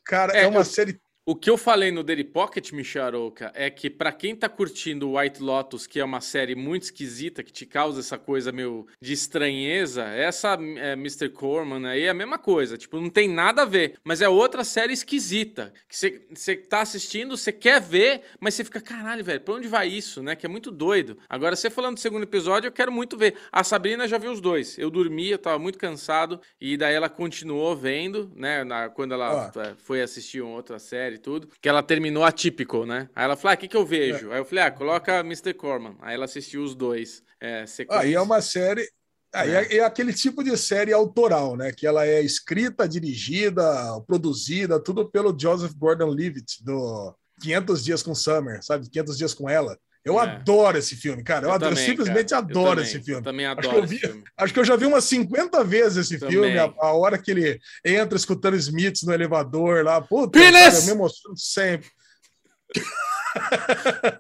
Cara, 0.05 0.37
É, 0.37 0.43
é, 0.43 0.47
uma 0.49 0.61
eu- 0.61 0.65
série. 0.65 1.01
O 1.25 1.37
que 1.37 1.49
eu 1.49 1.57
falei 1.57 1.93
no 1.93 2.03
Daily 2.03 2.25
Pocket, 2.25 2.73
Micharouca, 2.73 3.53
é 3.55 3.71
que 3.71 3.89
pra 3.89 4.11
quem 4.11 4.35
tá 4.35 4.49
curtindo 4.49 5.13
White 5.17 5.41
Lotus, 5.41 5.87
que 5.87 6.01
é 6.01 6.05
uma 6.05 6.21
série 6.21 6.57
muito 6.57 6.83
esquisita, 6.83 7.45
que 7.45 7.53
te 7.53 7.65
causa 7.65 8.01
essa 8.01 8.19
coisa 8.19 8.51
meio 8.51 8.89
de 9.01 9.13
estranheza, 9.13 10.03
essa 10.03 10.55
é, 10.79 10.95
Mr. 10.95 11.29
Corman 11.29 11.87
aí 11.89 12.03
é 12.03 12.09
a 12.09 12.15
mesma 12.15 12.39
coisa. 12.39 12.77
Tipo, 12.77 13.01
não 13.01 13.09
tem 13.09 13.29
nada 13.29 13.63
a 13.63 13.65
ver. 13.65 13.95
Mas 14.03 14.21
é 14.21 14.29
outra 14.29 14.65
série 14.65 14.93
esquisita. 14.95 15.73
Que 15.89 16.25
você 16.35 16.57
tá 16.57 16.81
assistindo, 16.81 17.37
você 17.37 17.53
quer 17.53 17.81
ver, 17.81 18.23
mas 18.41 18.55
você 18.55 18.65
fica, 18.65 18.81
caralho, 18.81 19.23
velho, 19.23 19.41
pra 19.43 19.55
onde 19.55 19.69
vai 19.69 19.87
isso, 19.87 20.25
né? 20.25 20.35
Que 20.35 20.47
é 20.47 20.49
muito 20.49 20.73
doido. 20.73 21.17
Agora, 21.29 21.55
você 21.55 21.71
falando 21.71 21.95
do 21.95 22.01
segundo 22.01 22.25
episódio, 22.25 22.67
eu 22.67 22.73
quero 22.73 22.91
muito 22.91 23.17
ver. 23.17 23.37
A 23.53 23.63
Sabrina 23.63 24.09
já 24.09 24.19
viu 24.19 24.33
os 24.33 24.41
dois. 24.41 24.77
Eu 24.77 24.91
dormi, 24.91 25.29
eu 25.31 25.39
tava 25.39 25.61
muito 25.61 25.79
cansado, 25.79 26.41
e 26.61 26.77
daí 26.77 26.97
ela 26.97 27.09
continuou 27.09 27.77
vendo, 27.77 28.33
né? 28.35 28.65
na- 28.65 28.89
quando 28.89 29.15
ela 29.15 29.53
é, 29.57 29.75
foi 29.79 30.03
assistir 30.03 30.41
uma 30.43 30.57
outra 30.57 30.81
série 30.81 31.12
e 31.15 31.19
tudo, 31.19 31.49
que 31.61 31.69
ela 31.69 31.83
terminou 31.83 32.25
atípico, 32.25 32.85
né? 32.85 33.09
Aí 33.15 33.25
ela 33.25 33.37
falou: 33.37 33.53
ah, 33.53 33.55
o 33.55 33.59
que, 33.59 33.69
que 33.69 33.77
eu 33.77 33.87
vejo? 33.87 34.31
Aí 34.33 34.39
eu 34.39 34.45
falei: 34.45 34.65
ah, 34.65 34.71
coloca 34.71 35.21
Mr. 35.21 35.55
Corman. 35.55 35.97
Aí 36.01 36.15
ela 36.15 36.25
assistiu 36.25 36.63
os 36.63 36.75
dois. 36.75 37.23
É, 37.41 37.67
sequência. 37.67 38.03
Aí 38.03 38.15
é 38.15 38.21
uma 38.21 38.41
série. 38.41 38.89
Aí 39.35 39.51
é. 39.51 39.77
é 39.77 39.85
aquele 39.85 40.13
tipo 40.13 40.45
de 40.45 40.57
série 40.57 40.93
autoral, 40.93 41.57
né? 41.57 41.73
Que 41.73 41.87
ela 41.87 42.07
é 42.07 42.21
escrita, 42.21 42.89
dirigida, 42.89 43.63
produzida, 44.07 44.83
tudo 44.83 45.09
pelo 45.09 45.37
Joseph 45.39 45.73
Gordon-Levitt, 45.75 46.63
do 46.63 47.15
500 47.41 47.85
Dias 47.85 48.03
com 48.03 48.15
Summer, 48.15 48.63
sabe? 48.63 48.89
500 48.89 49.19
Dias 49.19 49.35
com 49.35 49.49
Ela. 49.49 49.79
Eu 50.05 50.19
É. 50.19 50.23
adoro 50.25 50.77
esse 50.79 50.97
filme, 50.97 51.23
cara. 51.23 51.47
Eu, 51.47 51.53
adoro, 51.53 51.75
também, 51.77 51.89
simplesmente 51.91 52.31
cara. 52.31 52.43
Eu 52.43 52.49
adoro 52.51 52.71
também, 52.71 52.85
esse 52.85 52.97
Eu 52.99 53.03
filme. 53.05 53.23
também 53.23 53.47
que 53.47 53.51
adoro 53.53 53.77
eu 53.79 53.85
esse 53.85 53.95
vi- 53.95 54.01
filme. 54.01 54.25
Acho 54.37 54.53
que 54.55 54.61
eu 54.61 54.65
já 54.65 54.75
vi 54.77 54.87
umas 54.87 55.05
50 55.05 55.63
vezes 55.63 55.99
esse 56.07 56.19
Também. 56.19 56.33
filme, 56.35 56.59
a, 56.59 56.65
a 56.81 56.93
hora 56.93 57.17
que 57.19 57.31
ele 57.31 57.61
entra 57.85 58.17
escutando 58.17 58.57
Smiths 58.57 59.05
no 59.05 59.13
elevador 59.13 59.85
lá. 59.85 60.01
Puta, 60.01 60.39
cara, 60.41 60.75
eu 60.75 60.83
me 60.83 60.91
emociono 60.91 61.37
sempre. 61.37 61.89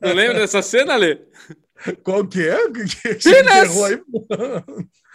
Não 0.01 0.13
lembra 0.15 0.39
dessa 0.39 0.63
cena, 0.63 0.97
Lê? 0.97 1.19
Qual 2.03 2.27
que 2.27 2.47
é? 2.49 2.57
Que, 2.71 3.15
que 3.17 3.23
você 3.23 3.43
Penis! 3.45 3.83
aí? 3.83 4.01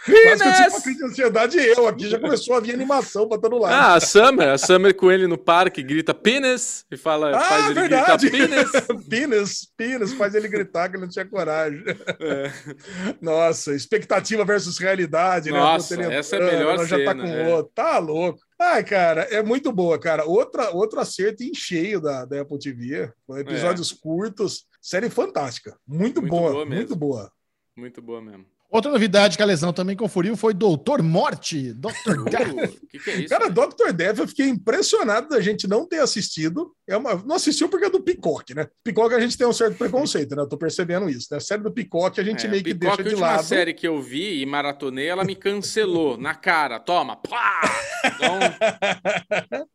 Quase 0.04 0.42
que 0.42 0.48
eu 0.48 0.52
tive 0.52 0.68
uma 0.68 0.70
Penis! 0.70 0.82
crise 0.82 0.98
de 0.98 1.04
ansiedade 1.04 1.58
eu 1.58 1.88
aqui 1.88 2.08
já 2.08 2.18
começou 2.20 2.54
a 2.54 2.60
vir 2.60 2.72
animação 2.72 3.28
todo 3.38 3.58
lado. 3.58 3.72
Ah, 3.72 3.94
a 3.94 4.00
Summer, 4.00 4.48
a 4.48 4.56
Summer 4.58 4.94
com 4.94 5.10
ele 5.10 5.26
no 5.26 5.36
parque 5.36 5.82
grita 5.82 6.14
penis 6.14 6.84
e 6.90 6.96
fala, 6.96 7.36
Ah, 7.36 7.40
faz 7.40 7.64
ele 7.66 7.80
verdade. 7.80 8.28
gritar 8.30 8.48
penis. 8.48 8.70
Pinas, 9.08 9.68
Pinas, 9.76 10.12
faz 10.12 10.34
ele 10.34 10.46
gritar 10.48 10.88
que 10.88 10.96
ele 10.96 11.02
não 11.02 11.10
tinha 11.10 11.26
coragem. 11.26 11.82
É. 12.20 12.52
Nossa, 13.20 13.74
expectativa 13.74 14.44
versus 14.44 14.78
realidade, 14.78 15.50
né? 15.50 15.58
Nossa, 15.58 15.94
ele 15.94 16.14
essa 16.14 16.36
é 16.36 16.42
a 16.42 16.44
melhor 16.52 16.74
ela 16.74 16.86
já 16.86 16.96
tá 16.98 17.10
cena, 17.10 17.22
com 17.22 17.28
é. 17.28 17.54
outro. 17.54 17.72
Tá 17.74 17.98
louco. 17.98 18.38
Ai, 18.60 18.84
cara, 18.84 19.22
é 19.22 19.42
muito 19.42 19.72
boa, 19.72 19.98
cara. 19.98 20.24
Outra, 20.24 20.70
outro 20.70 21.00
acerto 21.00 21.42
em 21.42 21.54
cheio 21.54 22.00
da, 22.00 22.24
da 22.24 22.40
Apple 22.40 22.58
TV. 22.58 23.10
Episódios 23.36 23.92
curtos. 23.92 24.66
Série 24.80 25.10
fantástica. 25.10 25.76
Muito, 25.86 26.18
É. 26.18 26.22
Muito 26.22 26.30
boa, 26.30 26.52
boa 26.52 26.66
muito 26.66 26.96
boa. 26.96 27.32
Muito 27.76 28.02
boa 28.02 28.20
mesmo. 28.22 28.46
Outra 28.70 28.90
novidade 28.92 29.36
que 29.36 29.42
a 29.42 29.46
lesão 29.46 29.72
também 29.72 29.96
conferiu 29.96 30.36
foi 30.36 30.52
Doutor 30.52 31.02
Morte. 31.02 31.72
Dr. 31.72 32.22
Death. 32.28 32.74
O 32.82 32.86
que, 32.86 32.98
que 32.98 33.10
é 33.10 33.16
isso? 33.20 33.28
Cara, 33.28 33.48
né? 33.48 33.54
Dr. 33.54 33.92
Death, 33.92 34.18
eu 34.18 34.28
fiquei 34.28 34.46
impressionado 34.46 35.28
da 35.28 35.40
gente 35.40 35.66
não 35.66 35.86
ter 35.86 36.00
assistido. 36.00 36.72
É 36.86 36.94
uma... 36.94 37.14
Não 37.14 37.36
assistiu 37.36 37.68
porque 37.70 37.86
é 37.86 37.90
do 37.90 38.02
Peacock, 38.02 38.54
né? 38.54 38.68
Peacock 38.84 39.14
a 39.14 39.20
gente 39.20 39.38
tem 39.38 39.46
um 39.46 39.52
certo 39.54 39.76
preconceito, 39.78 40.36
né? 40.36 40.42
Eu 40.42 40.48
tô 40.48 40.58
percebendo 40.58 41.08
isso, 41.08 41.28
né? 41.30 41.38
A 41.38 41.40
série 41.40 41.62
do 41.62 41.72
Peacock 41.72 42.20
a 42.20 42.24
gente 42.24 42.46
É, 42.46 42.50
meio 42.50 42.62
que 42.62 42.74
Peacock, 42.74 43.02
deixa 43.02 43.16
a 43.16 43.16
de 43.16 43.20
lado. 43.22 43.44
série 43.44 43.72
que 43.72 43.88
eu 43.88 44.02
vi 44.02 44.42
e 44.42 44.46
maratonei, 44.46 45.06
ela 45.06 45.24
me 45.24 45.34
cancelou 45.34 46.18
na 46.18 46.34
cara. 46.34 46.78
Toma, 46.78 47.16
pá! 47.16 47.62
Então, 48.08 49.66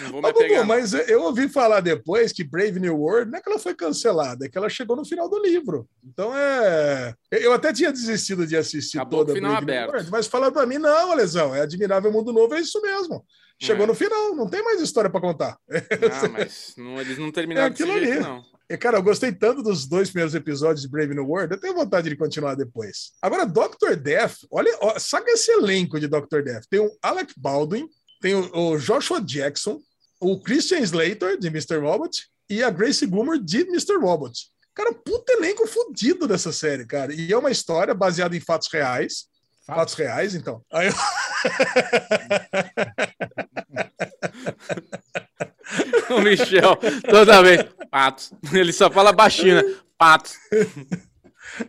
não 0.00 0.10
vou 0.12 0.22
Mas, 0.22 0.32
pegar. 0.32 0.56
Bubu, 0.56 0.68
mas 0.68 0.92
eu 0.92 1.22
ouvi 1.22 1.48
falar 1.48 1.80
depois 1.80 2.32
que 2.32 2.44
Brave 2.44 2.78
New 2.80 2.96
World 2.96 3.30
não 3.30 3.38
é 3.38 3.42
que 3.42 3.48
ela 3.50 3.58
foi 3.58 3.74
cancelada, 3.74 4.46
é 4.46 4.48
que 4.48 4.56
ela 4.56 4.68
chegou 4.68 4.96
no 4.96 5.04
final 5.04 5.28
do 5.28 5.40
livro. 5.40 5.88
Então 6.04 6.36
é. 6.36 7.14
Eu 7.30 7.52
até 7.52 7.72
tinha 7.72 7.92
desistido 7.92 8.46
de 8.46 8.56
assistir 8.56 8.98
Acabou 8.98 9.20
toda 9.20 9.32
o 9.32 9.34
final 9.34 9.50
Brave 9.52 9.64
aberto. 9.64 9.84
New 9.86 9.94
World, 9.94 10.10
mas 10.10 10.26
falaram 10.26 10.52
pra 10.52 10.66
mim, 10.66 10.78
não, 10.78 11.14
Lesão, 11.14 11.54
é 11.54 11.60
Admirável 11.62 12.10
Mundo 12.12 12.32
Novo, 12.32 12.54
é 12.54 12.60
isso 12.60 12.80
mesmo. 12.80 13.24
Chegou 13.60 13.84
É. 13.84 13.86
no 13.86 13.94
final, 13.94 14.34
não 14.34 14.48
tem 14.48 14.62
mais 14.64 14.80
história 14.80 15.08
pra 15.10 15.20
contar. 15.20 15.56
Ah, 15.70 16.28
mas 16.28 16.74
não- 16.76 17.00
eles 17.00 17.18
não 17.18 17.30
terminaram 17.30 17.68
É 17.68 17.70
aquilo 17.70 17.92
jeito, 17.92 18.10
ali. 18.12 18.20
não. 18.20 18.42
E, 18.70 18.76
cara, 18.78 18.96
eu 18.96 19.02
gostei 19.02 19.30
tanto 19.30 19.62
dos 19.62 19.86
dois 19.86 20.08
primeiros 20.08 20.34
episódios 20.34 20.80
de 20.80 20.88
Brave 20.88 21.14
New 21.14 21.26
World, 21.26 21.52
eu 21.52 21.60
tenho 21.60 21.74
vontade 21.74 22.08
de 22.08 22.16
continuar 22.16 22.54
depois. 22.54 23.12
Agora, 23.20 23.44
Dr. 23.44 23.96
Death, 24.00 24.36
olha, 24.50 24.74
ó, 24.80 24.98
saca 24.98 25.30
esse 25.30 25.50
elenco 25.52 26.00
de 26.00 26.08
Dr. 26.08 26.40
Death. 26.42 26.64
Tem 26.70 26.80
o 26.80 26.90
Alec 27.02 27.34
Baldwin, 27.36 27.86
tem 28.22 28.34
o, 28.34 28.50
o 28.56 28.78
Joshua 28.78 29.20
Jackson, 29.20 29.80
o 30.20 30.40
Christian 30.40 30.78
Slater, 30.78 31.38
de 31.38 31.48
Mr. 31.48 31.76
Robot, 31.78 32.26
e 32.48 32.62
a 32.62 32.70
Grace 32.70 33.00
Gilmore, 33.04 33.38
de 33.38 33.60
Mr. 33.62 33.96
Robot. 33.98 34.32
Cara, 34.74 34.92
puta 34.94 35.32
elenco 35.34 35.66
fudido 35.66 36.26
dessa 36.26 36.50
série, 36.52 36.86
cara. 36.86 37.12
E 37.12 37.30
é 37.32 37.36
uma 37.36 37.50
história 37.50 37.92
baseada 37.92 38.34
em 38.36 38.40
fatos 38.40 38.68
reais. 38.72 39.26
Fatos 39.66 39.92
reais, 39.94 40.34
então. 40.34 40.62
Aí 40.72 40.88
eu- 40.88 40.94
O 46.16 46.20
Michel, 46.20 46.76
toda 47.08 47.42
vez. 47.42 47.64
Patos. 47.90 48.32
Ele 48.52 48.72
só 48.72 48.90
fala 48.90 49.12
baixinho, 49.12 49.56
né? 49.56 49.62
Patos. 49.96 50.34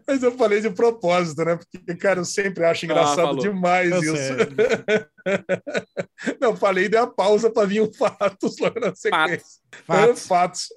Mas 0.07 0.23
eu 0.23 0.31
falei 0.38 0.61
de 0.61 0.69
propósito, 0.69 1.43
né? 1.43 1.57
Porque, 1.57 1.95
cara, 1.95 2.19
eu 2.19 2.26
sempre 2.26 2.64
acho 2.64 2.85
engraçado 2.85 3.15
falou. 3.15 3.41
demais 3.41 3.91
Eu 3.91 4.01
isso. 4.01 4.34
Não, 6.39 6.55
falei, 6.55 6.88
dei 6.88 6.99
a 6.99 7.07
pausa 7.07 7.49
para 7.49 7.68
vir 7.68 7.81
o 7.81 7.93
fatos 7.93 8.57
logo 8.60 8.80
na 8.80 8.95
sequência. 8.95 9.60
Fatos. 9.85 10.27
Fatos. 10.27 10.68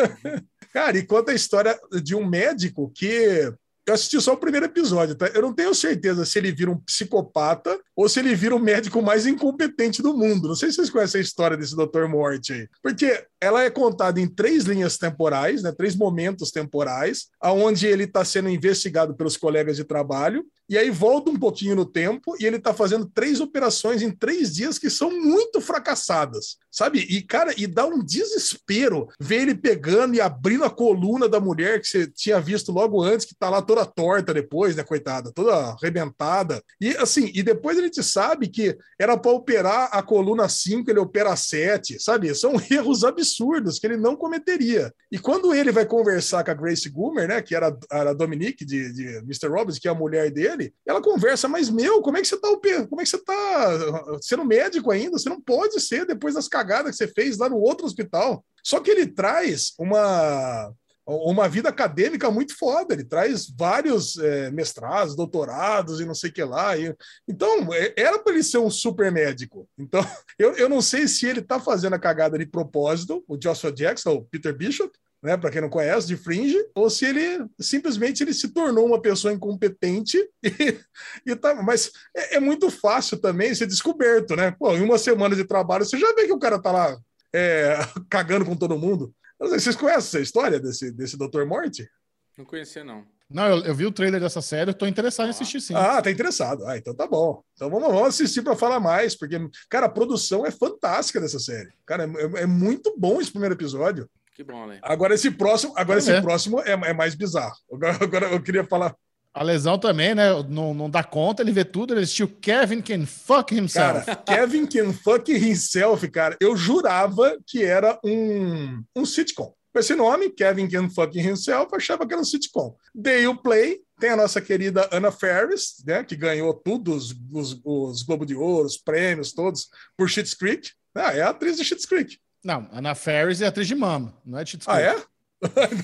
Cara, 0.72 0.96
e 0.96 1.06
conta 1.06 1.32
a 1.32 1.34
história 1.34 1.78
de 2.02 2.14
um 2.14 2.26
médico 2.26 2.90
que. 2.94 3.52
eu 3.86 3.94
assisti 3.94 4.20
só 4.20 4.32
o 4.32 4.38
primeiro 4.38 4.66
episódio, 4.66 5.14
tá? 5.14 5.26
Eu 5.28 5.42
não 5.42 5.54
tenho 5.54 5.74
certeza 5.74 6.24
se 6.24 6.38
ele 6.38 6.50
vira 6.50 6.70
um 6.70 6.78
psicopata 6.78 7.78
ou 8.02 8.08
se 8.08 8.18
ele 8.18 8.34
vira 8.34 8.56
o 8.56 8.58
médico 8.58 9.00
mais 9.00 9.26
incompetente 9.26 10.02
do 10.02 10.12
mundo. 10.12 10.48
Não 10.48 10.56
sei 10.56 10.70
se 10.70 10.76
vocês 10.76 10.90
conhecem 10.90 11.20
a 11.20 11.22
história 11.22 11.56
desse 11.56 11.76
Dr. 11.76 12.08
Morte 12.08 12.52
aí. 12.52 12.68
Porque 12.82 13.24
ela 13.40 13.62
é 13.62 13.70
contada 13.70 14.20
em 14.20 14.26
três 14.26 14.64
linhas 14.64 14.98
temporais, 14.98 15.62
né? 15.62 15.70
Três 15.70 15.94
momentos 15.94 16.50
temporais, 16.50 17.28
aonde 17.40 17.86
ele 17.86 18.02
está 18.02 18.24
sendo 18.24 18.48
investigado 18.48 19.14
pelos 19.14 19.36
colegas 19.36 19.76
de 19.76 19.84
trabalho 19.84 20.44
e 20.72 20.78
aí 20.78 20.90
volta 20.90 21.30
um 21.30 21.38
pouquinho 21.38 21.76
no 21.76 21.84
tempo 21.84 22.34
e 22.40 22.46
ele 22.46 22.58
tá 22.58 22.72
fazendo 22.72 23.04
três 23.04 23.40
operações 23.40 24.00
em 24.00 24.10
três 24.10 24.54
dias 24.54 24.78
que 24.78 24.88
são 24.88 25.10
muito 25.10 25.60
fracassadas, 25.60 26.56
sabe? 26.70 27.00
E, 27.00 27.20
cara, 27.20 27.52
e 27.58 27.66
dá 27.66 27.84
um 27.84 28.02
desespero 28.02 29.06
ver 29.20 29.42
ele 29.42 29.54
pegando 29.54 30.14
e 30.14 30.20
abrindo 30.20 30.64
a 30.64 30.70
coluna 30.70 31.28
da 31.28 31.38
mulher 31.38 31.78
que 31.78 31.86
você 31.86 32.06
tinha 32.06 32.40
visto 32.40 32.72
logo 32.72 33.02
antes, 33.02 33.26
que 33.26 33.34
tá 33.34 33.50
lá 33.50 33.60
toda 33.60 33.84
torta 33.84 34.32
depois, 34.32 34.74
né, 34.74 34.82
coitada, 34.82 35.30
toda 35.30 35.54
arrebentada. 35.54 36.62
E 36.80 36.96
assim, 36.96 37.30
e 37.34 37.42
depois 37.42 37.76
a 37.76 37.82
gente 37.92 38.02
sabe 38.02 38.48
que 38.48 38.76
era 38.98 39.16
para 39.18 39.30
operar 39.30 39.90
a 39.92 40.02
coluna 40.02 40.48
5, 40.48 40.90
ele 40.90 40.98
opera 40.98 41.32
a 41.32 41.36
7, 41.36 42.02
sabe? 42.02 42.34
São 42.34 42.54
erros 42.70 43.04
absurdos 43.04 43.78
que 43.78 43.86
ele 43.86 43.98
não 43.98 44.16
cometeria. 44.16 44.92
E 45.10 45.18
quando 45.18 45.54
ele 45.54 45.70
vai 45.70 45.84
conversar 45.84 46.42
com 46.42 46.50
a 46.50 46.54
Grace 46.54 46.88
Goomer, 46.88 47.28
né, 47.28 47.42
que 47.42 47.54
era, 47.54 47.76
era 47.90 48.10
a 48.10 48.14
Dominique 48.14 48.64
de, 48.64 48.92
de 48.92 49.04
Mr. 49.18 49.48
Robbins, 49.48 49.78
que 49.78 49.86
é 49.86 49.90
a 49.90 49.94
mulher 49.94 50.30
dele, 50.30 50.72
ela 50.86 51.02
conversa, 51.02 51.46
mas 51.46 51.68
meu, 51.68 52.00
como 52.00 52.16
é 52.16 52.22
que 52.22 52.28
você 52.28 52.40
tá, 52.40 52.48
como 52.88 53.00
é 53.00 53.04
que 53.04 53.10
você 53.10 53.18
tá 53.18 54.18
sendo 54.22 54.44
médico 54.44 54.90
ainda? 54.90 55.18
Você 55.18 55.28
não 55.28 55.40
pode 55.40 55.78
ser 55.80 56.06
depois 56.06 56.34
das 56.34 56.48
cagadas 56.48 56.92
que 56.92 56.96
você 56.96 57.06
fez 57.06 57.36
lá 57.36 57.48
no 57.48 57.58
outro 57.58 57.86
hospital. 57.86 58.44
Só 58.64 58.80
que 58.80 58.90
ele 58.90 59.06
traz 59.06 59.72
uma 59.78 60.72
uma 61.06 61.48
vida 61.48 61.68
acadêmica 61.68 62.30
muito 62.30 62.56
foda. 62.56 62.94
Ele 62.94 63.04
traz 63.04 63.48
vários 63.48 64.16
é, 64.18 64.50
mestrados, 64.50 65.16
doutorados 65.16 66.00
e 66.00 66.04
não 66.04 66.14
sei 66.14 66.30
o 66.30 66.32
que 66.32 66.44
lá. 66.44 66.76
E, 66.76 66.94
então, 67.28 67.72
é, 67.72 67.92
era 67.96 68.18
para 68.18 68.32
ele 68.32 68.42
ser 68.42 68.58
um 68.58 68.70
super 68.70 69.10
médico. 69.10 69.68
Então, 69.78 70.00
eu, 70.38 70.52
eu 70.54 70.68
não 70.68 70.80
sei 70.80 71.08
se 71.08 71.26
ele 71.26 71.40
está 71.40 71.58
fazendo 71.58 71.94
a 71.94 71.98
cagada 71.98 72.38
de 72.38 72.46
propósito, 72.46 73.24
o 73.26 73.36
Joshua 73.36 73.72
Jackson, 73.72 74.12
o 74.12 74.24
Peter 74.24 74.54
Bishop, 74.56 74.92
né, 75.22 75.36
para 75.36 75.50
quem 75.50 75.60
não 75.60 75.70
conhece, 75.70 76.08
de 76.08 76.16
Fringe, 76.16 76.58
ou 76.74 76.90
se 76.90 77.06
ele 77.06 77.46
simplesmente 77.60 78.22
ele 78.22 78.34
se 78.34 78.48
tornou 78.48 78.84
uma 78.84 79.00
pessoa 79.00 79.32
incompetente 79.32 80.18
e, 80.42 80.78
e 81.24 81.36
tá, 81.36 81.54
mas 81.62 81.92
é, 82.14 82.36
é, 82.36 82.40
muito 82.40 82.68
fácil 82.70 83.18
também 83.18 83.54
ser 83.54 83.66
descoberto, 83.66 84.34
né? 84.34 84.50
Pô, 84.50 84.72
em 84.72 84.82
uma 84.82 84.98
semana 84.98 85.36
de 85.36 85.44
trabalho 85.44 85.84
você 85.84 85.96
já 85.96 86.12
vê 86.14 86.26
que 86.26 86.32
o 86.32 86.40
cara 86.40 86.60
tá 86.60 86.72
lá 86.72 86.98
é, 87.32 87.78
cagando 88.10 88.44
com 88.44 88.56
todo 88.56 88.78
mundo. 88.78 89.14
Vocês 89.50 89.76
conhecem 89.76 89.98
essa 89.98 90.20
história 90.20 90.60
desse, 90.60 90.90
desse 90.92 91.16
Dr. 91.16 91.44
Morte? 91.44 91.88
Não 92.36 92.44
conhecia, 92.44 92.84
não. 92.84 93.04
Não, 93.28 93.46
eu, 93.48 93.64
eu, 93.64 93.74
vi 93.74 93.86
o 93.86 93.92
trailer 93.92 94.20
dessa 94.20 94.42
série, 94.42 94.70
eu 94.70 94.74
tô 94.74 94.86
interessado 94.86 95.24
ah. 95.24 95.28
em 95.28 95.30
assistir 95.30 95.60
sim. 95.60 95.74
Ah, 95.74 96.02
tá 96.02 96.10
interessado. 96.10 96.66
Ah, 96.66 96.76
então 96.76 96.94
tá 96.94 97.06
bom. 97.06 97.42
Então 97.54 97.70
vamos, 97.70 97.88
vamos 97.88 98.08
assistir 98.08 98.42
para 98.42 98.54
falar 98.54 98.78
mais, 98.78 99.16
porque, 99.16 99.36
cara, 99.70 99.86
a 99.86 99.90
produção 99.90 100.44
é 100.44 100.50
fantástica 100.50 101.20
dessa 101.20 101.38
série. 101.38 101.72
Cara, 101.86 102.04
é, 102.04 102.42
é 102.42 102.46
muito 102.46 102.94
bom 102.98 103.20
esse 103.20 103.30
primeiro 103.30 103.54
episódio. 103.54 104.08
Que 104.34 104.44
bom, 104.44 104.62
Ale. 104.62 104.78
Agora 104.82 105.14
esse 105.14 105.30
próximo, 105.30 105.72
agora 105.76 105.98
esse 105.98 106.12
é. 106.12 106.20
próximo 106.20 106.60
é, 106.60 106.72
é, 106.72 106.92
mais 106.92 107.14
bizarro. 107.14 107.56
Agora, 107.70 107.98
agora, 108.00 108.26
eu 108.26 108.42
queria 108.42 108.64
falar. 108.64 108.94
A 109.34 109.42
lesão 109.42 109.78
também, 109.78 110.14
né? 110.14 110.30
Não, 110.48 110.74
não 110.74 110.90
dá 110.90 111.02
conta, 111.02 111.42
ele 111.42 111.52
vê 111.52 111.64
tudo, 111.64 111.94
ele 111.94 112.02
assistiu 112.02 112.28
Kevin 112.28 112.82
Can 112.82 113.06
Fuck 113.06 113.54
Himself. 113.54 114.04
Cara, 114.04 114.16
Kevin 114.16 114.66
Can 114.66 114.92
Fuck 114.92 115.32
Himself, 115.32 116.06
cara. 116.08 116.36
Eu 116.38 116.54
jurava 116.54 117.38
que 117.46 117.64
era 117.64 117.98
um, 118.04 118.82
um 118.94 119.06
sitcom. 119.06 119.54
Com 119.72 119.78
esse 119.78 119.94
nome, 119.94 120.28
Kevin 120.28 120.68
Can 120.68 120.90
Fuck 120.90 121.18
Himself, 121.18 121.74
achava 121.74 122.06
que 122.06 122.12
era 122.12 122.20
um 122.20 122.26
sitcom. 122.26 122.76
Dei 122.94 123.26
o 123.26 123.34
play, 123.34 123.80
tem 123.98 124.10
a 124.10 124.16
nossa 124.16 124.38
querida 124.38 124.86
Anna 124.92 125.10
Ferris, 125.10 125.82
né? 125.86 126.04
Que 126.04 126.14
ganhou 126.14 126.52
tudo, 126.52 126.94
os, 126.94 127.14
os, 127.32 127.58
os 127.64 128.02
Globo 128.02 128.26
de 128.26 128.34
Ouro, 128.34 128.66
os 128.66 128.76
prêmios 128.76 129.32
todos, 129.32 129.68
por 129.96 130.10
Schitt's 130.10 130.34
Creek. 130.34 130.68
Ah, 130.94 131.16
é 131.16 131.22
a 131.22 131.30
atriz 131.30 131.56
de 131.56 131.64
Schitt's 131.64 131.86
Creek. 131.86 132.18
Não, 132.44 132.68
Ana 132.72 132.94
Ferris 132.94 133.40
é 133.40 133.46
atriz 133.46 133.68
de 133.68 133.74
mama, 133.74 134.14
não 134.26 134.38
é 134.38 134.44
de 134.44 134.58
Ah, 134.66 134.80
é? 134.80 135.00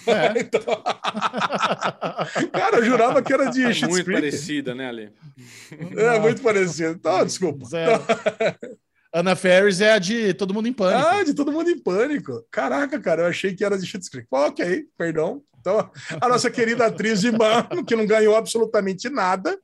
É. 0.07 0.41
então... 0.41 0.63
Cara, 2.53 2.77
eu 2.79 2.85
jurava 2.85 3.23
que 3.23 3.33
era 3.33 3.47
de 3.47 3.63
é 3.63 3.87
Muito 3.89 4.11
parecida, 4.11 4.75
né, 4.75 4.89
Ale? 4.89 5.13
É, 5.97 6.19
muito 6.21 6.43
parecida. 6.43 6.91
Então, 6.91 7.25
desculpa. 7.25 7.67
Zero. 7.67 8.03
Ana 9.13 9.35
Ferris 9.35 9.81
é 9.81 9.93
a 9.93 9.99
de 9.99 10.35
Todo 10.35 10.53
Mundo 10.55 10.69
em 10.69 10.73
Pânico. 10.73 11.09
Ah, 11.09 11.23
de 11.25 11.35
Todo 11.35 11.53
Mundo 11.53 11.71
em 11.71 11.79
Pânico. 11.79 12.45
Caraca, 12.51 13.01
cara, 13.01 13.23
eu 13.23 13.27
achei 13.27 13.55
que 13.55 13.65
era 13.65 13.79
de 13.79 13.87
Schitt's 13.87 14.09
Creek. 14.09 14.29
Ok, 14.31 14.87
perdão. 14.97 15.43
Então, 15.61 15.91
a 16.21 16.29
nossa 16.29 16.51
querida 16.51 16.87
atriz 16.87 17.21
de 17.21 17.33
mama, 17.33 17.85
que 17.87 17.97
não 17.97 18.07
ganhou 18.07 18.37
absolutamente 18.37 19.09
nada. 19.09 19.59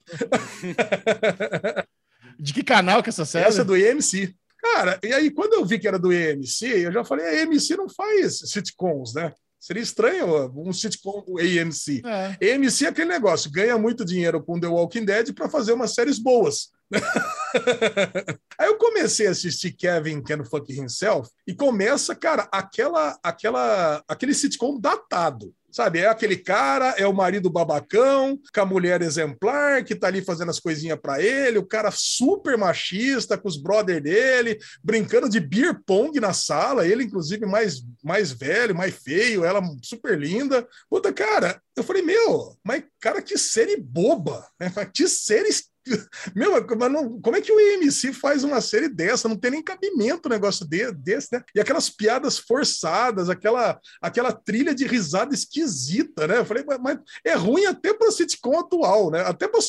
De 2.39 2.53
que 2.53 2.65
canal 2.65 3.03
que 3.03 3.09
é 3.09 3.13
essa 3.13 3.25
série? 3.25 3.47
Essa 3.47 3.61
é 3.61 3.65
do 3.65 3.77
EMC. 3.77 4.35
Cara, 4.61 4.99
e 5.03 5.13
aí 5.13 5.31
quando 5.31 5.53
eu 5.55 5.65
vi 5.65 5.79
que 5.79 5.87
era 5.87 5.99
do 5.99 6.13
EMC, 6.13 6.67
eu 6.67 6.93
já 6.93 7.05
falei, 7.05 7.27
a 7.27 7.43
EMC 7.43 7.77
não 7.77 7.89
faz 7.89 8.41
sitcoms, 8.47 9.15
né? 9.15 9.33
Seria 9.65 9.83
estranho 9.83 10.53
um 10.55 10.75
sitcom 10.75 11.25
do 11.27 11.39
AMC. 11.39 12.03
É. 12.05 12.55
AMC 12.55 12.85
é 12.85 12.89
aquele 12.89 13.09
negócio, 13.09 13.51
ganha 13.51 13.79
muito 13.79 14.05
dinheiro 14.05 14.45
com 14.45 14.61
The 14.61 14.67
Walking 14.67 15.07
Dead 15.07 15.33
para 15.33 15.49
fazer 15.49 15.73
umas 15.73 15.95
séries 15.95 16.19
boas. 16.19 16.69
Aí 18.59 18.69
eu 18.69 18.77
comecei 18.77 19.27
a 19.27 19.31
assistir 19.31 19.73
Kevin 19.73 20.23
Can 20.23 20.45
Fuck 20.45 20.71
Himself 20.71 21.31
e 21.47 21.55
começa, 21.55 22.15
cara, 22.15 22.47
aquela, 22.53 23.19
aquela, 23.23 24.05
aquele 24.07 24.35
sitcom 24.35 24.79
datado. 24.79 25.55
Sabe, 25.75 25.99
é 25.99 26.07
aquele 26.07 26.37
cara, 26.37 26.91
é 26.97 27.05
o 27.05 27.13
marido 27.13 27.51
babacão, 27.51 28.39
com 28.55 28.61
a 28.61 28.65
mulher 28.65 29.03
exemplar, 29.03 29.83
que 29.83 29.97
tá 29.97 30.07
ali 30.07 30.23
fazendo 30.23 30.51
as 30.51 30.61
coisinhas 30.61 30.97
para 30.97 31.21
ele, 31.21 31.59
o 31.59 31.67
cara 31.67 31.91
super 31.91 32.57
machista, 32.57 33.37
com 33.37 33.49
os 33.49 33.57
brother 33.57 34.01
dele, 34.01 34.57
brincando 34.85 35.29
de 35.29 35.41
beer 35.41 35.83
pong 35.85 36.21
na 36.21 36.33
sala, 36.33 36.87
ele, 36.87 37.03
inclusive, 37.03 37.45
mais, 37.45 37.83
mais 38.05 38.31
velho, 38.31 38.73
mais 38.73 38.95
feio, 38.95 39.45
ela 39.45 39.61
super 39.83 40.17
linda. 40.17 40.65
Puta, 40.89 41.13
cara, 41.13 41.61
eu 41.75 41.83
falei, 41.83 42.03
meu, 42.03 42.57
mas, 42.63 42.85
cara, 43.01 43.21
que 43.21 43.37
série 43.37 43.77
boba, 43.77 44.47
né? 44.61 44.73
Que 44.95 45.09
série 45.09 45.51
meu, 46.35 46.67
mas 46.79 46.93
não, 46.93 47.21
como 47.21 47.37
é 47.37 47.41
que 47.41 47.53
o 47.53 47.61
EMC 47.61 48.13
faz 48.13 48.45
uma 48.45 48.61
série 48.61 48.89
dessa? 48.89 49.29
Não 49.29 49.37
tem 49.37 49.51
nem 49.51 49.63
cabimento 49.63 50.29
um 50.29 50.33
negócio 50.33 50.67
de, 50.67 50.91
desse, 50.93 51.29
né? 51.33 51.43
E 51.55 51.61
aquelas 51.61 51.91
piadas 51.91 52.39
forçadas, 52.39 53.29
aquela, 53.29 53.79
aquela 54.01 54.33
trilha 54.33 54.75
de 54.75 54.87
risada 54.87 55.35
esquisita, 55.35 56.27
né? 56.27 56.39
Eu 56.39 56.45
falei, 56.45 56.65
mas 56.81 56.99
é 57.25 57.35
ruim 57.35 57.67
até 57.67 57.93
para 57.93 58.11
sitcom 58.11 58.59
atual, 58.59 59.11
né? 59.11 59.21
Até 59.23 59.49
para 59.49 59.61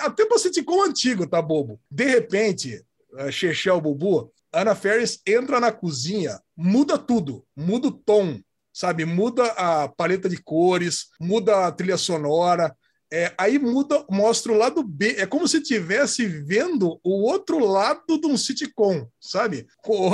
até 0.00 0.26
para 0.26 0.38
sitcom 0.38 0.82
antigo, 0.82 1.26
tá 1.26 1.40
bobo? 1.40 1.80
De 1.90 2.04
repente, 2.04 2.84
Chechel 3.30 3.80
Bubu, 3.80 4.32
Ana 4.52 4.74
Ferris 4.74 5.20
entra 5.26 5.60
na 5.60 5.72
cozinha, 5.72 6.40
muda 6.56 6.98
tudo, 6.98 7.44
muda 7.56 7.88
o 7.88 7.92
tom, 7.92 8.40
sabe? 8.72 9.04
Muda 9.04 9.46
a 9.52 9.88
paleta 9.88 10.28
de 10.28 10.40
cores, 10.42 11.06
muda 11.20 11.66
a 11.66 11.72
trilha 11.72 11.96
sonora, 11.96 12.76
é, 13.12 13.32
aí 13.38 13.58
muda, 13.58 14.04
mostra 14.10 14.52
o 14.52 14.56
lado 14.56 14.82
B. 14.82 15.16
É 15.18 15.26
como 15.26 15.46
se 15.46 15.58
estivesse 15.58 16.26
vendo 16.26 16.98
o 17.02 17.22
outro 17.30 17.58
lado 17.58 18.18
de 18.20 18.26
um 18.26 18.36
sitcom, 18.36 19.06
sabe? 19.24 19.66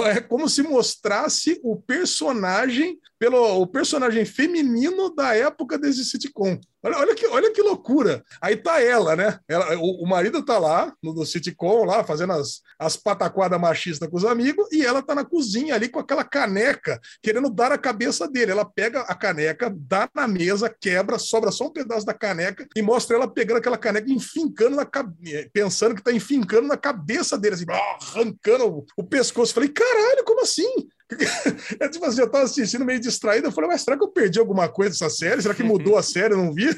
É 0.06 0.20
como 0.20 0.48
se 0.48 0.62
mostrasse 0.62 1.60
o 1.62 1.76
personagem 1.76 2.98
pelo 3.18 3.60
o 3.60 3.66
personagem 3.66 4.24
feminino 4.24 5.14
da 5.14 5.34
época 5.34 5.78
desse 5.78 6.04
sitcom. 6.04 6.58
Olha, 6.82 6.96
olha, 6.96 7.14
que, 7.14 7.26
olha 7.26 7.52
que 7.52 7.60
loucura. 7.60 8.24
Aí 8.40 8.56
tá 8.56 8.80
ela, 8.82 9.14
né? 9.14 9.38
Ela, 9.46 9.76
o, 9.76 10.02
o 10.02 10.08
marido 10.08 10.42
tá 10.42 10.58
lá 10.58 10.94
no, 11.02 11.12
no 11.12 11.26
sitcom, 11.26 11.84
lá, 11.84 12.02
fazendo 12.02 12.32
as, 12.32 12.62
as 12.78 12.96
pataquadas 12.96 13.60
machistas 13.60 14.08
com 14.08 14.16
os 14.16 14.24
amigos, 14.24 14.66
e 14.72 14.84
ela 14.84 15.02
tá 15.02 15.14
na 15.14 15.24
cozinha 15.24 15.74
ali 15.74 15.90
com 15.90 16.00
aquela 16.00 16.24
caneca, 16.24 16.98
querendo 17.22 17.50
dar 17.50 17.70
a 17.70 17.76
cabeça 17.76 18.26
dele. 18.26 18.52
Ela 18.52 18.64
pega 18.64 19.02
a 19.02 19.14
caneca, 19.14 19.70
dá 19.76 20.08
na 20.14 20.26
mesa, 20.26 20.74
quebra, 20.80 21.18
sobra 21.18 21.50
só 21.50 21.66
um 21.66 21.70
pedaço 21.70 22.06
da 22.06 22.14
caneca 22.14 22.66
e 22.74 22.80
mostra 22.80 23.16
ela 23.16 23.28
pegando 23.28 23.58
aquela 23.58 23.76
caneca 23.76 24.08
e 24.08 24.14
enfincando 24.14 24.76
na 24.76 24.86
cabeça, 24.86 25.50
pensando 25.52 25.94
que 25.94 26.02
tá 26.02 26.12
enfincando 26.12 26.66
na 26.66 26.78
cabeça 26.78 27.36
dele, 27.36 27.56
assim, 27.56 27.66
arrancando 27.68 28.78
o, 28.96 28.99
o 29.00 29.04
pescoço. 29.04 29.54
Falei, 29.54 29.68
caralho, 29.68 30.24
como 30.24 30.42
assim? 30.42 30.88
É 31.80 31.88
tipo 31.88 32.04
assim, 32.04 32.20
eu 32.20 32.30
tava 32.30 32.44
assistindo 32.44 32.84
meio 32.84 33.00
distraído, 33.00 33.48
eu 33.48 33.52
falei, 33.52 33.68
mas 33.68 33.82
será 33.82 33.96
que 33.96 34.04
eu 34.04 34.12
perdi 34.12 34.38
alguma 34.38 34.68
coisa 34.68 34.92
dessa 34.92 35.10
série? 35.10 35.42
Será 35.42 35.54
que 35.54 35.62
mudou 35.62 35.98
a 35.98 36.02
série? 36.04 36.34
Eu 36.34 36.38
não 36.38 36.54
vi? 36.54 36.70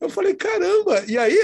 Eu 0.00 0.10
falei, 0.10 0.34
caramba! 0.34 1.04
E 1.06 1.16
aí, 1.16 1.38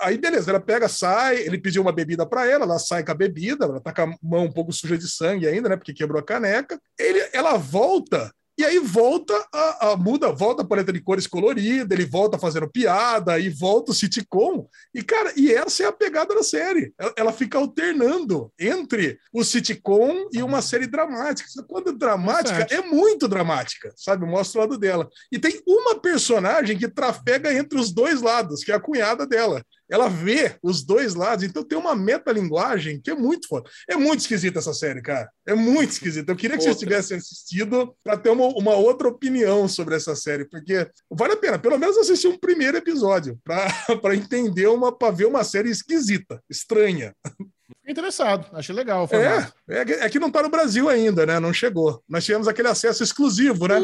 aí 0.00 0.18
beleza, 0.18 0.50
ela 0.50 0.58
pega, 0.58 0.88
sai, 0.88 1.38
ele 1.38 1.58
pediu 1.58 1.80
uma 1.80 1.92
bebida 1.92 2.26
para 2.26 2.46
ela, 2.46 2.64
ela 2.64 2.78
sai 2.78 3.04
com 3.04 3.12
a 3.12 3.14
bebida, 3.14 3.66
ela 3.66 3.80
tá 3.80 3.92
com 3.92 4.02
a 4.02 4.16
mão 4.20 4.44
um 4.44 4.52
pouco 4.52 4.72
suja 4.72 4.98
de 4.98 5.08
sangue 5.08 5.46
ainda, 5.46 5.68
né? 5.68 5.76
Porque 5.76 5.94
quebrou 5.94 6.20
a 6.20 6.24
caneca. 6.24 6.80
Ele, 6.98 7.20
ela 7.32 7.56
volta 7.56 8.32
E 8.56 8.64
aí 8.64 8.78
volta 8.78 9.34
a, 9.52 9.90
a 9.90 9.96
muda, 9.96 10.30
volta 10.30 10.62
a 10.62 10.64
paleta 10.64 10.92
de 10.92 11.00
cores 11.00 11.26
colorida, 11.26 11.92
ele 11.92 12.04
volta 12.04 12.38
fazendo 12.38 12.70
piada, 12.70 13.38
e 13.38 13.48
volta 13.48 13.90
o 13.90 13.94
sitcom. 13.94 14.68
E, 14.94 15.02
cara, 15.02 15.32
e 15.36 15.52
essa 15.52 15.82
é 15.82 15.86
a 15.86 15.92
pegada 15.92 16.34
da 16.34 16.42
série. 16.42 16.94
Ela, 16.96 17.12
ela 17.16 17.32
fica 17.32 17.58
alternando 17.58 18.52
entre 18.58 19.18
o 19.32 19.42
sitcom 19.42 20.28
e 20.32 20.42
uma 20.42 20.62
série 20.62 20.86
dramática. 20.86 21.48
Quando 21.66 21.92
dramática, 21.92 22.62
Interessante. 22.62 22.74
é 22.74 22.94
muito 22.94 23.26
dramática, 23.26 23.92
sabe? 23.96 24.24
Mostra 24.24 24.60
o 24.60 24.64
lado 24.64 24.78
dela. 24.78 25.08
E 25.32 25.38
tem 25.38 25.60
uma 25.66 25.98
personagem 26.00 26.78
que 26.78 26.88
trafega 26.88 27.52
entre 27.52 27.78
os 27.78 27.92
dois 27.92 28.22
lados, 28.22 28.62
que 28.62 28.70
é 28.70 28.74
a 28.74 28.80
cunhada 28.80 29.26
dela. 29.26 29.64
Ela 29.90 30.08
vê 30.08 30.56
os 30.62 30.82
dois 30.82 31.14
lados, 31.14 31.44
então 31.44 31.62
tem 31.62 31.76
uma 31.78 31.94
metalinguagem 31.94 33.00
que 33.00 33.10
é 33.10 33.14
muito 33.14 33.46
foda. 33.48 33.68
É 33.88 33.96
muito 33.96 34.20
esquisita 34.20 34.58
essa 34.58 34.72
série, 34.72 35.02
cara. 35.02 35.28
É 35.46 35.54
muito 35.54 35.90
esquisita. 35.92 36.32
Eu 36.32 36.36
queria 36.36 36.56
que 36.56 36.62
vocês 36.64 36.78
tivessem 36.78 37.16
assistido 37.18 37.94
para 38.02 38.16
ter 38.16 38.30
uma, 38.30 38.46
uma 38.48 38.74
outra 38.74 39.08
opinião 39.08 39.68
sobre 39.68 39.94
essa 39.94 40.16
série, 40.16 40.44
porque 40.48 40.88
vale 41.10 41.34
a 41.34 41.36
pena, 41.36 41.58
pelo 41.58 41.78
menos 41.78 41.98
assistir 41.98 42.28
um 42.28 42.38
primeiro 42.38 42.76
episódio 42.76 43.38
para 43.44 43.66
entender 44.16 44.66
uma, 44.68 44.90
para 44.96 45.12
ver 45.12 45.26
uma 45.26 45.44
série 45.44 45.70
esquisita, 45.70 46.40
estranha. 46.48 47.14
Fiquei 47.26 47.92
interessado, 47.92 48.46
achei 48.56 48.74
legal. 48.74 49.06
É, 49.12 49.80
é, 49.80 49.84
que- 49.84 49.92
é 49.92 50.08
que 50.08 50.18
não 50.18 50.30
tá 50.30 50.42
no 50.42 50.48
Brasil 50.48 50.88
ainda, 50.88 51.26
né? 51.26 51.38
Não 51.38 51.52
chegou. 51.52 52.02
Nós 52.08 52.24
tivemos 52.24 52.48
aquele 52.48 52.68
acesso 52.68 53.02
exclusivo, 53.02 53.66
né? 53.68 53.78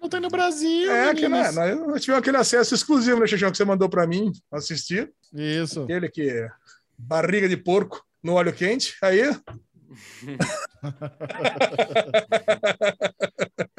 Não 0.00 0.08
tem 0.08 0.20
no 0.20 0.28
Brasil, 0.28 0.90
É, 0.90 1.14
que 1.14 1.28
né, 1.28 1.50
nós, 1.52 1.78
nós 1.86 2.00
tivemos 2.02 2.20
aquele 2.22 2.38
acesso 2.38 2.74
exclusivo, 2.74 3.20
né, 3.20 3.26
Xixão, 3.26 3.50
que 3.50 3.56
você 3.56 3.64
mandou 3.64 3.88
para 3.88 4.06
mim 4.06 4.32
assistir. 4.50 5.12
Isso. 5.32 5.82
Aquele 5.82 6.08
que 6.08 6.28
é 6.28 6.48
barriga 6.96 7.48
de 7.48 7.56
porco 7.56 8.02
no 8.22 8.32
óleo 8.34 8.52
quente. 8.52 8.96
Aí. 9.02 9.20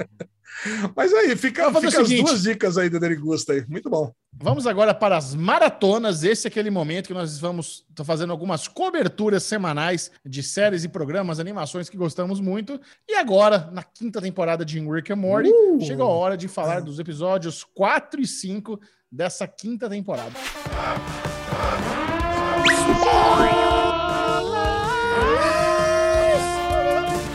Mas 0.95 1.13
aí, 1.13 1.35
fica, 1.35 1.73
fica 1.73 1.87
as 1.87 1.93
seguinte. 2.07 2.23
duas 2.25 2.43
dicas 2.43 2.77
aí 2.77 2.89
do 2.89 2.99
Derigusta 2.99 3.53
aí. 3.53 3.65
Muito 3.67 3.89
bom. 3.89 4.11
Vamos 4.33 4.65
agora 4.67 4.93
para 4.93 5.17
as 5.17 5.33
maratonas. 5.35 6.23
Esse 6.23 6.47
é 6.47 6.49
aquele 6.49 6.69
momento 6.69 7.07
que 7.07 7.13
nós 7.13 7.39
vamos 7.39 7.85
tô 7.93 8.03
fazendo 8.03 8.31
algumas 8.31 8.67
coberturas 8.67 9.43
semanais 9.43 10.11
de 10.25 10.41
séries 10.41 10.83
e 10.83 10.89
programas, 10.89 11.39
animações 11.39 11.89
que 11.89 11.97
gostamos 11.97 12.39
muito. 12.39 12.79
E 13.07 13.15
agora, 13.15 13.69
na 13.71 13.83
quinta 13.83 14.21
temporada 14.21 14.63
de 14.63 14.79
Rick 14.79 15.11
and 15.11 15.17
Morty, 15.17 15.49
Uh! 15.51 15.79
chegou 15.81 16.05
a 16.05 16.13
hora 16.13 16.37
de 16.37 16.47
falar 16.47 16.81
dos 16.81 16.99
episódios 16.99 17.63
4 17.63 18.21
e 18.21 18.27
5 18.27 18.79
dessa 19.11 19.47
quinta 19.47 19.89
temporada. 19.89 20.31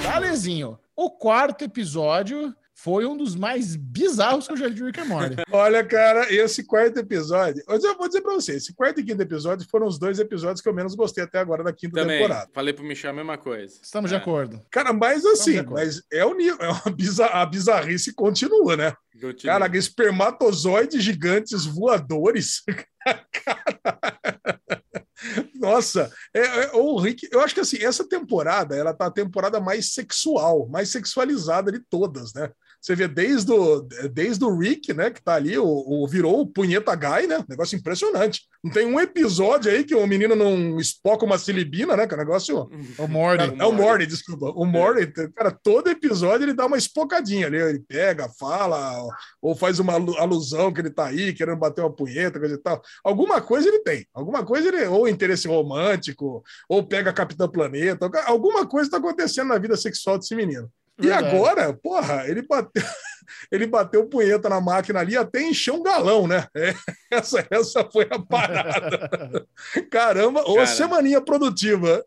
Valezinho, 0.03 0.79
o 0.95 1.11
quarto 1.11 1.65
episódio 1.65 2.55
foi 2.79 3.07
um 3.07 3.17
dos 3.17 3.35
mais 3.35 3.75
bizarros 3.75 4.47
que 4.47 4.53
eu 4.53 4.57
já 4.57 4.67
li 4.69 4.75
de 4.75 4.85
Rick 4.85 5.01
and 5.01 5.07
Morty. 5.07 5.37
Olha, 5.51 5.83
cara, 5.83 6.31
esse 6.33 6.63
quarto 6.63 6.99
episódio. 6.99 7.63
Eu 7.67 7.97
vou 7.97 8.07
dizer 8.07 8.21
pra 8.21 8.35
você: 8.35 8.53
esse 8.57 8.75
quarto 8.75 9.01
e 9.01 9.05
quinto 9.05 9.23
episódio 9.23 9.67
foram 9.71 9.87
os 9.87 9.99
dois 9.99 10.19
episódios 10.19 10.61
que 10.61 10.69
eu 10.69 10.75
menos 10.75 10.95
gostei 10.95 11.25
até 11.25 11.39
agora 11.39 11.65
da 11.65 11.73
quinta 11.73 12.03
Também. 12.03 12.19
temporada. 12.21 12.51
Falei 12.53 12.75
pro 12.75 12.85
Michel 12.85 13.11
a 13.11 13.15
mesma 13.15 13.39
coisa. 13.39 13.79
Estamos 13.83 14.11
de 14.11 14.15
É. 14.17 14.19
acordo. 14.19 14.63
Cara, 14.71 14.93
mas 14.93 15.23
de 15.23 15.29
assim, 15.29 15.63
mas 15.63 16.03
é 16.13 16.25
o 16.25 16.35
nível, 16.35 16.59
é 16.61 16.69
uma 16.69 16.95
bizar, 16.95 17.35
a 17.35 17.47
bizarrice 17.47 18.15
continua, 18.15 18.77
né? 18.77 18.93
Continua. 19.19 19.59
Cara, 19.59 19.77
espermatozoides 19.77 21.03
gigantes 21.03 21.65
voadores. 21.65 22.63
Cara. 23.33 24.61
Nossa, 25.55 26.13
é, 26.35 26.41
é, 26.41 26.71
o 26.75 26.99
Rick, 26.99 27.27
eu 27.33 27.41
acho 27.41 27.55
que 27.55 27.61
assim, 27.61 27.83
essa 27.83 28.07
temporada, 28.07 28.77
ela 28.77 28.93
tá 28.93 29.07
a 29.07 29.11
temporada 29.11 29.59
mais 29.61 29.93
sexual, 29.95 30.69
mais 30.69 30.91
sexualizada 30.91 31.73
de 31.73 31.81
todas, 31.89 32.35
né? 32.35 32.51
Você 32.87 32.95
vê 32.95 33.09
desde 33.09 33.51
o, 33.51 33.81
desde 34.13 34.45
o 34.45 34.57
Rick, 34.57 34.95
né, 34.95 35.11
que 35.11 35.21
tá 35.21 35.35
ali, 35.35 35.59
o, 35.59 35.67
o- 35.67 36.07
virou 36.07 36.41
o 36.41 36.47
punheta 36.47 36.95
guy, 36.95 37.27
né? 37.27 37.45
Negócio 37.49 37.77
impressionante. 37.77 38.43
Não 38.63 38.71
tem 38.71 38.87
um 38.87 39.01
episódio 39.01 39.73
aí 39.73 39.83
que 39.83 39.93
o 39.93 40.07
menino 40.07 40.37
não 40.37 40.79
espoca 40.79 41.25
uma 41.25 41.37
silibina, 41.37 41.97
né? 41.97 42.07
Que 42.07 42.15
é 42.15 42.17
um 42.17 42.21
negócio 42.21 42.69
O 42.97 43.09
Morty. 43.09 43.39
Cara, 43.51 43.57
é 43.61 43.65
o 43.67 43.73
Morty, 43.73 44.07
desculpa. 44.07 44.53
O 44.55 44.65
Morty, 44.65 45.07
cara, 45.35 45.51
todo 45.51 45.91
episódio 45.91 46.45
ele 46.45 46.55
dá 46.55 46.65
uma 46.67 46.77
espocadinha 46.79 47.49
ali. 47.49 47.57
Ele 47.57 47.81
pega, 47.81 48.29
fala, 48.39 49.03
ou 49.43 49.57
faz 49.57 49.81
uma 49.81 49.95
alu- 49.95 50.17
alusão 50.19 50.73
que 50.73 50.81
ele 50.81 50.91
tá 50.91 51.07
aí, 51.07 51.33
querendo 51.33 51.59
bater 51.59 51.81
uma 51.81 51.93
punheta, 51.93 52.39
coisa 52.39 52.55
e 52.55 52.59
tal. 52.59 52.81
Alguma 53.03 53.41
coisa 53.41 53.67
ele 53.69 53.81
tem. 53.81 54.07
Alguma 54.15 54.45
coisa 54.45 54.69
ele, 54.69 54.85
ou 54.87 55.09
interesse 55.09 55.49
romântico, 55.49 56.45
ou 56.69 56.85
pega 56.87 57.13
Capitão 57.13 57.49
Planeta. 57.49 58.09
Alguma 58.27 58.65
coisa 58.65 58.89
tá 58.89 58.99
acontecendo 58.99 59.49
na 59.49 59.59
vida 59.59 59.77
sexual 59.77 60.19
desse 60.19 60.37
menino. 60.37 60.71
E 60.99 61.07
Verdade. 61.07 61.37
agora, 61.37 61.75
porra, 61.75 62.27
ele 62.27 62.43
bateu, 62.43 62.83
ele 63.53 63.67
bateu 63.67 64.09
punheta 64.09 64.49
na 64.49 64.61
máquina 64.61 65.01
ali 65.01 65.17
até 65.17 65.43
encher 65.43 65.73
um 65.73 65.83
galão, 65.83 66.27
né? 66.27 66.47
Essa, 67.11 67.47
essa 67.51 67.85
foi 67.85 68.07
a 68.11 68.19
parada. 68.19 69.47
Caramba, 69.91 70.43
ô 70.43 70.57
Cara. 70.57 70.67
semaninha 70.67 71.21
produtiva. 71.21 72.05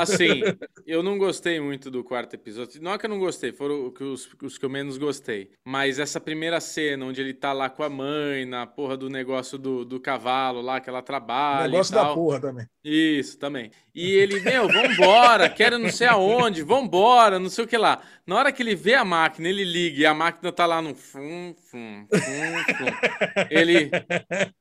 Assim, 0.00 0.40
eu 0.86 1.02
não 1.02 1.18
gostei 1.18 1.60
muito 1.60 1.90
do 1.90 2.02
quarto 2.02 2.34
episódio. 2.34 2.82
Não 2.82 2.92
é 2.92 2.98
que 2.98 3.04
eu 3.04 3.10
não 3.10 3.18
gostei, 3.18 3.52
foram 3.52 3.86
o 3.86 3.92
os, 4.04 4.28
os 4.42 4.58
que 4.58 4.64
eu 4.64 4.70
menos 4.70 4.96
gostei. 4.96 5.50
Mas 5.64 5.98
essa 5.98 6.18
primeira 6.18 6.58
cena, 6.58 7.04
onde 7.04 7.20
ele 7.20 7.34
tá 7.34 7.52
lá 7.52 7.68
com 7.68 7.82
a 7.82 7.90
mãe, 7.90 8.44
na 8.46 8.66
porra 8.66 8.96
do 8.96 9.10
negócio 9.10 9.58
do, 9.58 9.84
do 9.84 10.00
cavalo 10.00 10.60
lá, 10.60 10.80
que 10.80 10.88
ela 10.88 11.02
trabalha 11.02 11.68
Negócio 11.68 11.92
e 11.92 11.94
da 11.94 12.14
porra 12.14 12.40
também. 12.40 12.66
Isso, 12.82 13.38
também. 13.38 13.70
E 13.94 14.12
ele, 14.12 14.40
meu, 14.40 14.68
vambora, 14.68 15.48
quero 15.48 15.78
não 15.78 15.90
sei 15.90 16.06
aonde, 16.06 16.62
vambora, 16.62 17.38
não 17.38 17.48
sei 17.50 17.64
o 17.64 17.66
que 17.66 17.76
lá. 17.76 18.00
Na 18.24 18.36
hora 18.36 18.52
que 18.52 18.62
ele 18.62 18.76
vê 18.76 18.94
a 18.94 19.04
máquina, 19.04 19.48
ele 19.48 19.64
liga 19.64 20.00
e 20.00 20.06
a 20.06 20.14
máquina 20.14 20.52
tá 20.52 20.64
lá 20.64 20.80
no 20.80 20.94
fum, 20.94 21.54
fum, 21.70 22.06
fum, 22.08 22.18
fum. 22.18 23.46
Ele, 23.50 23.90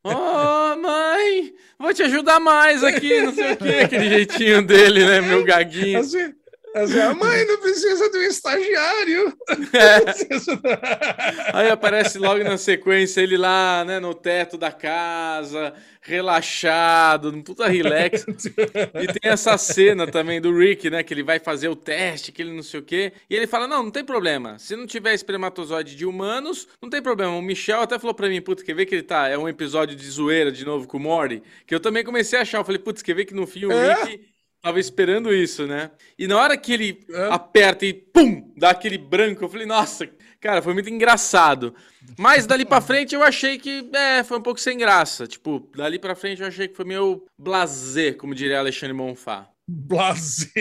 ô 0.03 0.75
mãe, 0.77 1.53
vou 1.77 1.93
te 1.93 2.01
ajudar 2.01 2.39
mais 2.39 2.83
aqui, 2.83 3.21
não 3.21 3.33
sei 3.33 3.53
o 3.53 3.57
que, 3.57 3.69
aquele 3.69 4.09
jeitinho 4.09 4.65
dele, 4.65 5.05
né, 5.05 5.21
meu 5.21 5.43
gaguinho. 5.43 5.99
Assim, 5.99 6.33
a 6.75 7.13
mãe 7.15 7.45
não 7.45 7.57
precisa 7.59 8.09
de 8.11 8.17
um 8.17 8.21
estagiário. 8.21 9.33
É. 9.73 9.99
Aí 11.53 11.69
aparece 11.69 12.17
logo 12.17 12.43
na 12.43 12.57
sequência 12.57 13.21
ele 13.21 13.37
lá, 13.37 13.83
né, 13.85 13.99
no 13.99 14.13
teto 14.13 14.57
da 14.57 14.71
casa, 14.71 15.73
relaxado, 16.01 17.31
no 17.31 17.43
puta 17.43 17.67
relax. 17.67 18.25
E 19.01 19.07
tem 19.07 19.31
essa 19.31 19.57
cena 19.57 20.05
também 20.07 20.39
do 20.39 20.55
Rick, 20.55 20.89
né, 20.89 21.03
que 21.03 21.13
ele 21.13 21.23
vai 21.23 21.39
fazer 21.39 21.69
o 21.69 21.75
teste, 21.75 22.31
que 22.31 22.41
ele 22.41 22.53
não 22.53 22.63
sei 22.63 22.79
o 22.79 22.83
quê. 22.83 23.13
E 23.29 23.35
ele 23.35 23.47
fala: 23.47 23.67
"Não, 23.67 23.83
não 23.83 23.91
tem 23.91 24.03
problema. 24.03 24.57
Se 24.59 24.75
não 24.75 24.85
tiver 24.85 25.13
espermatozoide 25.13 25.95
de 25.95 26.05
humanos, 26.05 26.67
não 26.81 26.89
tem 26.89 27.01
problema". 27.01 27.35
O 27.35 27.41
Michel 27.41 27.81
até 27.81 27.97
falou 27.97 28.13
pra 28.13 28.29
mim: 28.29 28.41
"Putz, 28.41 28.63
quer 28.63 28.75
ver 28.75 28.85
que 28.85 28.95
ele 28.95 29.03
tá 29.03 29.27
é 29.27 29.37
um 29.37 29.47
episódio 29.49 29.95
de 29.95 30.09
zoeira 30.09 30.51
de 30.51 30.65
novo 30.65 30.87
com 30.87 30.97
o 30.97 31.01
Mori?" 31.01 31.41
Que 31.65 31.73
eu 31.73 31.79
também 31.79 32.03
comecei 32.03 32.37
a 32.37 32.41
achar, 32.43 32.59
eu 32.59 32.65
falei: 32.65 32.79
"Putz, 32.79 33.01
quer 33.01 33.15
ver 33.15 33.25
que 33.25 33.33
no 33.33 33.47
fim 33.47 33.65
o 33.65 33.71
É? 33.71 34.03
Rick 34.03 34.29
Tava 34.61 34.79
esperando 34.79 35.33
isso, 35.33 35.65
né? 35.65 35.89
E 36.17 36.27
na 36.27 36.37
hora 36.37 36.57
que 36.57 36.73
ele 36.73 36.99
É. 37.09 37.27
aperta 37.31 37.85
e 37.85 37.93
pum, 37.93 38.51
dá 38.57 38.71
aquele 38.71 38.97
branco, 38.97 39.43
eu 39.43 39.49
falei, 39.49 39.65
nossa, 39.65 40.09
cara, 40.41 40.61
foi 40.61 40.73
muito 40.73 40.89
engraçado. 40.89 41.73
Mas 42.17 42.45
dali 42.45 42.65
pra 42.65 42.81
frente 42.81 43.15
eu 43.15 43.23
achei 43.23 43.57
que, 43.57 43.89
é, 43.93 44.23
foi 44.23 44.37
um 44.37 44.41
pouco 44.41 44.59
sem 44.59 44.77
graça. 44.77 45.25
Tipo, 45.27 45.69
dali 45.75 45.97
pra 45.97 46.15
frente 46.15 46.41
eu 46.41 46.47
achei 46.47 46.67
que 46.67 46.75
foi 46.75 46.85
meio 46.85 47.23
blasé, 47.37 48.11
como 48.11 48.35
diria 48.35 48.59
Alexandre 48.59 48.93
Monfá. 48.93 49.47
Blasé. 49.69 50.49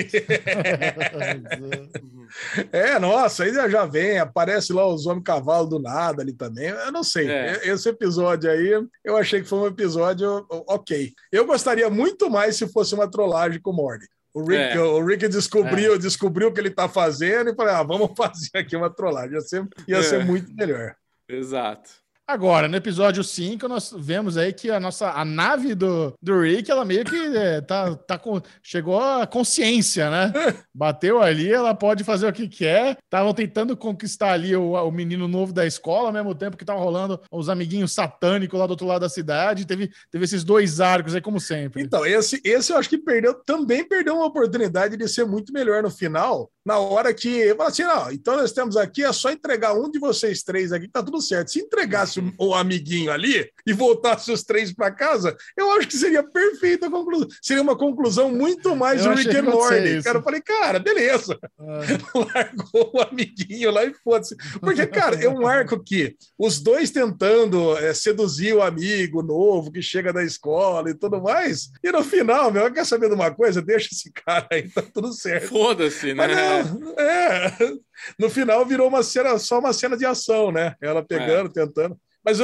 É, 2.71 2.99
nossa, 2.99 3.45
aí 3.45 3.55
já 3.71 3.87
vem, 3.87 4.19
aparece 4.19 4.71
lá 4.71 4.87
os 4.87 5.07
homens 5.07 5.25
cavalo 5.25 5.67
do 5.67 5.79
nada 5.79 6.21
ali 6.23 6.35
também. 6.35 6.67
Eu 6.69 6.93
não 6.93 7.03
sei. 7.03 7.27
É. 7.31 7.67
Esse 7.67 7.89
episódio 7.89 8.51
aí, 8.51 8.71
eu 9.03 9.17
achei 9.17 9.41
que 9.41 9.49
foi 9.49 9.59
um 9.61 9.67
episódio 9.67 10.45
ok. 10.67 11.11
Eu 11.33 11.47
gostaria 11.47 11.89
muito 11.89 12.29
mais 12.29 12.57
se 12.57 12.69
fosse 12.69 12.95
uma 12.95 13.11
trollagem 13.11 13.59
com 13.63 13.71
o 13.71 13.75
Morty. 13.75 14.07
O 14.35 14.43
Rick, 14.43 14.77
É. 14.77 14.81
o 14.81 15.03
Rick 15.03 15.27
descobriu, 15.27 15.99
descobriu 15.99 16.49
o 16.49 16.53
que 16.53 16.61
ele 16.61 16.71
tá 16.71 16.87
fazendo 16.87 17.49
e 17.51 17.55
falou: 17.55 17.73
ah, 17.73 17.83
vamos 17.83 18.11
fazer 18.15 18.59
aqui 18.59 18.77
uma 18.77 18.91
trollagem. 18.91 19.33
Ia 19.33 19.41
ser, 19.41 19.67
ia 19.89 19.97
É. 19.97 20.03
ser 20.03 20.23
muito 20.25 20.55
melhor. 20.55 20.95
Exato. 21.27 21.91
Agora, 22.31 22.69
no 22.69 22.77
episódio 22.77 23.25
5, 23.25 23.67
nós 23.67 23.91
vemos 23.97 24.37
aí 24.37 24.53
que 24.53 24.71
a 24.71 24.79
nossa 24.79 25.13
a 25.13 25.25
nave 25.25 25.75
do, 25.75 26.13
do 26.21 26.39
Rick, 26.43 26.71
ela 26.71 26.85
meio 26.85 27.03
que 27.03 27.17
é, 27.17 27.63
tá, 27.63 27.97
tá 27.97 28.19
com, 28.19 28.39
chegou 28.63 29.01
à 29.01 29.27
consciência, 29.27 30.11
né? 30.11 30.31
Bateu 30.75 31.23
ali, 31.23 31.51
ela 31.51 31.75
pode 31.75 32.05
fazer 32.05 32.29
o 32.29 32.33
que 32.33 32.47
quer. 32.47 32.99
Estavam 33.03 33.33
tentando 33.33 33.75
conquistar 33.75 34.33
ali 34.33 34.55
o, 34.55 34.73
o 34.73 34.91
menino 34.93 35.27
novo 35.27 35.55
da 35.55 35.65
escola, 35.65 36.09
ao 36.09 36.13
mesmo 36.13 36.35
tempo 36.35 36.59
que 36.59 36.67
tava 36.67 36.81
rolando 36.81 37.19
os 37.33 37.49
amiguinhos 37.49 37.95
satânicos 37.95 38.61
lá 38.61 38.67
do 38.67 38.73
outro 38.73 38.87
lado 38.87 39.01
da 39.01 39.09
cidade. 39.09 39.67
Teve, 39.67 39.91
teve 40.11 40.25
esses 40.27 40.45
dois 40.45 40.81
arcos 40.81 41.15
aí, 41.15 41.23
como 41.23 41.41
sempre. 41.41 41.83
Então, 41.83 42.05
esse, 42.05 42.43
esse 42.45 42.75
eu 42.75 42.77
acho 42.77 42.91
que 42.91 42.99
perdeu, 42.99 43.33
também 43.33 43.89
perdeu 43.89 44.17
uma 44.17 44.27
oportunidade 44.27 44.99
de 44.99 45.09
ser 45.09 45.25
muito 45.25 45.51
melhor 45.51 45.83
no 45.83 45.91
final, 45.91 46.51
na 46.69 46.79
hora 46.79 47.15
que 47.15 47.55
fala 47.55 47.71
assim: 47.71 47.83
não, 47.83 48.13
então 48.13 48.37
nós 48.37 48.53
temos 48.53 48.77
aqui, 48.77 49.03
é 49.03 49.11
só 49.11 49.31
entregar 49.31 49.73
um 49.73 49.91
de 49.91 49.99
vocês 49.99 50.43
três 50.43 50.71
aqui, 50.71 50.87
tá 50.87 51.03
tudo 51.03 51.19
certo. 51.23 51.51
Se 51.51 51.61
entregasse 51.61 52.21
o, 52.21 52.35
o 52.37 52.55
amiguinho 52.55 53.11
ali, 53.11 53.51
e 53.69 53.73
voltasse 53.75 54.33
os 54.33 54.43
três 54.43 54.73
para 54.73 54.91
casa, 54.91 55.37
eu 55.55 55.71
acho 55.73 55.87
que 55.89 55.97
seria 55.99 56.23
perfeita 56.23 56.87
a 56.87 56.91
conclusão. 56.91 57.29
Seria 57.43 57.63
uma 57.63 57.77
conclusão 57.77 58.31
muito 58.31 58.75
mais 58.75 59.05
Eu 59.05 59.15
Rick 59.15 59.37
and 59.37 59.43
Morty. 59.43 60.03
Cara, 60.03 60.19
eu 60.19 60.23
falei, 60.23 60.41
cara, 60.41 60.79
beleza. 60.79 61.39
Ah, 61.61 61.81
Largou 62.35 62.93
o 62.95 63.01
amiguinho 63.03 63.71
lá 63.71 63.85
e 63.85 63.93
foda-se. 63.93 64.35
Porque, 64.59 64.87
cara, 64.87 65.23
é 65.23 65.29
um 65.29 65.47
arco 65.47 65.79
que 65.85 66.17
os 66.39 66.61
dois 66.61 66.91
tentando 66.91 67.77
é, 67.77 67.93
seduzir 67.93 68.55
o 68.55 68.63
amigo 68.63 69.23
novo 69.23 69.71
que 69.71 69.83
chega 69.83 70.15
da 70.15 70.25
escola 70.25 70.89
e 70.89 70.95
tudo 70.95 71.21
mais. 71.21 71.71
E 71.85 71.93
no 71.93 72.03
final, 72.03 72.51
meu, 72.51 72.73
quer 72.73 72.87
saber 72.87 73.09
de 73.09 73.15
uma 73.15 73.31
coisa? 73.31 73.61
Deixa 73.61 73.91
esse 73.93 74.11
cara 74.11 74.49
aí, 74.51 74.67
tá 74.71 74.81
tudo 74.81 75.13
certo. 75.13 75.49
Foda-se, 75.49 76.15
né? 76.15 76.27
Não, 76.27 76.95
é. 76.99 77.53
No 78.19 78.31
final 78.31 78.65
virou 78.65 78.89
uma 78.89 79.03
cena, 79.03 79.39
só 79.39 79.59
uma 79.59 79.75
cena 79.75 79.95
de 79.95 80.07
ação, 80.07 80.51
né? 80.51 80.75
Ela 80.81 81.05
pegando, 81.05 81.53
tentando. 81.53 81.99
Mas 82.25 82.41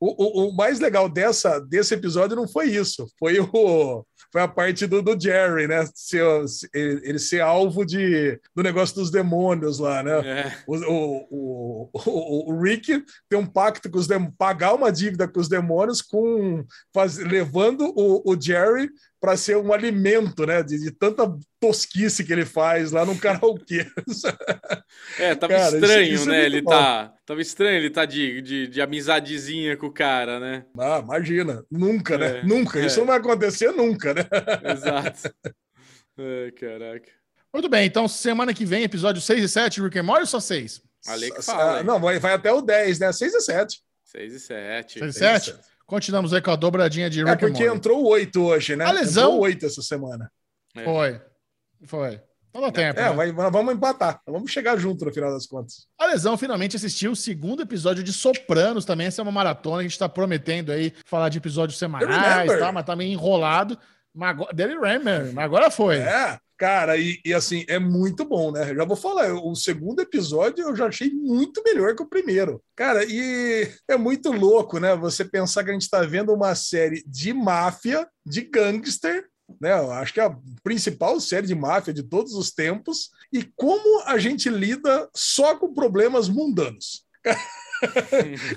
o, 0.00 0.44
o, 0.44 0.48
o 0.48 0.56
mais 0.56 0.80
legal 0.80 1.08
dessa, 1.08 1.58
desse 1.58 1.94
episódio 1.94 2.36
não 2.36 2.48
foi 2.48 2.66
isso. 2.66 3.06
Foi 3.18 3.38
o. 3.40 4.04
Foi 4.30 4.40
a 4.40 4.48
parte 4.48 4.86
do, 4.86 5.02
do 5.02 5.20
Jerry, 5.20 5.68
né? 5.68 5.84
Ser, 5.94 6.24
ele, 6.72 7.00
ele 7.04 7.18
ser 7.18 7.40
alvo 7.40 7.84
de, 7.84 8.40
do 8.56 8.62
negócio 8.62 8.94
dos 8.94 9.10
demônios 9.10 9.78
lá, 9.78 10.02
né? 10.02 10.20
É. 10.26 10.56
O, 10.66 11.90
o, 11.92 12.58
Rick 12.62 13.04
tem 13.28 13.38
um 13.38 13.44
pacto 13.44 13.90
com 13.90 13.98
os 13.98 14.06
demônios, 14.06 14.34
pagar 14.38 14.72
uma 14.72 14.90
dívida 14.90 15.28
com 15.28 15.38
os 15.38 15.50
demônios, 15.50 16.00
com 16.00 16.64
faz, 16.94 17.18
levando 17.18 17.92
o, 17.94 18.22
o 18.24 18.40
Jerry 18.40 18.88
para 19.22 19.36
ser 19.36 19.56
um 19.56 19.72
alimento, 19.72 20.44
né? 20.44 20.64
De, 20.64 20.76
de 20.80 20.90
tanta 20.90 21.22
tosquice 21.60 22.24
que 22.24 22.32
ele 22.32 22.44
faz 22.44 22.90
lá 22.90 23.04
no 23.06 23.16
karaokê. 23.20 23.86
É, 25.16 25.34
tava 25.36 25.52
Cara, 25.54 25.66
isso- 25.68 25.76
estranho, 25.76 26.12
isso 26.14 26.28
é 26.28 26.32
né? 26.32 26.44
ele 26.44 26.60
bom. 26.62 26.70
tá. 26.70 27.14
Tava 27.24 27.40
estranho 27.40 27.76
ele 27.76 27.88
tá 27.90 28.04
de, 28.04 28.42
de, 28.42 28.66
de 28.66 28.80
amizadezinha 28.82 29.76
com 29.76 29.86
o 29.86 29.92
cara, 29.92 30.40
né? 30.40 30.64
Ah, 30.76 31.00
imagina, 31.02 31.64
nunca, 31.70 32.18
né? 32.18 32.38
É, 32.40 32.42
nunca. 32.44 32.80
é. 32.80 32.86
Isso 32.86 32.98
não 32.98 33.06
vai 33.06 33.18
acontecer 33.18 33.70
nunca, 33.70 34.12
né? 34.12 34.22
Exato. 34.72 35.32
Ai, 36.18 36.50
caraca. 36.52 37.08
Muito 37.54 37.68
bem, 37.68 37.86
então 37.86 38.08
semana 38.08 38.52
que 38.52 38.64
vem, 38.64 38.82
episódio 38.82 39.22
6 39.22 39.44
e 39.44 39.48
7, 39.48 39.82
Rick 39.82 39.98
and 39.98 40.02
Morty 40.02 40.22
ou 40.22 40.26
só 40.26 40.40
6? 40.40 40.82
Ale 41.06 41.30
que 41.30 41.38
Ah, 41.38 41.42
fala. 41.42 41.78
hein? 41.78 41.84
não, 41.86 42.00
vai, 42.00 42.18
vai 42.18 42.32
até 42.32 42.52
o 42.52 42.60
10, 42.60 42.98
né? 42.98 43.12
6 43.12 43.34
e 43.34 43.40
7. 43.40 43.80
6 44.04 44.32
e 44.34 44.40
7. 44.40 44.98
6 44.98 45.14
e 45.14 45.18
Seis 45.18 45.42
e 45.42 45.50
7? 45.50 45.60
Continuamos 45.92 46.32
aí 46.32 46.40
com 46.40 46.50
a 46.50 46.56
dobradinha 46.56 47.10
de 47.10 47.18
Rick 47.22 47.30
É 47.30 47.36
porque 47.36 47.66
entrou 47.66 48.02
o 48.02 48.08
8 48.08 48.42
hoje, 48.42 48.74
né? 48.74 48.86
A 48.86 48.90
lesão- 48.92 49.24
Entrou 49.24 49.40
o 49.40 49.42
8 49.42 49.66
essa 49.66 49.82
semana. 49.82 50.32
É. 50.74 50.84
Foi. 50.84 51.20
Foi. 51.84 52.20
Então 52.48 52.62
dá 52.62 52.72
tempo. 52.72 52.98
É, 52.98 53.10
né? 53.10 53.12
vai, 53.12 53.30
vamos 53.30 53.74
empatar. 53.74 54.18
Vamos 54.26 54.50
chegar 54.50 54.78
junto 54.78 55.04
no 55.04 55.12
final 55.12 55.30
das 55.30 55.44
contas. 55.46 55.86
A 55.98 56.06
Lesão 56.06 56.38
finalmente 56.38 56.76
assistiu 56.76 57.12
o 57.12 57.16
segundo 57.16 57.60
episódio 57.60 58.02
de 58.02 58.10
Sopranos 58.10 58.86
também. 58.86 59.06
Essa 59.06 59.20
é 59.20 59.22
uma 59.22 59.30
maratona. 59.30 59.80
A 59.80 59.82
gente 59.82 59.98
tá 59.98 60.08
prometendo 60.08 60.72
aí 60.72 60.94
falar 61.04 61.28
de 61.28 61.36
episódios 61.36 61.78
semanais, 61.78 62.58
tá? 62.58 62.72
mas 62.72 62.86
tá 62.86 62.96
meio 62.96 63.12
enrolado. 63.12 63.78
Mas 64.14 64.30
agora, 64.30 64.54
Daily 64.54 64.78
Remember, 64.78 65.34
mas 65.34 65.44
agora 65.44 65.70
foi. 65.70 65.98
É, 65.98 66.38
cara, 66.62 66.96
e, 66.96 67.20
e 67.24 67.34
assim, 67.34 67.64
é 67.66 67.76
muito 67.76 68.24
bom, 68.24 68.52
né? 68.52 68.72
Já 68.72 68.84
vou 68.84 68.96
falar, 68.96 69.34
o 69.34 69.52
segundo 69.52 70.00
episódio 70.00 70.64
eu 70.64 70.76
já 70.76 70.86
achei 70.86 71.10
muito 71.10 71.60
melhor 71.64 71.96
que 71.96 72.04
o 72.04 72.08
primeiro. 72.08 72.62
Cara, 72.76 73.04
e 73.04 73.68
é 73.88 73.96
muito 73.96 74.30
louco, 74.30 74.78
né? 74.78 74.94
Você 74.94 75.24
pensar 75.24 75.64
que 75.64 75.70
a 75.70 75.72
gente 75.72 75.90
tá 75.90 76.02
vendo 76.02 76.32
uma 76.32 76.54
série 76.54 77.02
de 77.04 77.32
máfia, 77.32 78.06
de 78.24 78.42
gangster, 78.42 79.26
né? 79.60 79.72
Eu 79.72 79.90
acho 79.90 80.14
que 80.14 80.20
é 80.20 80.24
a 80.24 80.36
principal 80.62 81.18
série 81.18 81.48
de 81.48 81.54
máfia 81.56 81.92
de 81.92 82.04
todos 82.04 82.34
os 82.34 82.52
tempos, 82.52 83.10
e 83.32 83.42
como 83.56 84.04
a 84.06 84.16
gente 84.16 84.48
lida 84.48 85.10
só 85.16 85.56
com 85.56 85.74
problemas 85.74 86.28
mundanos. 86.28 87.04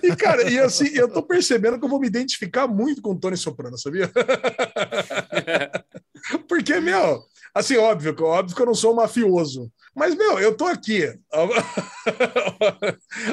E, 0.04 0.16
cara, 0.16 0.48
e 0.48 0.60
assim, 0.60 0.90
eu 0.94 1.08
tô 1.08 1.24
percebendo 1.24 1.80
que 1.80 1.86
eu 1.86 1.90
vou 1.90 2.00
me 2.00 2.06
identificar 2.06 2.68
muito 2.68 3.02
com 3.02 3.14
o 3.14 3.20
Tony 3.20 3.36
Soprano, 3.36 3.76
sabia? 3.76 4.08
Porque, 6.48 6.80
meu, 6.80 7.26
assim, 7.56 7.78
óbvio, 7.78 8.16
óbvio 8.26 8.56
que 8.56 8.62
eu 8.62 8.66
não 8.68 8.76
sou 8.76 8.94
um 8.94 8.98
mafioso. 8.98 9.72
Mas, 9.96 10.14
meu, 10.16 10.38
eu 10.40 10.56
tô 10.56 10.66
aqui. 10.66 11.14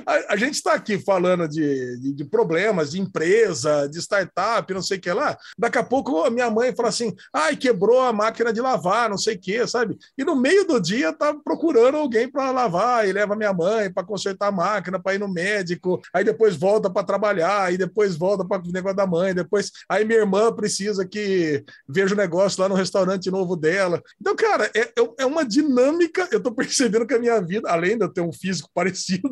A, 0.06 0.34
a 0.34 0.36
gente 0.36 0.55
está 0.55 0.72
aqui 0.74 0.98
falando 0.98 1.48
de, 1.48 1.98
de, 2.01 2.12
de 2.12 2.24
problemas 2.24 2.93
de 2.93 3.01
empresa, 3.01 3.89
de 3.89 3.98
startup, 3.98 4.72
não 4.72 4.82
sei 4.82 4.98
o 4.98 5.01
que 5.01 5.12
lá. 5.12 5.36
Daqui 5.59 5.78
a 5.78 5.82
pouco 5.82 6.22
a 6.24 6.30
minha 6.30 6.51
mãe 6.51 6.74
fala 6.74 6.89
assim: 6.89 7.14
ai, 7.32 7.56
quebrou 7.56 8.01
a 8.01 8.12
máquina 8.12 8.52
de 8.52 8.60
lavar, 8.60 9.10
não 9.10 9.18
sei 9.18 9.34
o 9.34 9.40
que, 9.40 9.66
sabe? 9.66 9.98
E 10.16 10.24
no 10.24 10.36
meio 10.36 10.66
do 10.66 10.80
dia 10.80 11.12
tá 11.12 11.34
procurando 11.34 11.97
alguém 11.97 12.30
para 12.30 12.51
lavar 12.51 13.06
e 13.09 13.12
leva 13.12 13.36
minha 13.36 13.52
mãe 13.52 13.93
para 13.93 14.05
consertar 14.06 14.48
a 14.48 14.52
máquina, 14.52 15.01
para 15.01 15.14
ir 15.14 15.18
no 15.18 15.28
médico, 15.28 16.01
aí 16.12 16.24
depois 16.24 16.56
volta 16.56 16.89
para 16.90 17.06
trabalhar, 17.06 17.64
aí 17.64 17.76
depois 17.76 18.16
volta 18.16 18.44
para 18.47 18.62
o 18.62 18.72
negócio 18.72 18.97
da 18.97 19.06
mãe, 19.06 19.34
depois 19.34 19.70
aí 19.89 20.05
minha 20.05 20.20
irmã 20.20 20.52
precisa 20.52 21.06
que 21.06 21.64
veja 21.89 22.14
o 22.14 22.18
negócio 22.18 22.60
lá 22.62 22.68
no 22.68 22.74
restaurante 22.74 23.30
novo 23.30 23.56
dela. 23.56 24.02
Então, 24.20 24.34
cara, 24.36 24.70
é, 24.74 24.80
é- 24.80 25.12
é 25.18 25.26
uma 25.26 25.44
dinâmica. 25.44 26.28
Eu 26.30 26.40
tô 26.43 26.52
percebendo 26.55 27.07
que 27.07 27.15
a 27.15 27.19
minha 27.19 27.41
vida, 27.41 27.70
além 27.70 27.97
de 27.97 28.05
eu 28.05 28.12
ter 28.12 28.20
um 28.20 28.33
físico 28.33 28.70
parecido, 28.74 29.31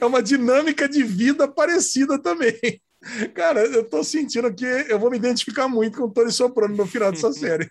é 0.00 0.04
uma 0.04 0.22
dinâmica 0.22 0.88
de 0.88 1.02
vida 1.02 1.48
parecida 1.48 2.18
também. 2.18 2.80
Cara, 3.34 3.64
eu 3.64 3.84
tô 3.84 4.02
sentindo 4.04 4.52
que 4.54 4.64
eu 4.64 4.98
vou 4.98 5.10
me 5.10 5.16
identificar 5.16 5.68
muito 5.68 5.98
com 5.98 6.04
o 6.04 6.10
Tony 6.12 6.30
Soprano 6.30 6.76
no 6.76 6.86
final 6.86 7.10
dessa 7.10 7.32
série. 7.32 7.68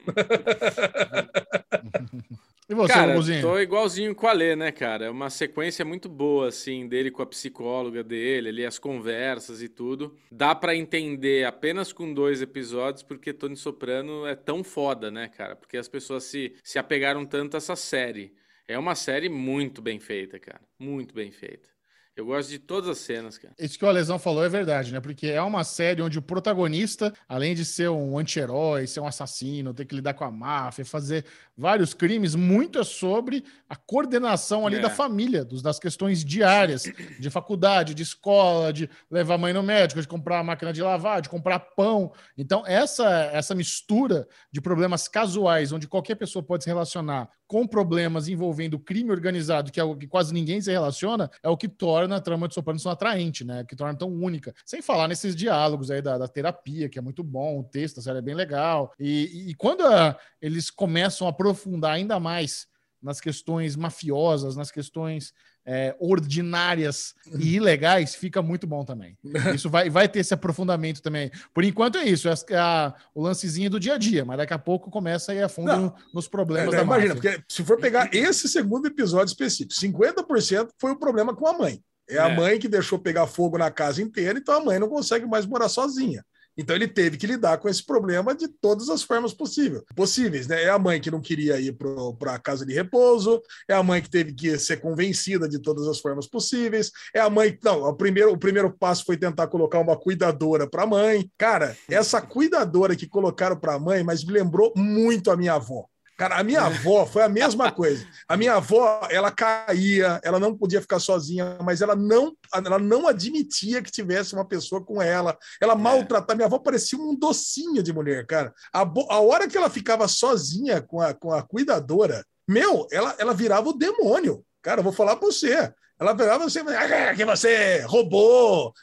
E 2.69 2.73
você, 2.73 2.93
Cara, 2.93 3.15
tô 3.41 3.59
igualzinho 3.59 4.15
com 4.15 4.27
a 4.27 4.31
Lê, 4.31 4.55
né, 4.55 4.71
cara? 4.71 5.05
É 5.05 5.09
uma 5.09 5.29
sequência 5.29 5.83
muito 5.83 6.07
boa, 6.07 6.47
assim, 6.47 6.87
dele 6.87 7.11
com 7.11 7.21
a 7.21 7.25
psicóloga 7.25 8.01
dele, 8.01 8.47
ali, 8.47 8.65
as 8.65 8.79
conversas 8.79 9.61
e 9.61 9.67
tudo. 9.67 10.15
Dá 10.31 10.55
pra 10.55 10.73
entender 10.73 11.45
apenas 11.45 11.91
com 11.91 12.13
dois 12.13 12.41
episódios, 12.41 13.03
porque 13.03 13.33
Tony 13.33 13.57
Soprano 13.57 14.25
é 14.25 14.35
tão 14.35 14.63
foda, 14.63 15.11
né, 15.11 15.27
cara? 15.27 15.57
Porque 15.57 15.75
as 15.75 15.89
pessoas 15.89 16.23
se, 16.23 16.55
se 16.63 16.79
apegaram 16.79 17.25
tanto 17.25 17.55
a 17.55 17.57
essa 17.57 17.75
série. 17.75 18.33
É 18.71 18.79
uma 18.79 18.95
série 18.95 19.27
muito 19.29 19.81
bem 19.81 19.99
feita, 19.99 20.39
cara. 20.39 20.61
Muito 20.79 21.13
bem 21.13 21.31
feita. 21.31 21.69
Eu 22.13 22.25
gosto 22.25 22.49
de 22.49 22.59
todas 22.59 22.89
as 22.89 22.97
cenas, 22.97 23.37
cara. 23.37 23.53
Isso 23.57 23.79
que 23.79 23.85
o 23.85 23.87
Alesão 23.87 24.19
falou 24.19 24.43
é 24.43 24.49
verdade, 24.49 24.91
né? 24.91 24.99
Porque 24.99 25.27
é 25.27 25.41
uma 25.41 25.63
série 25.63 26.01
onde 26.01 26.19
o 26.19 26.21
protagonista, 26.21 27.13
além 27.27 27.55
de 27.55 27.63
ser 27.63 27.89
um 27.89 28.17
anti-herói, 28.19 28.85
ser 28.85 28.99
um 28.99 29.07
assassino, 29.07 29.73
ter 29.73 29.85
que 29.85 29.95
lidar 29.95 30.13
com 30.13 30.25
a 30.25 30.29
máfia, 30.29 30.83
fazer 30.83 31.23
vários 31.57 31.93
crimes, 31.93 32.35
muito 32.35 32.79
é 32.79 32.83
sobre 32.83 33.45
a 33.67 33.77
coordenação 33.77 34.67
ali 34.67 34.75
É. 34.75 34.79
da 34.79 34.89
família, 34.89 35.45
dos, 35.45 35.61
das 35.61 35.79
questões 35.79 36.23
diárias, 36.23 36.83
de 37.17 37.29
faculdade, 37.29 37.93
de 37.93 38.03
escola, 38.03 38.73
de 38.73 38.89
levar 39.09 39.35
a 39.35 39.37
mãe 39.37 39.53
no 39.53 39.63
médico, 39.63 40.01
de 40.01 40.07
comprar 40.07 40.39
a 40.39 40.43
máquina 40.43 40.73
de 40.73 40.81
lavar, 40.81 41.21
de 41.21 41.29
comprar 41.29 41.59
pão. 41.59 42.11
Então, 42.37 42.67
essa, 42.67 43.09
essa 43.31 43.55
mistura 43.55 44.27
de 44.51 44.59
problemas 44.59 45.07
casuais, 45.07 45.71
onde 45.71 45.87
qualquer 45.87 46.15
pessoa 46.15 46.43
pode 46.43 46.65
se 46.65 46.69
relacionar 46.69 47.29
com 47.51 47.67
problemas 47.67 48.29
envolvendo 48.29 48.79
crime 48.79 49.11
organizado, 49.11 49.73
que 49.73 49.79
é 49.81 49.83
o 49.83 49.93
que 49.93 50.07
quase 50.07 50.33
ninguém 50.33 50.61
se 50.61 50.71
relaciona, 50.71 51.29
é 51.43 51.49
o 51.49 51.57
que 51.57 51.67
torna 51.67 52.15
a 52.15 52.21
trama 52.21 52.47
de 52.47 52.53
Sopranos 52.53 52.81
tão 52.81 52.89
atraente, 52.89 53.43
né? 53.43 53.65
Que 53.65 53.75
torna 53.75 53.93
tão 53.93 54.07
única. 54.07 54.53
Sem 54.65 54.81
falar 54.81 55.09
nesses 55.09 55.35
diálogos 55.35 55.91
aí 55.91 56.01
da, 56.01 56.17
da 56.17 56.29
terapia, 56.29 56.87
que 56.87 56.97
é 56.97 57.01
muito 57.01 57.21
bom, 57.25 57.59
o 57.59 57.63
texto 57.65 57.97
da 57.97 58.03
série 58.03 58.19
é 58.19 58.21
bem 58.21 58.35
legal. 58.35 58.93
E, 58.97 59.49
e 59.49 59.55
quando 59.55 59.85
ah, 59.85 60.17
eles 60.41 60.71
começam 60.71 61.27
a 61.27 61.29
aprofundar 61.29 61.91
ainda 61.91 62.21
mais 62.21 62.67
nas 63.01 63.19
questões 63.19 63.75
mafiosas, 63.75 64.55
nas 64.55 64.71
questões 64.71 65.33
é, 65.65 65.95
ordinárias 65.99 67.13
e 67.39 67.55
ilegais, 67.55 68.15
fica 68.15 68.41
muito 68.41 68.65
bom 68.65 68.83
também. 68.83 69.17
Isso 69.55 69.69
vai, 69.69 69.89
vai 69.89 70.07
ter 70.09 70.19
esse 70.19 70.33
aprofundamento 70.33 71.01
também. 71.01 71.31
Por 71.53 71.63
enquanto 71.63 71.97
é 71.97 72.03
isso, 72.05 72.27
é, 72.27 72.31
a- 72.33 72.35
é 72.49 72.57
a- 72.57 72.93
o 73.13 73.21
lancezinho 73.21 73.69
do 73.69 73.79
dia 73.79 73.93
a 73.95 73.97
dia, 73.97 74.25
mas 74.25 74.37
daqui 74.37 74.53
a 74.53 74.59
pouco 74.59 74.89
começa 74.89 75.31
a 75.31 75.35
ir 75.35 75.43
a 75.43 75.49
fundo 75.49 75.67
Não. 75.67 75.81
no- 75.81 75.95
nos 76.13 76.25
É, 76.25 76.29
problemas 76.29 76.71
né, 76.71 76.77
da 76.77 76.83
imagina, 76.83 77.15
máfia. 77.15 77.31
porque 77.33 77.43
se 77.47 77.63
for 77.63 77.77
pegar 77.79 78.09
esse 78.13 78.47
segundo 78.47 78.87
episódio 78.87 79.31
específico, 79.31 79.73
50% 79.73 80.69
foi 80.79 80.91
o 80.91 80.99
problema 80.99 81.35
com 81.35 81.47
a 81.47 81.53
mãe. 81.57 81.81
É 82.09 82.17
a 82.17 82.27
É. 82.29 82.35
mãe 82.35 82.59
que 82.59 82.67
deixou 82.67 82.99
pegar 82.99 83.25
fogo 83.27 83.57
na 83.57 83.71
casa 83.71 84.01
inteira, 84.01 84.37
então 84.37 84.55
a 84.55 84.65
mãe 84.65 84.79
não 84.79 84.89
consegue 84.89 85.25
mais 85.25 85.45
morar 85.45 85.69
sozinha. 85.69 86.25
Então 86.57 86.75
ele 86.75 86.87
teve 86.87 87.17
que 87.17 87.27
lidar 87.27 87.57
com 87.57 87.69
esse 87.69 87.85
problema 87.85 88.35
de 88.35 88.47
todas 88.47 88.89
as 88.89 89.03
formas 89.03 89.33
possíveis. 89.33 89.83
possíveis 89.95 90.47
né? 90.47 90.63
É 90.63 90.69
a 90.69 90.79
mãe 90.79 90.99
que 90.99 91.11
não 91.11 91.21
queria 91.21 91.59
ir 91.59 91.77
para 92.17 92.35
a 92.35 92.39
casa 92.39 92.65
de 92.65 92.73
repouso, 92.73 93.41
é 93.67 93.73
a 93.73 93.83
mãe 93.83 94.01
que 94.01 94.09
teve 94.09 94.33
que 94.33 94.57
ser 94.57 94.77
convencida 94.77 95.47
de 95.47 95.59
todas 95.59 95.87
as 95.87 95.99
formas 95.99 96.27
possíveis, 96.27 96.91
é 97.13 97.19
a 97.19 97.29
mãe. 97.29 97.57
Não, 97.63 97.83
o 97.83 97.93
primeiro, 97.95 98.31
o 98.31 98.37
primeiro 98.37 98.71
passo 98.71 99.05
foi 99.05 99.17
tentar 99.17 99.47
colocar 99.47 99.79
uma 99.79 99.97
cuidadora 99.97 100.69
para 100.69 100.83
a 100.83 100.87
mãe. 100.87 101.29
Cara, 101.37 101.75
essa 101.89 102.21
cuidadora 102.21 102.95
que 102.95 103.07
colocaram 103.07 103.57
para 103.57 103.75
a 103.75 103.79
mãe, 103.79 104.03
mas 104.03 104.23
me 104.23 104.33
lembrou 104.33 104.73
muito 104.75 105.31
a 105.31 105.37
minha 105.37 105.53
avó. 105.53 105.90
Cara, 106.21 106.37
a 106.37 106.43
minha 106.43 106.61
avó 106.61 107.03
foi 107.03 107.23
a 107.23 107.27
mesma 107.27 107.71
coisa. 107.71 108.05
A 108.27 108.37
minha 108.37 108.53
avó, 108.53 109.07
ela 109.09 109.31
caía, 109.31 110.21
ela 110.23 110.39
não 110.39 110.55
podia 110.55 110.79
ficar 110.79 110.99
sozinha, 110.99 111.57
mas 111.63 111.81
ela 111.81 111.95
não, 111.95 112.37
ela 112.53 112.77
não 112.77 113.07
admitia 113.07 113.81
que 113.81 113.89
tivesse 113.89 114.35
uma 114.35 114.45
pessoa 114.45 114.85
com 114.85 115.01
ela. 115.01 115.35
Ela 115.59 115.73
maltratava. 115.73 116.35
Minha 116.35 116.45
avó 116.45 116.59
parecia 116.59 116.99
um 116.99 117.15
docinho 117.15 117.81
de 117.81 117.91
mulher, 117.91 118.23
cara. 118.27 118.53
A, 118.71 118.81
a 118.81 119.19
hora 119.19 119.47
que 119.47 119.57
ela 119.57 119.67
ficava 119.67 120.07
sozinha 120.07 120.79
com 120.79 121.01
a, 121.01 121.11
com 121.11 121.33
a 121.33 121.41
cuidadora, 121.41 122.23
meu, 122.47 122.85
ela, 122.91 123.15
ela 123.17 123.33
virava 123.33 123.69
o 123.69 123.73
demônio. 123.73 124.45
Cara, 124.61 124.81
eu 124.81 124.83
vou 124.83 124.93
falar 124.93 125.15
pra 125.15 125.25
você. 125.25 125.73
Ela 126.01 126.15
pegava 126.15 126.49
você 126.49 126.61
ah, 126.61 127.13
que 127.13 127.23
você 127.23 127.81
roubou. 127.81 128.73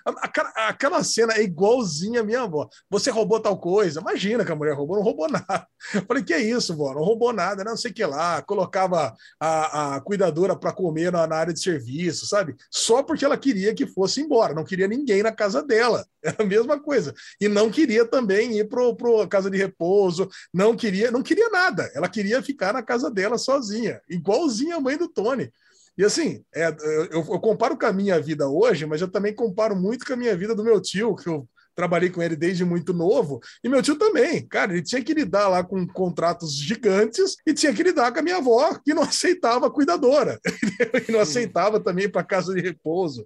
Aquela, 0.54 1.02
cena 1.02 1.34
é 1.34 1.42
igualzinha 1.42 2.20
a 2.20 2.22
minha 2.22 2.42
avó. 2.42 2.68
Você 2.88 3.10
roubou 3.10 3.40
tal 3.40 3.58
coisa. 3.58 4.00
Imagina 4.00 4.44
que 4.44 4.52
a 4.52 4.54
mulher 4.54 4.76
roubou, 4.76 4.96
não 4.96 5.02
roubou 5.02 5.26
nada. 5.28 5.66
Eu 5.92 6.06
falei, 6.06 6.22
que 6.22 6.32
é 6.32 6.38
isso, 6.38 6.76
vó? 6.76 6.94
Não 6.94 7.02
roubou 7.02 7.32
nada, 7.32 7.64
não 7.64 7.76
sei 7.76 7.90
o 7.90 7.94
que 7.94 8.06
lá. 8.06 8.40
Colocava 8.42 9.16
a, 9.40 9.96
a 9.96 10.00
cuidadora 10.00 10.54
para 10.54 10.72
comer 10.72 11.10
na, 11.10 11.26
na 11.26 11.34
área 11.34 11.52
de 11.52 11.60
serviço, 11.60 12.24
sabe? 12.24 12.54
Só 12.70 13.02
porque 13.02 13.24
ela 13.24 13.36
queria 13.36 13.74
que 13.74 13.84
fosse 13.84 14.20
embora, 14.20 14.54
não 14.54 14.62
queria 14.62 14.86
ninguém 14.86 15.20
na 15.20 15.32
casa 15.32 15.60
dela. 15.60 16.06
Era 16.22 16.36
a 16.44 16.46
mesma 16.46 16.78
coisa. 16.78 17.12
E 17.40 17.48
não 17.48 17.68
queria 17.68 18.04
também 18.04 18.58
ir 18.58 18.68
para 18.68 18.94
pro 18.94 19.26
casa 19.26 19.50
de 19.50 19.58
repouso, 19.58 20.28
não 20.54 20.76
queria, 20.76 21.10
não 21.10 21.22
queria 21.22 21.48
nada. 21.48 21.90
Ela 21.96 22.08
queria 22.08 22.40
ficar 22.42 22.72
na 22.72 22.82
casa 22.82 23.10
dela 23.10 23.38
sozinha, 23.38 24.00
igualzinha 24.08 24.76
a 24.76 24.80
mãe 24.80 24.96
do 24.96 25.08
Tony. 25.08 25.50
E 25.98 26.04
assim, 26.04 26.44
é, 26.54 26.68
eu, 27.10 27.24
eu, 27.24 27.40
comparo 27.40 27.76
com 27.76 27.84
a 27.84 27.92
minha 27.92 28.20
vida 28.20 28.48
hoje, 28.48 28.86
mas 28.86 29.00
eu 29.00 29.10
também 29.10 29.34
comparo 29.34 29.74
muito 29.74 30.06
com 30.06 30.12
a 30.12 30.16
minha 30.16 30.36
vida 30.36 30.54
do 30.54 30.62
meu 30.62 30.80
tio, 30.80 31.16
que 31.16 31.28
eu 31.28 31.48
trabalhei 31.78 32.10
com 32.10 32.20
ele 32.20 32.34
desde 32.34 32.64
muito 32.64 32.92
novo, 32.92 33.40
e 33.62 33.68
meu 33.68 33.80
tio 33.80 33.94
também. 33.94 34.44
Cara, 34.48 34.72
ele 34.72 34.82
tinha 34.82 35.00
que 35.00 35.14
lidar 35.14 35.46
lá 35.46 35.62
com 35.62 35.86
contratos 35.86 36.52
gigantes 36.52 37.36
e 37.46 37.54
tinha 37.54 37.72
que 37.72 37.84
lidar 37.84 38.10
com 38.10 38.18
a 38.18 38.22
minha 38.22 38.38
avó, 38.38 38.76
que 38.84 38.92
não 38.92 39.04
aceitava 39.06 39.70
cuidadora, 39.70 40.40
e 41.08 41.12
não 41.12 41.20
aceitava 41.20 41.78
também 41.78 42.08
para 42.08 42.24
casa 42.24 42.52
de 42.52 42.60
repouso. 42.60 43.24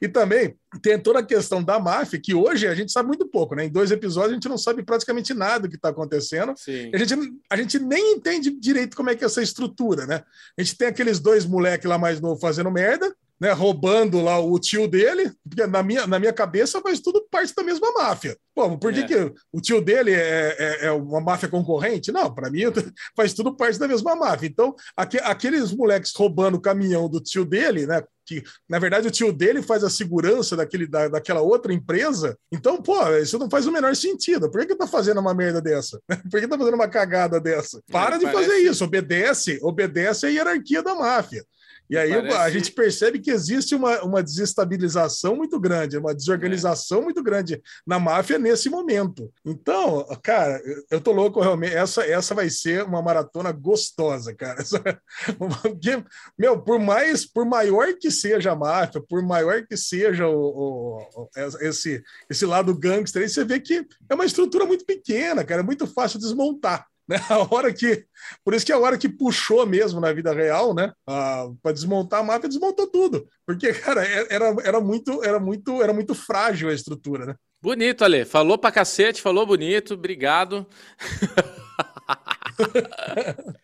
E 0.00 0.08
também 0.08 0.56
tem 0.80 0.98
toda 0.98 1.18
a 1.18 1.22
questão 1.22 1.62
da 1.62 1.78
máfia, 1.78 2.18
que 2.18 2.34
hoje 2.34 2.66
a 2.66 2.74
gente 2.74 2.90
sabe 2.90 3.08
muito 3.08 3.28
pouco, 3.28 3.54
né? 3.54 3.66
Em 3.66 3.70
dois 3.70 3.90
episódios 3.90 4.32
a 4.32 4.34
gente 4.36 4.48
não 4.48 4.56
sabe 4.56 4.82
praticamente 4.82 5.34
nada 5.34 5.60
do 5.60 5.68
que 5.68 5.76
está 5.76 5.90
acontecendo. 5.90 6.54
A 6.94 6.96
gente, 6.96 7.14
a 7.50 7.56
gente 7.58 7.78
nem 7.78 8.14
entende 8.14 8.50
direito 8.50 8.96
como 8.96 9.10
é 9.10 9.14
que 9.14 9.22
é 9.22 9.26
essa 9.26 9.42
estrutura, 9.42 10.06
né? 10.06 10.22
A 10.58 10.62
gente 10.62 10.78
tem 10.78 10.88
aqueles 10.88 11.20
dois 11.20 11.44
moleques 11.44 11.86
lá 11.86 11.98
mais 11.98 12.22
novos 12.22 12.40
fazendo 12.40 12.70
merda, 12.70 13.14
né, 13.42 13.50
roubando 13.50 14.20
lá 14.20 14.38
o 14.38 14.56
tio 14.56 14.86
dele, 14.86 15.32
porque 15.42 15.66
na 15.66 15.82
minha, 15.82 16.06
na 16.06 16.16
minha 16.16 16.32
cabeça 16.32 16.80
faz 16.80 17.00
tudo 17.00 17.26
parte 17.28 17.52
da 17.52 17.64
mesma 17.64 17.92
máfia. 17.92 18.36
Pô, 18.54 18.78
por 18.78 18.92
que, 18.92 19.00
é. 19.00 19.04
que 19.04 19.32
o 19.52 19.60
tio 19.60 19.80
dele 19.80 20.12
é, 20.12 20.54
é, 20.56 20.86
é 20.86 20.92
uma 20.92 21.20
máfia 21.20 21.48
concorrente? 21.48 22.12
Não, 22.12 22.32
para 22.32 22.48
mim 22.48 22.60
faz 23.16 23.34
tudo 23.34 23.56
parte 23.56 23.80
da 23.80 23.88
mesma 23.88 24.14
máfia. 24.14 24.46
Então, 24.46 24.76
aqu 24.96 25.16
aqueles 25.24 25.72
moleques 25.72 26.12
roubando 26.14 26.54
o 26.54 26.60
caminhão 26.60 27.08
do 27.08 27.18
tio 27.20 27.44
dele, 27.44 27.84
né? 27.84 28.04
Que 28.24 28.44
na 28.68 28.78
verdade 28.78 29.08
o 29.08 29.10
tio 29.10 29.32
dele 29.32 29.60
faz 29.60 29.82
a 29.82 29.90
segurança 29.90 30.54
daquele, 30.54 30.86
da, 30.86 31.08
daquela 31.08 31.40
outra 31.40 31.72
empresa. 31.72 32.38
Então, 32.52 32.80
pô, 32.80 33.08
isso 33.16 33.40
não 33.40 33.50
faz 33.50 33.66
o 33.66 33.72
menor 33.72 33.96
sentido. 33.96 34.48
Por 34.48 34.60
que, 34.60 34.68
que 34.68 34.76
tá 34.76 34.86
fazendo 34.86 35.18
uma 35.18 35.34
merda 35.34 35.60
dessa? 35.60 36.00
Por 36.30 36.40
que 36.40 36.46
tá 36.46 36.56
fazendo 36.56 36.74
uma 36.74 36.86
cagada 36.86 37.40
dessa? 37.40 37.82
Para 37.90 38.14
é, 38.14 38.18
de 38.20 38.26
parece... 38.26 38.44
fazer 38.44 38.58
isso, 38.60 38.84
obedece, 38.84 39.58
obedece 39.62 40.26
a 40.26 40.28
hierarquia 40.28 40.80
da 40.80 40.94
máfia. 40.94 41.44
E 41.92 41.98
aí 41.98 42.10
Parece... 42.10 42.36
a 42.38 42.48
gente 42.48 42.72
percebe 42.72 43.18
que 43.18 43.30
existe 43.30 43.74
uma, 43.74 44.02
uma 44.02 44.22
desestabilização 44.22 45.36
muito 45.36 45.60
grande, 45.60 45.98
uma 45.98 46.14
desorganização 46.14 47.00
é. 47.00 47.04
muito 47.04 47.22
grande 47.22 47.62
na 47.86 47.98
máfia 47.98 48.38
nesse 48.38 48.70
momento. 48.70 49.30
Então, 49.44 50.02
cara, 50.22 50.58
eu 50.90 51.02
tô 51.02 51.12
louco 51.12 51.38
realmente. 51.38 51.74
Essa, 51.74 52.02
essa 52.06 52.34
vai 52.34 52.48
ser 52.48 52.82
uma 52.84 53.02
maratona 53.02 53.52
gostosa, 53.52 54.34
cara. 54.34 54.58
Essa, 54.58 54.80
meu, 56.38 56.58
por 56.62 56.78
mais, 56.78 57.26
por 57.26 57.44
maior 57.44 57.92
que 57.98 58.10
seja 58.10 58.52
a 58.52 58.56
máfia, 58.56 59.02
por 59.06 59.22
maior 59.22 59.66
que 59.66 59.76
seja 59.76 60.26
o, 60.26 60.96
o, 61.14 61.28
esse, 61.60 62.02
esse 62.30 62.46
lado 62.46 62.74
gangster, 62.74 63.20
aí 63.20 63.28
você 63.28 63.44
vê 63.44 63.60
que 63.60 63.86
é 64.08 64.14
uma 64.14 64.24
estrutura 64.24 64.64
muito 64.64 64.86
pequena, 64.86 65.44
cara, 65.44 65.60
é 65.60 65.64
muito 65.64 65.86
fácil 65.86 66.18
desmontar. 66.18 66.86
Né? 67.08 67.16
A 67.28 67.54
hora 67.54 67.72
que. 67.72 68.04
Por 68.44 68.54
isso 68.54 68.64
que 68.64 68.72
a 68.72 68.78
hora 68.78 68.96
que 68.96 69.08
puxou 69.08 69.66
mesmo 69.66 70.00
na 70.00 70.12
vida 70.12 70.32
real, 70.32 70.74
né? 70.74 70.92
Para 71.04 71.72
desmontar 71.72 72.20
a 72.20 72.22
máfia, 72.22 72.48
desmontou 72.48 72.86
tudo. 72.86 73.26
Porque, 73.44 73.72
cara, 73.72 74.06
é, 74.06 74.26
era, 74.30 74.54
era, 74.64 74.80
muito, 74.80 75.22
era, 75.24 75.40
muito, 75.40 75.82
era 75.82 75.92
muito 75.92 76.14
frágil 76.14 76.68
a 76.68 76.74
estrutura, 76.74 77.26
né? 77.26 77.34
Bonito, 77.60 78.04
Ale. 78.04 78.24
Falou 78.24 78.56
pra 78.56 78.72
cacete, 78.72 79.20
falou 79.20 79.44
bonito, 79.44 79.94
obrigado. 79.94 80.66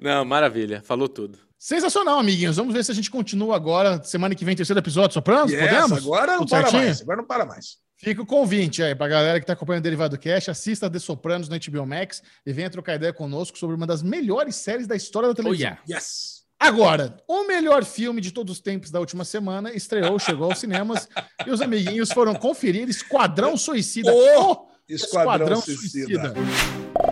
Não, 0.00 0.24
maravilha, 0.24 0.82
falou 0.82 1.08
tudo. 1.08 1.38
Sensacional, 1.58 2.18
amiguinhos. 2.18 2.56
Vamos 2.56 2.74
ver 2.74 2.84
se 2.84 2.90
a 2.90 2.94
gente 2.94 3.10
continua 3.10 3.54
agora. 3.54 4.02
Semana 4.02 4.34
que 4.34 4.44
vem, 4.44 4.56
terceiro 4.56 4.80
episódio, 4.80 5.14
Sopranos? 5.14 5.52
Yes, 5.52 5.60
Podemos? 5.60 5.98
Agora 5.98 6.32
não 6.32 6.38
Tudo 6.40 6.50
para 6.50 6.60
certinho? 6.62 6.82
mais. 6.82 7.02
Agora 7.02 7.16
não 7.18 7.26
para 7.26 7.46
mais. 7.46 7.76
Fica 8.02 8.20
o 8.20 8.26
convite 8.26 8.82
aí 8.82 8.96
para 8.96 9.06
a 9.06 9.08
galera 9.08 9.38
que 9.38 9.44
está 9.44 9.52
acompanhando 9.52 9.82
o 9.82 9.84
Derivado 9.84 10.18
Cash, 10.18 10.48
assista 10.48 10.90
The 10.90 10.98
Sopranos 10.98 11.48
no 11.48 11.56
HBO 11.56 11.86
Max 11.86 12.20
e 12.44 12.52
venha 12.52 12.68
trocar 12.68 12.96
ideia 12.96 13.12
conosco 13.12 13.56
sobre 13.56 13.76
uma 13.76 13.86
das 13.86 14.02
melhores 14.02 14.56
séries 14.56 14.88
da 14.88 14.96
história 14.96 15.28
da 15.28 15.34
televisão. 15.36 15.68
Oh, 15.70 15.88
yeah. 15.88 16.00
Yes! 16.00 16.42
Agora, 16.58 17.16
o 17.28 17.46
melhor 17.46 17.84
filme 17.84 18.20
de 18.20 18.32
todos 18.32 18.56
os 18.56 18.60
tempos 18.60 18.90
da 18.90 18.98
última 18.98 19.24
semana 19.24 19.72
estreou, 19.72 20.18
chegou 20.18 20.50
aos 20.50 20.58
cinemas 20.58 21.08
e 21.46 21.50
os 21.50 21.60
amiguinhos 21.60 22.10
foram 22.10 22.34
conferir 22.34 22.88
Esquadrão 22.88 23.56
Suicida. 23.56 24.12
Oh, 24.12 24.66
Esquadrão, 24.88 25.58
Esquadrão 25.58 25.60
Suicida. 25.60 26.34
Suicida. 26.34 27.11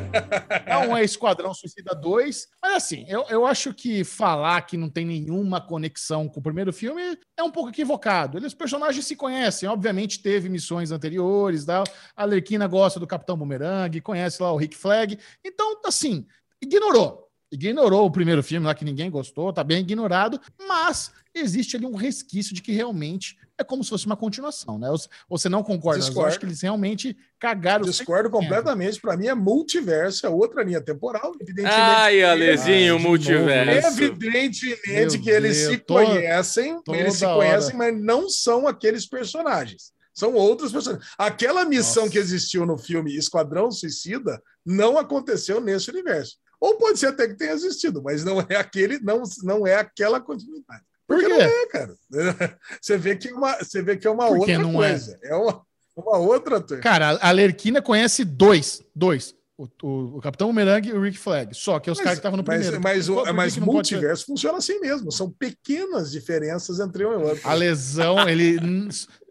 Não 0.68 0.96
é 0.96 1.04
Esquadrão 1.04 1.54
Suicida 1.54 1.94
2. 1.94 2.48
Mas 2.62 2.74
assim, 2.74 3.04
eu, 3.08 3.24
eu 3.28 3.46
acho 3.46 3.72
que 3.72 4.04
falar 4.04 4.60
que 4.62 4.76
não 4.76 4.88
tem 4.88 5.04
nenhuma 5.04 5.60
conexão 5.60 6.28
com 6.28 6.40
o 6.40 6.42
primeiro 6.42 6.72
filme 6.72 7.18
é 7.36 7.42
um 7.42 7.50
pouco 7.50 7.70
equivocado. 7.70 8.38
Eles, 8.38 8.48
os 8.48 8.54
personagens 8.54 9.04
se 9.06 9.16
conhecem. 9.16 9.68
Obviamente, 9.68 10.22
teve 10.22 10.48
missões 10.48 10.90
anteriores. 10.90 11.64
Da, 11.64 11.84
a 12.16 12.24
Lerquina 12.24 12.66
gosta 12.66 13.00
do 13.00 13.06
Capitão 13.06 13.36
Boomerang, 13.36 14.00
conhece 14.00 14.42
lá 14.42 14.52
o 14.52 14.56
Rick 14.56 14.76
Flag. 14.76 15.18
Então, 15.44 15.80
assim, 15.84 16.26
ignorou 16.60 17.26
ignorou 17.50 18.06
o 18.06 18.10
primeiro 18.10 18.42
filme 18.42 18.66
lá 18.66 18.74
que 18.74 18.84
ninguém 18.84 19.10
gostou, 19.10 19.52
tá 19.52 19.62
bem 19.62 19.80
ignorado, 19.80 20.40
mas 20.68 21.12
existe 21.38 21.76
ali 21.76 21.86
um 21.86 21.94
resquício 21.94 22.54
de 22.54 22.62
que 22.62 22.72
realmente 22.72 23.36
é 23.58 23.64
como 23.64 23.82
se 23.82 23.90
fosse 23.90 24.06
uma 24.06 24.16
continuação, 24.16 24.78
né? 24.78 24.88
Você 25.28 25.48
não 25.48 25.62
concorda? 25.62 26.00
Discordo. 26.00 26.20
Eu 26.20 26.26
acho 26.26 26.38
que 26.38 26.46
eles 26.46 26.60
realmente 26.60 27.16
cagaram. 27.38 27.84
Discordo 27.84 28.28
completamente. 28.30 29.00
Para 29.00 29.16
mim 29.16 29.26
é 29.26 29.34
multiverso, 29.34 30.26
é 30.26 30.28
outra 30.28 30.62
linha 30.62 30.80
temporal. 30.80 31.32
Evidentemente. 31.40 31.74
Ai, 31.74 32.22
Alezinho, 32.22 32.98
multiverso. 32.98 34.02
Evidentemente 34.02 34.78
Meu 34.86 35.22
que 35.22 35.30
eles 35.30 35.58
Deus, 35.58 35.72
se 35.72 35.78
conhecem, 35.78 36.80
eles 36.88 37.14
se 37.14 37.24
conhecem, 37.24 37.76
mas 37.76 37.98
não 37.98 38.28
são 38.28 38.66
aqueles 38.66 39.06
personagens. 39.06 39.92
São 40.12 40.34
outros 40.34 40.72
personagens. 40.72 41.08
Aquela 41.18 41.64
missão 41.64 42.04
Nossa. 42.04 42.12
que 42.12 42.18
existiu 42.18 42.66
no 42.66 42.78
filme 42.78 43.16
Esquadrão 43.16 43.70
Suicida 43.70 44.42
não 44.64 44.98
aconteceu 44.98 45.60
nesse 45.60 45.90
universo. 45.90 46.36
Ou 46.60 46.76
pode 46.76 46.98
ser 46.98 47.08
até 47.08 47.28
que 47.28 47.34
tenha 47.34 47.52
existido, 47.52 48.02
mas 48.02 48.24
não 48.24 48.40
é 48.40 48.56
aquele, 48.56 48.98
não, 48.98 49.22
não 49.42 49.66
é 49.66 49.76
aquela 49.76 50.20
continuidade. 50.20 50.82
Porque 51.06 51.28
Por 51.28 51.30
não 51.30 51.40
é, 51.40 51.66
cara. 51.66 51.94
Você 52.80 52.98
vê 52.98 53.16
que 53.16 53.28
é 53.28 53.34
uma, 53.34 53.56
você 53.58 53.82
vê 53.82 53.96
que 53.96 54.06
é 54.06 54.10
uma 54.10 54.26
outra 54.28 54.52
é? 54.52 54.72
coisa. 54.72 55.18
É, 55.22 55.30
é 55.30 55.34
uma, 55.36 55.62
uma 55.96 56.18
outra. 56.18 56.60
Cara, 56.80 57.18
a 57.20 57.30
Lerquina 57.30 57.80
conhece 57.80 58.24
dois. 58.24 58.82
Dois. 58.94 59.34
O, 59.56 59.66
o, 59.82 60.18
o 60.18 60.20
Capitão 60.20 60.48
Bumerangue 60.48 60.90
e 60.90 60.92
o 60.92 61.00
Rick 61.00 61.18
Flag. 61.18 61.54
Só 61.54 61.78
que 61.80 61.90
os 61.90 61.98
caras 61.98 62.14
que 62.14 62.18
estavam 62.18 62.36
no 62.36 62.44
primeiro. 62.44 62.80
Mas, 62.80 63.08
mas, 63.08 63.32
mas 63.32 63.56
multiverso 63.56 64.26
funciona 64.26 64.58
assim 64.58 64.78
mesmo. 64.80 65.10
São 65.10 65.30
pequenas 65.30 66.10
diferenças 66.10 66.78
entre 66.80 67.06
um 67.06 67.12
e 67.12 67.16
outro. 67.16 67.48
A 67.48 67.54
lesão, 67.54 68.28
ele. 68.28 68.58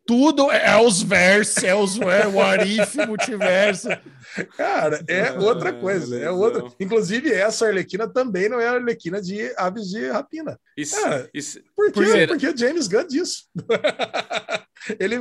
Tudo 0.06 0.52
é 0.52 0.80
os 0.80 1.02
versos, 1.02 1.64
é 1.64 1.73
os 1.73 1.99
é, 1.99 2.27
o 2.27 2.40
Arif, 2.40 2.95
multiverso. 3.07 3.90
Cara, 4.56 5.03
é 5.07 5.32
outra 5.34 5.73
coisa. 5.73 6.19
É 6.19 6.30
outra. 6.30 6.64
Inclusive, 6.80 7.32
essa 7.32 7.65
Arlequina 7.65 8.07
também 8.07 8.48
não 8.48 8.60
é 8.60 8.68
a 8.68 8.73
Arlequina 8.73 9.22
de 9.22 9.52
Aves 9.57 9.90
de 9.90 10.07
Rapina. 10.10 10.60
Isso, 10.77 10.95
é, 11.07 11.30
isso, 11.34 11.60
por 11.76 11.91
quê? 11.91 12.02
Por 12.02 12.27
Porque 12.27 12.48
o 12.48 12.57
James 12.57 12.88
Gunn 12.88 13.07
disse. 13.07 13.45
ele, 14.99 15.15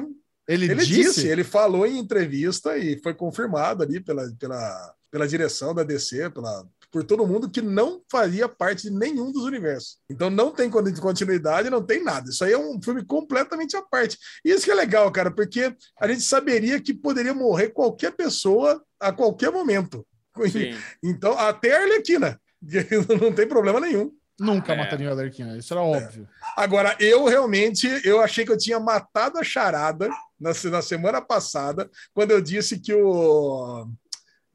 ele, 0.46 0.66
ele 0.66 0.76
disse? 0.76 0.94
disse? 0.94 1.28
ele 1.28 1.44
falou 1.44 1.86
em 1.86 1.98
entrevista 1.98 2.76
e 2.76 3.00
foi 3.02 3.14
confirmado 3.14 3.82
ali 3.82 4.00
pela, 4.00 4.30
pela, 4.38 4.94
pela 5.10 5.28
direção 5.28 5.74
da 5.74 5.82
DC, 5.82 6.28
pela, 6.30 6.66
por 6.94 7.02
todo 7.02 7.26
mundo 7.26 7.50
que 7.50 7.60
não 7.60 8.00
faria 8.08 8.48
parte 8.48 8.84
de 8.84 8.90
nenhum 8.96 9.32
dos 9.32 9.42
universos. 9.42 9.98
Então 10.08 10.30
não 10.30 10.52
tem 10.52 10.70
continuidade, 10.70 11.68
não 11.68 11.82
tem 11.82 12.04
nada. 12.04 12.30
Isso 12.30 12.44
aí 12.44 12.52
é 12.52 12.56
um 12.56 12.80
filme 12.80 13.04
completamente 13.04 13.76
à 13.76 13.82
parte. 13.82 14.16
E 14.44 14.52
isso 14.52 14.64
que 14.64 14.70
é 14.70 14.74
legal, 14.76 15.10
cara, 15.10 15.28
porque 15.28 15.74
a 16.00 16.06
gente 16.06 16.22
saberia 16.22 16.80
que 16.80 16.94
poderia 16.94 17.34
morrer 17.34 17.70
qualquer 17.70 18.12
pessoa 18.12 18.80
a 19.00 19.10
qualquer 19.10 19.50
momento. 19.50 20.06
Sim. 20.48 20.78
Então, 21.02 21.36
até 21.36 21.76
a 21.76 21.82
Arlequina, 21.82 22.40
não 23.20 23.32
tem 23.32 23.48
problema 23.48 23.80
nenhum. 23.80 24.12
Nunca 24.38 24.72
é. 24.72 24.76
mataria 24.76 25.08
a 25.08 25.12
Arlequina, 25.14 25.58
isso 25.58 25.74
era 25.74 25.82
óbvio. 25.82 26.28
É. 26.30 26.62
Agora, 26.62 26.96
eu 27.00 27.24
realmente, 27.24 27.88
eu 28.04 28.20
achei 28.20 28.44
que 28.44 28.52
eu 28.52 28.58
tinha 28.58 28.78
matado 28.78 29.36
a 29.36 29.42
charada 29.42 30.08
na, 30.38 30.52
na 30.70 30.80
semana 30.80 31.20
passada, 31.20 31.90
quando 32.12 32.30
eu 32.30 32.40
disse 32.40 32.78
que 32.78 32.94
o 32.94 33.88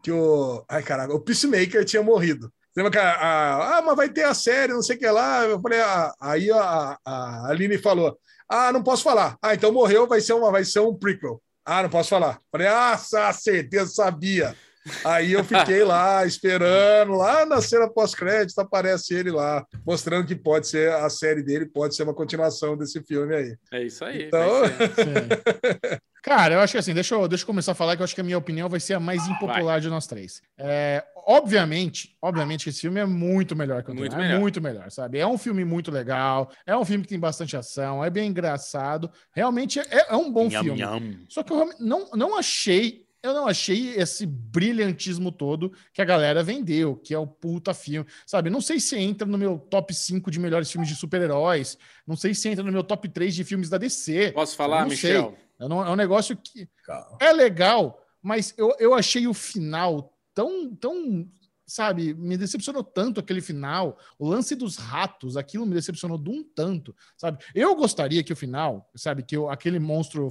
que 0.02 0.12
o. 0.12 0.64
Ai, 0.68 0.84
caraca, 0.84 1.14
o 1.14 1.20
Peacemaker 1.20 1.86
tinha 1.86 2.02
morrido. 2.04 2.52
Lembra 2.76 2.92
que 2.92 2.98
a, 2.98 3.12
a, 3.12 3.78
ah, 3.78 3.82
mas 3.82 3.96
vai 3.96 4.10
ter 4.10 4.24
a 4.24 4.34
série, 4.34 4.74
não 4.74 4.82
sei 4.82 4.96
o 4.96 5.00
que 5.00 5.08
lá. 5.08 5.44
Eu 5.44 5.60
falei, 5.60 5.82
ah, 5.82 6.14
aí 6.20 6.52
a, 6.52 6.98
a 7.04 7.48
Aline 7.50 7.78
falou: 7.78 8.18
Ah, 8.48 8.72
não 8.72 8.84
posso 8.84 9.04
falar. 9.04 9.38
Ah, 9.42 9.54
então 9.54 9.72
morreu, 9.72 10.08
vai 10.08 10.22
ser, 10.22 10.34
uma, 10.34 10.52
vai 10.52 10.64
ser 10.64 10.80
um 10.80 10.96
prequel. 10.96 11.42
Ah, 11.66 11.84
não 11.84 11.90
posso 11.90 12.10
falar. 12.10 12.42
Falei, 12.52 12.68
ah, 12.68 12.98
certeza, 12.98 13.92
sabia. 13.92 14.56
Aí 15.04 15.34
eu 15.34 15.44
fiquei 15.44 15.84
lá 15.84 16.26
esperando, 16.26 17.14
lá 17.14 17.46
na 17.46 17.62
cena 17.62 17.90
pós-crédito 17.90 18.60
aparece 18.60 19.14
ele 19.14 19.32
lá, 19.32 19.66
mostrando 19.86 20.26
que 20.28 20.36
pode 20.36 20.68
ser 20.68 20.92
a 20.94 21.10
série 21.10 21.44
dele, 21.44 21.66
pode 21.66 21.96
ser 21.96 22.04
uma 22.04 22.14
continuação 22.14 22.78
desse 22.78 23.02
filme 23.04 23.36
aí. 23.36 23.58
É 23.72 23.84
isso 23.84 24.04
aí. 24.06 24.26
Então- 24.28 24.62
vai. 24.62 26.00
Cara, 26.22 26.56
eu 26.56 26.60
acho 26.60 26.74
que 26.74 26.78
assim, 26.78 26.94
deixa 26.94 27.16
eu, 27.16 27.28
deixa 27.30 27.44
eu 27.44 27.48
começar 27.48 27.72
a 27.72 27.76
falar 27.76 27.96
que 27.96 28.02
eu 28.02 28.04
acho 28.04 28.14
que 28.14 28.20
a 28.20 28.24
minha 28.24 28.38
opinião 28.38 28.68
vai 28.68 28.80
ser 28.80 28.94
a 28.94 29.00
mais 29.00 29.26
impopular 29.26 29.80
de 29.80 29.90
nós 29.90 30.06
três. 30.06 30.42
É, 30.58 31.02
obviamente, 31.26 32.16
obviamente 32.22 32.66
que 32.66 32.70
esse 32.72 32.82
filme 32.82 33.00
é 33.00 33.06
muito 33.06 33.56
melhor 33.56 33.82
que 33.84 33.90
o 33.92 33.96
Muito 33.96 34.08
anterior, 34.08 34.24
melhor. 34.26 34.38
É 34.38 34.40
muito 34.40 34.62
melhor, 34.62 34.92
sabe? 34.92 35.18
É 35.18 35.26
um 35.26 35.38
filme 35.38 35.64
muito 35.64 35.90
legal, 35.90 36.52
é 36.66 36.76
um 36.76 36.84
filme 36.84 37.04
que 37.04 37.10
tem 37.10 37.20
bastante 37.20 37.56
ação, 37.56 38.04
é 38.04 38.10
bem 38.10 38.30
engraçado. 38.30 39.10
Realmente 39.34 39.80
é, 39.80 40.08
é 40.10 40.16
um 40.16 40.30
bom 40.32 40.50
Nham, 40.50 40.64
filme. 40.64 40.80
nham. 40.82 41.20
Só 41.30 41.42
que 41.42 41.54
eu 41.54 41.70
não, 41.80 42.10
não 42.14 42.38
achei. 42.38 43.06
Eu 43.22 43.34
não 43.34 43.48
achei 43.48 43.96
esse 43.96 44.26
brilhantismo 44.26 45.32
todo 45.32 45.74
que 45.94 46.02
a 46.02 46.06
galera 46.06 46.42
vendeu, 46.42 46.96
que 46.96 47.14
é 47.14 47.20
o 47.20 47.28
puta 47.28 47.74
filme. 47.74 48.10
Sabe, 48.26 48.50
não 48.50 48.62
sei 48.62 48.80
se 48.80 48.98
entra 48.98 49.28
no 49.28 49.38
meu 49.38 49.60
top 49.60 49.94
5 49.94 50.32
de 50.32 50.40
melhores 50.40 50.72
filmes 50.72 50.90
de 50.90 50.96
super-heróis. 50.96 51.78
Não 52.08 52.16
sei 52.16 52.34
se 52.34 52.48
entra 52.48 52.64
no 52.64 52.72
meu 52.72 52.84
top 52.84 53.10
3 53.10 53.36
de 53.36 53.44
filmes 53.44 53.70
da 53.70 53.78
DC. 53.78 54.32
Posso 54.32 54.56
falar, 54.56 54.82
não. 54.82 54.90
Michel? 54.90 55.38
É 55.60 55.66
um, 55.66 55.84
é 55.86 55.90
um 55.92 55.96
negócio 55.96 56.38
que 56.38 56.70
Calma. 56.86 57.18
é 57.20 57.34
legal, 57.34 58.02
mas 58.22 58.54
eu, 58.58 58.74
eu 58.80 58.94
achei 58.94 59.28
o 59.28 59.34
final 59.34 60.14
tão, 60.34 60.74
tão, 60.74 61.28
sabe, 61.70 62.14
me 62.16 62.36
decepcionou 62.36 62.84
tanto 62.84 63.20
aquele 63.20 63.40
final. 63.42 63.98
O 64.18 64.28
lance 64.28 64.56
dos 64.56 64.76
ratos, 64.76 65.38
aquilo 65.38 65.66
me 65.66 65.76
decepcionou 65.76 66.18
de 66.18 66.30
um 66.30 66.44
tanto, 66.44 66.96
sabe? 67.16 67.44
Eu 67.54 67.76
gostaria 67.76 68.24
que 68.24 68.34
o 68.34 68.36
final, 68.36 68.90
sabe, 68.96 69.24
que 69.24 69.38
o- 69.38 69.50
aquele 69.50 69.80
monstro, 69.80 70.30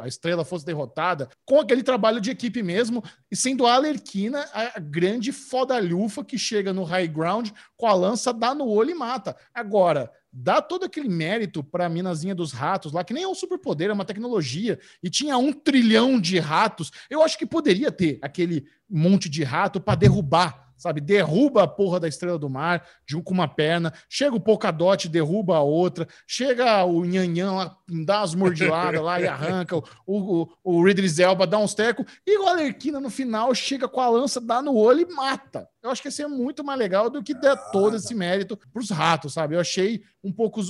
a 0.00 0.08
estrela 0.08 0.44
fosse 0.44 0.64
derrotada 0.64 1.28
com 1.44 1.60
aquele 1.60 1.82
trabalho 1.82 2.20
de 2.20 2.30
equipe 2.30 2.62
mesmo, 2.62 3.04
e 3.30 3.36
sendo 3.36 3.66
a 3.66 3.74
Alerquina 3.74 4.48
a 4.52 4.80
grande 4.80 5.30
fodalhufa 5.30 6.24
que 6.24 6.38
chega 6.38 6.72
no 6.72 6.84
high 6.84 7.06
ground 7.06 7.50
com 7.76 7.86
a 7.86 7.94
lança, 7.94 8.32
dá 8.32 8.54
no 8.54 8.66
olho 8.66 8.90
e 8.90 8.94
mata. 8.94 9.36
Agora, 9.52 10.10
dá 10.32 10.60
todo 10.60 10.84
aquele 10.84 11.08
mérito 11.08 11.64
para 11.64 11.86
a 11.86 11.88
minazinha 11.88 12.34
dos 12.34 12.52
ratos 12.52 12.92
lá, 12.92 13.02
que 13.02 13.14
nem 13.14 13.24
é 13.24 13.28
um 13.28 13.34
superpoder, 13.34 13.90
é 13.90 13.92
uma 13.92 14.04
tecnologia, 14.04 14.78
e 15.02 15.10
tinha 15.10 15.36
um 15.36 15.52
trilhão 15.52 16.20
de 16.20 16.38
ratos. 16.38 16.90
Eu 17.10 17.22
acho 17.22 17.38
que 17.38 17.46
poderia 17.46 17.90
ter 17.90 18.18
aquele 18.22 18.66
monte 18.88 19.28
de 19.28 19.42
rato 19.42 19.80
para 19.80 19.98
derrubar. 19.98 20.67
Sabe, 20.78 21.00
derruba 21.00 21.64
a 21.64 21.68
porra 21.68 21.98
da 22.00 22.08
estrela 22.08 22.38
do 22.38 22.48
mar 22.48 22.86
de 23.06 23.16
um 23.16 23.22
com 23.22 23.34
uma 23.34 23.48
perna, 23.48 23.92
chega 24.08 24.34
o 24.34 24.40
Polkadot, 24.40 25.08
derruba 25.08 25.56
a 25.56 25.62
outra, 25.62 26.06
chega 26.26 26.84
o 26.84 27.04
Nhanhan 27.04 27.52
lá, 27.52 27.76
dá 28.06 28.20
umas 28.20 28.34
mordiladas 28.34 29.02
lá 29.02 29.20
e 29.20 29.26
arranca, 29.26 29.76
o, 29.76 29.82
o, 30.06 30.48
o 30.62 30.84
Ridley 30.84 31.10
Elba 31.20 31.46
dá 31.46 31.58
uns 31.58 31.74
tecos, 31.74 32.06
e 32.26 32.38
o 32.38 32.46
Alerquina 32.46 33.00
no 33.00 33.10
final 33.10 33.54
chega 33.54 33.88
com 33.88 34.00
a 34.00 34.08
lança, 34.08 34.40
dá 34.40 34.62
no 34.62 34.74
olho 34.76 35.00
e 35.00 35.12
mata. 35.12 35.68
Eu 35.82 35.90
acho 35.90 36.02
que 36.02 36.08
ia 36.08 36.12
ser 36.12 36.26
muito 36.26 36.64
mais 36.64 36.78
legal 36.78 37.08
do 37.08 37.22
que 37.22 37.32
dar 37.32 37.56
todo 37.70 37.96
esse 37.96 38.14
mérito 38.14 38.58
pros 38.72 38.90
ratos, 38.90 39.34
sabe? 39.34 39.54
Eu 39.54 39.60
achei 39.60 40.02
um 40.22 40.32
pouco. 40.32 40.60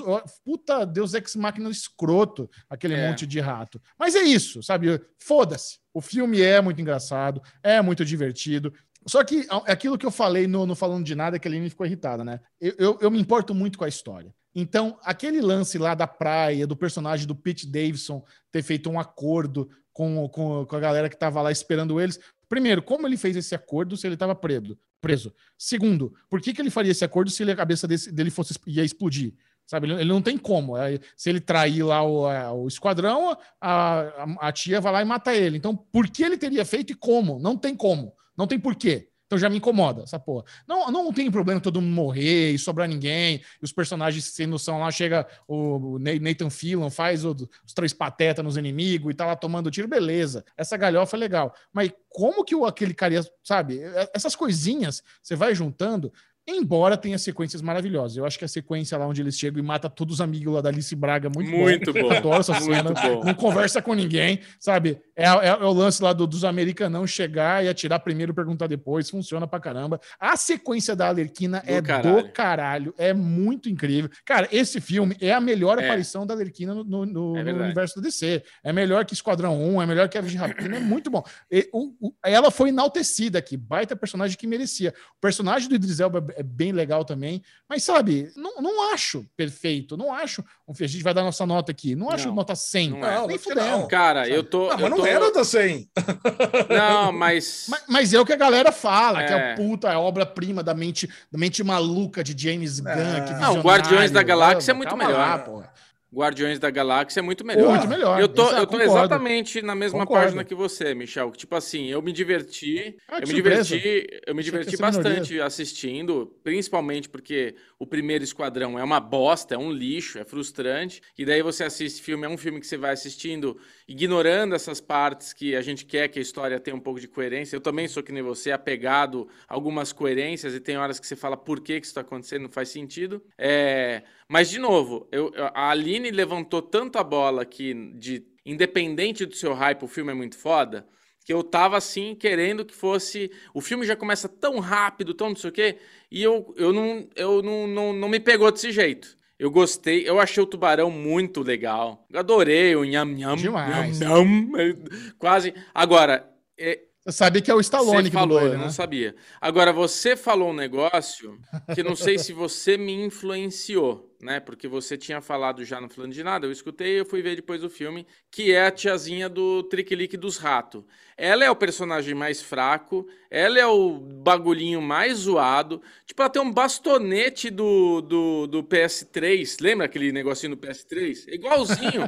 Puta 0.44 0.84
Deus 0.84 1.14
Ex 1.14 1.34
Machina 1.34 1.70
escroto, 1.70 2.48
aquele 2.68 2.94
É. 2.94 3.08
monte 3.08 3.26
de 3.26 3.40
rato. 3.40 3.80
Mas 3.98 4.14
é 4.14 4.22
isso, 4.22 4.62
sabe? 4.62 5.00
Foda-se. 5.18 5.78
O 5.94 6.00
filme 6.00 6.40
é 6.42 6.60
muito 6.60 6.80
engraçado, 6.80 7.42
é 7.62 7.80
muito 7.80 8.04
divertido. 8.04 8.72
Só 9.08 9.24
que 9.24 9.46
a- 9.48 9.72
aquilo 9.72 9.96
que 9.98 10.04
eu 10.06 10.10
falei 10.10 10.46
no, 10.46 10.66
no 10.66 10.74
Falando 10.74 11.04
de 11.04 11.14
Nada, 11.14 11.38
que 11.38 11.48
a 11.48 11.50
Aline 11.50 11.70
ficou 11.70 11.86
irritada, 11.86 12.24
né? 12.24 12.40
Eu, 12.60 12.74
eu, 12.78 12.98
eu 13.02 13.10
me 13.10 13.18
importo 13.20 13.54
muito 13.54 13.78
com 13.78 13.84
a 13.84 13.88
história. 13.88 14.34
Então, 14.54 14.98
aquele 15.02 15.40
lance 15.40 15.78
lá 15.78 15.94
da 15.94 16.06
praia, 16.06 16.66
do 16.66 16.76
personagem 16.76 17.26
do 17.26 17.34
Pete 17.34 17.66
Davidson 17.66 18.24
ter 18.50 18.62
feito 18.62 18.90
um 18.90 18.98
acordo 18.98 19.68
com, 19.92 20.28
com, 20.28 20.64
com 20.66 20.76
a 20.76 20.80
galera 20.80 21.08
que 21.08 21.16
tava 21.18 21.40
lá 21.42 21.50
esperando 21.52 22.00
eles. 22.00 22.18
Primeiro, 22.48 22.82
como 22.82 23.06
ele 23.06 23.16
fez 23.16 23.36
esse 23.36 23.54
acordo 23.54 23.96
se 23.96 24.06
ele 24.06 24.14
estava 24.14 24.34
preso? 24.34 24.78
preso? 25.00 25.32
Segundo, 25.56 26.12
por 26.28 26.40
que, 26.40 26.52
que 26.52 26.60
ele 26.60 26.70
faria 26.70 26.90
esse 26.90 27.04
acordo 27.04 27.30
se 27.30 27.42
ele- 27.42 27.52
a 27.52 27.56
cabeça 27.56 27.86
desse- 27.86 28.10
dele 28.10 28.30
fosse 28.30 28.54
ia 28.66 28.82
explodir? 28.84 29.32
Sabe, 29.64 29.88
ele, 29.90 30.04
não 30.06 30.20
tem 30.22 30.36
como. 30.38 30.76
É, 30.76 30.98
Se 31.14 31.28
ele 31.28 31.40
trair 31.40 31.82
lá 31.84 32.02
o, 32.02 32.26
a- 32.26 32.52
o 32.52 32.66
esquadrão, 32.66 33.36
a, 33.60 34.00
a- 34.00 34.48
a 34.48 34.52
tia 34.52 34.80
vai 34.80 34.92
lá 34.92 35.02
e 35.02 35.04
mata 35.04 35.34
ele. 35.36 35.56
Então, 35.58 35.76
por 35.76 36.08
que 36.08 36.24
ele 36.24 36.36
teria 36.38 36.64
feito 36.64 36.90
e 36.92 36.96
como? 36.96 37.38
Não 37.38 37.56
tem 37.56 37.76
como. 37.76 38.12
Não 38.38 38.46
tem 38.46 38.58
porquê. 38.58 39.08
Então 39.26 39.38
já 39.38 39.50
me 39.50 39.58
incomoda 39.58 40.04
essa 40.04 40.18
porra. 40.18 40.46
Não, 40.66 40.90
não 40.90 41.12
tem 41.12 41.30
problema 41.30 41.60
todo 41.60 41.82
mundo 41.82 41.92
morrer 41.94 42.52
e 42.52 42.58
sobrar 42.58 42.88
ninguém, 42.88 43.42
e 43.60 43.64
os 43.64 43.70
personagens 43.72 44.24
sem 44.24 44.46
noção 44.46 44.78
lá, 44.78 44.90
chega 44.90 45.26
o 45.46 45.96
o 45.96 45.98
Na- 45.98 46.14
Nathan 46.18 46.48
Fillion, 46.48 46.88
faz 46.88 47.26
o- 47.26 47.36
os 47.66 47.74
três 47.74 47.92
patetas 47.92 48.42
nos 48.42 48.56
inimigos 48.56 49.10
e 49.12 49.14
tá 49.14 49.26
lá 49.26 49.36
tomando 49.36 49.70
tiro, 49.70 49.86
beleza. 49.86 50.46
Essa 50.56 50.78
galhofa 50.78 51.14
é 51.14 51.20
legal. 51.20 51.54
Mas 51.70 51.90
como 52.08 52.42
que 52.42 52.54
o, 52.54 52.64
aquele 52.64 52.94
cara, 52.94 53.20
sabe? 53.44 53.80
Essas 54.14 54.34
coisinhas 54.34 55.02
você 55.22 55.36
vai 55.36 55.54
juntando, 55.54 56.10
embora 56.56 56.96
tenha 56.96 57.18
sequências 57.18 57.60
maravilhosas. 57.62 58.16
Eu 58.16 58.24
acho 58.24 58.38
que 58.38 58.44
a 58.44 58.48
sequência 58.48 58.96
lá 58.96 59.06
onde 59.06 59.20
eles 59.20 59.38
chegam 59.38 59.62
e 59.62 59.66
matam 59.66 59.90
todos 59.90 60.14
os 60.14 60.20
amigos 60.20 60.52
lá 60.54 60.60
da 60.60 60.68
Alice 60.70 60.94
Braga, 60.96 61.28
muito, 61.34 61.50
bom. 61.50 61.58
Muito 61.58 61.92
bom. 61.92 62.10
Adoro 62.10 62.40
essa 62.40 62.54
cena. 62.60 62.90
bom. 62.92 63.24
Não 63.24 63.34
conversa 63.34 63.82
com 63.82 63.92
ninguém, 63.94 64.40
sabe? 64.58 64.98
É, 65.14 65.24
é- 65.24 65.48
é 65.48 65.54
o 65.64 65.72
lance 65.72 66.02
lá 66.02 66.12
do- 66.12 66.26
dos 66.26 66.44
americanão 66.44 67.06
chegar 67.06 67.64
e 67.64 67.68
atirar 67.68 68.00
primeiro, 68.00 68.32
perguntar 68.32 68.66
depois. 68.66 69.10
Funciona 69.10 69.46
pra 69.46 69.60
caramba. 69.60 70.00
A 70.18 70.36
sequência 70.36 70.96
da 70.96 71.08
Alerquina 71.08 71.60
Do 71.64 71.70
é 71.70 71.82
caralho. 71.82 72.22
do 72.22 72.28
caralho. 72.32 72.94
É 72.96 73.12
muito 73.12 73.68
incrível. 73.68 74.10
Cara, 74.24 74.48
esse 74.50 74.80
filme 74.80 75.16
é 75.20 75.32
a 75.32 75.40
melhor 75.40 75.78
É. 75.78 75.84
aparição 75.84 76.26
da 76.26 76.34
Alerquina 76.34 76.74
no, 76.74 76.84
no- 76.84 77.06
no- 77.06 77.36
É 77.36 77.44
no 77.44 77.62
universo 77.64 77.96
do 77.96 78.02
DC. 78.02 78.42
É 78.64 78.72
melhor 78.72 79.04
que 79.04 79.12
Esquadrão 79.14 79.60
1, 79.62 79.82
é 79.82 79.86
melhor 79.86 80.08
que 80.08 80.16
a 80.16 80.20
de 80.20 80.36
Rapina. 80.36 80.76
É 80.76 80.80
muito 80.80 81.10
bom. 81.10 81.22
E, 81.50 81.68
o- 81.72 81.94
o- 82.08 82.14
ela 82.24 82.50
foi 82.50 82.68
enaltecida 82.70 83.38
aqui. 83.38 83.56
Baita 83.56 83.96
personagem 83.96 84.36
que 84.36 84.46
merecia. 84.46 84.94
O 85.16 85.20
personagem 85.20 85.68
do 85.68 85.74
Idris 85.74 86.00
Elba 86.00 86.24
é 86.38 86.42
bem 86.42 86.72
legal 86.72 87.04
também. 87.04 87.42
Mas, 87.68 87.82
sabe, 87.82 88.30
não, 88.36 88.62
não 88.62 88.92
acho 88.92 89.26
perfeito. 89.36 89.96
Não 89.96 90.12
acho. 90.14 90.42
A 90.68 90.86
gente 90.86 91.02
vai 91.02 91.12
dar 91.12 91.22
nossa 91.24 91.44
nota 91.44 91.72
aqui. 91.72 91.94
Não 91.96 92.08
acho 92.10 92.28
Não, 92.28 92.34
nota 92.36 92.54
100. 92.54 92.90
não 92.90 93.04
é. 93.04 93.18
Nem 93.26 93.36
Não, 93.36 93.38
fudendo. 93.38 93.86
Cara, 93.88 94.28
eu 94.28 94.42
tô. 94.44 94.70
Ah, 94.70 94.74
eu 94.74 94.78
mas 94.78 94.90
não 94.90 94.96
tô- 94.98 95.06
é 95.06 95.18
nota 95.18 95.44
100. 95.44 95.90
Não, 96.68 97.12
mas. 97.12 97.66
Mas, 97.68 97.82
mas 97.88 98.14
é 98.14 98.20
o 98.20 98.24
que 98.26 98.32
a 98.32 98.36
galera 98.36 98.70
fala, 98.72 99.24
que 99.24 99.32
é 99.32 99.50
É. 99.50 99.54
o 99.54 99.56
puta, 99.56 99.88
é 99.88 99.94
a 99.94 100.00
obra-prima 100.00 100.62
da 100.62 100.74
mente, 100.74 101.08
da 101.30 101.38
mente 101.38 101.62
maluca 101.64 102.22
de 102.22 102.34
James 102.40 102.80
Gunn. 102.80 102.90
Ah. 102.90 103.20
que 103.22 103.32
Não, 103.34 103.60
Guardiões 103.60 104.10
da. 104.10 104.22
Galáxia 104.22 104.72
é 104.72 104.74
muito 104.74 104.90
lá, 104.94 104.96
melhor. 104.96 105.44
porra. 105.44 105.72
Guardiões 106.12 106.58
da 106.58 106.70
Galáxia 106.70 107.20
é 107.20 107.22
muito 107.22 107.44
melhor. 107.44 107.70
Muito 107.70 107.88
melhor. 107.88 108.20
Eu 108.20 108.28
tô, 108.28 108.42
Exato, 108.42 108.56
eu 108.56 108.66
tô 108.66 108.78
concordo. 108.78 108.92
exatamente 108.98 109.62
na 109.62 109.74
mesma 109.74 110.00
Concordo. 110.00 110.24
página 110.24 110.44
que 110.44 110.54
você, 110.54 110.94
Michel. 110.94 111.30
Tipo 111.32 111.54
assim, 111.54 111.86
eu 111.88 112.00
me 112.00 112.12
diverti. 112.12 112.96
Ah, 113.06 113.18
eu 113.20 113.28
me 113.28 113.34
diverti, 113.34 114.06
eu 114.26 114.34
me 114.34 114.42
diverti 114.42 114.76
bastante 114.76 115.38
assistindo, 115.40 116.34
principalmente 116.42 117.08
porque 117.08 117.54
o 117.78 117.86
primeiro 117.86 118.24
esquadrão 118.24 118.78
é 118.78 118.82
uma 118.82 119.00
bosta, 119.00 119.54
é 119.54 119.58
um 119.58 119.70
lixo, 119.70 120.18
é 120.18 120.24
frustrante. 120.24 121.02
E 121.16 121.24
daí 121.24 121.42
você 121.42 121.64
assiste 121.64 122.00
filme, 122.00 122.24
é 122.26 122.28
um 122.28 122.38
filme 122.38 122.58
que 122.58 122.66
você 122.66 122.76
vai 122.78 122.92
assistindo, 122.92 123.58
ignorando 123.86 124.54
essas 124.54 124.80
partes 124.80 125.32
que 125.32 125.54
a 125.54 125.60
gente 125.60 125.84
quer 125.84 126.08
que 126.08 126.18
a 126.18 126.22
história 126.22 126.58
tenha 126.58 126.74
um 126.76 126.80
pouco 126.80 127.00
de 127.00 127.06
coerência. 127.08 127.54
Eu 127.54 127.60
também 127.60 127.86
sou 127.86 128.02
que 128.02 128.12
nem 128.12 128.22
você, 128.22 128.50
apegado 128.50 129.28
a 129.46 129.54
algumas 129.54 129.92
coerências, 129.92 130.54
e 130.54 130.60
tem 130.60 130.78
horas 130.78 130.98
que 130.98 131.06
você 131.06 131.16
fala 131.16 131.36
por 131.36 131.60
que, 131.60 131.78
que 131.80 131.86
isso 131.86 131.90
está 131.90 132.00
acontecendo, 132.00 132.42
não 132.42 132.48
faz 132.50 132.70
sentido. 132.70 133.22
É, 133.36 134.02
mas, 134.28 134.50
de 134.50 134.58
novo, 134.58 135.08
eu, 135.10 135.32
a 135.54 135.70
Aline 135.70 136.10
levantou 136.10 136.60
tanto 136.60 136.98
a 136.98 137.04
bola 137.04 137.44
que, 137.44 137.72
de, 137.94 138.24
independente 138.44 139.24
do 139.24 139.34
seu 139.34 139.54
hype, 139.54 139.82
o 139.82 139.88
filme 139.88 140.12
é 140.12 140.14
muito 140.14 140.36
foda, 140.36 140.86
que 141.24 141.32
eu 141.32 141.42
tava 141.42 141.76
assim, 141.76 142.14
querendo 142.14 142.64
que 142.64 142.74
fosse. 142.74 143.30
O 143.52 143.60
filme 143.60 143.86
já 143.86 143.94
começa 143.94 144.28
tão 144.28 144.58
rápido, 144.58 145.14
tão 145.14 145.28
não 145.30 145.36
sei 145.36 145.50
o 145.50 145.52
quê, 145.52 145.78
e 146.10 146.22
eu, 146.22 146.54
eu, 146.56 146.72
não, 146.72 147.08
eu 147.14 147.42
não, 147.42 147.66
não, 147.66 147.92
não 147.92 148.08
me 148.08 148.20
pegou 148.20 148.50
desse 148.50 148.72
jeito. 148.72 149.16
Eu 149.38 149.50
gostei, 149.50 150.08
eu 150.08 150.18
achei 150.18 150.42
o 150.42 150.46
tubarão 150.46 150.90
muito 150.90 151.42
legal. 151.42 152.04
Eu 152.10 152.18
adorei 152.18 152.74
o 152.74 152.82
nham 152.82 153.04
nham. 153.04 153.36
Demais. 153.36 154.00
nham, 154.00 154.24
nham, 154.24 154.74
quase. 155.16 155.54
Agora, 155.72 156.28
é, 156.58 156.80
Você 157.08 157.16
sabe 157.16 157.40
que 157.40 157.50
é 157.50 157.54
o 157.54 157.60
Stallone 157.60 158.02
você 158.02 158.10
que 158.10 158.14
falou, 158.14 158.38
ele, 158.38 158.48
eu 158.48 158.58
né? 158.58 158.64
não 158.64 158.70
sabia. 158.70 159.16
Agora, 159.40 159.72
você 159.72 160.14
falou 160.14 160.50
um 160.50 160.54
negócio 160.54 161.40
que 161.74 161.82
não 161.82 161.96
sei 161.96 162.18
se 162.18 162.34
você 162.34 162.76
me 162.76 162.92
influenciou, 162.92 164.14
né? 164.20 164.40
Porque 164.40 164.68
você 164.68 164.94
tinha 164.94 165.22
falado 165.22 165.64
já 165.64 165.80
no 165.80 165.88
Falando 165.88 166.12
de 166.12 166.22
Nada, 166.22 166.46
eu 166.46 166.52
escutei 166.52 167.00
eu 167.00 167.06
fui 167.06 167.22
ver 167.22 167.34
depois 167.34 167.62
do 167.62 167.70
filme, 167.70 168.06
que 168.30 168.52
é 168.52 168.66
a 168.66 168.70
tiazinha 168.70 169.26
do 169.26 169.62
Triquilique 169.62 170.18
dos 170.18 170.36
Ratos. 170.36 170.84
Ela 171.16 171.46
é 171.46 171.50
o 171.50 171.56
personagem 171.56 172.14
mais 172.14 172.42
fraco, 172.42 173.08
ela 173.30 173.58
é 173.58 173.66
o 173.66 173.98
bagulhinho 173.98 174.82
mais 174.82 175.20
zoado. 175.20 175.80
Tipo, 176.04 176.20
ela 176.20 176.30
tem 176.30 176.42
um 176.42 176.52
bastonete 176.52 177.48
do, 177.48 178.02
do, 178.02 178.46
do 178.46 178.62
PS3, 178.62 179.56
lembra 179.62 179.86
aquele 179.86 180.12
negocinho 180.12 180.54
do 180.54 180.60
PS3? 180.60 181.24
É 181.26 181.36
igualzinho. 181.36 182.02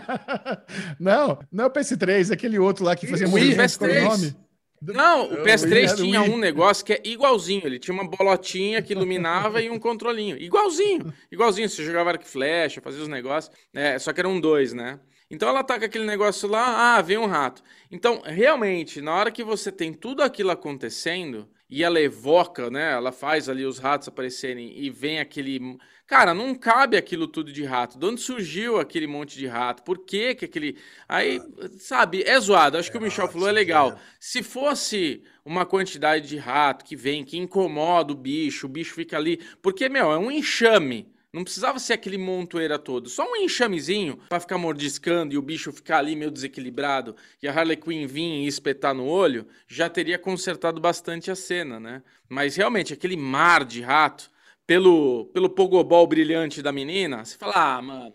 não, 1.00 1.38
não 1.50 1.64
é 1.64 1.66
o 1.68 1.70
PS3, 1.70 2.30
é 2.30 2.34
aquele 2.34 2.58
outro 2.58 2.84
lá 2.84 2.94
que 2.94 3.06
fazia 3.06 3.26
movimento 3.26 3.56
PS3. 3.56 3.78
com 3.78 3.86
o 3.86 4.04
nome. 4.10 4.49
Não, 4.82 5.28
o 5.30 5.34
Eu 5.34 5.42
PS3 5.44 5.72
ia- 5.84 5.90
eu 5.90 5.96
tinha 5.96 6.22
um 6.22 6.38
negócio 6.38 6.84
que 6.84 6.94
é 6.94 7.00
igualzinho. 7.04 7.62
Ele 7.66 7.78
tinha 7.78 7.92
uma 7.94 8.08
bolotinha 8.08 8.80
que 8.80 8.92
iluminava 8.94 9.60
e 9.60 9.68
um 9.68 9.78
controlinho. 9.78 10.36
Igualzinho. 10.38 11.12
Igualzinho. 11.30 11.68
Você 11.68 11.84
jogava 11.84 12.10
arco 12.10 12.24
e 12.24 12.28
flecha, 12.28 12.80
fazia 12.80 13.02
os 13.02 13.08
negócios. 13.08 13.54
É, 13.74 13.98
só 13.98 14.12
que 14.12 14.20
eram 14.20 14.40
dois, 14.40 14.72
né? 14.72 14.98
Então 15.30 15.48
ela 15.48 15.62
tá 15.62 15.78
com 15.78 15.84
aquele 15.84 16.04
negócio 16.04 16.48
lá, 16.48 16.96
ah, 16.96 17.02
vem 17.02 17.16
um 17.18 17.26
rato. 17.26 17.62
Então, 17.90 18.20
realmente, 18.24 19.00
na 19.00 19.14
hora 19.14 19.30
que 19.30 19.44
você 19.44 19.70
tem 19.70 19.92
tudo 19.92 20.22
aquilo 20.22 20.50
acontecendo 20.50 21.48
e 21.68 21.84
ela 21.84 22.00
evoca, 22.00 22.68
né? 22.70 22.92
Ela 22.92 23.12
faz 23.12 23.48
ali 23.48 23.64
os 23.64 23.78
ratos 23.78 24.08
aparecerem 24.08 24.72
e 24.76 24.90
vem 24.90 25.20
aquele. 25.20 25.76
Cara, 26.10 26.34
não 26.34 26.56
cabe 26.56 26.96
aquilo 26.96 27.28
tudo 27.28 27.52
de 27.52 27.62
rato. 27.62 27.96
De 27.96 28.04
onde 28.04 28.20
surgiu 28.20 28.80
aquele 28.80 29.06
monte 29.06 29.38
de 29.38 29.46
rato? 29.46 29.84
Por 29.84 29.96
que 29.96 30.34
que 30.34 30.44
aquele. 30.44 30.76
Aí, 31.08 31.40
sabe, 31.78 32.24
é 32.26 32.38
zoado. 32.40 32.76
Acho 32.76 32.90
que 32.90 32.98
o 32.98 33.00
Michel 33.00 33.28
falou 33.28 33.48
é 33.48 33.52
legal. 33.52 33.96
Se 34.18 34.42
fosse 34.42 35.22
uma 35.44 35.64
quantidade 35.64 36.26
de 36.26 36.36
rato 36.36 36.84
que 36.84 36.96
vem, 36.96 37.24
que 37.24 37.38
incomoda 37.38 38.12
o 38.12 38.16
bicho, 38.16 38.66
o 38.66 38.68
bicho 38.68 38.92
fica 38.92 39.16
ali. 39.16 39.38
Porque, 39.62 39.88
meu, 39.88 40.10
é 40.10 40.18
um 40.18 40.32
enxame. 40.32 41.06
Não 41.32 41.44
precisava 41.44 41.78
ser 41.78 41.92
aquele 41.92 42.18
montoeira 42.18 42.76
todo. 42.76 43.08
Só 43.08 43.24
um 43.30 43.36
enxamezinho 43.36 44.18
pra 44.28 44.40
ficar 44.40 44.58
mordiscando 44.58 45.32
e 45.32 45.38
o 45.38 45.42
bicho 45.42 45.70
ficar 45.70 45.98
ali 45.98 46.16
meio 46.16 46.32
desequilibrado 46.32 47.14
e 47.40 47.46
a 47.46 47.52
Harley 47.52 47.76
Quinn 47.76 48.04
vir 48.08 48.42
e 48.42 48.48
espetar 48.48 48.92
no 48.92 49.06
olho, 49.06 49.46
já 49.68 49.88
teria 49.88 50.18
consertado 50.18 50.80
bastante 50.80 51.30
a 51.30 51.36
cena, 51.36 51.78
né? 51.78 52.02
Mas 52.28 52.56
realmente, 52.56 52.92
aquele 52.92 53.16
mar 53.16 53.64
de 53.64 53.80
rato, 53.80 54.28
pelo, 54.70 55.26
pelo 55.34 55.50
pogobol 55.50 56.06
brilhante 56.06 56.62
da 56.62 56.70
menina, 56.70 57.24
você 57.24 57.36
fala, 57.36 57.54
ah, 57.76 57.82
mano, 57.82 58.14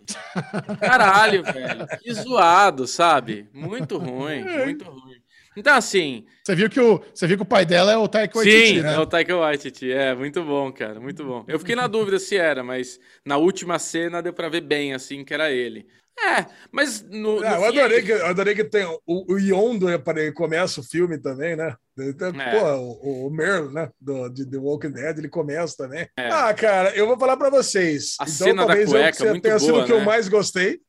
caralho, 0.80 1.44
velho, 1.52 1.86
que 2.02 2.14
zoado, 2.14 2.88
sabe? 2.88 3.50
Muito 3.52 3.98
ruim, 3.98 4.46
muito 4.56 4.86
ruim. 4.90 5.22
Então, 5.54 5.76
assim, 5.76 6.26
Você 6.46 6.56
viu 6.56 6.70
que 6.70 6.80
o, 6.80 7.00
você 7.14 7.28
viu 7.28 7.36
que 7.38 7.44
o 7.44 7.46
pai 7.46 7.66
dela 7.66 7.92
é 7.92 7.98
o 7.98 8.08
Taika 8.08 8.38
Waititi, 8.38 8.78
Sim, 8.78 8.82
né? 8.82 8.94
é 8.94 9.00
o 9.00 9.06
Taika 9.06 9.36
Waititi. 9.36 9.92
É, 9.92 10.16
muito 10.16 10.44
bom, 10.44 10.72
cara, 10.72 11.00
muito 11.00 11.26
bom. 11.26 11.44
Eu 11.48 11.60
fiquei 11.60 11.76
na 11.76 11.88
dúvida 11.88 12.20
se 12.20 12.38
era, 12.38 12.64
mas 12.64 13.00
na 13.26 13.38
última 13.38 13.80
cena 13.80 14.22
deu 14.22 14.34
pra 14.34 14.48
ver 14.50 14.62
bem, 14.62 14.94
assim, 14.94 15.26
que 15.26 15.34
era 15.34 15.52
ele. 15.52 15.88
É, 16.18 16.46
mas 16.72 17.02
no, 17.02 17.42
no 17.42 17.46
Ah, 17.46 17.56
eu, 17.56 17.72
fim 17.72 17.80
adorei 17.80 18.00
é- 18.00 18.02
que, 18.02 18.12
eu 18.12 18.26
adorei 18.26 18.56
que 18.56 18.64
tem 18.64 18.86
o, 18.86 19.34
o 19.34 19.38
Yondo 19.38 19.88
ele 19.90 20.32
começa 20.32 20.80
o 20.80 20.84
filme 20.84 21.18
também, 21.18 21.56
né? 21.56 21.76
Então, 21.98 22.30
É. 22.30 22.60
Pô, 22.60 22.66
o, 22.78 23.28
o 23.28 23.30
Merle, 23.30 23.74
né? 23.74 23.90
Do, 24.00 24.30
de 24.30 24.50
The 24.50 24.58
Walking 24.58 24.92
Dead, 24.92 25.18
ele 25.18 25.30
começa 25.30 25.76
também. 25.78 26.08
É. 26.18 26.30
Ah, 26.30 26.54
cara, 26.54 26.96
eu 26.96 27.06
vou 27.08 27.20
falar 27.20 27.36
pra 27.38 27.50
vocês. 27.50 28.16
A 28.20 28.26
cena 28.26 28.62
da 28.62 28.68
talvez 28.68 28.90
cueca, 28.90 29.24
eu, 29.24 29.32
muito 29.32 29.44
tenha 29.44 29.60
sido 29.60 29.72
boa, 29.74 29.84
o 29.84 29.86
que 29.86 29.92
eu 29.92 30.00
né? 30.00 30.06
mais 30.06 30.28
gostei. 30.28 30.80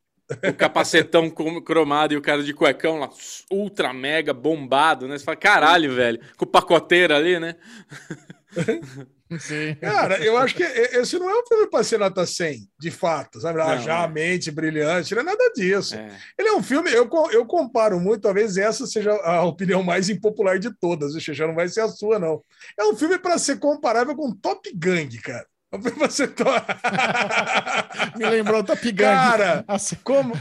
o 0.48 0.52
capacetão 0.54 1.30
cromado 1.30 2.12
e 2.12 2.16
o 2.16 2.22
cara 2.22 2.42
de 2.42 2.52
cuecão 2.52 2.98
lá, 2.98 3.08
ultra 3.50 3.92
mega 3.92 4.32
bombado, 4.34 5.06
né? 5.06 5.16
Você 5.16 5.24
fala, 5.24 5.36
caralho, 5.36 5.94
velho, 5.94 6.20
com 6.36 6.44
o 6.44 6.48
pacoteiro 6.48 7.14
ali, 7.14 7.38
né? 7.38 7.54
Sim. 9.38 9.74
Cara, 9.80 10.24
eu 10.24 10.36
acho 10.38 10.54
que 10.54 10.62
esse 10.62 11.18
não 11.18 11.28
é 11.28 11.34
um 11.40 11.46
filme 11.46 11.68
pra 11.68 11.82
ser 11.82 11.98
nota 11.98 12.24
100, 12.24 12.68
de 12.78 12.90
fato, 12.90 13.40
sabe? 13.40 13.60
Ah, 13.60 13.74
Não, 13.76 13.82
já 13.82 14.00
a 14.02 14.04
é. 14.04 14.08
mente 14.08 14.50
brilhante, 14.50 15.14
não 15.14 15.22
é 15.22 15.24
nada 15.24 15.52
disso. 15.54 15.96
É. 15.96 16.08
Ele 16.38 16.48
é 16.48 16.52
um 16.54 16.62
filme, 16.62 16.90
eu, 16.92 17.08
eu 17.32 17.44
comparo 17.44 17.98
muito, 17.98 18.22
talvez 18.22 18.56
essa 18.56 18.86
seja 18.86 19.12
a 19.22 19.42
opinião 19.46 19.82
mais 19.82 20.08
impopular 20.08 20.58
de 20.58 20.70
todas, 20.78 21.14
viu, 21.14 21.34
já 21.34 21.46
não 21.46 21.54
vai 21.54 21.68
ser 21.68 21.80
a 21.80 21.88
sua, 21.88 22.18
não. 22.18 22.40
É 22.78 22.84
um 22.84 22.96
filme 22.96 23.18
para 23.18 23.36
ser 23.38 23.58
comparável 23.58 24.14
com 24.14 24.30
Top 24.32 24.70
Gang, 24.74 25.16
cara. 25.18 25.46
É 25.76 26.08
ser 26.08 26.28
to- 26.28 26.44
Me 28.16 28.24
lembrou 28.26 28.62
Top 28.62 28.80
Gun. 28.90 28.96
Cara, 28.96 29.64
Assim, 29.66 29.96
como 30.02 30.32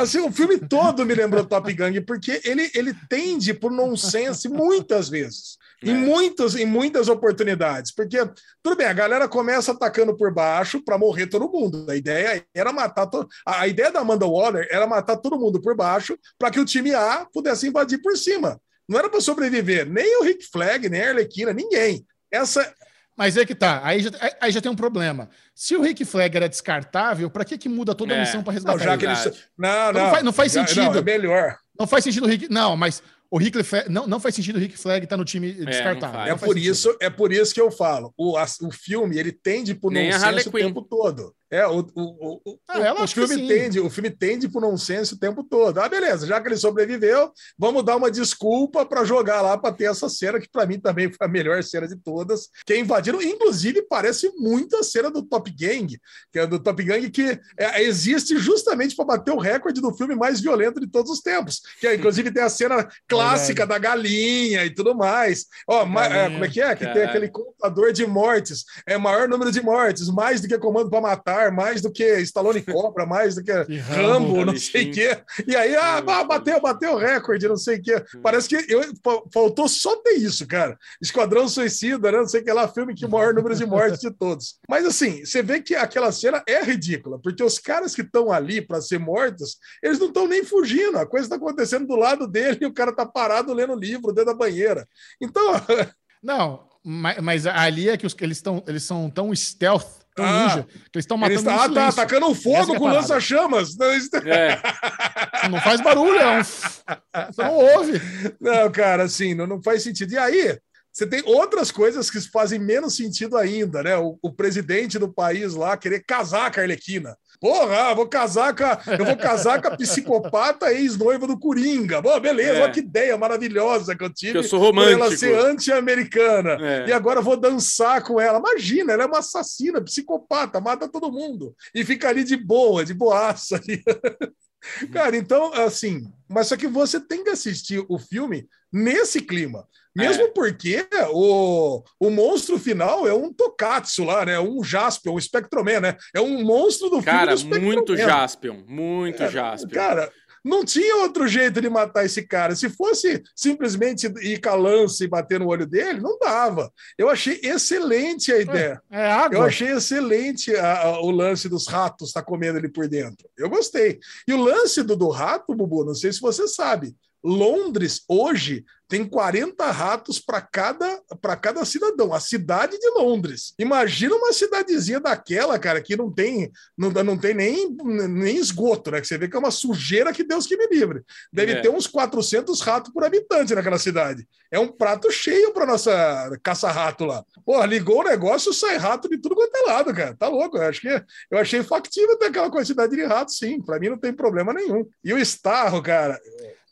assim, 0.00 0.20
o 0.20 0.30
filme 0.30 0.58
todo 0.58 1.04
me 1.06 1.14
lembrou 1.14 1.44
Top 1.44 1.72
Gang, 1.72 1.98
porque 2.02 2.40
ele, 2.44 2.70
ele 2.74 2.94
tende 3.08 3.54
por 3.54 3.72
nonsense 3.72 4.48
muitas 4.48 5.08
vezes. 5.08 5.56
É. 5.84 5.90
Em, 5.90 5.94
muitas, 5.94 6.54
em 6.54 6.64
muitas 6.66 7.08
oportunidades. 7.08 7.92
Porque, 7.94 8.18
tudo 8.62 8.76
bem, 8.76 8.86
a 8.86 8.92
galera 8.92 9.28
começa 9.28 9.72
atacando 9.72 10.16
por 10.16 10.32
baixo 10.32 10.82
para 10.84 10.96
morrer 10.98 11.26
todo 11.26 11.50
mundo. 11.50 11.86
A 11.90 11.96
ideia 11.96 12.44
era 12.54 12.72
matar. 12.72 13.06
To... 13.06 13.28
A 13.46 13.60
a 13.62 13.68
ideia 13.68 13.90
da 13.90 14.00
Amanda 14.00 14.26
Waller 14.26 14.66
era 14.70 14.86
matar 14.86 15.16
todo 15.16 15.38
mundo 15.38 15.60
por 15.60 15.76
baixo 15.76 16.18
para 16.38 16.50
que 16.50 16.60
o 16.60 16.64
time 16.64 16.94
A 16.94 17.26
pudesse 17.32 17.66
invadir 17.68 18.00
por 18.02 18.16
cima. 18.16 18.60
Não 18.88 18.98
era 18.98 19.08
para 19.08 19.20
sobreviver 19.20 19.88
nem 19.88 20.20
o 20.20 20.24
Rick 20.24 20.44
Flag, 20.52 20.88
nem 20.88 21.02
a 21.02 21.08
Arlequina, 21.10 21.52
ninguém. 21.52 22.04
Essa. 22.30 22.72
Mas 23.16 23.36
é 23.36 23.46
que 23.46 23.54
tá, 23.54 23.80
aí 23.84 24.00
já, 24.00 24.10
aí- 24.40 24.50
já 24.50 24.60
tem 24.60 24.70
um 24.70 24.74
problema. 24.76 25.28
Se 25.54 25.76
o 25.76 25.80
Rick 25.82 26.04
Flag 26.04 26.36
era 26.36 26.48
descartável, 26.48 27.30
pra 27.30 27.44
que, 27.44 27.56
que 27.56 27.68
muda 27.68 27.94
toda 27.94 28.12
a 28.12 28.16
É. 28.16 28.20
missão 28.20 28.42
pra 28.42 28.52
Não, 28.52 28.54
resgatar 28.54 28.78
já 28.84 28.94
ele? 28.94 28.98
que 29.00 29.28
ele. 29.28 29.36
Não, 29.56 29.92
Não 29.92 30.00
não. 30.02 30.10
faz- 30.10 30.24
não 30.24 30.32
faz 30.32 30.52
Já- 30.52 30.66
sentido. 30.66 30.90
Não, 30.92 30.98
é 30.98 31.02
melhor. 31.02 31.56
Não 31.78 31.86
faz 31.86 32.04
sentido 32.04 32.24
o 32.24 32.28
Rick. 32.28 32.48
Não, 32.50 32.76
mas 32.76 33.02
o 33.34 33.38
Rick 33.38 33.62
Flag. 33.64 33.88
Não, 33.90 34.06
não 34.06 34.20
faz 34.20 34.34
sentido 34.34 34.56
o 34.56 34.58
Rick 34.60 34.76
Flag 34.78 35.02
estar 35.04 35.16
no 35.16 35.24
time 35.24 35.52
não 35.54 35.64
descartável. 35.66 36.14
faz. 36.14 36.28
É 36.28 36.30
Não 36.30 36.38
faz 36.38 36.48
por 36.48 36.54
sentido. 36.56 36.72
isso, 36.72 36.96
é 37.00 37.10
por 37.10 37.32
isso 37.32 37.52
que 37.52 37.60
eu 37.60 37.70
falo. 37.70 38.14
O, 38.16 38.36
a- 38.36 38.46
o 38.62 38.70
filme 38.70 39.18
ele 39.18 39.32
tende 39.32 39.74
por 39.74 39.90
Nem 39.92 40.10
a 40.12 40.16
Harley 40.16 40.44
nonsense 40.44 40.48
o 40.48 40.52
tempo 40.52 40.82
todo. 40.82 41.34
É, 41.50 41.66
o, 41.66 41.80
o, 41.94 42.40
o, 42.44 42.58
Ah, 42.66 43.02
o 43.04 43.06
filme 43.06 43.46
tende, 43.46 43.78
o 43.78 43.90
filme 43.90 44.10
tende 44.10 44.48
por 44.48 44.60
nonsense 44.62 45.14
o 45.14 45.18
tempo 45.18 45.44
todo. 45.44 45.78
Ah, 45.78 45.88
beleza, 45.88 46.26
já 46.26 46.40
que 46.40 46.48
ele 46.48 46.56
sobreviveu, 46.56 47.32
vamos 47.58 47.84
dar 47.84 47.96
uma 47.96 48.10
desculpa 48.10 48.84
para 48.84 49.04
jogar 49.04 49.40
lá 49.42 49.56
para 49.56 49.72
ter 49.74 49.84
essa 49.84 50.08
cena 50.08 50.40
que 50.40 50.48
para 50.50 50.66
mim 50.66 50.80
também 50.80 51.08
foi 51.12 51.26
a 51.26 51.30
melhor 51.30 51.62
cena 51.62 51.86
de 51.86 51.96
todas, 51.96 52.48
que 52.66 52.72
é 52.72 52.78
invadiram, 52.78 53.22
inclusive 53.22 53.82
parece 53.82 54.32
muito 54.36 54.76
a 54.76 54.82
cena 54.82 55.10
do 55.10 55.22
Top 55.22 55.50
Gang, 55.50 55.86
que 56.32 56.38
é 56.38 56.46
do 56.46 56.58
Top 56.58 56.82
Gang 56.82 57.08
que 57.10 57.38
é, 57.58 57.82
existe 57.82 58.36
justamente 58.38 58.96
para 58.96 59.04
bater 59.04 59.32
o 59.32 59.38
recorde 59.38 59.80
do 59.80 59.94
filme 59.94 60.14
mais 60.16 60.40
violento 60.40 60.80
de 60.80 60.86
todos 60.88 61.10
os 61.10 61.20
tempos, 61.20 61.60
que 61.78 61.86
é, 61.86 61.94
inclusive 61.94 62.30
tem 62.32 62.42
a 62.42 62.48
cena 62.48 62.88
clássica 63.06 63.66
da 63.66 63.78
galinha 63.78 64.64
e 64.64 64.70
tudo 64.74 64.94
mais. 64.94 65.46
Ó, 65.68 65.84
ma- 65.84 66.06
é, 66.06 66.30
como 66.30 66.44
é 66.44 66.48
que 66.48 66.60
é? 66.60 66.74
Que 66.74 66.84
tem 66.84 66.94
Caralho. 66.94 67.08
aquele 67.10 67.28
contador 67.28 67.92
de 67.92 68.06
mortes, 68.06 68.64
é 68.86 68.96
maior 68.98 69.28
número 69.28 69.52
de 69.52 69.60
mortes, 69.62 70.08
mais 70.08 70.40
do 70.40 70.48
que 70.48 70.58
Comando 70.58 70.88
para 70.90 71.00
Matar, 71.00 71.33
mais 71.50 71.80
do 71.80 71.90
que 71.92 72.04
Stallone 72.20 72.62
Cobra, 72.62 73.04
mais 73.06 73.34
do 73.34 73.42
que 73.42 73.52
Rambo, 73.52 73.72
Rambo, 73.92 74.44
não 74.46 74.56
sei 74.56 74.90
o 74.90 74.92
quê. 74.92 75.18
E 75.46 75.54
aí, 75.56 75.74
ah, 75.76 76.00
bateu, 76.00 76.60
bateu 76.60 76.92
o 76.94 76.98
recorde, 76.98 77.48
não 77.48 77.56
sei 77.56 77.78
o 77.78 77.82
quê. 77.82 78.02
Parece 78.22 78.48
que 78.48 78.56
eu, 78.72 78.82
fa- 79.02 79.22
faltou 79.32 79.68
só 79.68 79.96
ter 79.96 80.14
isso, 80.14 80.46
cara. 80.46 80.78
Esquadrão 81.00 81.48
Suicida, 81.48 82.10
né? 82.12 82.18
não 82.18 82.28
sei 82.28 82.40
o 82.40 82.44
que 82.44 82.52
lá, 82.52 82.66
filme 82.68 82.94
que 82.94 83.06
o 83.06 83.10
maior 83.10 83.34
número 83.34 83.54
de 83.54 83.66
mortes 83.66 84.00
de 84.00 84.10
todos. 84.10 84.58
Mas 84.68 84.84
assim, 84.86 85.24
você 85.24 85.42
vê 85.42 85.60
que 85.60 85.74
aquela 85.74 86.10
cena 86.12 86.42
é 86.48 86.62
ridícula, 86.62 87.18
porque 87.20 87.42
os 87.42 87.58
caras 87.58 87.94
que 87.94 88.02
estão 88.02 88.30
ali 88.32 88.60
para 88.60 88.80
ser 88.80 88.98
mortos, 88.98 89.56
eles 89.82 89.98
não 89.98 90.08
estão 90.08 90.26
nem 90.26 90.44
fugindo. 90.44 90.98
A 90.98 91.06
coisa 91.06 91.26
está 91.26 91.36
acontecendo 91.36 91.86
do 91.86 91.96
lado 91.96 92.26
dele 92.26 92.58
e 92.62 92.66
o 92.66 92.72
cara 92.74 92.94
tá 92.94 93.04
parado 93.06 93.52
lendo 93.52 93.74
livro 93.74 94.12
dentro 94.12 94.32
da 94.32 94.38
banheira. 94.38 94.86
Então, 95.20 95.42
Não, 96.22 96.66
mas, 96.82 97.20
mas 97.20 97.46
ali 97.46 97.88
é 97.88 97.96
que 97.96 98.06
os, 98.06 98.16
eles, 98.20 98.40
tão, 98.40 98.62
eles 98.66 98.82
são 98.82 99.10
tão 99.10 99.34
stealth, 99.34 100.03
tão 100.14 100.24
Ah. 100.24 100.42
ninja, 100.48 100.62
que 100.64 100.96
eles 100.96 101.04
estão 101.04 101.24
eles 101.24 101.42
matando 101.42 101.44
tá, 101.44 101.68
no 101.68 101.78
ah, 101.78 101.82
tá 101.82 101.88
atacando 101.88 102.26
um 102.28 102.34
que 102.34 102.42
fogo 102.42 102.74
é 102.74 102.78
com 102.78 102.86
lança-chamas. 102.88 103.76
Não, 103.76 103.94
isso- 103.94 104.10
É, 104.26 105.48
Não 105.48 105.60
faz 105.60 105.80
barulho, 105.80 106.18
é 106.18 106.38
um... 106.38 106.42
Você 106.44 107.42
não 107.42 107.54
ouve. 107.54 108.00
Não, 108.40 108.70
cara, 108.70 109.02
assim, 109.04 109.34
não, 109.34 109.46
não 109.46 109.62
faz 109.62 109.82
sentido. 109.82 110.12
E 110.12 110.18
aí, 110.18 110.58
você 110.94 111.04
tem 111.08 111.24
outras 111.26 111.72
coisas 111.72 112.08
que 112.08 112.20
fazem 112.20 112.56
menos 112.56 112.96
sentido 112.96 113.36
ainda, 113.36 113.82
né? 113.82 113.96
O, 113.98 114.16
o 114.22 114.32
presidente 114.32 114.96
do 114.96 115.12
país 115.12 115.52
lá 115.52 115.76
querer 115.76 116.04
casar 116.06 116.52
com 116.52 116.60
a 116.60 116.62
Arlequina. 116.62 117.16
Porra, 117.40 117.90
ah, 117.90 117.94
vou 117.94 118.06
casar 118.06 118.54
com 118.54 118.62
a, 118.64 118.80
eu 118.96 119.04
vou 119.04 119.16
casar 119.16 119.60
com 119.60 119.66
a 119.66 119.76
psicopata 119.76 120.72
ex-noiva 120.72 121.26
do 121.26 121.36
Coringa. 121.36 122.00
Bom, 122.00 122.18
beleza, 122.20 122.58
É. 122.58 122.62
olha 122.62 122.72
que 122.72 122.78
ideia 122.78 123.18
maravilhosa 123.18 123.96
que 123.96 124.04
eu 124.04 124.08
tive. 124.14 124.32
que 124.32 124.38
eu 124.38 124.44
sou 124.44 124.72
por 124.72 124.82
ela 124.84 124.92
romântico. 124.92 125.18
ser 125.18 125.36
anti-americana. 125.36 126.56
É. 126.60 126.88
E 126.88 126.92
agora 126.92 127.18
eu 127.18 127.24
vou 127.24 127.36
dançar 127.36 128.00
com 128.04 128.20
ela. 128.20 128.38
Imagina, 128.38 128.92
ela 128.92 129.02
é 129.02 129.06
uma 129.06 129.18
assassina, 129.18 129.82
psicopata, 129.82 130.60
mata 130.60 130.88
todo 130.88 131.10
mundo. 131.10 131.56
E 131.74 131.84
fica 131.84 132.08
ali 132.08 132.22
de 132.22 132.36
boa, 132.36 132.84
de 132.84 132.94
boaça. 132.94 133.56
ali. 133.56 133.82
Cara, 134.92 135.16
então, 135.16 135.52
assim, 135.54 136.06
mas 136.28 136.46
só 136.46 136.56
que 136.56 136.68
você 136.68 136.98
tem 137.00 137.24
que 137.24 137.30
assistir 137.30 137.84
o 137.88 137.98
filme 137.98 138.46
nesse 138.72 139.20
clima. 139.20 139.66
Mesmo 139.96 140.24
É. 140.24 140.28
porque 140.28 140.86
o, 141.12 141.82
o 142.00 142.10
monstro 142.10 142.58
final 142.58 143.06
é 143.06 143.14
um 143.14 143.32
Tokatsu 143.32 144.04
lá, 144.04 144.24
né? 144.26 144.38
Um 144.40 144.62
Jaspion, 144.64 145.14
um 145.14 145.20
Spectroman, 145.20 145.80
né? 145.80 145.96
É 146.14 146.20
um 146.20 146.42
monstro 146.42 146.90
do 146.90 147.02
Cara, 147.02 147.36
filme 147.36 147.58
do 147.58 147.62
muito. 147.64 147.96
Jaspion, 147.96 148.62
muito 148.66 149.22
É, 149.22 149.30
Jaspion. 149.30 149.70
Cara, 149.70 150.10
não 150.44 150.62
tinha 150.62 150.96
outro 150.96 151.26
jeito 151.26 151.58
de 151.58 151.70
matar 151.70 152.04
esse 152.04 152.20
cara. 152.26 152.54
Se 152.54 152.68
fosse 152.68 153.22
simplesmente 153.34 154.06
ir 154.20 154.38
com 154.42 154.50
a 154.50 154.54
lança 154.54 155.02
e 155.02 155.08
bater 155.08 155.40
no 155.40 155.46
olho 155.48 155.64
dele, 155.66 156.00
não 156.00 156.18
dava. 156.18 156.70
Eu 156.98 157.08
achei 157.08 157.40
excelente 157.42 158.30
a 158.30 158.38
ideia. 158.40 158.82
É 158.90 159.06
água. 159.10 159.38
Eu 159.38 159.42
achei 159.42 159.68
excelente 159.72 160.54
a- 160.54 160.82
a- 160.82 161.00
o 161.00 161.10
lance 161.10 161.48
dos 161.48 161.66
ratos 161.66 162.08
estar 162.08 162.22
comendo 162.22 162.58
ele 162.58 162.68
por 162.68 162.86
dentro. 162.88 163.26
Eu 163.38 163.48
gostei. 163.48 163.98
E 164.28 164.34
o 164.34 164.36
lance 164.42 164.82
do, 164.82 164.94
do 164.94 165.08
rato, 165.08 165.54
Bubu, 165.54 165.82
não 165.84 165.94
sei 165.94 166.12
se 166.12 166.20
você 166.20 166.46
sabe. 166.46 166.94
Londres, 167.24 168.02
hoje, 168.06 168.64
tem 168.86 169.02
40 169.08 169.70
ratos 169.70 170.20
para 170.20 170.42
cada, 170.42 171.00
pra 171.20 171.34
cada 171.34 171.64
cidadão. 171.64 172.12
A 172.12 172.20
cidade 172.20 172.78
de 172.78 172.90
Londres. 172.90 173.54
Imagina 173.58 174.14
uma 174.14 174.30
cidadezinha 174.32 175.00
daquela, 175.00 175.58
cara, 175.58 175.80
que 175.80 175.96
não 175.96 176.12
tem, 176.12 176.52
não, 176.76 176.90
não 176.90 177.16
tem 177.16 177.32
nem, 177.32 177.74
nem 178.08 178.36
esgoto, 178.36 178.90
né? 178.90 179.00
Que 179.00 179.06
você 179.06 179.16
vê 179.16 179.26
que 179.26 179.34
é 179.34 179.38
uma 179.38 179.50
sujeira 179.50 180.12
que 180.12 180.22
Deus 180.22 180.46
que 180.46 180.56
me 180.56 180.66
livre. 180.66 181.02
Deve 181.32 181.52
É. 181.52 181.60
ter 181.62 181.70
uns 181.70 181.86
400 181.86 182.60
ratos 182.60 182.92
por 182.92 183.02
habitante 183.04 183.54
naquela 183.54 183.78
cidade. 183.78 184.28
É 184.50 184.58
um 184.58 184.68
prato 184.68 185.10
cheio 185.10 185.52
para 185.54 185.64
nossa 185.66 186.38
caça-rato 186.42 187.06
lá. 187.06 187.24
Pô, 187.44 187.64
ligou 187.64 188.00
o 188.00 188.04
negócio, 188.04 188.52
sai 188.52 188.76
rato 188.76 189.08
de 189.08 189.16
tudo 189.16 189.34
quanto 189.34 189.56
é 189.56 189.62
lado, 189.62 189.94
cara. 189.94 190.14
Tá 190.14 190.28
louco. 190.28 190.58
Eu 190.58 190.62
acho 190.68 190.82
que 190.82 190.88
eu 191.30 191.38
achei 191.38 191.62
factível 191.62 192.18
ter 192.18 192.26
aquela 192.26 192.50
quantidade 192.50 192.94
de 192.94 193.02
ratos, 193.02 193.38
sim. 193.38 193.60
Para 193.62 193.80
mim 193.80 193.88
não 193.88 193.98
tem 193.98 194.12
problema 194.12 194.52
nenhum. 194.52 194.86
E 195.02 195.12
o 195.12 195.18
Starro, 195.18 195.82
cara. 195.82 196.20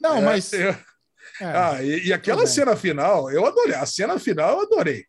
Não, 0.02 0.16
é, 0.18 0.20
mas. 0.20 0.52
eu- 0.52 0.74
é. 1.40 1.44
ah, 1.46 1.82
e, 1.82 2.08
e 2.08 2.12
aquela 2.12 2.46
cena 2.46 2.76
final, 2.76 3.30
eu 3.30 3.44
adorei. 3.46 3.74
A 3.74 3.86
cena 3.86 4.18
final 4.18 4.58
eu 4.58 4.60
adorei. 4.66 5.04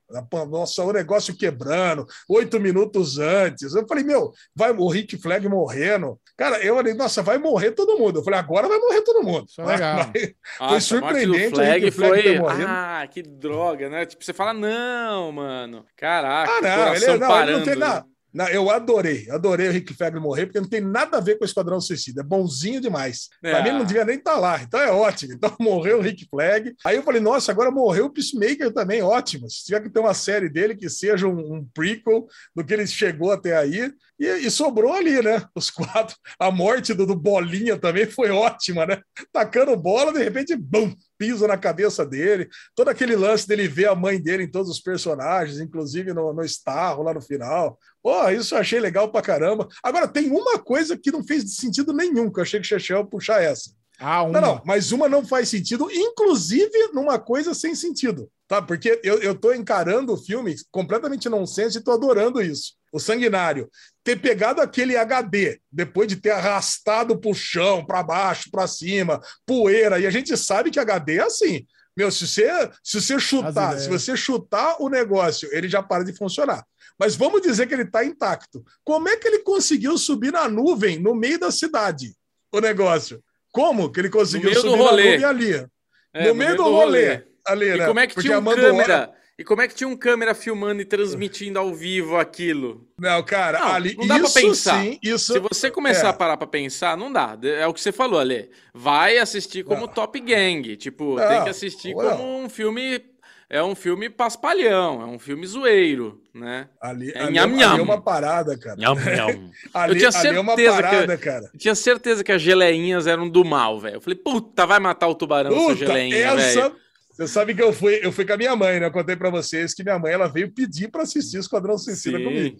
Nossa, 0.49 0.83
o 0.83 0.91
negócio 0.93 1.35
quebrando, 1.35 2.05
oito 2.29 2.59
minutos 2.59 3.19
antes. 3.19 3.75
Eu 3.75 3.85
falei, 3.87 4.03
meu, 4.03 4.31
vai 4.55 4.71
o 4.71 4.87
Rick 4.87 5.17
Flag 5.17 5.47
morrendo. 5.49 6.17
Cara, 6.37 6.63
eu 6.63 6.75
falei, 6.75 6.93
nossa, 6.93 7.21
vai 7.21 7.37
morrer 7.37 7.71
todo 7.71 7.99
mundo. 7.99 8.19
Eu 8.19 8.23
falei, 8.23 8.39
agora 8.39 8.67
vai 8.67 8.79
morrer 8.79 9.01
todo 9.01 9.21
mundo. 9.23 9.45
Isso 9.49 9.61
é 9.61 9.65
legal. 9.65 9.95
Vai- 9.97 10.11
Nossa, 10.59 10.65
a 10.65 10.69
morte 10.69 10.85
surpreendente 10.87 11.49
do 11.49 11.55
Flag 11.55 11.85
o 11.87 11.91
Flag 11.91 12.37
foi. 12.37 12.65
Ah, 12.67 13.07
que 13.11 13.21
droga, 13.21 13.89
né? 13.89 14.05
Tipo, 14.05 14.23
você 14.23 14.33
fala, 14.33 14.53
não, 14.53 15.31
mano. 15.31 15.85
Caraca, 15.97 16.51
Ah, 16.51 16.61
não, 16.61 16.85
coração 16.85 17.09
ele, 17.15 17.19
não, 17.19 17.27
ele 17.27 17.27
parando. 17.27 17.57
não 17.57 17.65
tem 17.65 17.75
nada. 17.75 18.05
Eu 18.51 18.69
adorei, 18.71 19.29
adorei 19.29 19.67
o 19.67 19.71
Rick 19.71 19.93
Flag 19.93 20.19
morrer, 20.19 20.47
porque 20.47 20.59
não 20.59 20.67
tem 20.67 20.81
nada 20.81 21.17
a 21.17 21.21
ver 21.21 21.37
com 21.37 21.43
o 21.43 21.47
Esquadrão 21.47 21.79
Suicida. 21.79 22.21
É 22.21 22.23
bonzinho 22.23 22.81
demais. 22.81 23.29
Pra 23.41 23.59
É. 23.59 23.61
mim, 23.61 23.69
ele 23.69 23.77
não 23.77 23.85
devia 23.85 24.03
nem 24.03 24.15
estar 24.17 24.37
lá. 24.39 24.61
Então 24.61 24.79
é 24.79 24.91
ótimo. 24.91 25.33
Então 25.43 25.55
morreu 25.59 25.99
o 25.99 26.01
Rick 26.01 26.25
Flag. 26.29 26.73
Aí 26.85 26.95
eu 26.95 27.03
falei, 27.03 27.19
nossa, 27.21 27.51
agora 27.51 27.69
morreu 27.69 28.05
o 28.05 28.09
Peacemaker 28.09 28.71
também. 28.73 29.01
Ótimo. 29.01 29.49
Se 29.49 29.65
tiver 29.65 29.81
que 29.81 29.89
ter 29.89 29.99
uma 29.99 30.13
série 30.13 30.49
dele 30.49 30.75
que 30.75 30.89
seja 30.89 31.27
um, 31.27 31.55
um 31.55 31.67
prequel 31.73 32.25
do 32.55 32.63
que 32.63 32.73
ele 32.73 32.87
chegou 32.87 33.31
até 33.31 33.55
aí. 33.55 33.91
E, 34.19 34.25
e 34.27 34.49
sobrou 34.51 34.93
ali, 34.93 35.21
né? 35.21 35.43
Os 35.55 35.69
quatro. 35.69 36.15
A 36.39 36.49
morte 36.49 36.93
do, 36.93 37.05
do 37.05 37.15
Bolinha 37.15 37.77
também 37.77 38.05
foi 38.05 38.29
ótima, 38.29 38.85
né? 38.85 39.01
Tacando 39.31 39.75
bola, 39.75 40.13
de 40.13 40.23
repente, 40.23 40.55
bum! 40.55 40.93
Piso 41.17 41.47
na 41.47 41.57
cabeça 41.57 42.05
dele. 42.05 42.49
Todo 42.75 42.89
aquele 42.89 43.15
lance 43.15 43.47
dele 43.47 43.67
ver 43.67 43.87
a 43.87 43.95
mãe 43.95 44.21
dele 44.21 44.43
em 44.43 44.51
todos 44.51 44.69
os 44.69 44.79
personagens, 44.79 45.59
inclusive 45.59 46.13
no, 46.13 46.33
no 46.33 46.43
Starro 46.43 47.03
lá 47.03 47.13
no 47.13 47.21
final. 47.21 47.77
Pô, 48.01 48.29
isso 48.29 48.55
eu 48.55 48.59
achei 48.59 48.79
legal 48.79 49.11
pra 49.11 49.21
caramba. 49.21 49.67
Agora, 49.81 50.07
tem 50.07 50.29
uma 50.29 50.59
coisa 50.59 50.97
que 50.97 51.11
não 51.11 51.23
fez 51.23 51.55
sentido 51.55 51.93
nenhum, 51.93 52.31
que 52.31 52.39
eu 52.39 52.43
achei 52.43 52.59
que 52.59 52.65
o 52.65 52.69
Chechel 52.69 52.99
ia 52.99 53.05
puxar 53.05 53.41
essa. 53.41 53.71
Ah, 53.99 54.23
uma. 54.23 54.41
Não, 54.41 54.55
não, 54.55 54.61
mas 54.65 54.91
uma 54.91 55.07
não 55.07 55.25
faz 55.25 55.49
sentido, 55.49 55.89
inclusive 55.91 56.89
numa 56.93 57.19
coisa 57.19 57.53
sem 57.53 57.75
sentido, 57.75 58.29
tá? 58.53 58.61
Porque 58.61 58.99
eu, 59.03 59.19
eu 59.19 59.33
tô 59.33 59.51
encarando 59.51 60.13
o 60.13 60.17
filme 60.17 60.55
completamente 60.69 61.27
nonsense 61.27 61.77
e 61.77 61.83
tô 61.83 61.91
adorando 61.91 62.41
isso. 62.41 62.73
O 62.91 62.99
Sanguinário 62.99 63.67
ter 64.03 64.17
pegado 64.21 64.61
aquele 64.61 64.95
HD, 64.95 65.59
depois 65.71 66.07
de 66.07 66.17
ter 66.17 66.29
arrastado 66.29 67.17
pro 67.19 67.33
chão, 67.33 67.83
para 67.83 68.03
baixo, 68.03 68.51
para 68.51 68.67
cima, 68.67 69.19
poeira, 69.45 69.99
e 69.99 70.05
a 70.05 70.11
gente 70.11 70.35
sabe 70.37 70.69
que 70.69 70.79
HD 70.79 71.17
é 71.17 71.23
assim. 71.23 71.65
Meu, 71.95 72.11
se 72.11 72.27
você, 72.27 72.49
se 72.83 73.01
você 73.01 73.19
chutar, 73.19 73.79
se 73.79 73.87
você 73.87 74.15
chutar 74.15 74.75
o 74.79 74.89
negócio, 74.89 75.49
ele 75.51 75.67
já 75.67 75.81
para 75.81 76.03
de 76.03 76.15
funcionar. 76.15 76.63
Mas 76.99 77.15
vamos 77.15 77.41
dizer 77.41 77.67
que 77.67 77.73
ele 77.73 77.83
está 77.83 78.05
intacto. 78.05 78.63
Como 78.83 79.09
é 79.09 79.17
que 79.17 79.27
ele 79.27 79.39
conseguiu 79.39 79.97
subir 79.97 80.31
na 80.31 80.47
nuvem 80.47 80.99
no 80.99 81.15
meio 81.15 81.39
da 81.39 81.51
cidade? 81.51 82.13
O 82.51 82.59
negócio. 82.59 83.23
Como 83.51 83.91
que 83.91 83.99
ele 83.99 84.09
conseguiu 84.09 84.49
meio 84.51 84.61
subir 84.61 84.77
na 84.77 84.83
rolê. 84.83 85.11
nuvem 85.11 85.25
ali? 85.25 85.67
É, 86.13 86.27
no, 86.27 86.35
meio 86.35 86.55
do 86.55 86.63
rolê. 86.63 87.23
Ali, 87.45 87.67
E 87.69 87.77
né? 87.77 87.85
como 87.85 87.99
é 87.99 88.07
que 88.07 88.13
Porque 88.15 88.27
tinha 88.27 88.39
um 88.39 88.43
câmera? 88.45 89.11
E 89.37 89.43
como 89.43 89.61
é 89.63 89.67
que 89.67 89.73
tinha 89.73 89.87
um 89.87 89.95
câmera 89.95 90.35
filmando 90.35 90.81
e 90.81 90.85
transmitindo 90.85 91.57
ao 91.57 91.73
vivo 91.73 92.17
aquilo? 92.17 92.87
Não, 92.99 93.21
cara, 93.23 93.59
Não, 93.59 93.73
ali. 93.73 93.95
não 93.97 94.05
dá 94.07 94.15
pra 94.19 94.25
isso 94.25 94.33
pensar. 94.39 94.81
sim, 94.83 94.99
isso. 95.01 95.33
Se 95.33 95.39
você 95.39 95.71
começar 95.71 96.07
é. 96.07 96.09
a 96.11 96.13
parar 96.13 96.37
pra 96.37 96.45
pensar, 96.45 96.95
não 96.95 97.11
dá. 97.11 97.35
É 97.43 97.65
o 97.65 97.73
que 97.73 97.81
você 97.81 97.91
falou, 97.91 98.19
Ale. 98.19 98.51
Vai 98.73 99.17
assistir 99.17 99.63
como 99.63 99.81
Não. 99.81 99.87
Top 99.87 100.19
Gang. 100.19 100.77
Tipo, 100.77 101.15
Não, 101.15 101.27
tem 101.27 101.43
que 101.43 101.49
assistir 101.49 101.95
não. 101.95 102.09
como 102.09 102.43
um 102.43 102.47
filme. 102.47 103.03
É 103.49 103.61
um 103.61 103.75
filme 103.75 104.09
paspalhão, 104.09 105.01
é 105.01 105.05
um 105.05 105.19
filme 105.19 105.45
zoeiro, 105.45 106.19
né? 106.33 106.69
Ali, 106.81 107.11
É 107.11 107.19
ali, 107.23 107.33
nham, 107.35 107.43
ali 107.43 107.55
nham. 107.57 107.77
é 107.77 107.81
uma 107.81 108.01
parada, 108.01 108.57
cara. 108.57 108.75
Nham, 108.79 108.95
nham. 108.95 109.51
Ali, 109.73 109.97
tinha 109.99 110.09
ali 110.09 110.27
é 110.37 110.39
uma 110.39 110.55
certeza 110.55 110.75
que- 110.77 110.81
parada, 110.83 111.17
cara. 111.17 111.49
Eu 111.53 111.59
tinha 111.59 111.75
certeza 111.75 112.23
que 112.23 112.31
as 112.31 112.41
geleinhas 112.41 113.05
eram 113.05 113.29
do 113.29 113.43
mal, 113.45 113.79
velho. 113.79 113.97
Eu 113.97 114.01
falei, 114.01 114.17
puta, 114.17 114.65
vai 114.65 114.79
matar 114.79 115.07
o 115.07 115.13
tubarão 115.13 115.51
essa 115.51 115.59
Puta, 115.65 115.75
geleinha, 115.75 116.15
essa. 116.17 116.61
velho. 116.61 116.75
Você 117.13 117.27
sabe 117.27 117.53
que 117.53 117.61
eu 117.61 117.71
fui, 117.71 117.99
eu 118.01 118.11
fui 118.11 118.25
com 118.25 118.33
a 118.33 118.37
minha 118.37 118.55
mãe, 118.55 118.79
né? 118.79 118.87
Eu 118.87 118.91
contei 118.91 119.15
pra 119.15 119.29
vocês 119.29 119.73
que 119.73 119.83
minha 119.83 119.99
mãe 119.99 120.13
ela 120.13 120.27
veio 120.27 120.51
pedir 120.51 120.89
pra 120.89 121.03
assistir 121.03 121.37
Esquadrão 121.37 121.77
Suicida 121.77 122.17
comigo. 122.17 122.57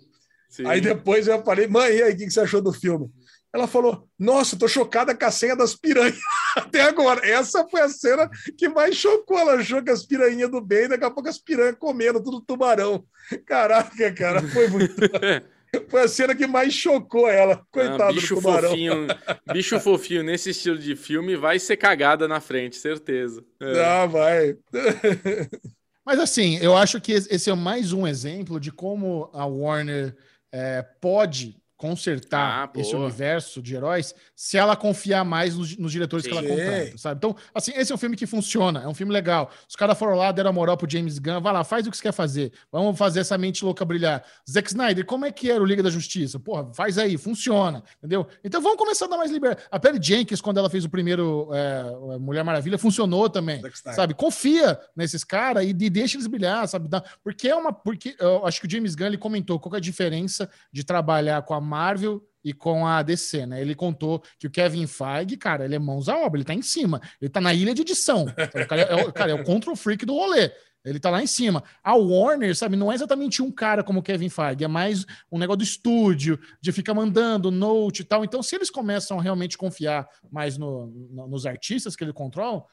sim. 0.47 0.67
Aí 0.67 0.80
depois 0.80 1.27
eu 1.27 1.43
falei, 1.43 1.67
mãe, 1.67 1.91
e 1.91 2.03
aí, 2.03 2.13
o 2.13 2.17
que 2.17 2.30
você 2.30 2.39
achou 2.39 2.61
do 2.61 2.71
filme? 2.71 3.09
Ela 3.51 3.67
falou, 3.67 4.07
nossa, 4.17 4.57
tô 4.57 4.67
chocada 4.67 5.15
com 5.15 5.25
a 5.25 5.31
senha 5.31 5.55
das 5.55 5.75
piranhas 5.75 6.17
até 6.55 6.81
agora. 6.81 7.27
Essa 7.27 7.67
foi 7.67 7.81
a 7.81 7.89
cena 7.89 8.30
que 8.55 8.69
mais 8.69 8.95
chocou. 8.95 9.38
Ela 9.38 9.55
achou 9.55 9.81
que 9.84 9.89
as 9.89 10.05
piranhas 10.05 10.51
do 10.51 10.61
bem, 10.61 10.88
daqui 10.88 11.03
a 11.03 11.11
pouco 11.11 11.30
as 11.30 11.39
piranhas 11.39 11.75
comendo 11.80 12.21
tudo 12.21 12.41
tubarão. 12.41 13.03
Caraca, 13.45 14.11
cara, 14.13 14.41
foi 14.49 14.67
muito. 14.67 14.95
Foi 15.89 16.01
a 16.03 16.07
cena 16.07 16.35
que 16.35 16.47
mais 16.47 16.73
chocou 16.73 17.29
ela. 17.29 17.65
Coitado 17.71 18.03
Ah, 18.03 18.11
do 18.11 18.21
bicho 18.21 18.35
tubarão. 18.35 18.71
fofinho, 18.71 19.07
bicho 19.45 19.79
fofinho 19.79 20.23
nesse 20.23 20.51
estilo 20.51 20.77
de 20.77 20.95
filme 20.95 21.35
vai 21.35 21.59
ser 21.59 21.77
cagada 21.77 22.27
na 22.27 22.39
frente, 22.39 22.75
certeza. 22.75 23.43
É. 23.61 23.83
Ah, 23.83 24.05
vai. 24.05 24.57
Mas 26.05 26.19
assim, 26.19 26.57
eu 26.57 26.75
acho 26.75 26.99
que 26.99 27.13
esse 27.13 27.49
é 27.49 27.53
mais 27.55 27.93
um 27.93 28.05
exemplo 28.05 28.59
de 28.59 28.71
como 28.71 29.29
a 29.33 29.45
Warner 29.45 30.15
é, 30.51 30.81
pode 30.81 31.57
consertar 31.77 32.69
Ah, 32.69 32.71
esse 32.79 32.95
universo 32.95 33.61
de 33.61 33.75
heróis 33.75 34.13
se 34.43 34.57
ela 34.57 34.75
confiar 34.75 35.23
mais 35.23 35.55
nos, 35.55 35.77
nos 35.77 35.89
diretores 35.89 36.25
que 36.25 36.33
Sim. 36.33 36.37
ela 36.37 36.47
contrata, 36.47 36.97
sabe? 36.97 37.17
Então, 37.17 37.35
assim, 37.55 37.71
esse 37.77 37.93
é 37.93 37.95
um 37.95 37.97
filme 37.97 38.17
que 38.17 38.25
funciona, 38.25 38.83
é 38.83 38.87
um 38.89 38.93
filme 38.93 39.13
legal. 39.13 39.49
Os 39.69 39.73
caras 39.73 39.97
foram 39.97 40.15
lá, 40.15 40.33
deram 40.33 40.49
a 40.49 40.53
moral 40.53 40.75
pro 40.75 40.89
James 40.89 41.17
Gunn, 41.17 41.39
vai 41.39 41.53
lá, 41.53 41.63
faz 41.63 41.87
o 41.87 41.89
que 41.89 41.95
você 41.95 42.03
quer 42.03 42.11
fazer. 42.11 42.51
Vamos 42.69 42.97
fazer 42.97 43.21
essa 43.21 43.37
mente 43.37 43.63
louca 43.63 43.85
brilhar. 43.85 44.21
Zack 44.51 44.67
Snyder, 44.67 45.05
como 45.05 45.23
é 45.23 45.31
que 45.31 45.49
era 45.49 45.63
o 45.63 45.65
Liga 45.65 45.81
da 45.81 45.89
Justiça? 45.89 46.41
Porra, 46.41 46.73
faz 46.73 46.97
aí, 46.97 47.17
funciona, 47.17 47.81
entendeu? 47.99 48.27
Então 48.43 48.61
vamos 48.61 48.77
começar 48.77 49.05
a 49.05 49.07
dar 49.07 49.17
mais 49.17 49.31
liberdade. 49.31 49.65
A 49.71 49.79
Perry 49.79 49.99
Jenkins, 50.01 50.41
quando 50.41 50.57
ela 50.57 50.69
fez 50.69 50.83
o 50.83 50.89
primeiro 50.89 51.47
é, 51.53 52.17
Mulher 52.19 52.43
Maravilha, 52.43 52.77
funcionou 52.77 53.29
também 53.29 53.61
sabe? 53.93 54.13
Confia 54.13 54.77
nesses 54.93 55.23
caras 55.23 55.63
e, 55.63 55.69
e 55.69 55.89
deixa 55.89 56.17
eles 56.17 56.27
brilhar, 56.27 56.67
sabe? 56.67 56.89
Porque 57.23 57.47
é 57.47 57.55
uma. 57.55 57.71
Porque 57.71 58.15
eu 58.19 58.45
acho 58.45 58.59
que 58.59 58.67
o 58.67 58.69
James 58.69 58.93
Gunn 58.93 59.07
ele 59.07 59.17
comentou 59.17 59.59
qual 59.59 59.71
que 59.71 59.77
é 59.77 59.79
a 59.79 59.81
diferença 59.81 60.49
de 60.71 60.83
trabalhar 60.83 61.41
com 61.43 61.53
a 61.53 61.61
Marvel 61.61 62.21
e 62.43 62.53
com 62.53 62.85
a 62.85 63.01
DC, 63.01 63.45
né? 63.45 63.61
Ele 63.61 63.73
contou 63.75 64.21
que 64.37 64.47
o 64.47 64.51
Kevin 64.51 64.85
Feige, 64.87 65.37
cara, 65.37 65.65
ele 65.65 65.75
é 65.75 65.79
mãos 65.79 66.09
à 66.09 66.17
obra, 66.17 66.37
ele 66.39 66.45
tá 66.45 66.53
em 66.53 66.61
cima, 66.61 67.01
ele 67.21 67.29
tá 67.29 67.39
na 67.39 67.53
ilha 67.53 67.73
de 67.73 67.81
edição. 67.81 68.25
O 68.25 68.67
cara 68.67 68.81
é, 68.81 68.95
o- 68.95 69.13
cara, 69.13 69.31
é 69.31 69.35
o 69.35 69.43
control 69.43 69.75
freak 69.75 70.05
do 70.05 70.13
rolê. 70.13 70.51
Ele 70.85 70.99
tá 70.99 71.09
lá 71.09 71.23
em 71.23 71.27
cima. 71.27 71.63
A 71.81 71.95
Warner, 71.95 72.53
sabe, 72.57 72.75
não 72.75 72.91
é 72.91 72.95
exatamente 72.95 73.41
um 73.41 73.49
cara 73.49 73.81
como 73.85 73.99
o 73.99 74.03
Kevin 74.03 74.27
Feige, 74.27 74.65
é 74.65 74.67
mais 74.67 75.05
um 75.31 75.37
negócio 75.39 75.59
do 75.59 75.63
estúdio, 75.63 76.37
de 76.61 76.73
ficar 76.73 76.93
mandando 76.93 77.49
note 77.49 78.01
e 78.01 78.03
tal. 78.03 78.25
Então, 78.25 78.43
se 78.43 78.53
eles 78.55 78.69
começam 78.69 79.17
a 79.17 79.21
realmente 79.21 79.57
confiar 79.57 80.05
mais 80.29 80.57
no- 80.57 80.87
no- 81.09 81.27
nos 81.29 81.45
artistas 81.45 81.95
que 81.95 82.03
ele 82.03 82.11
controla, 82.11 82.65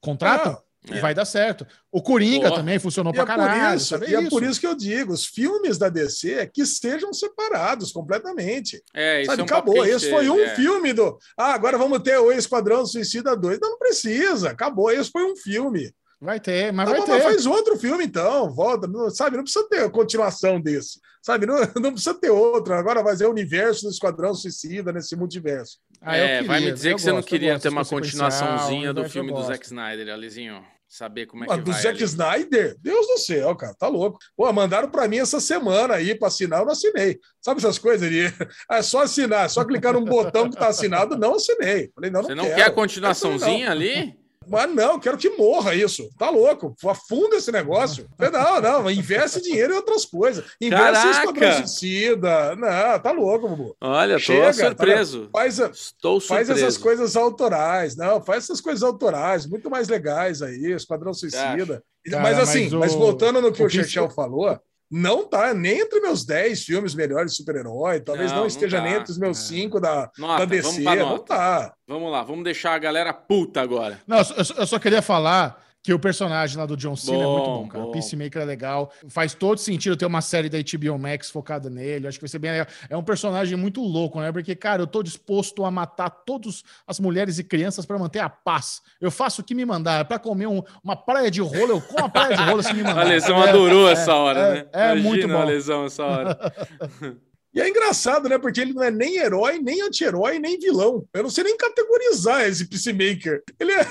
contratam, 0.00 0.58
É. 0.90 1.00
vai 1.00 1.14
dar 1.14 1.24
certo. 1.24 1.66
O 1.90 2.02
Coringa 2.02 2.48
Boa. 2.48 2.58
também 2.60 2.78
funcionou 2.78 3.10
E 3.12 3.14
pra 3.16 3.22
é, 3.22 3.26
por 3.26 3.36
caralho. 3.36 3.76
isso, 3.76 4.04
e 4.04 4.14
é 4.14 4.28
por 4.28 4.42
isso 4.42 4.60
que 4.60 4.66
eu 4.66 4.74
digo: 4.74 5.12
os 5.12 5.24
filmes 5.24 5.78
da 5.78 5.88
DC 5.88 6.32
é 6.34 6.46
que 6.46 6.66
sejam 6.66 7.12
separados 7.12 7.90
completamente. 7.92 8.82
É, 8.94 9.22
isso 9.22 9.30
Sabe, 9.30 9.40
é 9.40 9.42
um 9.42 9.46
acabou. 9.46 9.84
Esse 9.86 10.10
foi 10.10 10.28
um 10.28 10.40
é. 10.40 10.54
filme 10.54 10.92
do. 10.92 11.18
Ah, 11.38 11.54
agora 11.54 11.78
vamos 11.78 12.00
ter 12.00 12.18
o 12.18 12.30
Esquadrão 12.30 12.84
Suicida 12.84 13.34
2. 13.36 13.58
Não, 13.60 13.70
não 13.70 13.78
precisa, 13.78 14.50
acabou. 14.50 14.90
Esse 14.90 15.10
foi 15.10 15.24
um 15.24 15.34
filme. 15.36 15.90
Vai 16.20 16.40
ter, 16.40 16.72
mas 16.72 16.86
Tá 16.86 16.92
vai 16.92 17.00
bom, 17.00 17.06
ter. 17.06 17.12
mas 17.12 17.22
faz 17.24 17.46
outro 17.46 17.78
filme 17.78 18.04
então, 18.04 18.50
volta. 18.50 18.86
Não, 18.86 19.10
sabe, 19.10 19.36
não 19.36 19.44
precisa 19.44 19.68
ter 19.68 19.80
a 19.80 19.90
continuação 19.90 20.58
desse. 20.60 20.98
Sabe, 21.22 21.44
não, 21.46 21.56
não 21.80 21.92
precisa 21.92 22.14
ter 22.14 22.30
outro. 22.30 22.72
Agora 22.74 23.02
vai 23.02 23.16
ser 23.16 23.26
o 23.26 23.30
universo 23.30 23.82
do 23.84 23.90
Esquadrão 23.90 24.34
Suicida 24.34 24.92
nesse 24.92 25.16
multiverso. 25.16 25.78
Ah, 26.00 26.16
eu 26.18 26.24
É, 26.24 26.42
vai 26.42 26.56
me 26.56 26.60
queria, 26.60 26.72
dizer 26.74 26.94
que 26.94 27.00
você 27.00 27.08
não 27.08 27.16
gosto, 27.16 27.28
queria 27.28 27.52
gosto 27.52 27.62
ter 27.62 27.68
uma 27.70 27.84
continuaçãozinha 27.84 28.92
do 28.94 29.08
filme 29.08 29.32
do. 29.32 29.42
Zack 29.42 29.64
Snyder, 29.66 30.12
Alizinho. 30.14 30.64
Saber 30.96 31.26
como 31.26 31.42
é 31.42 31.48
Ah, 31.50 31.56
que 31.58 31.64
do 31.64 31.72
vai. 31.72 31.82
Zack 31.82 31.96
ali. 31.96 32.04
Snyder? 32.04 32.76
Deus 32.80 33.04
do 33.08 33.18
céu, 33.18 33.56
cara, 33.56 33.74
tá 33.74 33.88
louco. 33.88 34.16
Pô, 34.36 34.52
mandaram 34.52 34.88
pra 34.88 35.08
mim 35.08 35.18
essa 35.18 35.40
semana 35.40 35.94
aí 35.94 36.14
pra 36.14 36.28
assinar, 36.28 36.60
eu 36.60 36.66
não 36.66 36.72
assinei. 36.72 37.18
Sabe 37.40 37.58
essas 37.58 37.78
coisas 37.78 38.08
de. 38.08 38.22
É 38.70 38.80
só 38.80 39.02
assinar, 39.02 39.46
é 39.46 39.48
só 39.48 39.64
clicar 39.64 39.92
num 39.94 40.04
botão 40.04 40.48
que 40.48 40.56
tá 40.56 40.68
assinado, 40.68 41.18
não 41.18 41.34
assinei. 41.34 41.90
Falei, 41.96 42.10
não, 42.12 42.20
não 42.20 42.28
Você 42.28 42.34
não 42.36 42.44
quero. 42.44 42.56
quer 42.56 42.62
a 42.66 42.70
continuaçãozinha 42.70 43.70
ali? 43.72 44.16
Mas 44.48 44.74
não, 44.74 44.98
quero 44.98 45.16
que 45.16 45.30
morra 45.30 45.74
isso. 45.74 46.08
Tá 46.18 46.30
louco? 46.30 46.74
Afunda 46.86 47.36
esse 47.36 47.50
negócio. 47.52 48.06
Não, 48.32 48.60
não, 48.60 48.90
investe 48.90 49.40
dinheiro 49.40 49.72
em 49.74 49.76
outras 49.76 50.04
coisas. 50.04 50.44
Investe 50.60 51.06
em! 51.06 51.10
Esquadrão 51.10 51.52
Suicida. 51.58 52.56
Não, 52.56 52.98
tá 53.00 53.12
louco, 53.12 53.48
Bubu. 53.48 53.76
Olha, 53.80 54.14
tô 54.14 54.20
Chega, 54.20 54.52
surpreso. 54.52 55.22
tá- 55.26 55.30
faz, 55.40 55.58
Estou 55.58 56.20
faz 56.20 56.46
surpreso. 56.46 56.66
essas 56.66 56.78
coisas 56.78 57.16
autorais. 57.16 57.96
Não, 57.96 58.22
faz 58.22 58.44
essas 58.44 58.60
coisas 58.60 58.82
autorais, 58.82 59.46
muito 59.46 59.70
mais 59.70 59.88
legais 59.88 60.42
aí, 60.42 60.72
Esquadrão 60.72 61.12
Suicida. 61.14 61.82
Cara, 62.10 62.22
mas 62.22 62.38
assim, 62.38 62.64
mas 62.64 62.72
o- 62.72 62.78
mas 62.80 62.94
voltando 62.94 63.40
no 63.40 63.52
que 63.52 63.62
o 63.62 63.66
o, 63.66 63.70
Chechel 63.70 64.10
falou, 64.10 64.58
não 64.90 65.26
tá 65.26 65.52
nem 65.54 65.80
entre 65.80 66.00
meus 66.00 66.24
10 66.24 66.62
filmes 66.64 66.94
melhores 66.94 67.32
de 67.32 67.36
super-herói, 67.38 68.00
talvez 68.00 68.28
Não, 68.30 68.36
não, 68.36 68.42
não 68.42 68.48
esteja 68.48 68.78
tá. 68.78 68.84
nem 68.84 68.94
entre 68.94 69.10
os 69.10 69.18
meus 69.18 69.38
É. 69.38 69.42
5 69.48 69.80
da, 69.80 70.10
Nota, 70.18 70.46
da 70.46 70.56
vamos 70.60 70.76
DC, 70.76 70.82
pra 70.82 70.96
não 70.96 71.18
tá. 71.18 71.74
Vamos 71.86 72.12
lá, 72.12 72.22
vamos 72.22 72.44
deixar 72.44 72.74
a 72.74 72.78
galera 72.78 73.12
puta 73.12 73.60
agora. 73.60 74.00
Não, 74.06 74.18
eu 74.18 74.24
eu 74.58 74.66
só 74.66 74.78
queria 74.78 75.02
falar 75.02 75.62
que 75.84 75.92
o 75.92 75.98
personagem 75.98 76.56
lá 76.56 76.64
do 76.64 76.78
John 76.78 76.96
Cena 76.96 77.22
é 77.22 77.26
muito 77.26 77.44
Bom, 77.44 77.62
bom, 77.64 77.68
cara. 77.68 77.84
bom. 77.84 77.90
O 77.90 77.92
Peacemaker 77.92 78.40
é 78.40 78.44
legal. 78.46 78.90
Faz 79.06 79.34
todo 79.34 79.58
sentido 79.58 79.94
ter 79.98 80.06
uma 80.06 80.22
série 80.22 80.48
da 80.48 80.56
HBO 80.58 80.98
Max 80.98 81.30
focada 81.30 81.68
nele. 81.68 82.08
Acho 82.08 82.16
que 82.18 82.22
vai 82.22 82.28
ser 82.30 82.38
bem 82.38 82.52
legal. 82.52 82.66
É 82.88 82.96
um 82.96 83.02
personagem 83.04 83.54
muito 83.58 83.82
louco, 83.82 84.18
né? 84.18 84.32
Porque, 84.32 84.54
cara, 84.56 84.80
eu 84.80 84.86
tô 84.86 85.02
disposto 85.02 85.62
a 85.62 85.70
matar 85.70 86.08
todas 86.08 86.64
as 86.86 86.98
mulheres 86.98 87.38
e 87.38 87.44
crianças 87.44 87.84
pra 87.84 87.98
manter 87.98 88.20
a 88.20 88.30
paz. 88.30 88.80
Eu 88.98 89.10
faço 89.10 89.42
o 89.42 89.44
que 89.44 89.54
me 89.54 89.66
mandar. 89.66 90.06
Pra 90.06 90.18
comer 90.18 90.46
um- 90.46 90.62
uma 90.82 90.96
praia 90.96 91.30
de 91.30 91.42
rola, 91.42 91.72
eu 91.72 91.80
como 91.82 92.06
a 92.06 92.08
praia 92.08 92.34
de 92.34 92.42
rola 92.42 92.62
se 92.62 92.72
me 92.72 92.82
mandar. 92.82 93.02
A 93.02 93.04
lesão 93.04 93.44
É, 93.44 93.50
adorou 93.50 93.86
é, 93.86 93.92
essa 93.92 94.14
hora, 94.14 94.40
é, 94.40 94.54
né? 94.54 94.66
É, 94.72 94.94
muito 94.94 95.06
Imagina 95.26 95.34
a 95.34 95.40
bom. 95.42 95.46
lesão 95.46 95.84
essa 95.84 96.02
hora. 96.02 96.38
E 97.54 97.60
é 97.60 97.68
engraçado, 97.68 98.28
né? 98.28 98.36
Porque 98.36 98.60
ele 98.60 98.72
não 98.72 98.82
é 98.82 98.90
nem 98.90 99.16
herói, 99.16 99.60
nem 99.60 99.80
anti-herói, 99.82 100.38
nem 100.38 100.58
vilão. 100.58 101.06
Eu 101.14 101.22
não 101.22 101.30
sei 101.30 101.44
nem 101.44 101.56
categorizar 101.56 102.44
esse 102.48 102.66
Peacemaker. 102.66 103.42
Ele, 103.60 103.72
é... 103.72 103.86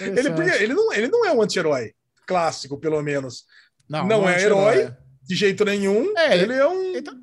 ele, 0.00 0.28
ele, 0.62 0.74
não, 0.74 0.92
ele 0.92 1.08
não 1.08 1.26
é 1.26 1.32
um 1.32 1.42
anti-herói 1.42 1.92
clássico, 2.26 2.78
pelo 2.78 3.02
menos. 3.02 3.44
não 3.88 4.28
é 4.28 4.36
anti-herói. 4.36 4.78
herói. 4.78 4.96
De 5.22 5.34
jeito 5.34 5.64
nenhum. 5.64 6.16
É, 6.18 6.38
ele 6.38 6.52
é 6.54 6.66
um. 6.66 6.82
ele 6.90 7.02
tá- 7.02 7.14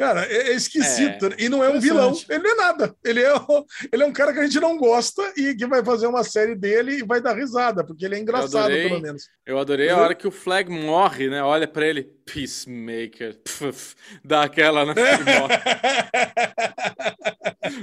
Cara, 0.00 0.24
é, 0.24 0.48
é 0.48 0.52
esquisito. 0.54 1.30
E 1.38 1.48
não 1.50 1.62
é 1.62 1.68
um 1.68 1.78
vilão. 1.78 2.16
Ele 2.28 2.42
não 2.42 2.50
é 2.50 2.54
nada. 2.54 2.96
Ele 3.04 3.20
é, 3.22 3.34
um- 3.36 3.64
ele 3.92 4.02
é 4.02 4.06
um 4.06 4.12
cara 4.12 4.32
que 4.32 4.38
a 4.38 4.42
gente 4.44 4.58
não 4.58 4.78
gosta 4.78 5.22
e 5.36 5.54
que 5.54 5.66
vai 5.66 5.84
fazer 5.84 6.06
uma 6.06 6.24
série 6.24 6.54
dele 6.54 7.00
e 7.00 7.04
vai 7.04 7.20
dar 7.20 7.36
risada, 7.36 7.84
porque 7.84 8.06
ele 8.06 8.14
é 8.14 8.18
engraçado, 8.18 8.56
adorei. 8.64 8.88
pelo 8.88 9.02
menos. 9.02 9.28
Eu 9.44 9.58
adorei 9.58 9.90
a 9.90 9.98
hora 9.98 10.14
que 10.14 10.26
o 10.26 10.30
Flag 10.30 10.70
morre, 10.70 11.28
né? 11.28 11.42
Olha 11.42 11.68
pra 11.68 11.86
ele, 11.86 12.04
Peacemaker. 12.24 13.36
Pff, 13.44 13.94
dá 14.24 14.42
aquela, 14.44 14.86
né? 14.86 14.94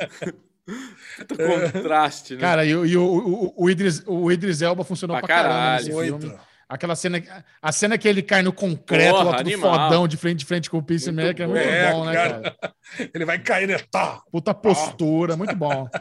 Puta 1.28 1.72
contraste, 1.72 2.36
né? 2.36 2.42
Cara, 2.42 2.66
e, 2.66 2.76
o- 2.76 2.86
e 2.86 2.98
o, 2.98 3.04
o, 3.04 3.54
o, 3.64 3.70
Idris, 3.70 4.04
o 4.06 4.32
Idris 4.32 4.62
Elba 4.62 4.84
funcionou 4.84 5.18
Pra 5.18 5.26
pra, 5.28 5.36
caramba 5.36 5.56
caralho. 5.56 5.86
nesse 5.86 6.06
filme. 6.20 6.38
Aquela 6.70 6.96
cena, 6.98 7.24
a 7.62 7.72
cena 7.72 7.98
que 7.98 8.08
ele 8.08 8.22
cai 8.22 8.42
no 8.42 8.52
concreto, 8.52 9.12
Porra, 9.14 9.24
lá 9.24 9.38
tudo 9.38 9.48
animal. 9.48 9.74
fodão, 9.74 10.08
de 10.08 10.18
frente, 10.18 10.40
de 10.40 10.46
frente 10.46 10.70
com 10.70 10.78
o 10.78 10.84
Peacemaker, 10.84 11.44
é 11.44 11.48
Muito 11.48 11.64
bom. 11.94 12.00
bom, 12.00 12.06
né, 12.06 12.12
É, 12.12 12.16
cara? 12.30 12.42
cara. 12.60 12.74
Ele 13.16 13.24
vai 13.26 13.40
cair, 13.40 13.68
né? 13.68 13.78
Tá. 13.90 14.22
Puta 14.32 14.54
postura, 14.54 15.36
muito 15.38 15.56
bom. 15.56 15.88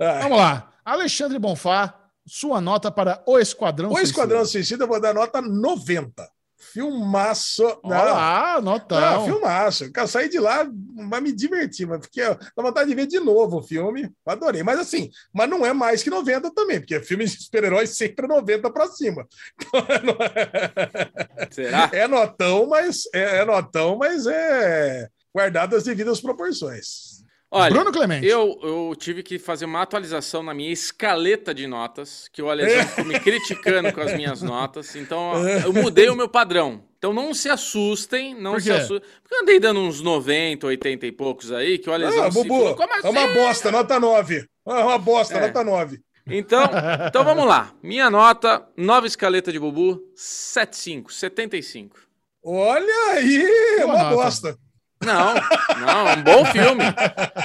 Ah. 0.00 0.20
Vamos 0.22 0.38
lá. 0.38 0.70
Alexandre 0.84 1.40
Bonfá, 1.40 1.92
sua 2.24 2.60
nota 2.60 2.88
para 2.88 3.20
O 3.26 3.36
Esquadrão 3.36 3.90
O 3.90 3.98
Esquadrão 3.98 4.44
Suicida 4.44 4.84
eu 4.84 4.88
vou 4.88 5.00
dar 5.00 5.12
nota 5.12 5.42
90. 5.42 6.30
Filmaço. 6.58 7.64
Ah, 7.84 8.60
notão. 8.60 9.24
filmaço. 9.24 9.92
Cara, 9.92 10.08
saí 10.08 10.28
de 10.28 10.40
lá, 10.40 10.68
mas 10.94 11.22
me 11.22 11.32
diverti, 11.32 11.86
mas 11.86 12.00
porque 12.00 12.20
ó, 12.20 12.34
dá 12.34 12.62
vontade 12.62 12.88
de 12.88 12.96
ver 12.96 13.06
de 13.06 13.20
novo 13.20 13.58
o 13.58 13.62
filme. 13.62 14.10
Adorei. 14.26 14.64
Mas 14.64 14.80
assim, 14.80 15.08
mas 15.32 15.48
não 15.48 15.64
é 15.64 15.72
mais 15.72 16.02
que 16.02 16.10
90 16.10 16.52
também, 16.52 16.80
porque 16.80 17.00
filme 17.00 17.24
de 17.24 17.42
super-heróis 17.42 17.96
sempre 17.96 18.24
é 18.24 18.28
90 18.28 18.70
para 18.70 18.88
cima. 18.88 19.26
Será? 21.50 21.90
É 21.92 22.08
notão, 22.08 22.66
mas 22.66 23.04
é, 23.14 23.38
é 23.38 23.44
notão, 23.44 23.96
mas 23.96 24.26
é 24.26 25.08
guardado 25.32 25.76
as 25.76 25.84
devidas 25.84 26.20
proporções. 26.20 27.07
Olha, 27.50 27.70
Bruno 27.70 27.90
Clemente. 27.90 28.26
eu, 28.26 28.58
eu 28.62 28.94
tive 28.96 29.22
que 29.22 29.38
fazer 29.38 29.64
uma 29.64 29.80
atualização 29.80 30.42
na 30.42 30.52
minha 30.52 30.70
escaleta 30.70 31.54
de 31.54 31.66
notas, 31.66 32.28
que 32.30 32.42
o 32.42 32.50
Alesão 32.50 32.86
ficou 32.86 33.04
me 33.06 33.18
criticando 33.18 33.90
com 33.92 34.00
as 34.02 34.12
minhas 34.14 34.42
notas. 34.42 34.94
Então, 34.96 35.32
eu 35.64 35.72
mudei 35.72 36.10
o 36.10 36.16
meu 36.16 36.28
padrão. 36.28 36.84
Então 36.98 37.12
não 37.12 37.32
se 37.32 37.48
assustem, 37.48 38.34
não 38.34 38.52
Por 38.54 38.60
se 38.60 38.70
assustem. 38.72 39.08
Porque 39.22 39.34
eu 39.34 39.40
andei 39.42 39.58
dando 39.60 39.80
uns 39.80 40.00
90, 40.02 40.66
80 40.66 41.06
e 41.06 41.12
poucos 41.12 41.50
aí, 41.52 41.78
que 41.78 41.88
o 41.88 41.92
Alesão 41.92 42.24
Ah, 42.24 42.28
Bubu, 42.30 42.74
como 42.74 42.92
é 42.92 43.08
uma 43.08 43.24
assim? 43.24 43.34
bosta, 43.34 43.70
nota 43.70 44.00
9. 44.00 44.44
É 44.66 44.70
uma 44.84 44.98
bosta, 44.98 45.34
É. 45.38 45.40
nota 45.40 45.64
9. 45.64 46.00
Então, 46.26 46.60
então 47.06 47.24
vamos 47.24 47.46
lá. 47.46 47.72
Minha 47.82 48.10
nota, 48.10 48.66
nova 48.76 49.06
escaleta 49.06 49.50
de 49.50 49.58
Bubu, 49.58 50.02
75, 50.14 51.10
75. 51.10 51.96
Olha 52.44 53.12
aí, 53.12 53.42
é 53.78 53.82
Boa 53.84 53.94
uma 53.94 54.02
nota. 54.04 54.14
bosta. 54.16 54.58
Não, 55.04 55.34
não, 55.80 56.08
é 56.08 56.16
um 56.16 56.22
bom 56.22 56.44
filme. 56.46 56.84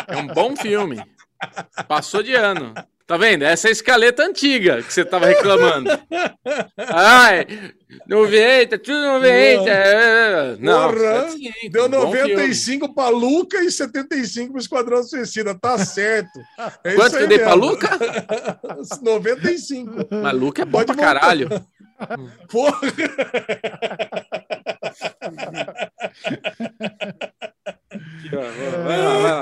É 0.08 0.18
um 0.18 0.28
bom 0.28 0.56
filme. 0.56 1.04
Passou 1.88 2.24
de 2.24 2.34
ano. 2.34 2.74
Tá 3.06 3.18
vendo? 3.18 3.44
Essa 3.44 3.68
é 3.68 3.70
a 3.70 3.72
escaleta 3.74 4.24
antiga 4.24 4.82
que 4.82 4.92
você 4.94 5.04
tava 5.04 5.26
reclamando. 5.26 5.90
Ai, 6.78 7.46
90, 8.08 8.78
tudo 8.80 9.02
90. 9.02 9.70
é, 9.70 10.56
Não, 10.58 10.90
Porra, 10.94 11.30
75, 11.30 11.70
Deu 11.72 11.90
bom 11.90 12.12
filme. 12.14 12.34
95 12.34 12.94
para 12.96 13.10
Luca 13.10 13.58
e 13.62 13.70
75 13.70 14.54
para 14.54 14.62
Esquadrão 14.62 15.04
Suicida. 15.04 15.54
Tá 15.54 15.78
certo. 15.80 16.40
É 16.84 16.94
Quanto 16.96 17.18
aí 17.18 17.28
dei 17.28 17.40
pra 17.40 17.56
mesmo. 17.58 17.66
Luca? 17.72 17.90
95. 19.04 19.92
Mas 20.22 20.34
Luca 20.40 20.62
é 20.62 20.66
bom 20.66 20.72
Pode 20.80 20.86
pra 20.88 20.96
voltar. 20.96 21.20
caralho. 21.20 21.50
Porra. 22.50 22.80
Vai 28.32 29.02
lá, 29.02 29.18
vai 29.18 29.32
lá. 29.32 29.42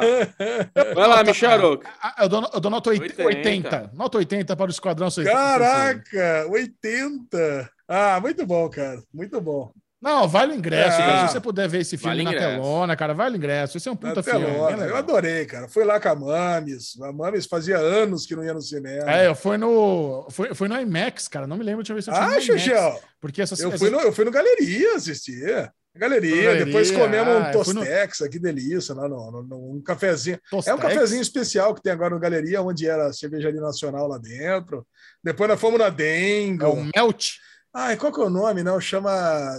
Vai 0.95 1.07
lá, 1.07 1.23
Micharoco. 1.23 1.83
Ah, 2.01 2.15
Eu 2.19 2.29
dou, 2.29 2.49
eu 2.53 2.59
dou 2.59 2.71
nota 2.71 2.89
80. 2.89 3.23
80. 3.23 3.37
80. 3.37 3.91
Nota 3.93 4.17
80 4.17 4.55
para 4.55 4.67
o 4.67 4.69
Esquadrão 4.71 5.09
Suicida. 5.09 5.35
Caraca, 5.35 6.47
80. 6.49 7.69
Ah, 7.87 8.19
muito 8.21 8.45
bom, 8.45 8.69
cara. 8.69 9.01
Muito 9.13 9.39
bom. 9.41 9.71
Não, 10.01 10.27
vale 10.27 10.53
o 10.53 10.55
ingresso, 10.55 10.95
Ah. 10.99 11.05
cara. 11.05 11.27
Se 11.27 11.33
você 11.33 11.39
puder 11.39 11.67
ver 11.69 11.81
esse 11.81 11.95
filme 11.95 12.15
Vale 12.15 12.23
na 12.23 12.31
ingresso. 12.31 12.55
telona, 12.61 12.95
cara, 12.95 13.13
vale 13.13 13.35
o 13.35 13.37
ingresso. 13.37 13.77
Esse 13.77 13.87
é 13.87 13.91
um 13.91 13.95
puta 13.95 14.15
Na 14.15 14.23
filme. 14.23 14.45
telona. 14.47 14.85
Eu 14.85 14.95
adorei, 14.95 15.45
cara. 15.45 15.67
Fui 15.67 15.83
lá 15.83 15.99
com 15.99 16.09
a 16.09 16.15
Mames. 16.15 16.99
A 17.01 17.11
Mames 17.13 17.45
fazia 17.45 17.77
anos 17.77 18.25
que 18.25 18.35
não 18.35 18.43
ia 18.43 18.53
no 18.53 18.61
cinema. 18.61 19.11
É, 19.11 19.27
eu 19.27 19.35
fui 19.35 19.57
no. 19.57 20.27
Foi, 20.31 20.55
foi 20.55 20.67
no 20.67 20.79
IMAX, 20.79 21.27
cara. 21.27 21.45
Não 21.45 21.55
me 21.55 21.63
lembro 21.63 21.83
de 21.83 21.93
vez 21.93 22.05
se 22.05 22.09
eu 22.11 22.15
tinha 22.15 22.25
ah. 22.37 22.41
Xuxel. 22.41 22.99
Porque 23.19 23.43
essas 23.43 23.59
Eu 23.59 23.67
essas- 23.69 23.79
fui, 23.79 23.89
no, 23.91 23.99
eu 23.99 24.11
fui 24.11 24.25
no 24.25 24.31
Galeria 24.31 24.95
assistir. 24.95 25.71
Galeria, 25.93 26.43
Galeria, 26.45 26.65
depois 26.65 26.89
comemos 26.89 27.35
um 27.35 27.37
ah, 27.39 27.63
fui 27.63 27.73
no- 27.73 27.81
Tostex, 27.81 28.19
que 28.31 28.39
delícia, 28.39 28.95
lá 28.95 29.09
no, 29.09 29.29
no- 29.29 29.43
no- 29.43 29.75
um 29.75 29.81
cafezinho. 29.83 30.35
É 30.35 30.55
um 30.55 30.61
Tostex. 30.61 30.79
cafezinho 30.81 31.21
especial 31.21 31.75
que 31.75 31.81
tem 31.83 31.91
agora 31.91 32.15
no 32.15 32.19
Galeria, 32.19 32.61
onde 32.61 32.87
era 32.87 33.07
a 33.07 33.13
cervejaria 33.13 33.59
nacional 33.59 34.07
lá 34.07 34.17
dentro. 34.17 34.87
Depois 35.21 35.49
nós 35.49 35.59
fomos 35.59 35.77
na 35.77 35.89
Dengo. 35.89 36.63
É 36.63 36.67
o 36.67 36.75
Melt. 36.95 37.33
Ai, 37.73 37.95
qual 37.97 38.11
que 38.11 38.19
é 38.19 38.23
o 38.23 38.29
nome? 38.29 38.63
Não, 38.63 38.79
chama 38.81 39.11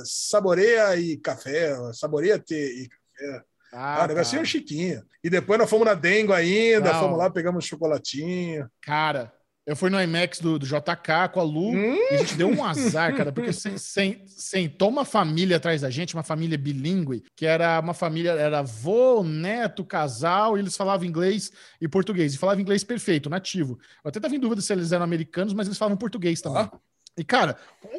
Saboreia 0.04 0.94
e 0.96 1.16
Café, 1.16 1.74
Saboreia 1.94 2.38
T 2.38 2.54
e 2.54 2.88
Café. 2.88 3.44
Ah, 3.72 4.02
o 4.04 4.06
negocinho 4.08 4.40
é 4.40 4.42
tá. 4.42 4.48
chiquinho. 4.50 5.02
E 5.24 5.30
depois 5.30 5.58
nós 5.58 5.70
fomos 5.70 5.86
na 5.86 5.94
Dengo 5.94 6.32
ainda, 6.32 6.92
Não. 6.92 7.00
fomos 7.00 7.18
lá, 7.18 7.30
pegamos 7.30 7.64
chocolatinho. 7.64 8.68
Cara, 8.82 9.32
eu 9.66 9.74
fui 9.74 9.88
no 9.88 9.98
IMAX 9.98 10.40
do, 10.40 10.58
do 10.58 10.66
JK 10.66 11.30
com 11.32 11.40
a 11.40 11.42
Lu 11.42 11.70
Hum? 11.70 11.94
e 12.10 12.14
a 12.14 12.16
gente 12.18 12.34
deu 12.36 12.48
um 12.48 12.62
azar, 12.62 13.16
cara, 13.16 13.32
porque 13.32 13.50
sen- 13.50 13.78
sen- 13.78 14.22
sentou 14.26 14.90
uma 14.90 15.06
família 15.06 15.56
atrás 15.56 15.80
da 15.80 15.88
gente, 15.88 16.12
uma 16.12 16.22
família 16.22 16.58
bilíngue, 16.58 17.22
que 17.34 17.46
era 17.46 17.80
uma 17.80 17.94
família, 17.94 18.32
era 18.32 18.58
avô, 18.58 19.22
neto, 19.24 19.86
casal, 19.86 20.58
e 20.58 20.60
eles 20.60 20.76
falavam 20.76 21.06
inglês 21.06 21.50
e 21.80 21.88
português. 21.88 22.34
E 22.34 22.38
falavam 22.38 22.60
inglês 22.60 22.84
perfeito, 22.84 23.30
nativo. 23.30 23.78
Eu 24.04 24.10
até 24.10 24.20
tava 24.20 24.34
em 24.36 24.40
dúvida 24.40 24.60
se 24.60 24.70
eles 24.70 24.92
eram 24.92 25.04
americanos, 25.04 25.54
mas 25.54 25.66
eles 25.66 25.78
falavam 25.78 25.96
português 25.96 26.42
também. 26.42 26.68
E, 27.16 27.22
cara, 27.24 27.56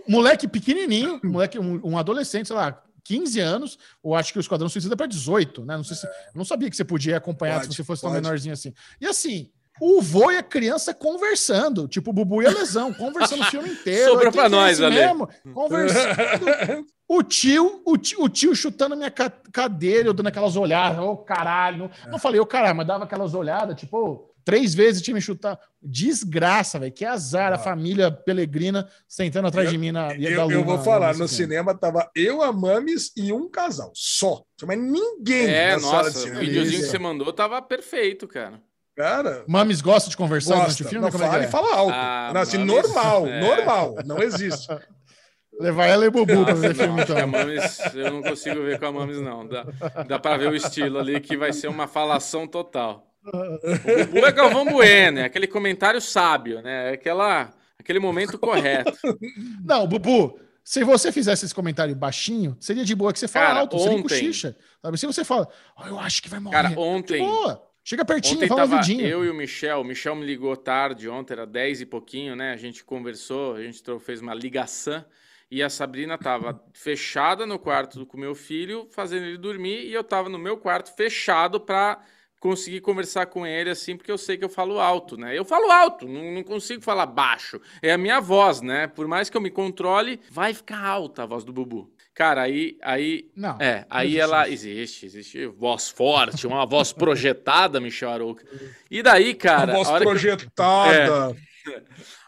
um 0.07 0.11
moleque 0.11 0.47
pequenininho, 0.47 1.19
moleque, 1.23 1.59
um, 1.59 1.79
um 1.83 1.97
adolescente, 1.97 2.47
sei 2.47 2.55
lá, 2.55 2.81
15 3.03 3.39
anos, 3.39 3.77
ou 4.01 4.15
acho 4.15 4.31
que 4.33 4.39
o 4.39 4.41
Esquadrão 4.41 4.69
Suicida 4.69 4.93
é 4.93 4.97
para 4.97 5.05
18, 5.07 5.63
né? 5.65 5.75
Não 5.77 5.83
sei 5.83 5.95
se. 5.97 6.05
eu 6.07 6.11
não 6.35 6.45
sabia 6.45 6.69
que 6.69 6.75
você 6.75 6.83
podia 6.85 7.17
acompanhar 7.17 7.55
Pode, 7.59 7.67
se 7.67 7.75
você 7.75 7.83
fosse 7.83 8.01
tão 8.01 8.11
pode. 8.11 8.23
menorzinho 8.23 8.53
assim. 8.53 8.73
E 8.99 9.05
assim, 9.05 9.49
o 9.81 10.01
vô 10.01 10.31
e 10.31 10.37
a 10.37 10.43
criança 10.43 10.93
conversando, 10.93 11.87
tipo 11.87 12.11
o 12.11 12.13
Bubu 12.13 12.41
e 12.41 12.47
a 12.47 12.49
Lesão, 12.51 12.93
conversando 12.93 13.41
o 13.41 13.45
filme 13.45 13.69
inteiro. 13.69 14.11
Sobrou 14.11 14.29
Aqui 14.29 14.37
pra 14.37 14.45
é 14.45 14.49
nós, 14.49 14.81
Ale. 14.81 14.95
mesmo, 14.95 15.29
conversando. 15.53 16.85
O 17.07 17.21
tio, 17.21 17.81
o 17.85 17.97
tio, 17.97 18.23
o 18.23 18.29
tio 18.29 18.55
chutando 18.55 18.95
minha 18.95 19.11
ca- 19.11 19.29
cadeira, 19.51 20.07
eu 20.07 20.13
dando 20.13 20.27
aquelas 20.27 20.55
olhadas, 20.55 20.99
ô 20.99 21.17
caralho. 21.17 21.77
Não, 21.77 21.85
É. 22.07 22.11
não 22.11 22.17
falei, 22.17 22.39
ô 22.39 22.45
caralho, 22.45 22.75
mas 22.75 22.87
dava 22.87 23.03
aquelas 23.03 23.33
olhadas, 23.35 23.75
tipo, 23.79 24.32
três 24.43 24.73
vezes 24.73 25.01
tinha 25.01 25.13
me 25.15 25.21
chutar. 25.21 25.59
Desgraça, 25.81 26.79
velho. 26.79 26.91
Que 26.91 27.05
azar 27.05 27.53
a 27.53 27.57
família 27.57 28.11
Pelegrina 28.11 28.87
sentando 29.07 29.47
atrás 29.47 29.69
de 29.69 29.77
mim 29.77 29.91
na. 29.91 30.07
da 30.09 30.15
Eu, 30.15 30.49
eu 30.51 30.63
vou 30.63 30.77
na- 30.77 30.83
falar, 30.83 31.07
no 31.09 31.27
filme. 31.27 31.29
cinema 31.29 31.73
tava 31.77 32.09
eu, 32.15 32.41
a 32.41 32.51
Mames 32.51 33.11
e 33.15 33.31
um 33.33 33.49
casal, 33.49 33.91
só. 33.93 34.43
Mais 34.65 34.79
ninguém 34.79 35.47
É, 35.47 35.73
na 35.73 35.79
sala 35.79 35.97
de 35.97 36.05
nossa, 36.05 36.17
o 36.17 36.21
cinema. 36.21 36.39
videozinho 36.39 36.81
que 36.81 36.87
você 36.87 36.99
mandou 36.99 37.31
tava 37.33 37.61
perfeito, 37.61 38.27
cara. 38.27 38.61
Cara, 38.95 39.43
Mames 39.47 39.81
gosta 39.81 40.09
de 40.09 40.15
conversar 40.15 40.53
durante 40.55 40.67
gosta. 40.67 40.83
o 40.83 40.87
filme? 40.87 41.03
Não, 41.05 41.11
Como 41.11 41.23
é 41.23 41.27
fala 41.27 41.43
é? 41.43 41.47
e 41.47 41.49
fala 41.49 41.75
alto. 41.75 41.93
Ah, 41.95 42.31
não, 42.33 42.41
assim, 42.41 42.57
Mames, 42.59 42.73
normal, 42.75 43.27
é. 43.27 43.41
normal. 43.41 43.95
Não 44.05 44.21
existe. 44.21 44.67
Levar 45.59 45.85
ela 45.85 46.03
e 46.05 46.07
o 46.07 46.11
Bubu 46.11 46.43
pra 46.45 46.55
Nossa, 46.55 46.55
ver 46.55 46.75
filme, 46.75 46.87
não, 46.95 46.97
acho 47.03 47.05
que 47.05 47.11
a 47.11 47.15
então. 47.19 47.27
Mames, 47.27 47.79
eu 47.93 48.11
não 48.11 48.21
consigo 48.23 48.63
ver 48.63 48.79
com 48.79 48.85
a 48.87 48.91
Mames, 48.91 49.19
não. 49.19 49.47
Dá, 49.47 49.63
dá 50.07 50.17
pra 50.19 50.35
ver 50.37 50.49
o 50.49 50.55
estilo 50.55 50.97
ali 50.97 51.19
que 51.19 51.37
vai 51.37 51.53
ser 51.53 51.67
uma 51.67 51.87
falação 51.87 52.47
total. 52.47 53.12
O 53.25 54.05
Bubu 54.05 54.25
é 54.25 54.31
Galvão 54.31 54.65
Bueno, 54.65 55.19
é 55.19 55.23
aquele 55.25 55.47
comentário 55.47 56.01
sábio, 56.01 56.61
né? 56.61 56.91
É 56.91 56.93
aquela, 56.93 57.53
aquele 57.79 57.99
momento 57.99 58.37
correto. 58.37 58.91
Não, 59.63 59.87
Bubu, 59.87 60.39
se 60.63 60.83
você 60.83 61.11
fizesse 61.11 61.45
esse 61.45 61.55
comentário 61.55 61.95
baixinho, 61.95 62.57
seria 62.59 62.83
de 62.83 62.93
boa 62.95 63.13
que 63.13 63.19
você 63.19 63.27
fala 63.27 63.47
Cara, 63.47 63.59
alto, 63.61 63.79
seria 63.79 63.93
ontem- 63.97 64.03
cochicha. 64.03 64.55
Sabe? 64.81 64.97
Se 64.97 65.05
você 65.05 65.23
fala, 65.23 65.47
"Ah, 65.77 65.87
eu 65.87 65.99
acho 65.99 66.21
que 66.21 66.29
vai 66.29 66.39
morrer. 66.39 66.55
Cara, 66.55 66.79
ontem, 66.79 67.19
Boa, 67.25 67.65
chega 67.83 68.03
pertinho, 68.03 68.37
ontem 68.37 68.47
fala 68.47 68.65
vidinho. 68.65 69.07
eu 69.07 69.23
e 69.23 69.29
o 69.29 69.33
Michel. 69.33 69.79
O 69.79 69.83
Michel 69.85 70.15
me 70.15 70.25
ligou 70.25 70.55
tarde 70.57 71.07
ontem, 71.07 71.33
era 71.33 71.45
10 71.45 71.81
e 71.81 71.85
pouquinho, 71.85 72.35
né? 72.35 72.51
A 72.51 72.57
gente 72.57 72.83
conversou, 72.83 73.55
a 73.55 73.61
gente 73.61 73.81
fez 74.01 74.19
uma 74.21 74.33
ligação. 74.33 75.03
E 75.49 75.61
a 75.61 75.69
Sabrina 75.69 76.17
tava 76.17 76.59
fechada 76.73 77.45
no 77.45 77.59
quarto 77.59 78.05
com 78.05 78.17
meu 78.17 78.33
filho, 78.35 78.87
fazendo 78.91 79.25
ele 79.27 79.37
dormir, 79.37 79.85
e 79.85 79.93
eu 79.93 80.03
tava 80.03 80.27
no 80.27 80.39
meu 80.39 80.57
quarto 80.57 80.93
fechado 80.95 81.59
pra 81.59 82.01
conseguir 82.43 82.81
conversar 82.81 83.27
com 83.27 83.47
ele 83.47 83.69
assim, 83.69 83.95
porque 83.95 84.11
eu 84.11 84.17
sei 84.17 84.37
que 84.37 84.43
eu 84.43 84.49
falo 84.49 84.77
alto, 84.77 85.15
né? 85.15 85.37
Eu 85.37 85.45
falo 85.45 85.71
alto, 85.71 86.05
não, 86.05 86.29
não 86.33 86.43
consigo 86.43 86.83
falar 86.83 87.05
baixo. 87.05 87.57
É 87.81 87.93
a 87.93 87.97
minha 87.97 88.19
voz, 88.19 88.59
né? 88.59 88.85
Por 88.85 89.07
mais 89.07 89.29
que 89.29 89.37
eu 89.37 89.39
me 89.39 89.49
controle, 89.49 90.19
vai 90.29 90.53
ficar 90.53 90.85
alta 90.85 91.23
a 91.23 91.25
voz 91.25 91.45
do 91.45 91.53
Bubu. 91.53 91.89
Cara, 92.13 92.41
aí, 92.41 92.77
aí 92.81 93.31
Não. 93.33 93.57
é, 93.61 93.85
aí 93.89 94.07
existe 94.07 94.19
ela 94.19 94.49
existe, 94.49 95.05
existe 95.05 95.45
voz 95.47 95.87
forte, 95.87 96.45
uma 96.45 96.65
voz 96.65 96.91
projetada, 96.91 97.79
Michel 97.79 98.09
Arouca. 98.09 98.45
E 98.91 99.01
daí, 99.01 99.33
cara, 99.35 99.71
a 99.71 99.75
voz 99.77 99.87
a 99.87 99.91
hora 99.93 100.03
que 100.03 100.09
projetada. 100.09 101.35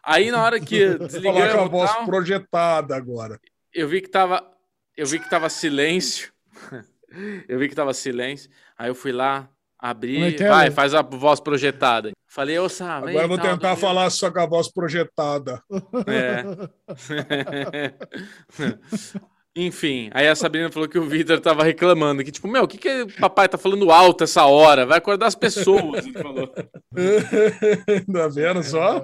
aí 0.02 0.32
na 0.32 0.42
hora 0.42 0.62
que 0.62 0.96
Vou 0.96 0.98
falar 0.98 0.98
com 0.98 1.04
a 1.04 1.08
desligamos, 1.08 1.72
voz 1.72 1.92
tal, 1.92 2.06
projetada 2.06 2.96
agora. 2.96 3.38
eu 3.74 3.86
vi 3.90 4.00
que 4.00 4.10
tava, 4.10 4.50
eu 4.96 5.06
vi 5.06 5.20
que 5.20 5.30
tava 5.30 5.50
silêncio. 5.50 6.32
eu 7.50 7.60
vi 7.60 7.68
que 7.68 7.76
tava 7.76 7.94
silêncio. 7.94 8.50
Aí 8.78 8.90
eu 8.90 8.96
fui 8.96 9.12
lá, 9.12 9.50
Como 9.94 10.26
é 10.26 10.36
é, 10.36 10.50
vai, 10.50 10.72
faz 10.72 10.94
a 10.94 11.02
voz 11.02 11.40
projetada. 11.40 12.12
Falei, 12.28 12.58
ô 12.60 12.68
Sam, 12.68 12.90
Agora 12.90 13.24
eu 13.24 13.28
vou 13.28 13.38
tentar 13.38 13.76
falar 13.76 14.10
só 14.10 14.32
com 14.32 14.40
a 14.40 14.46
voz 14.46 14.72
projetada. 14.72 15.62
É. 16.08 16.44
Enfim, 19.58 20.10
aí 20.14 20.28
a 20.28 20.36
Sabrina 20.36 20.70
falou 20.70 20.90
que 20.90 21.00
o 21.00 21.08
Vitor 21.08 21.40
tava 21.40 21.64
reclamando, 21.64 22.26
que 22.26 22.32
tipo, 22.32 22.46
meu, 22.46 22.64
o 22.64 22.68
que 22.68 22.78
que 22.78 23.04
o 23.04 23.08
papai 23.22 23.48
tá 23.48 23.58
falando 23.58 23.90
alto 23.90 24.26
essa 24.26 24.46
hora? 24.46 24.86
Vai 24.86 24.98
acordar 24.98 25.28
as 25.28 25.36
pessoas, 25.36 26.06
ele 26.06 26.12
falou. 26.12 26.48
tá 28.12 28.28
vendo 28.34 28.62
só? 28.62 29.02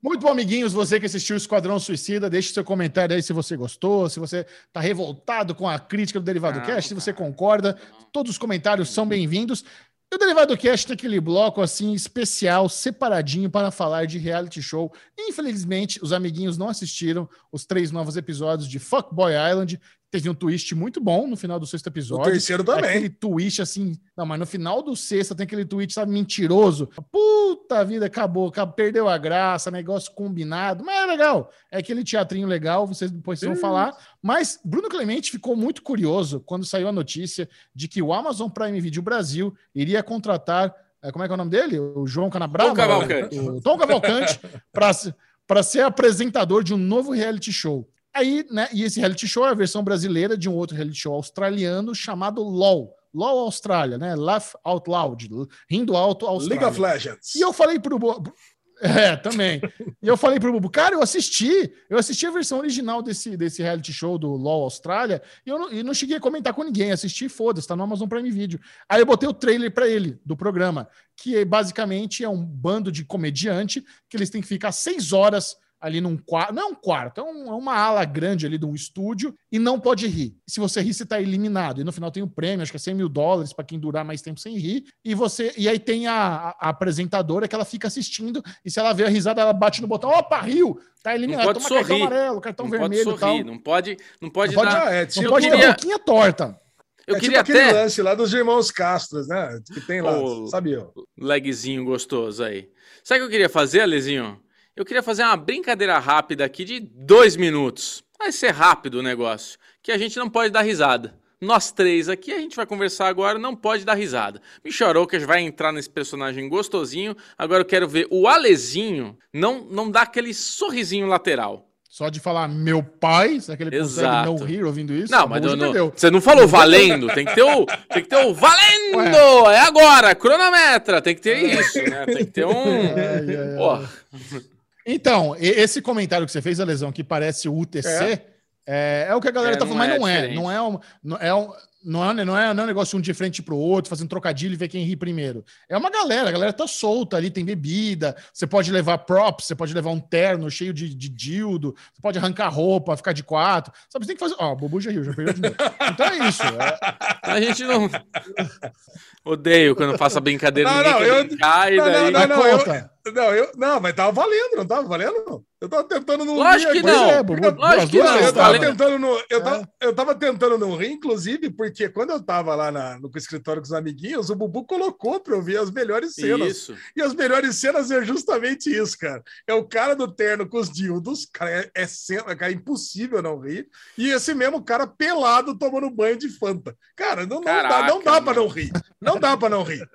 Muito 0.00 0.20
bom, 0.20 0.28
amiguinhos. 0.28 0.72
Você 0.72 1.00
que 1.00 1.06
assistiu 1.06 1.34
o 1.34 1.36
Esquadrão 1.36 1.78
Suicida, 1.80 2.30
deixe 2.30 2.52
seu 2.52 2.62
comentário 2.62 3.16
aí 3.16 3.22
se 3.22 3.32
você 3.32 3.56
gostou, 3.56 4.08
se 4.08 4.20
você 4.20 4.46
tá 4.72 4.80
revoltado 4.80 5.56
com 5.56 5.68
a 5.68 5.76
crítica 5.76 6.20
do 6.20 6.24
Derivado 6.24 6.60
Não, 6.60 6.66
Cast, 6.66 6.88
se 6.88 6.94
você 6.94 7.12
concorda. 7.12 7.76
Todos 8.12 8.30
os 8.30 8.38
comentários 8.38 8.90
são 8.90 9.06
bem-vindos. 9.06 9.64
E 10.10 10.14
o 10.14 10.18
Derivado 10.18 10.56
Cast 10.56 10.86
tem 10.86 10.94
aquele 10.94 11.20
bloco 11.20 11.60
assim 11.60 11.92
especial, 11.92 12.68
separadinho 12.68 13.50
para 13.50 13.72
falar 13.72 14.06
de 14.06 14.18
reality 14.18 14.62
show. 14.62 14.90
Infelizmente, 15.18 15.98
os 16.02 16.12
amiguinhos 16.12 16.56
não 16.56 16.68
assistiram 16.68 17.28
os 17.50 17.66
três 17.66 17.90
novos 17.90 18.16
episódios 18.16 18.68
de 18.68 18.78
Fuckboy 18.78 19.32
Island. 19.32 19.80
Teve 20.10 20.30
um 20.30 20.34
twist 20.34 20.74
muito 20.74 21.02
bom 21.02 21.26
no 21.26 21.36
final 21.36 21.60
do 21.60 21.66
sexto 21.66 21.86
O 21.86 21.90
episódio. 21.90 22.32
terceiro 22.32 22.62
É 22.62 22.64
também. 22.66 22.90
Aquele 22.90 23.10
twist 23.10 23.60
assim. 23.60 23.94
Não, 24.16 24.24
mas 24.24 24.38
no 24.38 24.46
final 24.46 24.82
do 24.82 24.96
sexto 24.96 25.34
tem 25.34 25.44
aquele 25.44 25.66
twist, 25.66 25.92
sabe, 25.92 26.10
mentiroso. 26.10 26.88
Puta 27.12 27.84
vida, 27.84 28.06
acabou, 28.06 28.48
acabou, 28.48 28.74
perdeu 28.74 29.06
a 29.06 29.18
graça, 29.18 29.70
negócio 29.70 30.10
combinado. 30.14 30.82
Mas 30.82 31.02
é 31.02 31.06
legal. 31.06 31.50
É 31.70 31.78
aquele 31.78 32.02
teatrinho 32.02 32.48
legal, 32.48 32.86
vocês 32.86 33.10
depois 33.10 33.38
vão 33.42 33.54
falar. 33.56 33.94
Mas 34.22 34.58
Bruno 34.64 34.88
Clemente 34.88 35.30
ficou 35.30 35.54
muito 35.54 35.82
curioso 35.82 36.40
quando 36.46 36.64
saiu 36.64 36.88
a 36.88 36.92
notícia 36.92 37.46
de 37.74 37.86
que 37.86 38.00
o 38.00 38.12
Amazon 38.14 38.48
Prime 38.48 38.80
Video 38.80 39.02
Brasil 39.02 39.54
iria 39.74 40.02
contratar. 40.02 40.74
eh, 41.02 41.12
Como 41.12 41.22
é 41.22 41.28
que 41.28 41.32
é 41.32 41.34
o 41.34 41.38
nome 41.38 41.50
dele? 41.50 41.78
O 41.78 42.06
João 42.06 42.30
Canabrava? 42.30 42.70
Tom 42.70 42.76
Cavalcante. 42.76 43.38
O 43.38 43.60
Tom 43.60 43.76
Cavalcante, 43.76 44.40
para 44.72 45.62
ser 45.62 45.82
apresentador 45.82 46.64
de 46.64 46.72
um 46.72 46.78
novo 46.78 47.12
reality 47.12 47.52
show. 47.52 47.86
Aí, 48.14 48.44
né, 48.50 48.68
e 48.72 48.82
esse 48.82 48.98
reality 48.98 49.28
show 49.28 49.46
é 49.46 49.50
a 49.50 49.54
versão 49.54 49.82
brasileira 49.82 50.36
de 50.36 50.48
um 50.48 50.54
outro 50.54 50.76
reality 50.76 50.98
show 50.98 51.14
australiano 51.14 51.94
chamado 51.94 52.42
LOL. 52.42 52.94
LOL 53.14 53.40
Austrália, 53.40 53.96
né? 53.96 54.14
Laugh 54.14 54.54
Out 54.64 54.88
Loud, 54.88 55.28
rindo 55.68 55.96
alto 55.96 56.26
Austrália. 56.26 56.60
League 56.60 56.64
of 56.64 56.80
Legends. 56.80 57.34
E 57.34 57.40
eu 57.40 57.52
falei 57.52 57.78
pro 57.78 57.98
Bubu. 57.98 58.32
É, 58.80 59.16
também. 59.16 59.60
E 60.00 60.06
eu 60.06 60.16
falei 60.16 60.38
pro 60.38 60.52
Bubu, 60.52 60.70
cara, 60.70 60.94
eu 60.94 61.02
assisti. 61.02 61.72
Eu 61.90 61.98
assisti 61.98 62.26
a 62.26 62.30
versão 62.30 62.58
original 62.58 63.02
desse, 63.02 63.36
desse 63.36 63.62
reality 63.62 63.92
show 63.92 64.16
do 64.16 64.28
LOL 64.28 64.62
Austrália 64.62 65.20
e 65.44 65.50
eu 65.50 65.58
não, 65.58 65.72
e 65.72 65.82
não 65.82 65.92
cheguei 65.92 66.16
a 66.16 66.20
comentar 66.20 66.54
com 66.54 66.62
ninguém. 66.62 66.92
Assisti, 66.92 67.28
foda-se, 67.28 67.66
tá 67.66 67.74
no 67.74 67.82
Amazon 67.82 68.08
Prime 68.08 68.30
Video. 68.30 68.60
Aí 68.88 69.00
eu 69.00 69.06
botei 69.06 69.28
o 69.28 69.34
trailer 69.34 69.72
pra 69.72 69.88
ele 69.88 70.20
do 70.24 70.36
programa, 70.36 70.88
que 71.16 71.36
é, 71.36 71.44
basicamente 71.44 72.22
é 72.22 72.28
um 72.28 72.44
bando 72.44 72.92
de 72.92 73.04
comediante 73.04 73.84
que 74.08 74.16
eles 74.16 74.30
têm 74.30 74.40
que 74.40 74.46
ficar 74.46 74.70
seis 74.70 75.12
horas 75.12 75.56
ali 75.80 76.00
num 76.00 76.16
quarto. 76.16 76.52
Não 76.54 76.62
é 76.62 76.66
um 76.66 76.74
quarto, 76.74 77.20
é, 77.20 77.24
um- 77.24 77.46
é 77.48 77.54
uma 77.54 77.74
ala 77.74 78.04
grande 78.04 78.44
ali 78.46 78.58
de 78.58 78.66
um 78.66 78.74
estúdio 78.74 79.34
e 79.52 79.58
não 79.58 79.78
pode 79.78 80.06
rir. 80.06 80.34
Se 80.46 80.58
você 80.60 80.80
rir, 80.80 80.92
você 80.94 81.06
tá 81.06 81.20
eliminado. 81.20 81.80
E 81.80 81.84
no 81.84 81.92
final 81.92 82.10
tem 82.10 82.22
o 82.22 82.28
prêmio, 82.28 82.62
acho 82.62 82.72
que 82.72 82.76
é 82.76 82.80
100 82.80 82.94
mil 82.94 83.08
dólares 83.08 83.52
para 83.52 83.64
quem 83.64 83.78
durar 83.78 84.04
mais 84.04 84.20
tempo 84.22 84.40
sem 84.40 84.56
rir. 84.58 84.84
E 85.04 85.14
você 85.14 85.52
e 85.56 85.68
aí 85.68 85.78
tem 85.78 86.06
a, 86.06 86.14
a- 86.14 86.56
a 86.60 86.68
apresentadora 86.70 87.46
que 87.46 87.54
ela 87.54 87.64
fica 87.64 87.86
assistindo 87.88 88.42
e 88.64 88.70
se 88.70 88.78
ela 88.80 88.92
vê 88.92 89.04
a 89.04 89.08
risada, 89.08 89.40
ela 89.40 89.52
bate 89.52 89.80
no 89.80 89.86
botão. 89.88 90.10
Opa, 90.10 90.40
riu! 90.40 90.78
Tá 91.02 91.14
eliminado. 91.14 91.46
Não 91.46 91.52
pode 91.54 91.64
Toma 91.68 91.76
cartão 91.80 91.96
sorrir. 91.98 92.02
amarelo, 92.06 92.40
cartão 92.40 92.64
não 92.66 92.70
vermelho 92.70 93.04
pode 93.04 93.20
tal. 93.20 93.28
sorrir, 93.30 93.44
não 93.44 93.58
pode, 93.58 93.96
não 94.20 94.30
pode 94.30 94.54
Não 94.56 94.62
pode 94.64 94.74
dar. 94.74 94.92
É 94.92 95.00
Não 95.02 95.06
tipo, 95.06 95.28
pode 95.28 95.48
queria- 95.48 95.60
ter 95.60 95.68
boquinha 95.74 95.98
torta. 96.00 96.60
Eu 97.06 97.14
é 97.16 97.20
tipo 97.20 97.26
queria 97.26 97.40
aquele 97.40 97.60
até 97.60 97.72
lance 97.72 98.02
lá 98.02 98.14
dos 98.14 98.34
irmãos 98.34 98.70
Castros, 98.70 99.28
né? 99.28 99.60
Que 99.72 99.80
tem 99.80 100.02
lá, 100.02 100.18
Ô, 100.18 100.46
sabia? 100.48 100.86
legzinho 101.16 101.84
gostoso 101.84 102.42
aí. 102.44 102.68
Sabe 103.02 103.20
o 103.20 103.22
que 103.22 103.26
eu 103.28 103.30
queria 103.30 103.48
fazer, 103.48 103.80
Alezinho? 103.80 104.38
Eu 104.78 104.84
queria 104.84 105.02
fazer 105.02 105.24
uma 105.24 105.36
brincadeira 105.36 105.98
rápida 105.98 106.44
aqui 106.44 106.64
de 106.64 106.78
dois 106.78 107.34
minutos. 107.34 108.04
Vai 108.16 108.30
ser 108.30 108.52
rápido 108.52 109.00
o 109.00 109.02
negócio, 109.02 109.58
que 109.82 109.90
a 109.90 109.98
gente 109.98 110.16
não 110.16 110.30
pode 110.30 110.52
dar 110.52 110.62
risada. 110.62 111.18
Nós 111.40 111.72
três 111.72 112.08
aqui, 112.08 112.32
a 112.32 112.38
gente 112.38 112.54
vai 112.54 112.64
conversar 112.64 113.08
agora, 113.08 113.40
não 113.40 113.56
pode 113.56 113.84
dar 113.84 113.94
risada. 113.94 114.40
Michel 114.64 114.90
Aroucas 114.90 115.24
vai 115.24 115.40
entrar 115.40 115.72
nesse 115.72 115.90
personagem 115.90 116.48
gostosinho. 116.48 117.16
Agora 117.36 117.62
eu 117.62 117.64
quero 117.64 117.88
ver 117.88 118.06
o 118.08 118.28
Alezinho 118.28 119.18
não, 119.34 119.64
não 119.64 119.90
dar 119.90 120.02
aquele 120.02 120.32
sorrisinho 120.32 121.08
lateral. 121.08 121.68
Só 121.90 122.08
de 122.08 122.20
falar 122.20 122.46
meu 122.46 122.80
pai, 122.80 123.40
será 123.40 123.56
que 123.56 123.64
ele 123.64 123.74
Exato. 123.74 124.28
consegue 124.28 124.40
não 124.40 124.46
rir 124.46 124.64
ouvindo 124.64 124.92
isso? 124.94 125.10
Não, 125.10 125.26
mas 125.26 125.42
não, 125.42 125.90
você 125.90 126.08
não 126.08 126.20
falou 126.20 126.46
valendo, 126.46 127.08
tem 127.08 127.26
que 127.26 127.34
ter 127.34 127.42
o, 127.42 127.66
tem 127.66 128.02
que 128.02 128.08
ter 128.08 128.24
o 128.24 128.32
valendo, 128.32 129.50
é 129.50 129.58
agora, 129.58 130.14
cronometra, 130.14 131.02
tem 131.02 131.16
que 131.16 131.20
ter 131.20 131.58
isso, 131.58 131.82
né? 131.82 132.06
Tem 132.06 132.18
que 132.18 132.26
ter 132.26 132.46
um, 132.46 132.52
Ai, 132.54 133.36
ai, 133.36 133.56
ai. 133.56 134.57
Então, 134.90 135.36
esse 135.38 135.82
comentário 135.82 136.24
que 136.26 136.32
você 136.32 136.40
fez, 136.40 136.58
a 136.60 136.64
lesão, 136.64 136.90
que 136.90 137.04
parece 137.04 137.46
o 137.48 137.54
UTC, 137.58 138.22
é, 138.66 139.06
é 139.08 139.14
o 139.14 139.20
que 139.20 139.28
a 139.28 139.30
galera 139.30 139.54
É, 139.54 139.58
tá 139.58 139.64
não 139.66 139.72
falando, 139.74 139.88
mas 139.88 139.96
é 139.96 139.98
não 139.98 140.08
é. 140.08 140.14
diferente. 140.14 140.36
Não 140.36 140.50
é 140.50 140.62
um. 140.62 140.78
Não 141.04 141.16
é 141.18 141.34
um 141.34 141.52
não 141.84 142.10
é, 142.10 142.12
não, 142.24 142.36
é, 142.36 142.52
não 142.52 142.62
é 142.62 142.64
um 142.64 142.66
negócio 142.66 142.98
um 142.98 143.00
de 143.00 143.14
frente 143.14 143.40
pro 143.40 143.56
outro, 143.56 143.88
fazendo 143.88 144.08
trocadilho 144.08 144.52
e 144.52 144.56
ver 144.56 144.66
quem 144.66 144.82
ri 144.84 144.96
primeiro. 144.96 145.44
É 145.68 145.76
uma 145.76 145.88
galera, 145.88 146.28
a 146.28 146.32
galera 146.32 146.52
tá 146.52 146.66
solta 146.66 147.16
ali, 147.16 147.30
tem 147.30 147.44
bebida, 147.44 148.16
você 148.34 148.48
pode 148.48 148.72
levar 148.72 148.98
props, 148.98 149.46
você 149.46 149.54
pode 149.54 149.72
levar 149.72 149.90
um 149.90 150.00
terno 150.00 150.50
cheio 150.50 150.74
de, 150.74 150.92
de 150.92 151.08
dildo, 151.08 151.74
você 151.94 152.02
pode 152.02 152.18
arrancar 152.18 152.48
roupa, 152.48 152.96
ficar 152.96 153.12
de 153.12 153.22
quatro. 153.22 153.72
Sabe, 153.88 154.04
você 154.04 154.08
tem 154.08 154.16
que 154.16 154.20
fazer. 154.20 154.34
Ó, 154.40 154.52
o 154.52 154.56
Bobo 154.56 154.80
já 154.80 154.90
riu, 154.90 155.04
já 155.04 155.14
perdeu 155.14 155.34
de 155.34 155.40
novo. 155.40 155.54
Então 155.92 156.06
é 156.06 156.28
isso. 156.28 156.42
é- 156.42 156.78
a 157.22 157.40
gente 157.40 157.62
não... 157.62 157.88
Odeio 159.24 159.76
quando 159.76 159.96
faço 159.98 160.18
a 160.18 160.20
brincadeira, 160.20 160.68
Não, 160.70 160.76
ninguém 160.78 160.92
não, 160.92 160.98
quer 160.98 161.08
eu- 161.08 161.24
brincar, 161.26 161.72
e 161.72 161.76
não, 161.76 161.84
daí... 161.84 162.10
não, 162.10 162.20
Mas 162.20 162.28
não, 162.28 162.46
eu- 162.46 162.58
conta. 162.58 162.72
Não, 162.72 162.90
eu, 163.16 163.50
não, 163.56 163.80
mas 163.80 163.94
tava 163.94 164.12
valendo, 164.12 164.56
não 164.56 164.66
tava 164.66 164.86
valendo? 164.86 165.44
Eu 165.60 165.68
tava 165.68 165.82
tentando 165.84 166.24
não 166.24 166.36
Lógico 166.36 166.72
rir 166.72 166.80
que 166.82 166.86
não. 166.86 167.10
é, 167.10 167.20
Lógico 167.20 167.90
que 167.90 167.98
não. 167.98 168.16
Eu 168.16 168.32
tava, 168.32 168.46
Valendo. 168.52 168.60
tentando 168.70 168.98
não, 168.98 169.22
eu, 169.28 169.42
tava, 169.42 169.68
eu 169.80 169.92
tava 169.94 170.14
tentando 170.14 170.56
não 170.58 170.76
rir, 170.76 170.92
inclusive, 170.92 171.50
porque 171.50 171.88
quando 171.88 172.10
eu 172.10 172.22
tava 172.22 172.54
lá 172.54 172.70
na- 172.70 172.96
no 173.00 173.10
escritório 173.16 173.60
com 173.60 173.66
os 173.66 173.72
amiguinhos, 173.72 174.30
o 174.30 174.36
Bubu 174.36 174.64
colocou 174.64 175.18
pra 175.18 175.34
eu 175.34 175.42
ver 175.42 175.58
as 175.58 175.68
melhores 175.70 176.14
cenas. 176.14 176.48
Isso. 176.56 176.76
E 176.96 177.02
as 177.02 177.12
melhores 177.12 177.56
cenas 177.56 177.90
é 177.90 178.04
justamente 178.04 178.70
isso, 178.72 178.96
cara. 178.96 179.20
É 179.48 179.54
o 179.54 179.64
cara 179.64 179.96
do 179.96 180.06
terno 180.06 180.48
com 180.48 180.58
os 180.58 180.70
dildos, 180.70 181.26
cara, 181.32 181.50
é, 181.50 181.70
é, 181.74 181.86
cena, 181.88 182.36
cara, 182.36 182.52
é 182.52 182.54
impossível 182.54 183.20
não 183.20 183.40
rir. 183.40 183.66
E 183.96 184.10
esse 184.10 184.32
mesmo 184.34 184.62
cara 184.62 184.86
pelado 184.86 185.58
tomando 185.58 185.90
banho 185.90 186.16
de 186.16 186.28
Fanta. 186.28 186.76
Cara, 186.94 187.26
não, 187.26 187.36
não 187.40 187.44
dá, 187.44 187.82
não 187.88 188.00
dá 188.02 188.20
pra 188.22 188.34
não 188.34 188.46
rir. 188.46 188.70
Não 189.00 189.18
dá 189.18 189.36
pra 189.36 189.48
não 189.48 189.64
rir. 189.64 189.84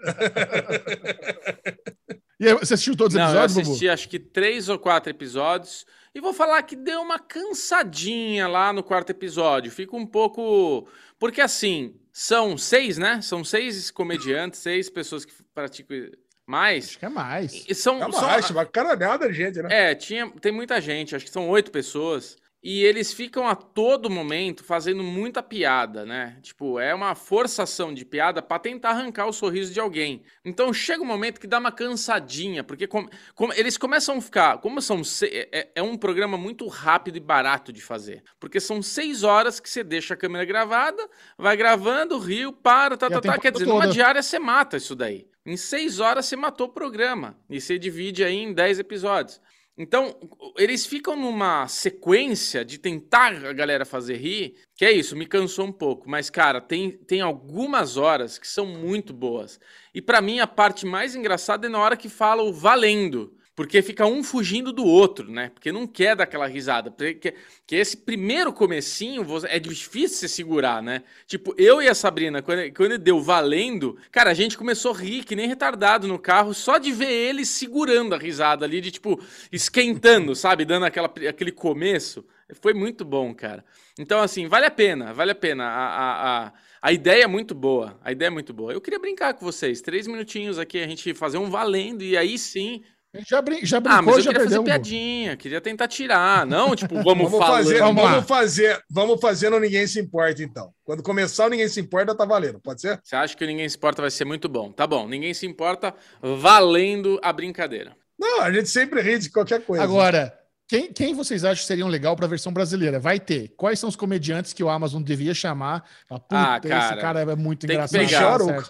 E 2.39 2.47
aí, 2.47 2.53
você 2.55 2.73
assistiu 2.73 2.95
todos 2.95 3.13
os 3.15 3.19
Não, 3.19 3.27
eu 3.27 3.31
episódios, 3.31 3.55
Bubu? 3.57 3.69
assisti 3.69 3.89
acho 3.89 4.09
que 4.09 4.19
três 4.19 4.67
ou 4.69 4.77
quatro 4.79 5.09
episódios 5.11 5.85
E 6.15 6.19
vou 6.19 6.33
falar 6.33 6.61
que 6.63 6.75
deu 6.75 7.01
uma 7.01 7.19
cansadinha 7.19 8.47
lá 8.47 8.71
no 8.73 8.83
quarto 8.83 9.09
episódio. 9.11 9.71
Fica 9.71 9.95
um 9.95 10.05
pouco. 10.05 10.87
Porque 11.17 11.41
assim, 11.41 11.95
são 12.11 12.57
seis, 12.57 12.97
né? 12.97 13.21
São 13.21 13.43
seis 13.43 13.89
comediantes, 13.91 14.59
seis 14.59 14.89
pessoas 14.89 15.25
que 15.25 15.33
praticam 15.53 16.09
mais. 16.45 16.89
Acho 16.89 16.99
que 16.99 17.05
é 17.05 17.09
mais. 17.09 17.65
E 17.67 17.73
são, 17.73 18.03
É 18.03 18.11
são- 18.11 18.21
mais, 18.21 18.49
uma 18.49 18.65
caralhada 18.65 19.27
de 19.27 19.33
gente, 19.33 19.61
né? 19.61 19.91
é, 19.91 19.95
tinha, 19.95 20.29
tem 20.41 20.51
muita 20.51 20.79
gente, 20.81 21.15
acho 21.15 21.25
que 21.25 21.31
são 21.31 21.47
oito 21.49 21.71
pessoas. 21.71 22.37
E 22.65 22.81
eles 22.85 23.11
ficam 23.13 23.45
a 23.45 23.55
todo 23.55 24.09
momento 24.09 24.63
fazendo 24.63 25.03
muita 25.03 25.43
piada, 25.43 26.05
né? 26.05 26.37
Tipo, 26.41 26.79
é 26.79 26.95
uma 26.95 27.13
forçação 27.13 27.93
de 27.93 28.05
piada 28.05 28.41
pra 28.41 28.57
tentar 28.57 28.91
arrancar 28.91 29.27
o 29.27 29.33
sorriso 29.33 29.73
de 29.73 29.81
alguém. 29.81 30.23
Então 30.45 30.73
chega 30.73 31.03
um 31.03 31.05
momento 31.05 31.41
que 31.41 31.47
dá 31.47 31.59
uma 31.59 31.73
cansadinha, 31.73 32.63
porque 32.63 32.87
com- 32.87 33.05
com- 33.35 33.51
eles 33.53 33.77
começam 33.77 34.17
a 34.17 34.21
ficar. 34.21 34.57
Como 34.59 34.81
são. 34.81 35.03
se- 35.03 35.49
é, 35.51 35.71
é 35.75 35.83
um 35.83 35.97
programa 35.97 36.37
muito 36.37 36.65
rápido 36.67 37.17
e 37.17 37.19
barato 37.19 37.73
de 37.73 37.81
fazer. 37.81 38.23
Porque 38.39 38.59
são 38.61 38.81
seis 38.81 39.23
horas 39.23 39.59
que 39.59 39.69
você 39.69 39.83
deixa 39.83 40.13
a 40.13 40.17
câmera 40.17 40.45
gravada, 40.45 41.05
vai 41.37 41.57
gravando, 41.57 42.17
riu, 42.17 42.53
para, 42.53 42.95
tá, 42.95 43.07
E 43.09 43.13
a 43.13 43.19
tá, 43.19 43.33
tá. 43.33 43.37
Quer 43.39 43.51
dizer, 43.51 43.65
numa 43.65 43.81
toda. 43.81 43.91
diária 43.93 44.23
você 44.23 44.39
mata 44.39 44.77
isso 44.77 44.95
daí. 44.95 45.27
Em 45.45 45.57
seis 45.57 45.99
horas 45.99 46.25
você 46.25 46.37
matou 46.37 46.67
o 46.67 46.71
programa. 46.71 47.37
E 47.49 47.59
você 47.59 47.77
divide 47.77 48.23
aí 48.23 48.37
em 48.37 48.53
dez 48.53 48.79
episódios. 48.79 49.41
Então, 49.75 50.15
eles 50.55 50.85
ficam 50.85 51.15
numa 51.15 51.67
sequência 51.67 52.63
de 52.63 52.77
tentar 52.77 53.33
a 53.43 53.53
galera 53.53 53.83
fazer 53.85 54.17
rir, 54.17 54.55
que 54.75 54.85
é 54.85 54.91
isso, 54.91 55.15
me 55.15 55.25
cansou 55.25 55.65
um 55.65 55.71
pouco. 55.71 56.07
Mas, 56.07 56.29
cara, 56.29 56.61
tem, 56.61 56.91
tem 56.91 57.21
algumas 57.21 57.97
horas 57.97 58.37
que 58.37 58.47
são 58.47 58.67
muito 58.67 59.11
boas. 59.13 59.59
E 59.93 60.01
pra 60.01 60.21
mim, 60.21 60.39
a 60.39 60.45
parte 60.45 60.85
mais 60.85 61.15
engraçada 61.15 61.65
é 61.65 61.69
na 61.69 61.79
hora 61.79 61.97
que 61.97 62.07
fala 62.07 62.43
o 62.43 62.53
valendo. 62.53 63.35
Porque 63.55 63.83
fica 63.83 64.05
um 64.07 64.23
fugindo 64.23 64.73
do 64.73 64.83
outro, 64.83 65.31
né? 65.31 65.51
Porque 65.53 65.71
não 65.71 65.85
quer 65.85 66.15
dar 66.15 66.23
aquela 66.23 66.47
risada. 66.47 66.89
Porque 66.89 67.35
que 67.67 67.75
esse 67.75 67.95
primeiro 67.95 68.51
comecinho 68.51 69.23
é 69.47 69.59
difícil 69.59 70.17
você 70.17 70.27
segurar, 70.27 70.81
né? 70.81 71.03
Tipo, 71.27 71.53
eu 71.55 71.79
e 71.79 71.87
a 71.87 71.93
Sabrina, 71.93 72.41
quando, 72.41 72.73
quando 72.73 72.97
deu 72.97 73.21
valendo, 73.21 73.95
cara, 74.11 74.31
a 74.31 74.33
gente 74.33 74.57
começou 74.57 74.91
a 74.91 74.97
rir 74.97 75.23
que 75.23 75.35
nem 75.35 75.47
retardado 75.47 76.07
no 76.07 76.17
carro, 76.17 76.51
só 76.53 76.79
de 76.79 76.91
ver 76.91 77.11
ele 77.11 77.45
segurando 77.45 78.15
a 78.15 78.17
risada 78.17 78.65
ali, 78.65 78.81
de 78.81 78.89
tipo, 78.89 79.21
esquentando, 79.51 80.33
sabe? 80.35 80.65
Dando 80.65 80.87
aquela, 80.87 81.13
aquele 81.29 81.51
começo. 81.51 82.25
Foi 82.59 82.73
muito 82.73 83.05
bom, 83.05 83.35
cara. 83.35 83.63
Então, 83.99 84.19
assim, 84.19 84.47
vale 84.47 84.65
a 84.65 84.71
pena, 84.71 85.13
vale 85.13 85.31
a 85.31 85.35
pena. 85.35 85.65
A, 85.65 85.87
a, 85.87 86.45
a, 86.47 86.53
a 86.81 86.91
ideia 86.91 87.23
é 87.25 87.27
muito 87.27 87.53
boa. 87.53 87.99
A 88.03 88.11
ideia 88.11 88.27
é 88.27 88.31
muito 88.31 88.51
boa. 88.51 88.73
Eu 88.73 88.81
queria 88.81 88.99
brincar 88.99 89.35
com 89.35 89.45
vocês. 89.45 89.79
Três 89.79 90.07
minutinhos 90.07 90.57
aqui, 90.57 90.79
a 90.79 90.87
gente 90.87 91.13
fazer 91.13 91.37
um 91.37 91.51
valendo, 91.51 92.03
e 92.03 92.17
aí 92.17 92.37
sim. 92.37 92.83
A 93.13 93.19
gente 93.19 93.29
Já, 93.29 93.41
brin 93.43 93.59
já 93.63 93.77
Ah, 93.77 93.79
brincou, 93.79 94.03
mas 94.05 94.15
eu 94.17 94.21
já 94.21 94.31
queria 94.31 94.43
fazer 94.45 94.55
perdeu. 94.55 94.63
piadinha, 94.63 95.37
queria 95.37 95.61
tentar 95.61 95.87
tirar. 95.87 96.45
Não, 96.47 96.75
tipo, 96.75 96.95
vamos, 97.03 97.29
Vamos 97.29 97.37
falando. 97.39 97.57
fazer, 97.63 97.79
Vamos 97.79 98.03
vamos, 98.03 98.25
fazer, 98.27 98.83
vamos 98.89 99.21
fazer 99.21 99.49
no 99.51 99.59
Ninguém 99.59 99.85
Se 99.85 99.99
Importa, 99.99 100.41
então. 100.41 100.71
Quando 100.83 101.03
começar 101.03 101.45
o 101.45 101.49
Ninguém 101.49 101.67
Se 101.67 101.79
Importa, 101.79 102.15
tá 102.15 102.25
valendo, 102.25 102.59
pode 102.59 102.81
ser? 102.81 102.99
Você 103.03 103.15
acha 103.15 103.37
que 103.37 103.43
o 103.43 103.47
Ninguém 103.47 103.69
Se 103.69 103.77
Importa 103.77 104.01
vai 104.01 104.09
ser 104.09 104.25
muito 104.25 104.49
bom? 104.49 104.71
Tá 104.71 104.87
bom, 104.87 105.07
ninguém 105.07 105.33
se 105.33 105.45
importa 105.45 105.93
valendo 106.21 107.19
a 107.21 107.31
brincadeira. 107.31 107.95
Não, 108.19 108.41
a 108.41 108.51
gente 108.51 108.69
sempre 108.69 108.99
ri 109.01 109.19
de 109.19 109.29
qualquer 109.29 109.61
coisa. 109.61 109.83
Agora, 109.83 110.33
quem, 110.67 110.91
quem 110.91 111.13
vocês 111.13 111.43
acham 111.43 111.61
que 111.61 111.67
seriam 111.67 111.87
legal 111.89 112.15
para 112.15 112.25
a 112.25 112.29
versão 112.29 112.51
brasileira? 112.51 112.99
Vai 112.99 113.19
ter. 113.19 113.53
Quais 113.55 113.77
são 113.79 113.89
os 113.89 113.95
comediantes 113.95 114.53
que 114.53 114.63
o 114.63 114.69
Amazon 114.69 115.03
devia 115.03 115.33
chamar? 115.35 115.83
Ah, 116.09 116.19
Puta, 116.19 116.67
cara, 116.69 116.93
esse 116.93 117.01
cara 117.01 117.21
é 117.21 117.35
muito 117.35 117.67
tem 117.67 117.77
que 117.77 117.85
engraçado. 118.05 118.45
pegar. 118.47 118.63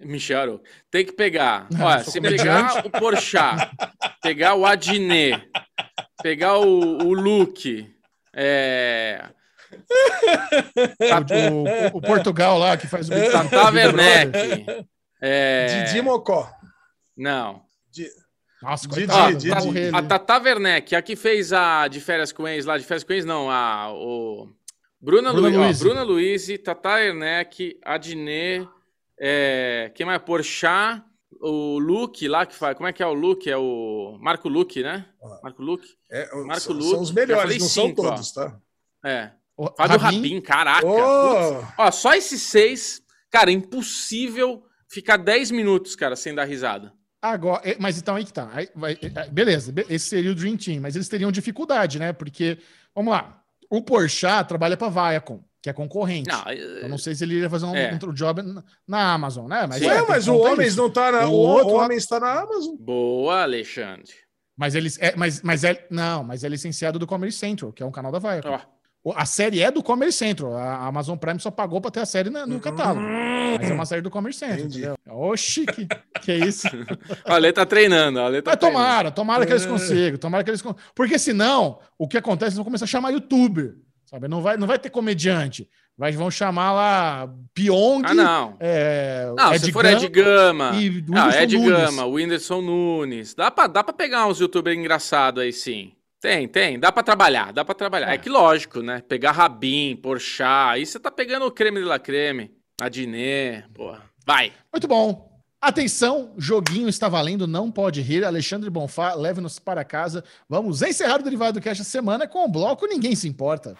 Tá 0.00 0.40
Arouca. 0.40 0.64
Tem 0.90 1.04
que 1.04 1.12
pegar. 1.12 1.66
Não, 1.70 1.86
Olha, 1.86 2.02
se 2.04 2.20
pegar 2.20 2.86
o 2.86 2.90
Porchat, 2.90 3.70
pegar 4.22 4.54
o 4.54 4.64
Adnet, 4.66 5.48
pegar 6.22 6.58
o, 6.58 6.98
o 7.06 7.12
Luke, 7.12 7.94
é, 8.34 9.24
O, 11.52 11.94
o- 11.94 11.98
o 11.98 12.00
Portugal 12.00 12.58
lá 12.58 12.76
que 12.76 12.86
faz 12.86 13.08
o 13.08 13.12
Tata. 13.30 13.70
Werneck, 13.70 14.86
é, 15.20 15.84
Didi 15.84 16.02
Mocó. 16.02 16.50
não. 17.16 17.62
Nossa, 18.62 18.86
Didi, 18.88 19.06
coitado, 19.06 19.36
Didi. 19.36 19.48
vai 19.48 19.64
morrer 19.64 19.94
A. 19.94 20.02
Tata 20.02 20.38
Werneck, 20.38 20.94
a 20.94 21.00
que 21.00 21.16
fez 21.16 21.50
a 21.52 21.88
de 21.88 21.98
férias 21.98 22.30
com 22.30 22.46
ex 22.46 22.66
lá, 22.66 22.76
de 22.76 22.84
férias 22.84 23.04
com 23.04 23.12
ex 23.14 23.24
não, 23.24 23.50
a 23.50 23.90
o 23.92 24.48
Bruna, 25.00 25.32
Bruna 25.32 25.48
Luiz, 25.48 25.56
ó, 25.56 25.64
Luiz. 25.64 25.78
Bruna 25.80 26.02
Luiz, 26.02 26.58
Tata 26.62 26.90
Werneck, 26.96 27.78
Adnet, 27.82 28.68
é, 29.20 29.92
quem 29.94 30.06
mais? 30.06 30.20
Porchat, 30.22 31.02
o 31.40 31.78
Luke 31.78 32.26
lá 32.26 32.46
que 32.46 32.54
faz, 32.54 32.76
como 32.76 32.88
é 32.88 32.92
que 32.92 33.02
é 33.02 33.06
o 33.06 33.12
Luke? 33.12 33.50
É 33.50 33.56
o 33.56 34.18
Marco 34.20 34.48
Luke, 34.48 34.82
né? 34.82 35.06
Marco 35.42 35.62
Luke. 35.62 35.86
É, 36.10 36.34
Marco 36.44 36.60
são, 36.62 36.74
Luque, 36.74 36.90
são 36.90 37.00
os 37.02 37.12
melhores, 37.12 37.58
não 37.58 37.68
são 37.68 37.86
cinco, 37.86 38.02
ó. 38.06 38.10
todos, 38.10 38.32
tá? 38.32 38.58
É. 39.04 39.30
O 39.56 39.66
Fábio 39.76 39.98
Rabin, 39.98 40.40
caraca. 40.40 40.86
Oh. 40.86 41.62
Ó, 41.78 41.90
só 41.90 42.14
esses 42.14 42.40
seis, 42.42 43.02
cara, 43.30 43.50
é 43.50 43.54
impossível 43.54 44.64
ficar 44.90 45.18
10 45.18 45.50
minutos, 45.50 45.94
cara, 45.94 46.16
sem 46.16 46.34
dar 46.34 46.44
risada. 46.44 46.92
Agora, 47.22 47.60
é, 47.68 47.76
mas 47.78 47.98
então 47.98 48.16
aí 48.16 48.24
que 48.24 48.32
tá. 48.32 48.48
Aí 48.52 48.68
vai- 48.74 48.98
é, 49.02 49.28
beleza, 49.28 49.70
be- 49.70 49.84
esse 49.90 50.08
seria 50.08 50.30
o 50.30 50.34
Dream 50.34 50.56
Team, 50.56 50.80
mas 50.80 50.96
eles 50.96 51.08
teriam 51.08 51.30
dificuldade, 51.30 51.98
né? 51.98 52.14
Porque, 52.14 52.58
vamos 52.94 53.12
lá, 53.12 53.42
o 53.70 53.82
Porchat 53.82 54.48
trabalha 54.48 54.76
para 54.78 54.88
Viacom, 54.88 55.44
que 55.62 55.68
é 55.68 55.72
concorrente. 55.72 56.28
Não, 56.30 56.42
Eu 56.52 56.88
não 56.88 56.96
sei 56.98 57.14
se 57.14 57.24
ele 57.24 57.34
iria 57.34 57.50
fazer 57.50 57.66
um, 57.66 57.74
É. 57.76 57.92
um 58.02 58.12
job 58.12 58.42
na, 58.88 59.12
Amazon, 59.12 59.46
né? 59.48 59.66
Mas, 59.68 59.78
Sim. 59.80 59.88
é, 59.88 60.02
mas 60.06 60.26
o 60.28 60.36
Homens 60.36 60.68
isso. 60.72 60.76
não 60.82 60.90
tá 60.90 61.12
na. 61.12 61.26
O 61.28 61.32
O, 61.32 61.36
outro 61.36 61.74
o 61.74 61.76
lá- 61.76 61.84
Homens 61.84 62.06
tá 62.06 62.18
na 62.18 62.40
Amazon. 62.40 62.76
boa, 62.78 63.42
Alexandre. 63.42 64.12
Mas 64.56 64.74
eles 64.74 64.98
é, 65.00 65.14
mas, 65.16 65.40
mas 65.42 65.64
é 65.64 65.86
não, 65.90 66.22
mas 66.24 66.44
é 66.44 66.48
licenciado 66.48 66.98
do 66.98 67.06
Comedy 67.06 67.32
Central, 67.32 67.72
que 67.72 67.82
é 67.82 67.86
um 67.86 67.90
canal 67.90 68.10
da 68.12 68.18
Viacom. 68.18 68.50
Ó, 68.50 68.60
O- 69.02 69.14
A 69.16 69.24
série 69.24 69.62
é 69.62 69.70
do 69.70 69.82
Comedy 69.82 70.12
Central. 70.12 70.54
A 70.54 70.86
Amazon 70.86 71.16
Prime 71.16 71.40
só 71.40 71.50
pagou 71.50 71.80
para 71.80 71.90
ter 71.90 72.00
a 72.00 72.04
série 72.06 72.28
na- 72.28 72.46
no 72.46 72.60
catálogo. 72.60 73.00
Mas 73.00 73.70
é 73.70 73.72
uma 73.72 73.86
série 73.86 74.02
do 74.02 74.10
Comedy 74.10 74.36
Central, 74.36 74.58
Entendi. 74.58 74.78
entendeu? 74.80 74.96
Oxi, 75.08 75.64
que, 75.64 75.86
que 76.20 76.32
é 76.32 76.36
isso? 76.36 76.66
a 77.24 77.34
Ale 77.36 77.50
tá 77.50 77.64
treinando, 77.64 78.20
a 78.20 78.26
Ale 78.26 78.42
tá 78.42 78.50
Mas 78.50 78.58
treinando. 78.60 78.82
tomara, 78.84 79.10
tomara 79.10 79.46
que 79.46 79.52
eles 79.54 79.64
É. 79.64 79.68
consigam, 79.68 80.18
tomara 80.18 80.44
que 80.44 80.50
eles 80.50 80.60
con- 80.60 80.74
Porque 80.94 81.18
senão, 81.18 81.78
o 81.98 82.06
que 82.06 82.18
acontece, 82.18 82.48
eles 82.48 82.56
vão 82.56 82.64
começar 82.66 82.84
a 82.84 82.88
chamar 82.88 83.10
youtuber, 83.12 83.74
sabe? 84.10 84.26
Não 84.28 84.42
vai, 84.42 84.56
não 84.56 84.66
vai 84.66 84.78
ter 84.78 84.90
comediante. 84.90 85.68
Vai, 85.96 86.12
vão 86.12 86.30
chamar 86.30 86.72
lá 86.72 87.28
Pyong, 87.54 88.02
Ah, 88.06 88.14
não. 88.14 88.56
é, 88.58 89.30
Não, 89.36 89.58
se 89.58 89.70
for 89.70 89.84
Ed 89.84 90.08
Gama. 90.08 90.72
e 90.74 91.04
Ah, 91.14 91.42
Ed 91.42 91.56
Nunes. 91.58 91.70
Gama, 91.70 92.06
Whindersson 92.06 92.60
Nunes. 92.62 93.34
Dá 93.34 93.50
pra, 93.50 93.66
dá 93.66 93.84
pra 93.84 93.92
pegar 93.92 94.26
uns 94.26 94.40
youtubers 94.40 94.76
engraçados 94.78 95.42
aí, 95.42 95.52
sim. 95.52 95.92
Tem, 96.20 96.48
tem. 96.48 96.78
Dá 96.78 96.90
pra 96.90 97.02
trabalhar, 97.02 97.52
dá 97.52 97.64
pra 97.64 97.74
trabalhar. 97.74 98.10
É, 98.10 98.14
É. 98.14 98.18
que 98.18 98.28
lógico, 98.28 98.80
né? 98.82 99.02
Pegar 99.06 99.32
Rabin, 99.32 99.96
Porchat. 99.96 100.74
Aí 100.74 100.84
você 100.86 100.98
tá 100.98 101.10
pegando 101.10 101.46
o 101.46 101.50
creme 101.50 101.80
de 101.80 101.86
la 101.86 101.98
creme. 101.98 102.50
Adnet, 102.80 103.64
porra. 103.74 104.02
Vai. 104.26 104.52
Muito 104.72 104.88
bom. 104.88 105.29
Atenção, 105.62 106.32
joguinho 106.38 106.88
está 106.88 107.06
valendo, 107.06 107.46
não 107.46 107.70
pode 107.70 108.00
rir. 108.00 108.24
Alexandre 108.24 108.70
Bonfá, 108.70 109.12
leve-nos 109.12 109.58
para 109.58 109.84
casa. 109.84 110.24
Vamos 110.48 110.80
encerrar 110.80 111.20
o 111.20 111.22
Derivado 111.22 111.60
do 111.60 111.62
Cash 111.62 111.80
essa 111.80 111.90
semana 111.90 112.26
com 112.26 112.42
o 112.46 112.48
bloco 112.48 112.86
Ninguém 112.86 113.14
Se 113.14 113.28
Importa. 113.28 113.76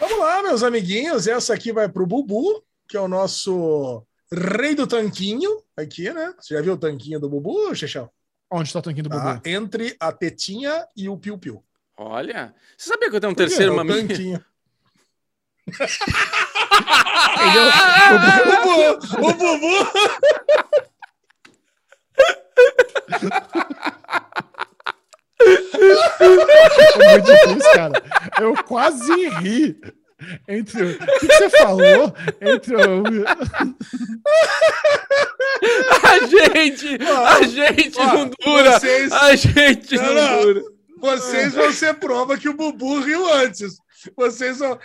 Vamos 0.00 0.18
lá, 0.18 0.42
meus 0.42 0.64
amiguinhos. 0.64 1.28
Essa 1.28 1.54
aqui 1.54 1.72
vai 1.72 1.88
pro 1.88 2.04
Bubu, 2.04 2.60
que 2.88 2.96
é 2.96 3.00
o 3.00 3.06
nosso 3.06 4.04
rei 4.32 4.74
do 4.74 4.88
tanquinho. 4.88 5.62
Aqui, 5.76 6.12
né? 6.12 6.34
Você 6.36 6.54
já 6.54 6.60
viu 6.60 6.72
o 6.72 6.78
tanquinho 6.78 7.20
do 7.20 7.30
Bubu, 7.30 7.72
Xexão? 7.76 8.10
Onde 8.50 8.68
está 8.68 8.80
o 8.80 8.82
tanquinho 8.82 9.04
do? 9.04 9.10
Bubu? 9.10 9.40
Entre 9.44 9.94
a 10.00 10.10
tetinha 10.10 10.84
e 10.96 11.08
o 11.08 11.16
piu-piu. 11.16 11.62
Olha. 11.98 12.54
Você 12.76 12.90
sabia 12.90 13.10
que 13.10 13.16
eu 13.16 13.20
tenho 13.20 13.32
um 13.32 13.34
Por 13.34 13.42
quê? 13.42 13.48
terceiro 13.48 13.72
É 13.72 13.76
o. 13.76 13.78
Entendeu? 14.06 14.40
o, 18.58 18.62
Bu- 18.62 19.28
o 19.28 19.34
Bubu. 19.34 19.76
É 26.20 27.12
muito 27.12 27.32
difícil, 27.32 27.72
cara. 27.72 28.02
Eu 28.40 28.54
quase 28.64 29.28
ri. 29.40 29.80
Entre 30.48 30.82
o... 30.82 30.90
o 30.90 30.98
que, 31.20 31.28
que 31.28 31.32
você 31.34 31.48
falou? 31.50 32.12
Entre 32.40 32.74
o... 32.74 33.02
A 36.02 36.18
gente, 36.26 36.98
a 37.02 37.42
gente 37.42 37.98
ó, 38.00 38.14
não 38.14 38.30
dura. 38.44 38.78
vocês- 38.80 39.12
A 39.12 39.36
gente 39.36 39.94
Não, 39.96 40.04
não, 40.04 40.14
não. 40.14 40.42
dura. 40.42 40.62
Vocês 41.00 41.54
vão 41.54 41.72
ser 41.72 41.94
prova 41.94 42.36
que 42.36 42.48
o 42.48 42.54
Bubu 42.54 43.00
riu 43.00 43.32
antes. 43.34 43.78
Vocês 44.16 44.58
vão. 44.60 44.78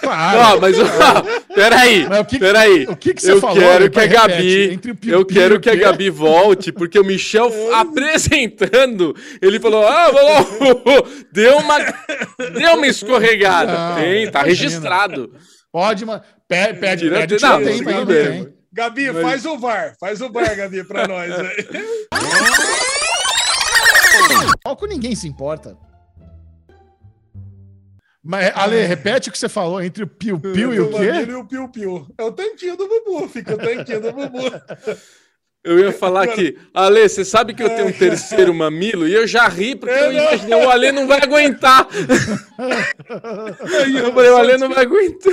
Claro. 0.00 0.38
Ó, 0.56 0.60
mas 0.60 0.76
ó, 0.78 0.84
peraí, 1.52 2.06
Mas 2.08 2.20
o 2.20 2.24
que- 2.24 2.38
peraí. 2.38 2.84
o 2.86 2.94
que 2.96 3.12
que 3.12 3.20
você 3.20 3.32
eu 3.32 3.40
falou? 3.40 3.56
quero 3.58 3.90
que 3.90 3.98
a. 3.98 4.06
Gabi, 4.06 4.80
eu 5.08 5.24
quero 5.26 5.58
que 5.60 5.68
a? 5.68 5.74
Gabi 5.74 6.10
volte, 6.10 6.70
porque 6.70 6.96
o 6.98 7.04
Michel 7.04 7.50
apresentando, 7.74 9.16
ele 9.40 9.58
falou, 9.58 9.84
ah, 9.86 10.12
falou, 10.12 11.08
deu 11.32 11.56
uma, 11.58 11.78
deu 12.54 12.74
uma 12.76 12.86
escorregada. 12.86 13.72
Não, 13.72 13.94
tem, 13.96 14.30
tá 14.30 14.40
imagina. 14.40 14.44
registrado. 14.44 15.34
Pede, 15.72 16.04
uma... 16.04 16.22
pede, 16.46 16.78
pede, 16.78 17.02
Tira- 17.04 17.18
pede 17.20 17.34
o 17.34 17.40
não, 17.40 17.58
tiro, 17.58 17.70
tem, 17.70 17.82
mas 17.82 17.94
não 17.96 18.04
bem. 18.06 18.24
tem. 18.44 18.54
Gabi, 18.74 19.10
Mas- 19.10 19.22
faz 19.22 19.44
o 19.44 19.58
VAR. 19.58 19.94
Faz 20.00 20.20
o 20.22 20.30
VAR, 20.32 20.56
Gabi, 20.56 20.84
pra 20.84 21.06
nós. 21.08 21.30
Palco 24.62 24.86
ninguém 24.86 25.14
se 25.14 25.28
importa. 25.28 25.76
Mas, 28.24 28.52
Ale, 28.54 28.80
repete 28.82 29.28
o 29.28 29.32
que 29.32 29.38
você 29.38 29.48
falou 29.48 29.82
entre 29.82 30.04
o 30.04 30.06
piu-piu 30.06 30.72
e 30.72 30.78
o 30.78 30.90
quê? 30.90 31.12
Mamilo 31.12 31.32
E 31.32 31.34
o 31.34 31.44
piu-piu. 31.44 32.06
É 32.16 32.22
o 32.22 32.30
tanquinho 32.30 32.76
do 32.76 32.86
Bubu, 32.86 33.28
fica 33.28 33.54
o 33.54 33.58
tanquinho 33.58 34.00
do 34.00 34.12
Bubu. 34.12 34.38
Eu 35.64 35.78
ia 35.78 35.92
falar 35.92 36.26
que, 36.26 36.58
Ale, 36.74 37.08
você 37.08 37.24
sabe 37.24 37.54
que 37.54 37.62
eu 37.62 37.68
tenho 37.68 37.86
um 37.86 37.92
terceiro 37.92 38.52
mamilo? 38.52 39.06
E 39.06 39.14
eu 39.14 39.28
já 39.28 39.46
ri 39.46 39.76
porque 39.76 39.94
É, 39.94 40.08
eu 40.08 40.12
imaginei, 40.12 40.54
o 40.56 40.68
Ale 40.68 40.90
não 40.90 41.06
vai 41.06 41.20
aguentar. 41.22 41.86
Eu 43.94 44.12
falei, 44.12 44.30
o 44.30 44.36
Ale 44.36 44.56
não 44.56 44.68
vai 44.68 44.82
aguentar. 44.84 45.32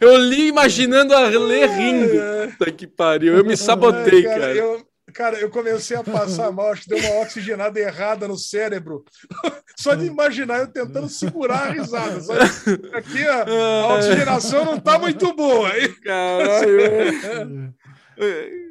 Eu 0.00 0.16
li 0.16 0.48
imaginando 0.48 1.14
a 1.14 1.26
Ale 1.26 1.66
rindo. 1.66 2.20
Puta 2.58 2.72
que 2.72 2.84
pariu, 2.84 3.36
eu 3.36 3.44
me 3.44 3.56
sabotei, 3.56 4.24
cara. 4.24 4.56
Eu, 4.56 4.84
cara, 5.10 5.38
eu 5.38 5.50
comecei 5.50 5.96
a 5.96 6.02
passar 6.04 6.50
mal, 6.52 6.72
acho 6.72 6.82
que 6.84 6.90
deu 6.90 6.98
uma 6.98 7.20
oxigenada 7.22 7.78
errada 7.78 8.26
no 8.28 8.36
cérebro. 8.36 9.04
Só 9.76 9.94
de 9.94 10.04
imaginar 10.06 10.58
eu 10.60 10.66
tentando 10.68 11.08
segurar 11.08 11.68
a 11.68 11.70
risada. 11.70 12.20
Só 12.20 12.34
de- 12.34 12.90
aqui 12.94 13.26
a, 13.26 13.44
a 13.44 13.94
oxigenação 13.94 14.64
não 14.64 14.78
tá 14.78 14.98
muito 14.98 15.32
boa. 15.34 15.76
hein? 15.78 15.94
Caralho. 16.04 17.74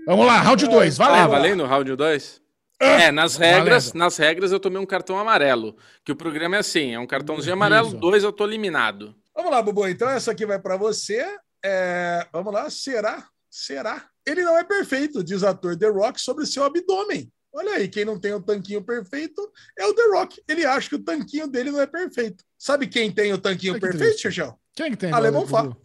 Vamos 0.06 0.26
lá, 0.26 0.40
round 0.42 0.68
2, 0.68 1.00
Ah, 1.00 1.06
valeu. 1.06 1.30
valendo 1.30 1.64
o 1.64 1.68
round 1.68 1.96
2? 1.96 2.42
É, 2.82 3.12
nas 3.12 3.36
regras, 3.36 3.88
Valendo. 3.88 4.00
nas 4.00 4.18
regras 4.18 4.52
eu 4.54 4.60
tomei 4.60 4.80
um 4.82 4.86
cartão 4.86 5.20
amarelo. 5.20 5.76
Que 6.06 6.12
o 6.12 6.16
programa 6.16 6.56
é 6.56 6.60
assim, 6.60 6.94
é 6.94 7.00
um 7.00 7.08
cartãozinho 7.08 7.54
amarelo, 7.54 7.92
dois 7.94 8.24
eu 8.24 8.32
tô 8.32 8.46
eliminado. 8.46 9.14
Vamos 9.36 9.52
lá, 9.52 9.62
Bubu. 9.62 9.86
Então 9.88 10.10
essa 10.10 10.32
aqui 10.32 10.46
vai 10.46 10.60
para 10.60 10.78
você. 10.78 11.26
É, 11.64 12.26
Vamos 12.32 12.54
lá, 12.54 12.70
será? 12.70 13.26
Será? 13.50 14.04
Ele 14.30 14.44
não 14.44 14.58
é 14.58 14.64
perfeito, 14.64 15.24
diz 15.24 15.44
ator 15.44 15.76
The 15.78 15.88
Rock 15.90 16.22
sobre 16.22 16.46
seu 16.46 16.64
abdômen. 16.64 17.32
Olha 17.52 17.74
aí, 17.74 17.88
quem 17.88 18.06
não 18.06 18.20
tem 18.20 18.32
o 18.34 18.40
tanquinho 18.42 18.82
perfeito 18.84 19.42
é 19.78 19.86
o 19.86 19.94
The 19.94 20.04
Rock. 20.12 20.42
Ele 20.48 20.66
acha 20.66 20.88
que 20.90 20.96
o 20.96 21.04
tanquinho 21.04 21.48
dele 21.48 21.72
não 21.72 21.82
é 21.82 21.88
perfeito. 21.88 22.44
Sabe 22.58 22.86
quem 22.88 23.12
tem 23.12 23.34
o 23.34 23.38
tanquinho 23.40 23.80
perfeito. 23.80 24.20
Xixão? 24.20 24.56
Quem 24.76 24.92
que 24.92 24.98
tem? 24.98 25.12
Alemão 25.12 25.48
Fá. 25.48 25.66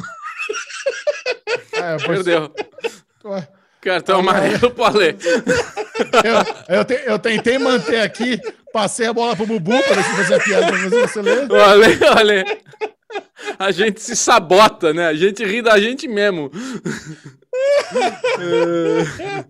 É, 1.72 1.96
pois- 2.04 2.22
Perdeu. 2.22 2.54
Ué, 3.24 3.48
Cartão 3.80 4.20
amarelo 4.20 4.70
pro 4.70 4.84
Ale. 4.84 5.16
Eu, 6.24 6.76
eu, 6.78 6.84
te- 6.84 7.02
eu 7.06 7.18
tentei 7.20 7.56
manter 7.56 8.00
aqui, 8.00 8.40
passei 8.72 9.06
a 9.06 9.12
bola 9.12 9.36
pro 9.36 9.46
Bubu 9.46 9.70
para 9.84 9.94
ver 9.94 10.02
se 10.02 10.16
fazia 10.16 10.40
piada 10.40 10.72
você, 10.72 11.00
você 11.06 11.22
lê. 11.22 11.44
O 11.46 11.54
Ale, 11.54 11.96
o 11.96 12.18
Ale. 12.18 12.44
A 13.58 13.70
gente 13.70 14.00
se 14.00 14.14
sabota, 14.16 14.92
né? 14.94 15.06
A 15.06 15.14
gente 15.14 15.44
ri 15.44 15.60
da 15.62 15.78
gente 15.78 16.06
mesmo. 16.08 16.50
É. 18.40 19.44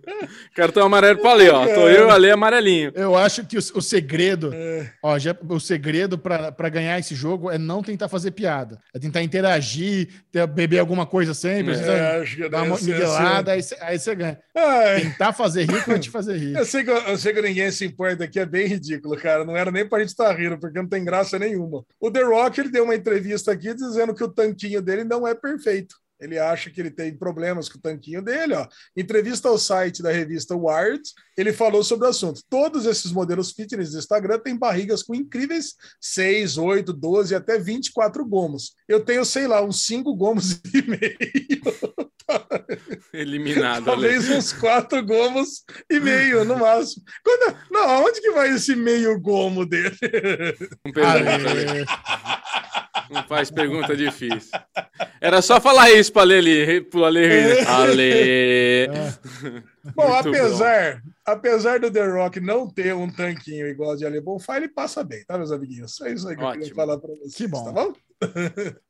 Cartão 0.55 0.85
amarelo 0.85 1.19
pro 1.19 1.29
Ale, 1.29 1.49
ó. 1.49 1.65
Tô 1.65 1.89
eu 1.89 2.09
Ale 2.11 2.29
amarelinho. 2.29 2.91
Eu 2.95 3.15
acho 3.15 3.43
que 3.45 3.57
o, 3.57 3.59
o 3.59 3.81
segredo, 3.81 4.51
É. 4.53 4.91
ó, 5.03 5.17
já, 5.17 5.35
o 5.49 5.59
segredo 5.59 6.15
para 6.17 6.69
ganhar 6.69 6.99
esse 6.99 7.15
jogo 7.15 7.49
é 7.49 7.57
não 7.57 7.81
tentar 7.81 8.07
fazer 8.07 8.29
piada, 8.31 8.79
é 8.93 8.99
tentar 8.99 9.23
interagir, 9.23 10.07
ter- 10.31 10.45
beber 10.47 10.79
alguma 10.79 11.05
coisa 11.05 11.33
sempre, 11.33 11.73
É, 11.73 11.75
precisa 11.77 12.21
acho 12.21 12.35
que 12.35 12.49
dar 12.49 12.61
uma 12.63 12.77
ser 12.77 12.91
miguelada, 12.93 13.51
aí 13.53 13.63
você 13.63 13.75
aí 13.81 13.97
você 13.99 14.15
ganha. 14.15 14.39
Ai, 14.55 15.01
Tentar 15.01 15.33
fazer 15.33 15.63
rir 15.69 15.83
vai 15.85 15.99
te 15.99 16.09
fazer 16.09 16.37
rir. 16.37 16.55
eu, 16.55 16.65
sei 16.65 16.83
que, 16.83 16.91
eu 16.91 17.17
sei 17.17 17.33
que 17.33 17.41
ninguém 17.41 17.71
se 17.71 17.85
importa 17.85 18.23
aqui, 18.23 18.39
é 18.39 18.45
bem 18.45 18.67
ridículo, 18.67 19.17
cara. 19.17 19.43
Não 19.43 19.57
era 19.57 19.71
nem 19.71 19.87
pra 19.87 19.99
gente 19.99 20.09
estar 20.09 20.31
rindo, 20.33 20.59
porque 20.59 20.79
não 20.79 20.87
tem 20.87 21.03
graça 21.03 21.37
nenhuma. 21.39 21.83
O 21.99 22.11
The 22.11 22.21
Rock 22.23 22.59
ele 22.59 22.69
deu 22.69 22.83
uma 22.83 22.95
entrevista 22.95 23.51
aqui 23.51 23.73
dizendo 23.75 24.13
que 24.13 24.23
o 24.23 24.31
tanquinho 24.31 24.81
dele 24.81 25.03
não 25.03 25.27
é 25.27 25.33
perfeito. 25.33 25.95
Ele 26.19 26.39
acha 26.39 26.69
que 26.69 26.79
ele 26.79 26.89
tem 26.89 27.15
problemas 27.15 27.67
com 27.67 27.77
o 27.77 27.81
tanquinho 27.81 28.21
dele, 28.21 28.53
ó. 28.53 28.67
Entrevista 28.95 29.49
ao 29.49 29.57
site 29.57 30.01
da 30.01 30.11
revista 30.11 30.55
Wired, 30.55 31.03
ele 31.37 31.51
falou 31.51 31.83
sobre 31.83 32.07
o 32.07 32.09
assunto. 32.09 32.41
Todos 32.49 32.85
esses 32.85 33.11
modelos 33.11 33.51
fitness 33.51 33.91
do 33.91 33.99
Instagram 33.99 34.39
têm 34.39 34.57
barrigas 34.57 35.03
com 35.03 35.13
incríveis 35.13 35.75
6, 35.99 36.57
8, 36.57 36.93
12 36.93 37.35
até 37.35 37.59
24 37.59 38.25
gomos. 38.25 38.73
Eu 38.87 39.03
tenho, 39.03 39.25
sei 39.25 39.45
lá, 39.45 39.61
uns 39.61 39.85
5 39.85 40.15
gomos 40.15 40.61
e 40.73 40.81
meio. 40.87 42.14
Eliminado, 43.13 43.75
Ale. 43.77 43.85
Talvez 43.85 44.29
uns 44.29 44.53
quatro 44.53 45.03
gomos 45.05 45.63
e 45.89 45.99
meio, 45.99 46.43
no 46.45 46.57
máximo. 46.57 47.03
Quando, 47.23 47.55
não, 47.71 47.83
aonde 47.89 48.21
que 48.21 48.31
vai 48.31 48.49
esse 48.49 48.75
meio 48.75 49.19
gomo 49.19 49.65
dele? 49.65 49.95
Não 50.85 50.91
pergunta, 50.91 51.85
Não 53.11 53.23
faz 53.23 53.51
pergunta 53.51 53.95
difícil. 53.95 54.51
Era 55.21 55.41
só 55.41 55.61
falar 55.61 55.91
isso 55.91 56.11
pro 56.11 56.21
Ale, 56.21 56.35
ali, 56.37 56.81
pro 56.81 57.05
Ale 57.05 57.27
rir. 57.27 57.67
Ale. 57.67 58.87
Bom, 59.95 60.07
Muito 60.11 60.29
apesar, 60.29 61.01
apesar 61.23 61.79
do 61.79 61.91
The 61.91 62.05
Rock 62.07 62.39
não 62.39 62.67
ter 62.67 62.95
um 62.95 63.07
tanquinho 63.11 63.67
igual 63.67 63.95
de 63.95 64.03
Ale 64.05 64.19
Bonfá, 64.19 64.57
ele 64.57 64.67
passa 64.67 65.03
bem, 65.03 65.23
tá, 65.25 65.37
meus 65.37 65.51
amiguinhos? 65.51 66.01
É 66.01 66.11
isso 66.11 66.27
aí 66.27 66.35
que 66.35 66.41
eu 66.41 66.47
queria 66.47 66.63
Ótimo. 66.63 66.75
falar 66.75 66.97
pra 66.97 67.09
vocês, 67.09 67.35
Que 67.35 67.47
bom. 67.47 67.63
tá 67.63 67.71
bom? 67.71 67.93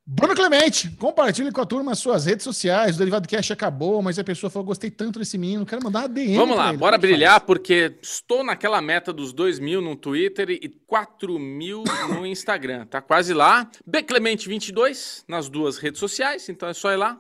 Bruno 0.08 0.36
Clemente, 0.36 0.92
compartilhe 1.00 1.52
com 1.52 1.62
a 1.62 1.66
turma 1.66 1.92
as 1.94 2.00
suas 2.00 2.26
redes 2.26 2.44
sociais. 2.44 2.96
O 2.96 3.00
Derivado 3.00 3.28
Cash 3.28 3.52
acabou, 3.52 4.02
mas 4.02 4.20
a 4.20 4.24
pessoa 4.24 4.50
falou: 4.50 4.68
gostei 4.68 4.92
tanto 4.92 5.18
desse 5.18 5.38
menino, 5.38 5.66
quero 5.66 5.84
mandar 5.84 6.02
uma 6.02 6.10
DM. 6.10 6.36
Vamos 6.36 6.56
lá, 6.56 6.70
ele. 6.70 6.78
bora 6.78 6.96
é 6.96 7.00
brilhar, 7.00 7.42
porque 7.42 7.96
estou 8.02 8.44
naquela 8.44 8.82
meta 8.82 9.12
dos 9.12 9.34
2 9.34 9.58
mil 9.60 9.82
no 9.82 9.96
Twitter 9.96 10.50
e 10.52 10.70
4 10.86 11.40
mil 11.40 11.84
no 12.10 12.24
Instagram. 12.28 12.86
Tá 12.86 13.02
quase 13.02 13.34
lá. 13.34 13.70
Bclemente22 13.90 15.24
nas 15.28 15.50
duas 15.50 15.78
redes 15.78 16.00
sociais, 16.00 16.48
então 16.50 16.70
é 16.70 16.74
só 16.74 16.92
ir 16.92 16.98
lá, 16.98 17.20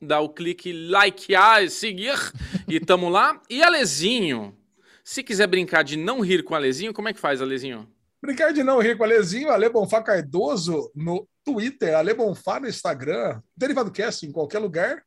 dar 0.00 0.20
o 0.20 0.28
clique 0.28 0.72
likear 0.72 1.64
e 1.64 1.70
seguir, 1.70 2.18
e 2.68 2.78
tamo 2.78 3.08
lá. 3.08 3.40
E 3.48 3.62
Alezinho, 3.62 4.54
se 5.02 5.22
quiser 5.22 5.46
brincar 5.46 5.82
de 5.84 5.96
não 5.96 6.20
rir 6.20 6.42
com 6.42 6.54
Alezinho, 6.54 6.92
como 6.92 7.08
é 7.08 7.12
que 7.14 7.20
faz, 7.20 7.40
Alezinho? 7.40 7.88
Brincar 8.22 8.52
de 8.52 8.62
não 8.62 8.80
rir 8.80 8.96
com 8.96 9.04
Alezinho, 9.04 9.50
Ale 9.50 9.68
Bonfá 9.68 10.02
Cardoso 10.02 10.90
no 10.94 11.28
Twitter, 11.44 11.94
Ale 11.94 12.14
Bonfá 12.14 12.58
no 12.58 12.68
Instagram, 12.68 13.40
Derivado 13.56 13.90
Cast 13.90 14.26
em 14.26 14.32
qualquer 14.32 14.58
lugar, 14.58 15.02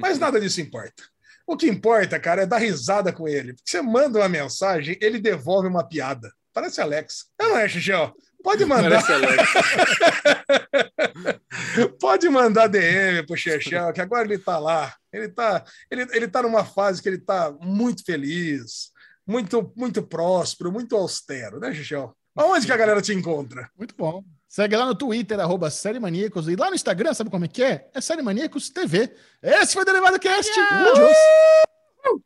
mas 0.00 0.18
nada 0.18 0.40
disso 0.40 0.60
importa. 0.60 1.02
O 1.46 1.56
que 1.56 1.66
importa, 1.66 2.20
cara, 2.20 2.42
é 2.42 2.46
dar 2.46 2.58
risada 2.58 3.12
com 3.12 3.28
ele. 3.28 3.54
Porque 3.54 3.70
você 3.70 3.82
manda 3.82 4.18
uma 4.18 4.28
mensagem, 4.28 4.96
ele 5.00 5.20
devolve 5.20 5.68
uma 5.68 5.86
piada. 5.86 6.32
Parece 6.52 6.80
Alex. 6.80 7.26
Não 7.38 7.58
é, 7.58 7.68
Xixão? 7.68 8.14
Pode 8.42 8.64
mandar, 8.64 9.02
pode 12.00 12.28
mandar 12.28 12.66
DM 12.66 13.24
pro 13.24 13.36
Xexão, 13.36 13.92
que 13.92 14.00
agora 14.00 14.24
ele 14.24 14.38
tá 14.38 14.58
lá. 14.58 14.92
Ele 15.12 15.28
tá, 15.28 15.64
ele, 15.90 16.02
ele 16.12 16.28
tá 16.28 16.42
numa 16.42 16.64
fase 16.64 17.00
que 17.00 17.08
ele 17.08 17.18
tá 17.18 17.52
muito 17.60 18.04
feliz, 18.04 18.90
muito, 19.26 19.72
muito 19.76 20.02
próspero, 20.02 20.72
muito 20.72 20.96
austero, 20.96 21.60
né, 21.60 21.72
Xixão? 21.72 22.12
Aonde 22.34 22.66
que 22.66 22.72
a 22.72 22.76
galera 22.76 23.02
te 23.02 23.12
encontra? 23.12 23.70
Muito 23.76 23.94
bom. 23.96 24.24
Segue 24.48 24.76
lá 24.76 24.84
no 24.86 24.94
Twitter, 24.94 25.38
arroba 25.40 25.70
Série 25.70 25.98
Maníacos. 25.98 26.48
E 26.48 26.56
lá 26.56 26.68
no 26.68 26.74
Instagram, 26.74 27.14
sabe 27.14 27.30
como 27.30 27.44
é 27.44 27.48
que 27.48 27.62
é? 27.62 27.90
É 27.94 28.00
Série 28.00 28.22
Maníacos 28.22 28.70
TV. 28.70 29.10
Esse 29.42 29.74
foi 29.74 29.82
o 29.82 29.86
Derivado 29.86 30.18
Cast. 30.18 30.50
Adiós. 30.70 31.16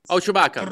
Ó 0.09 0.17
o 0.17 0.21
Chewbacca. 0.21 0.63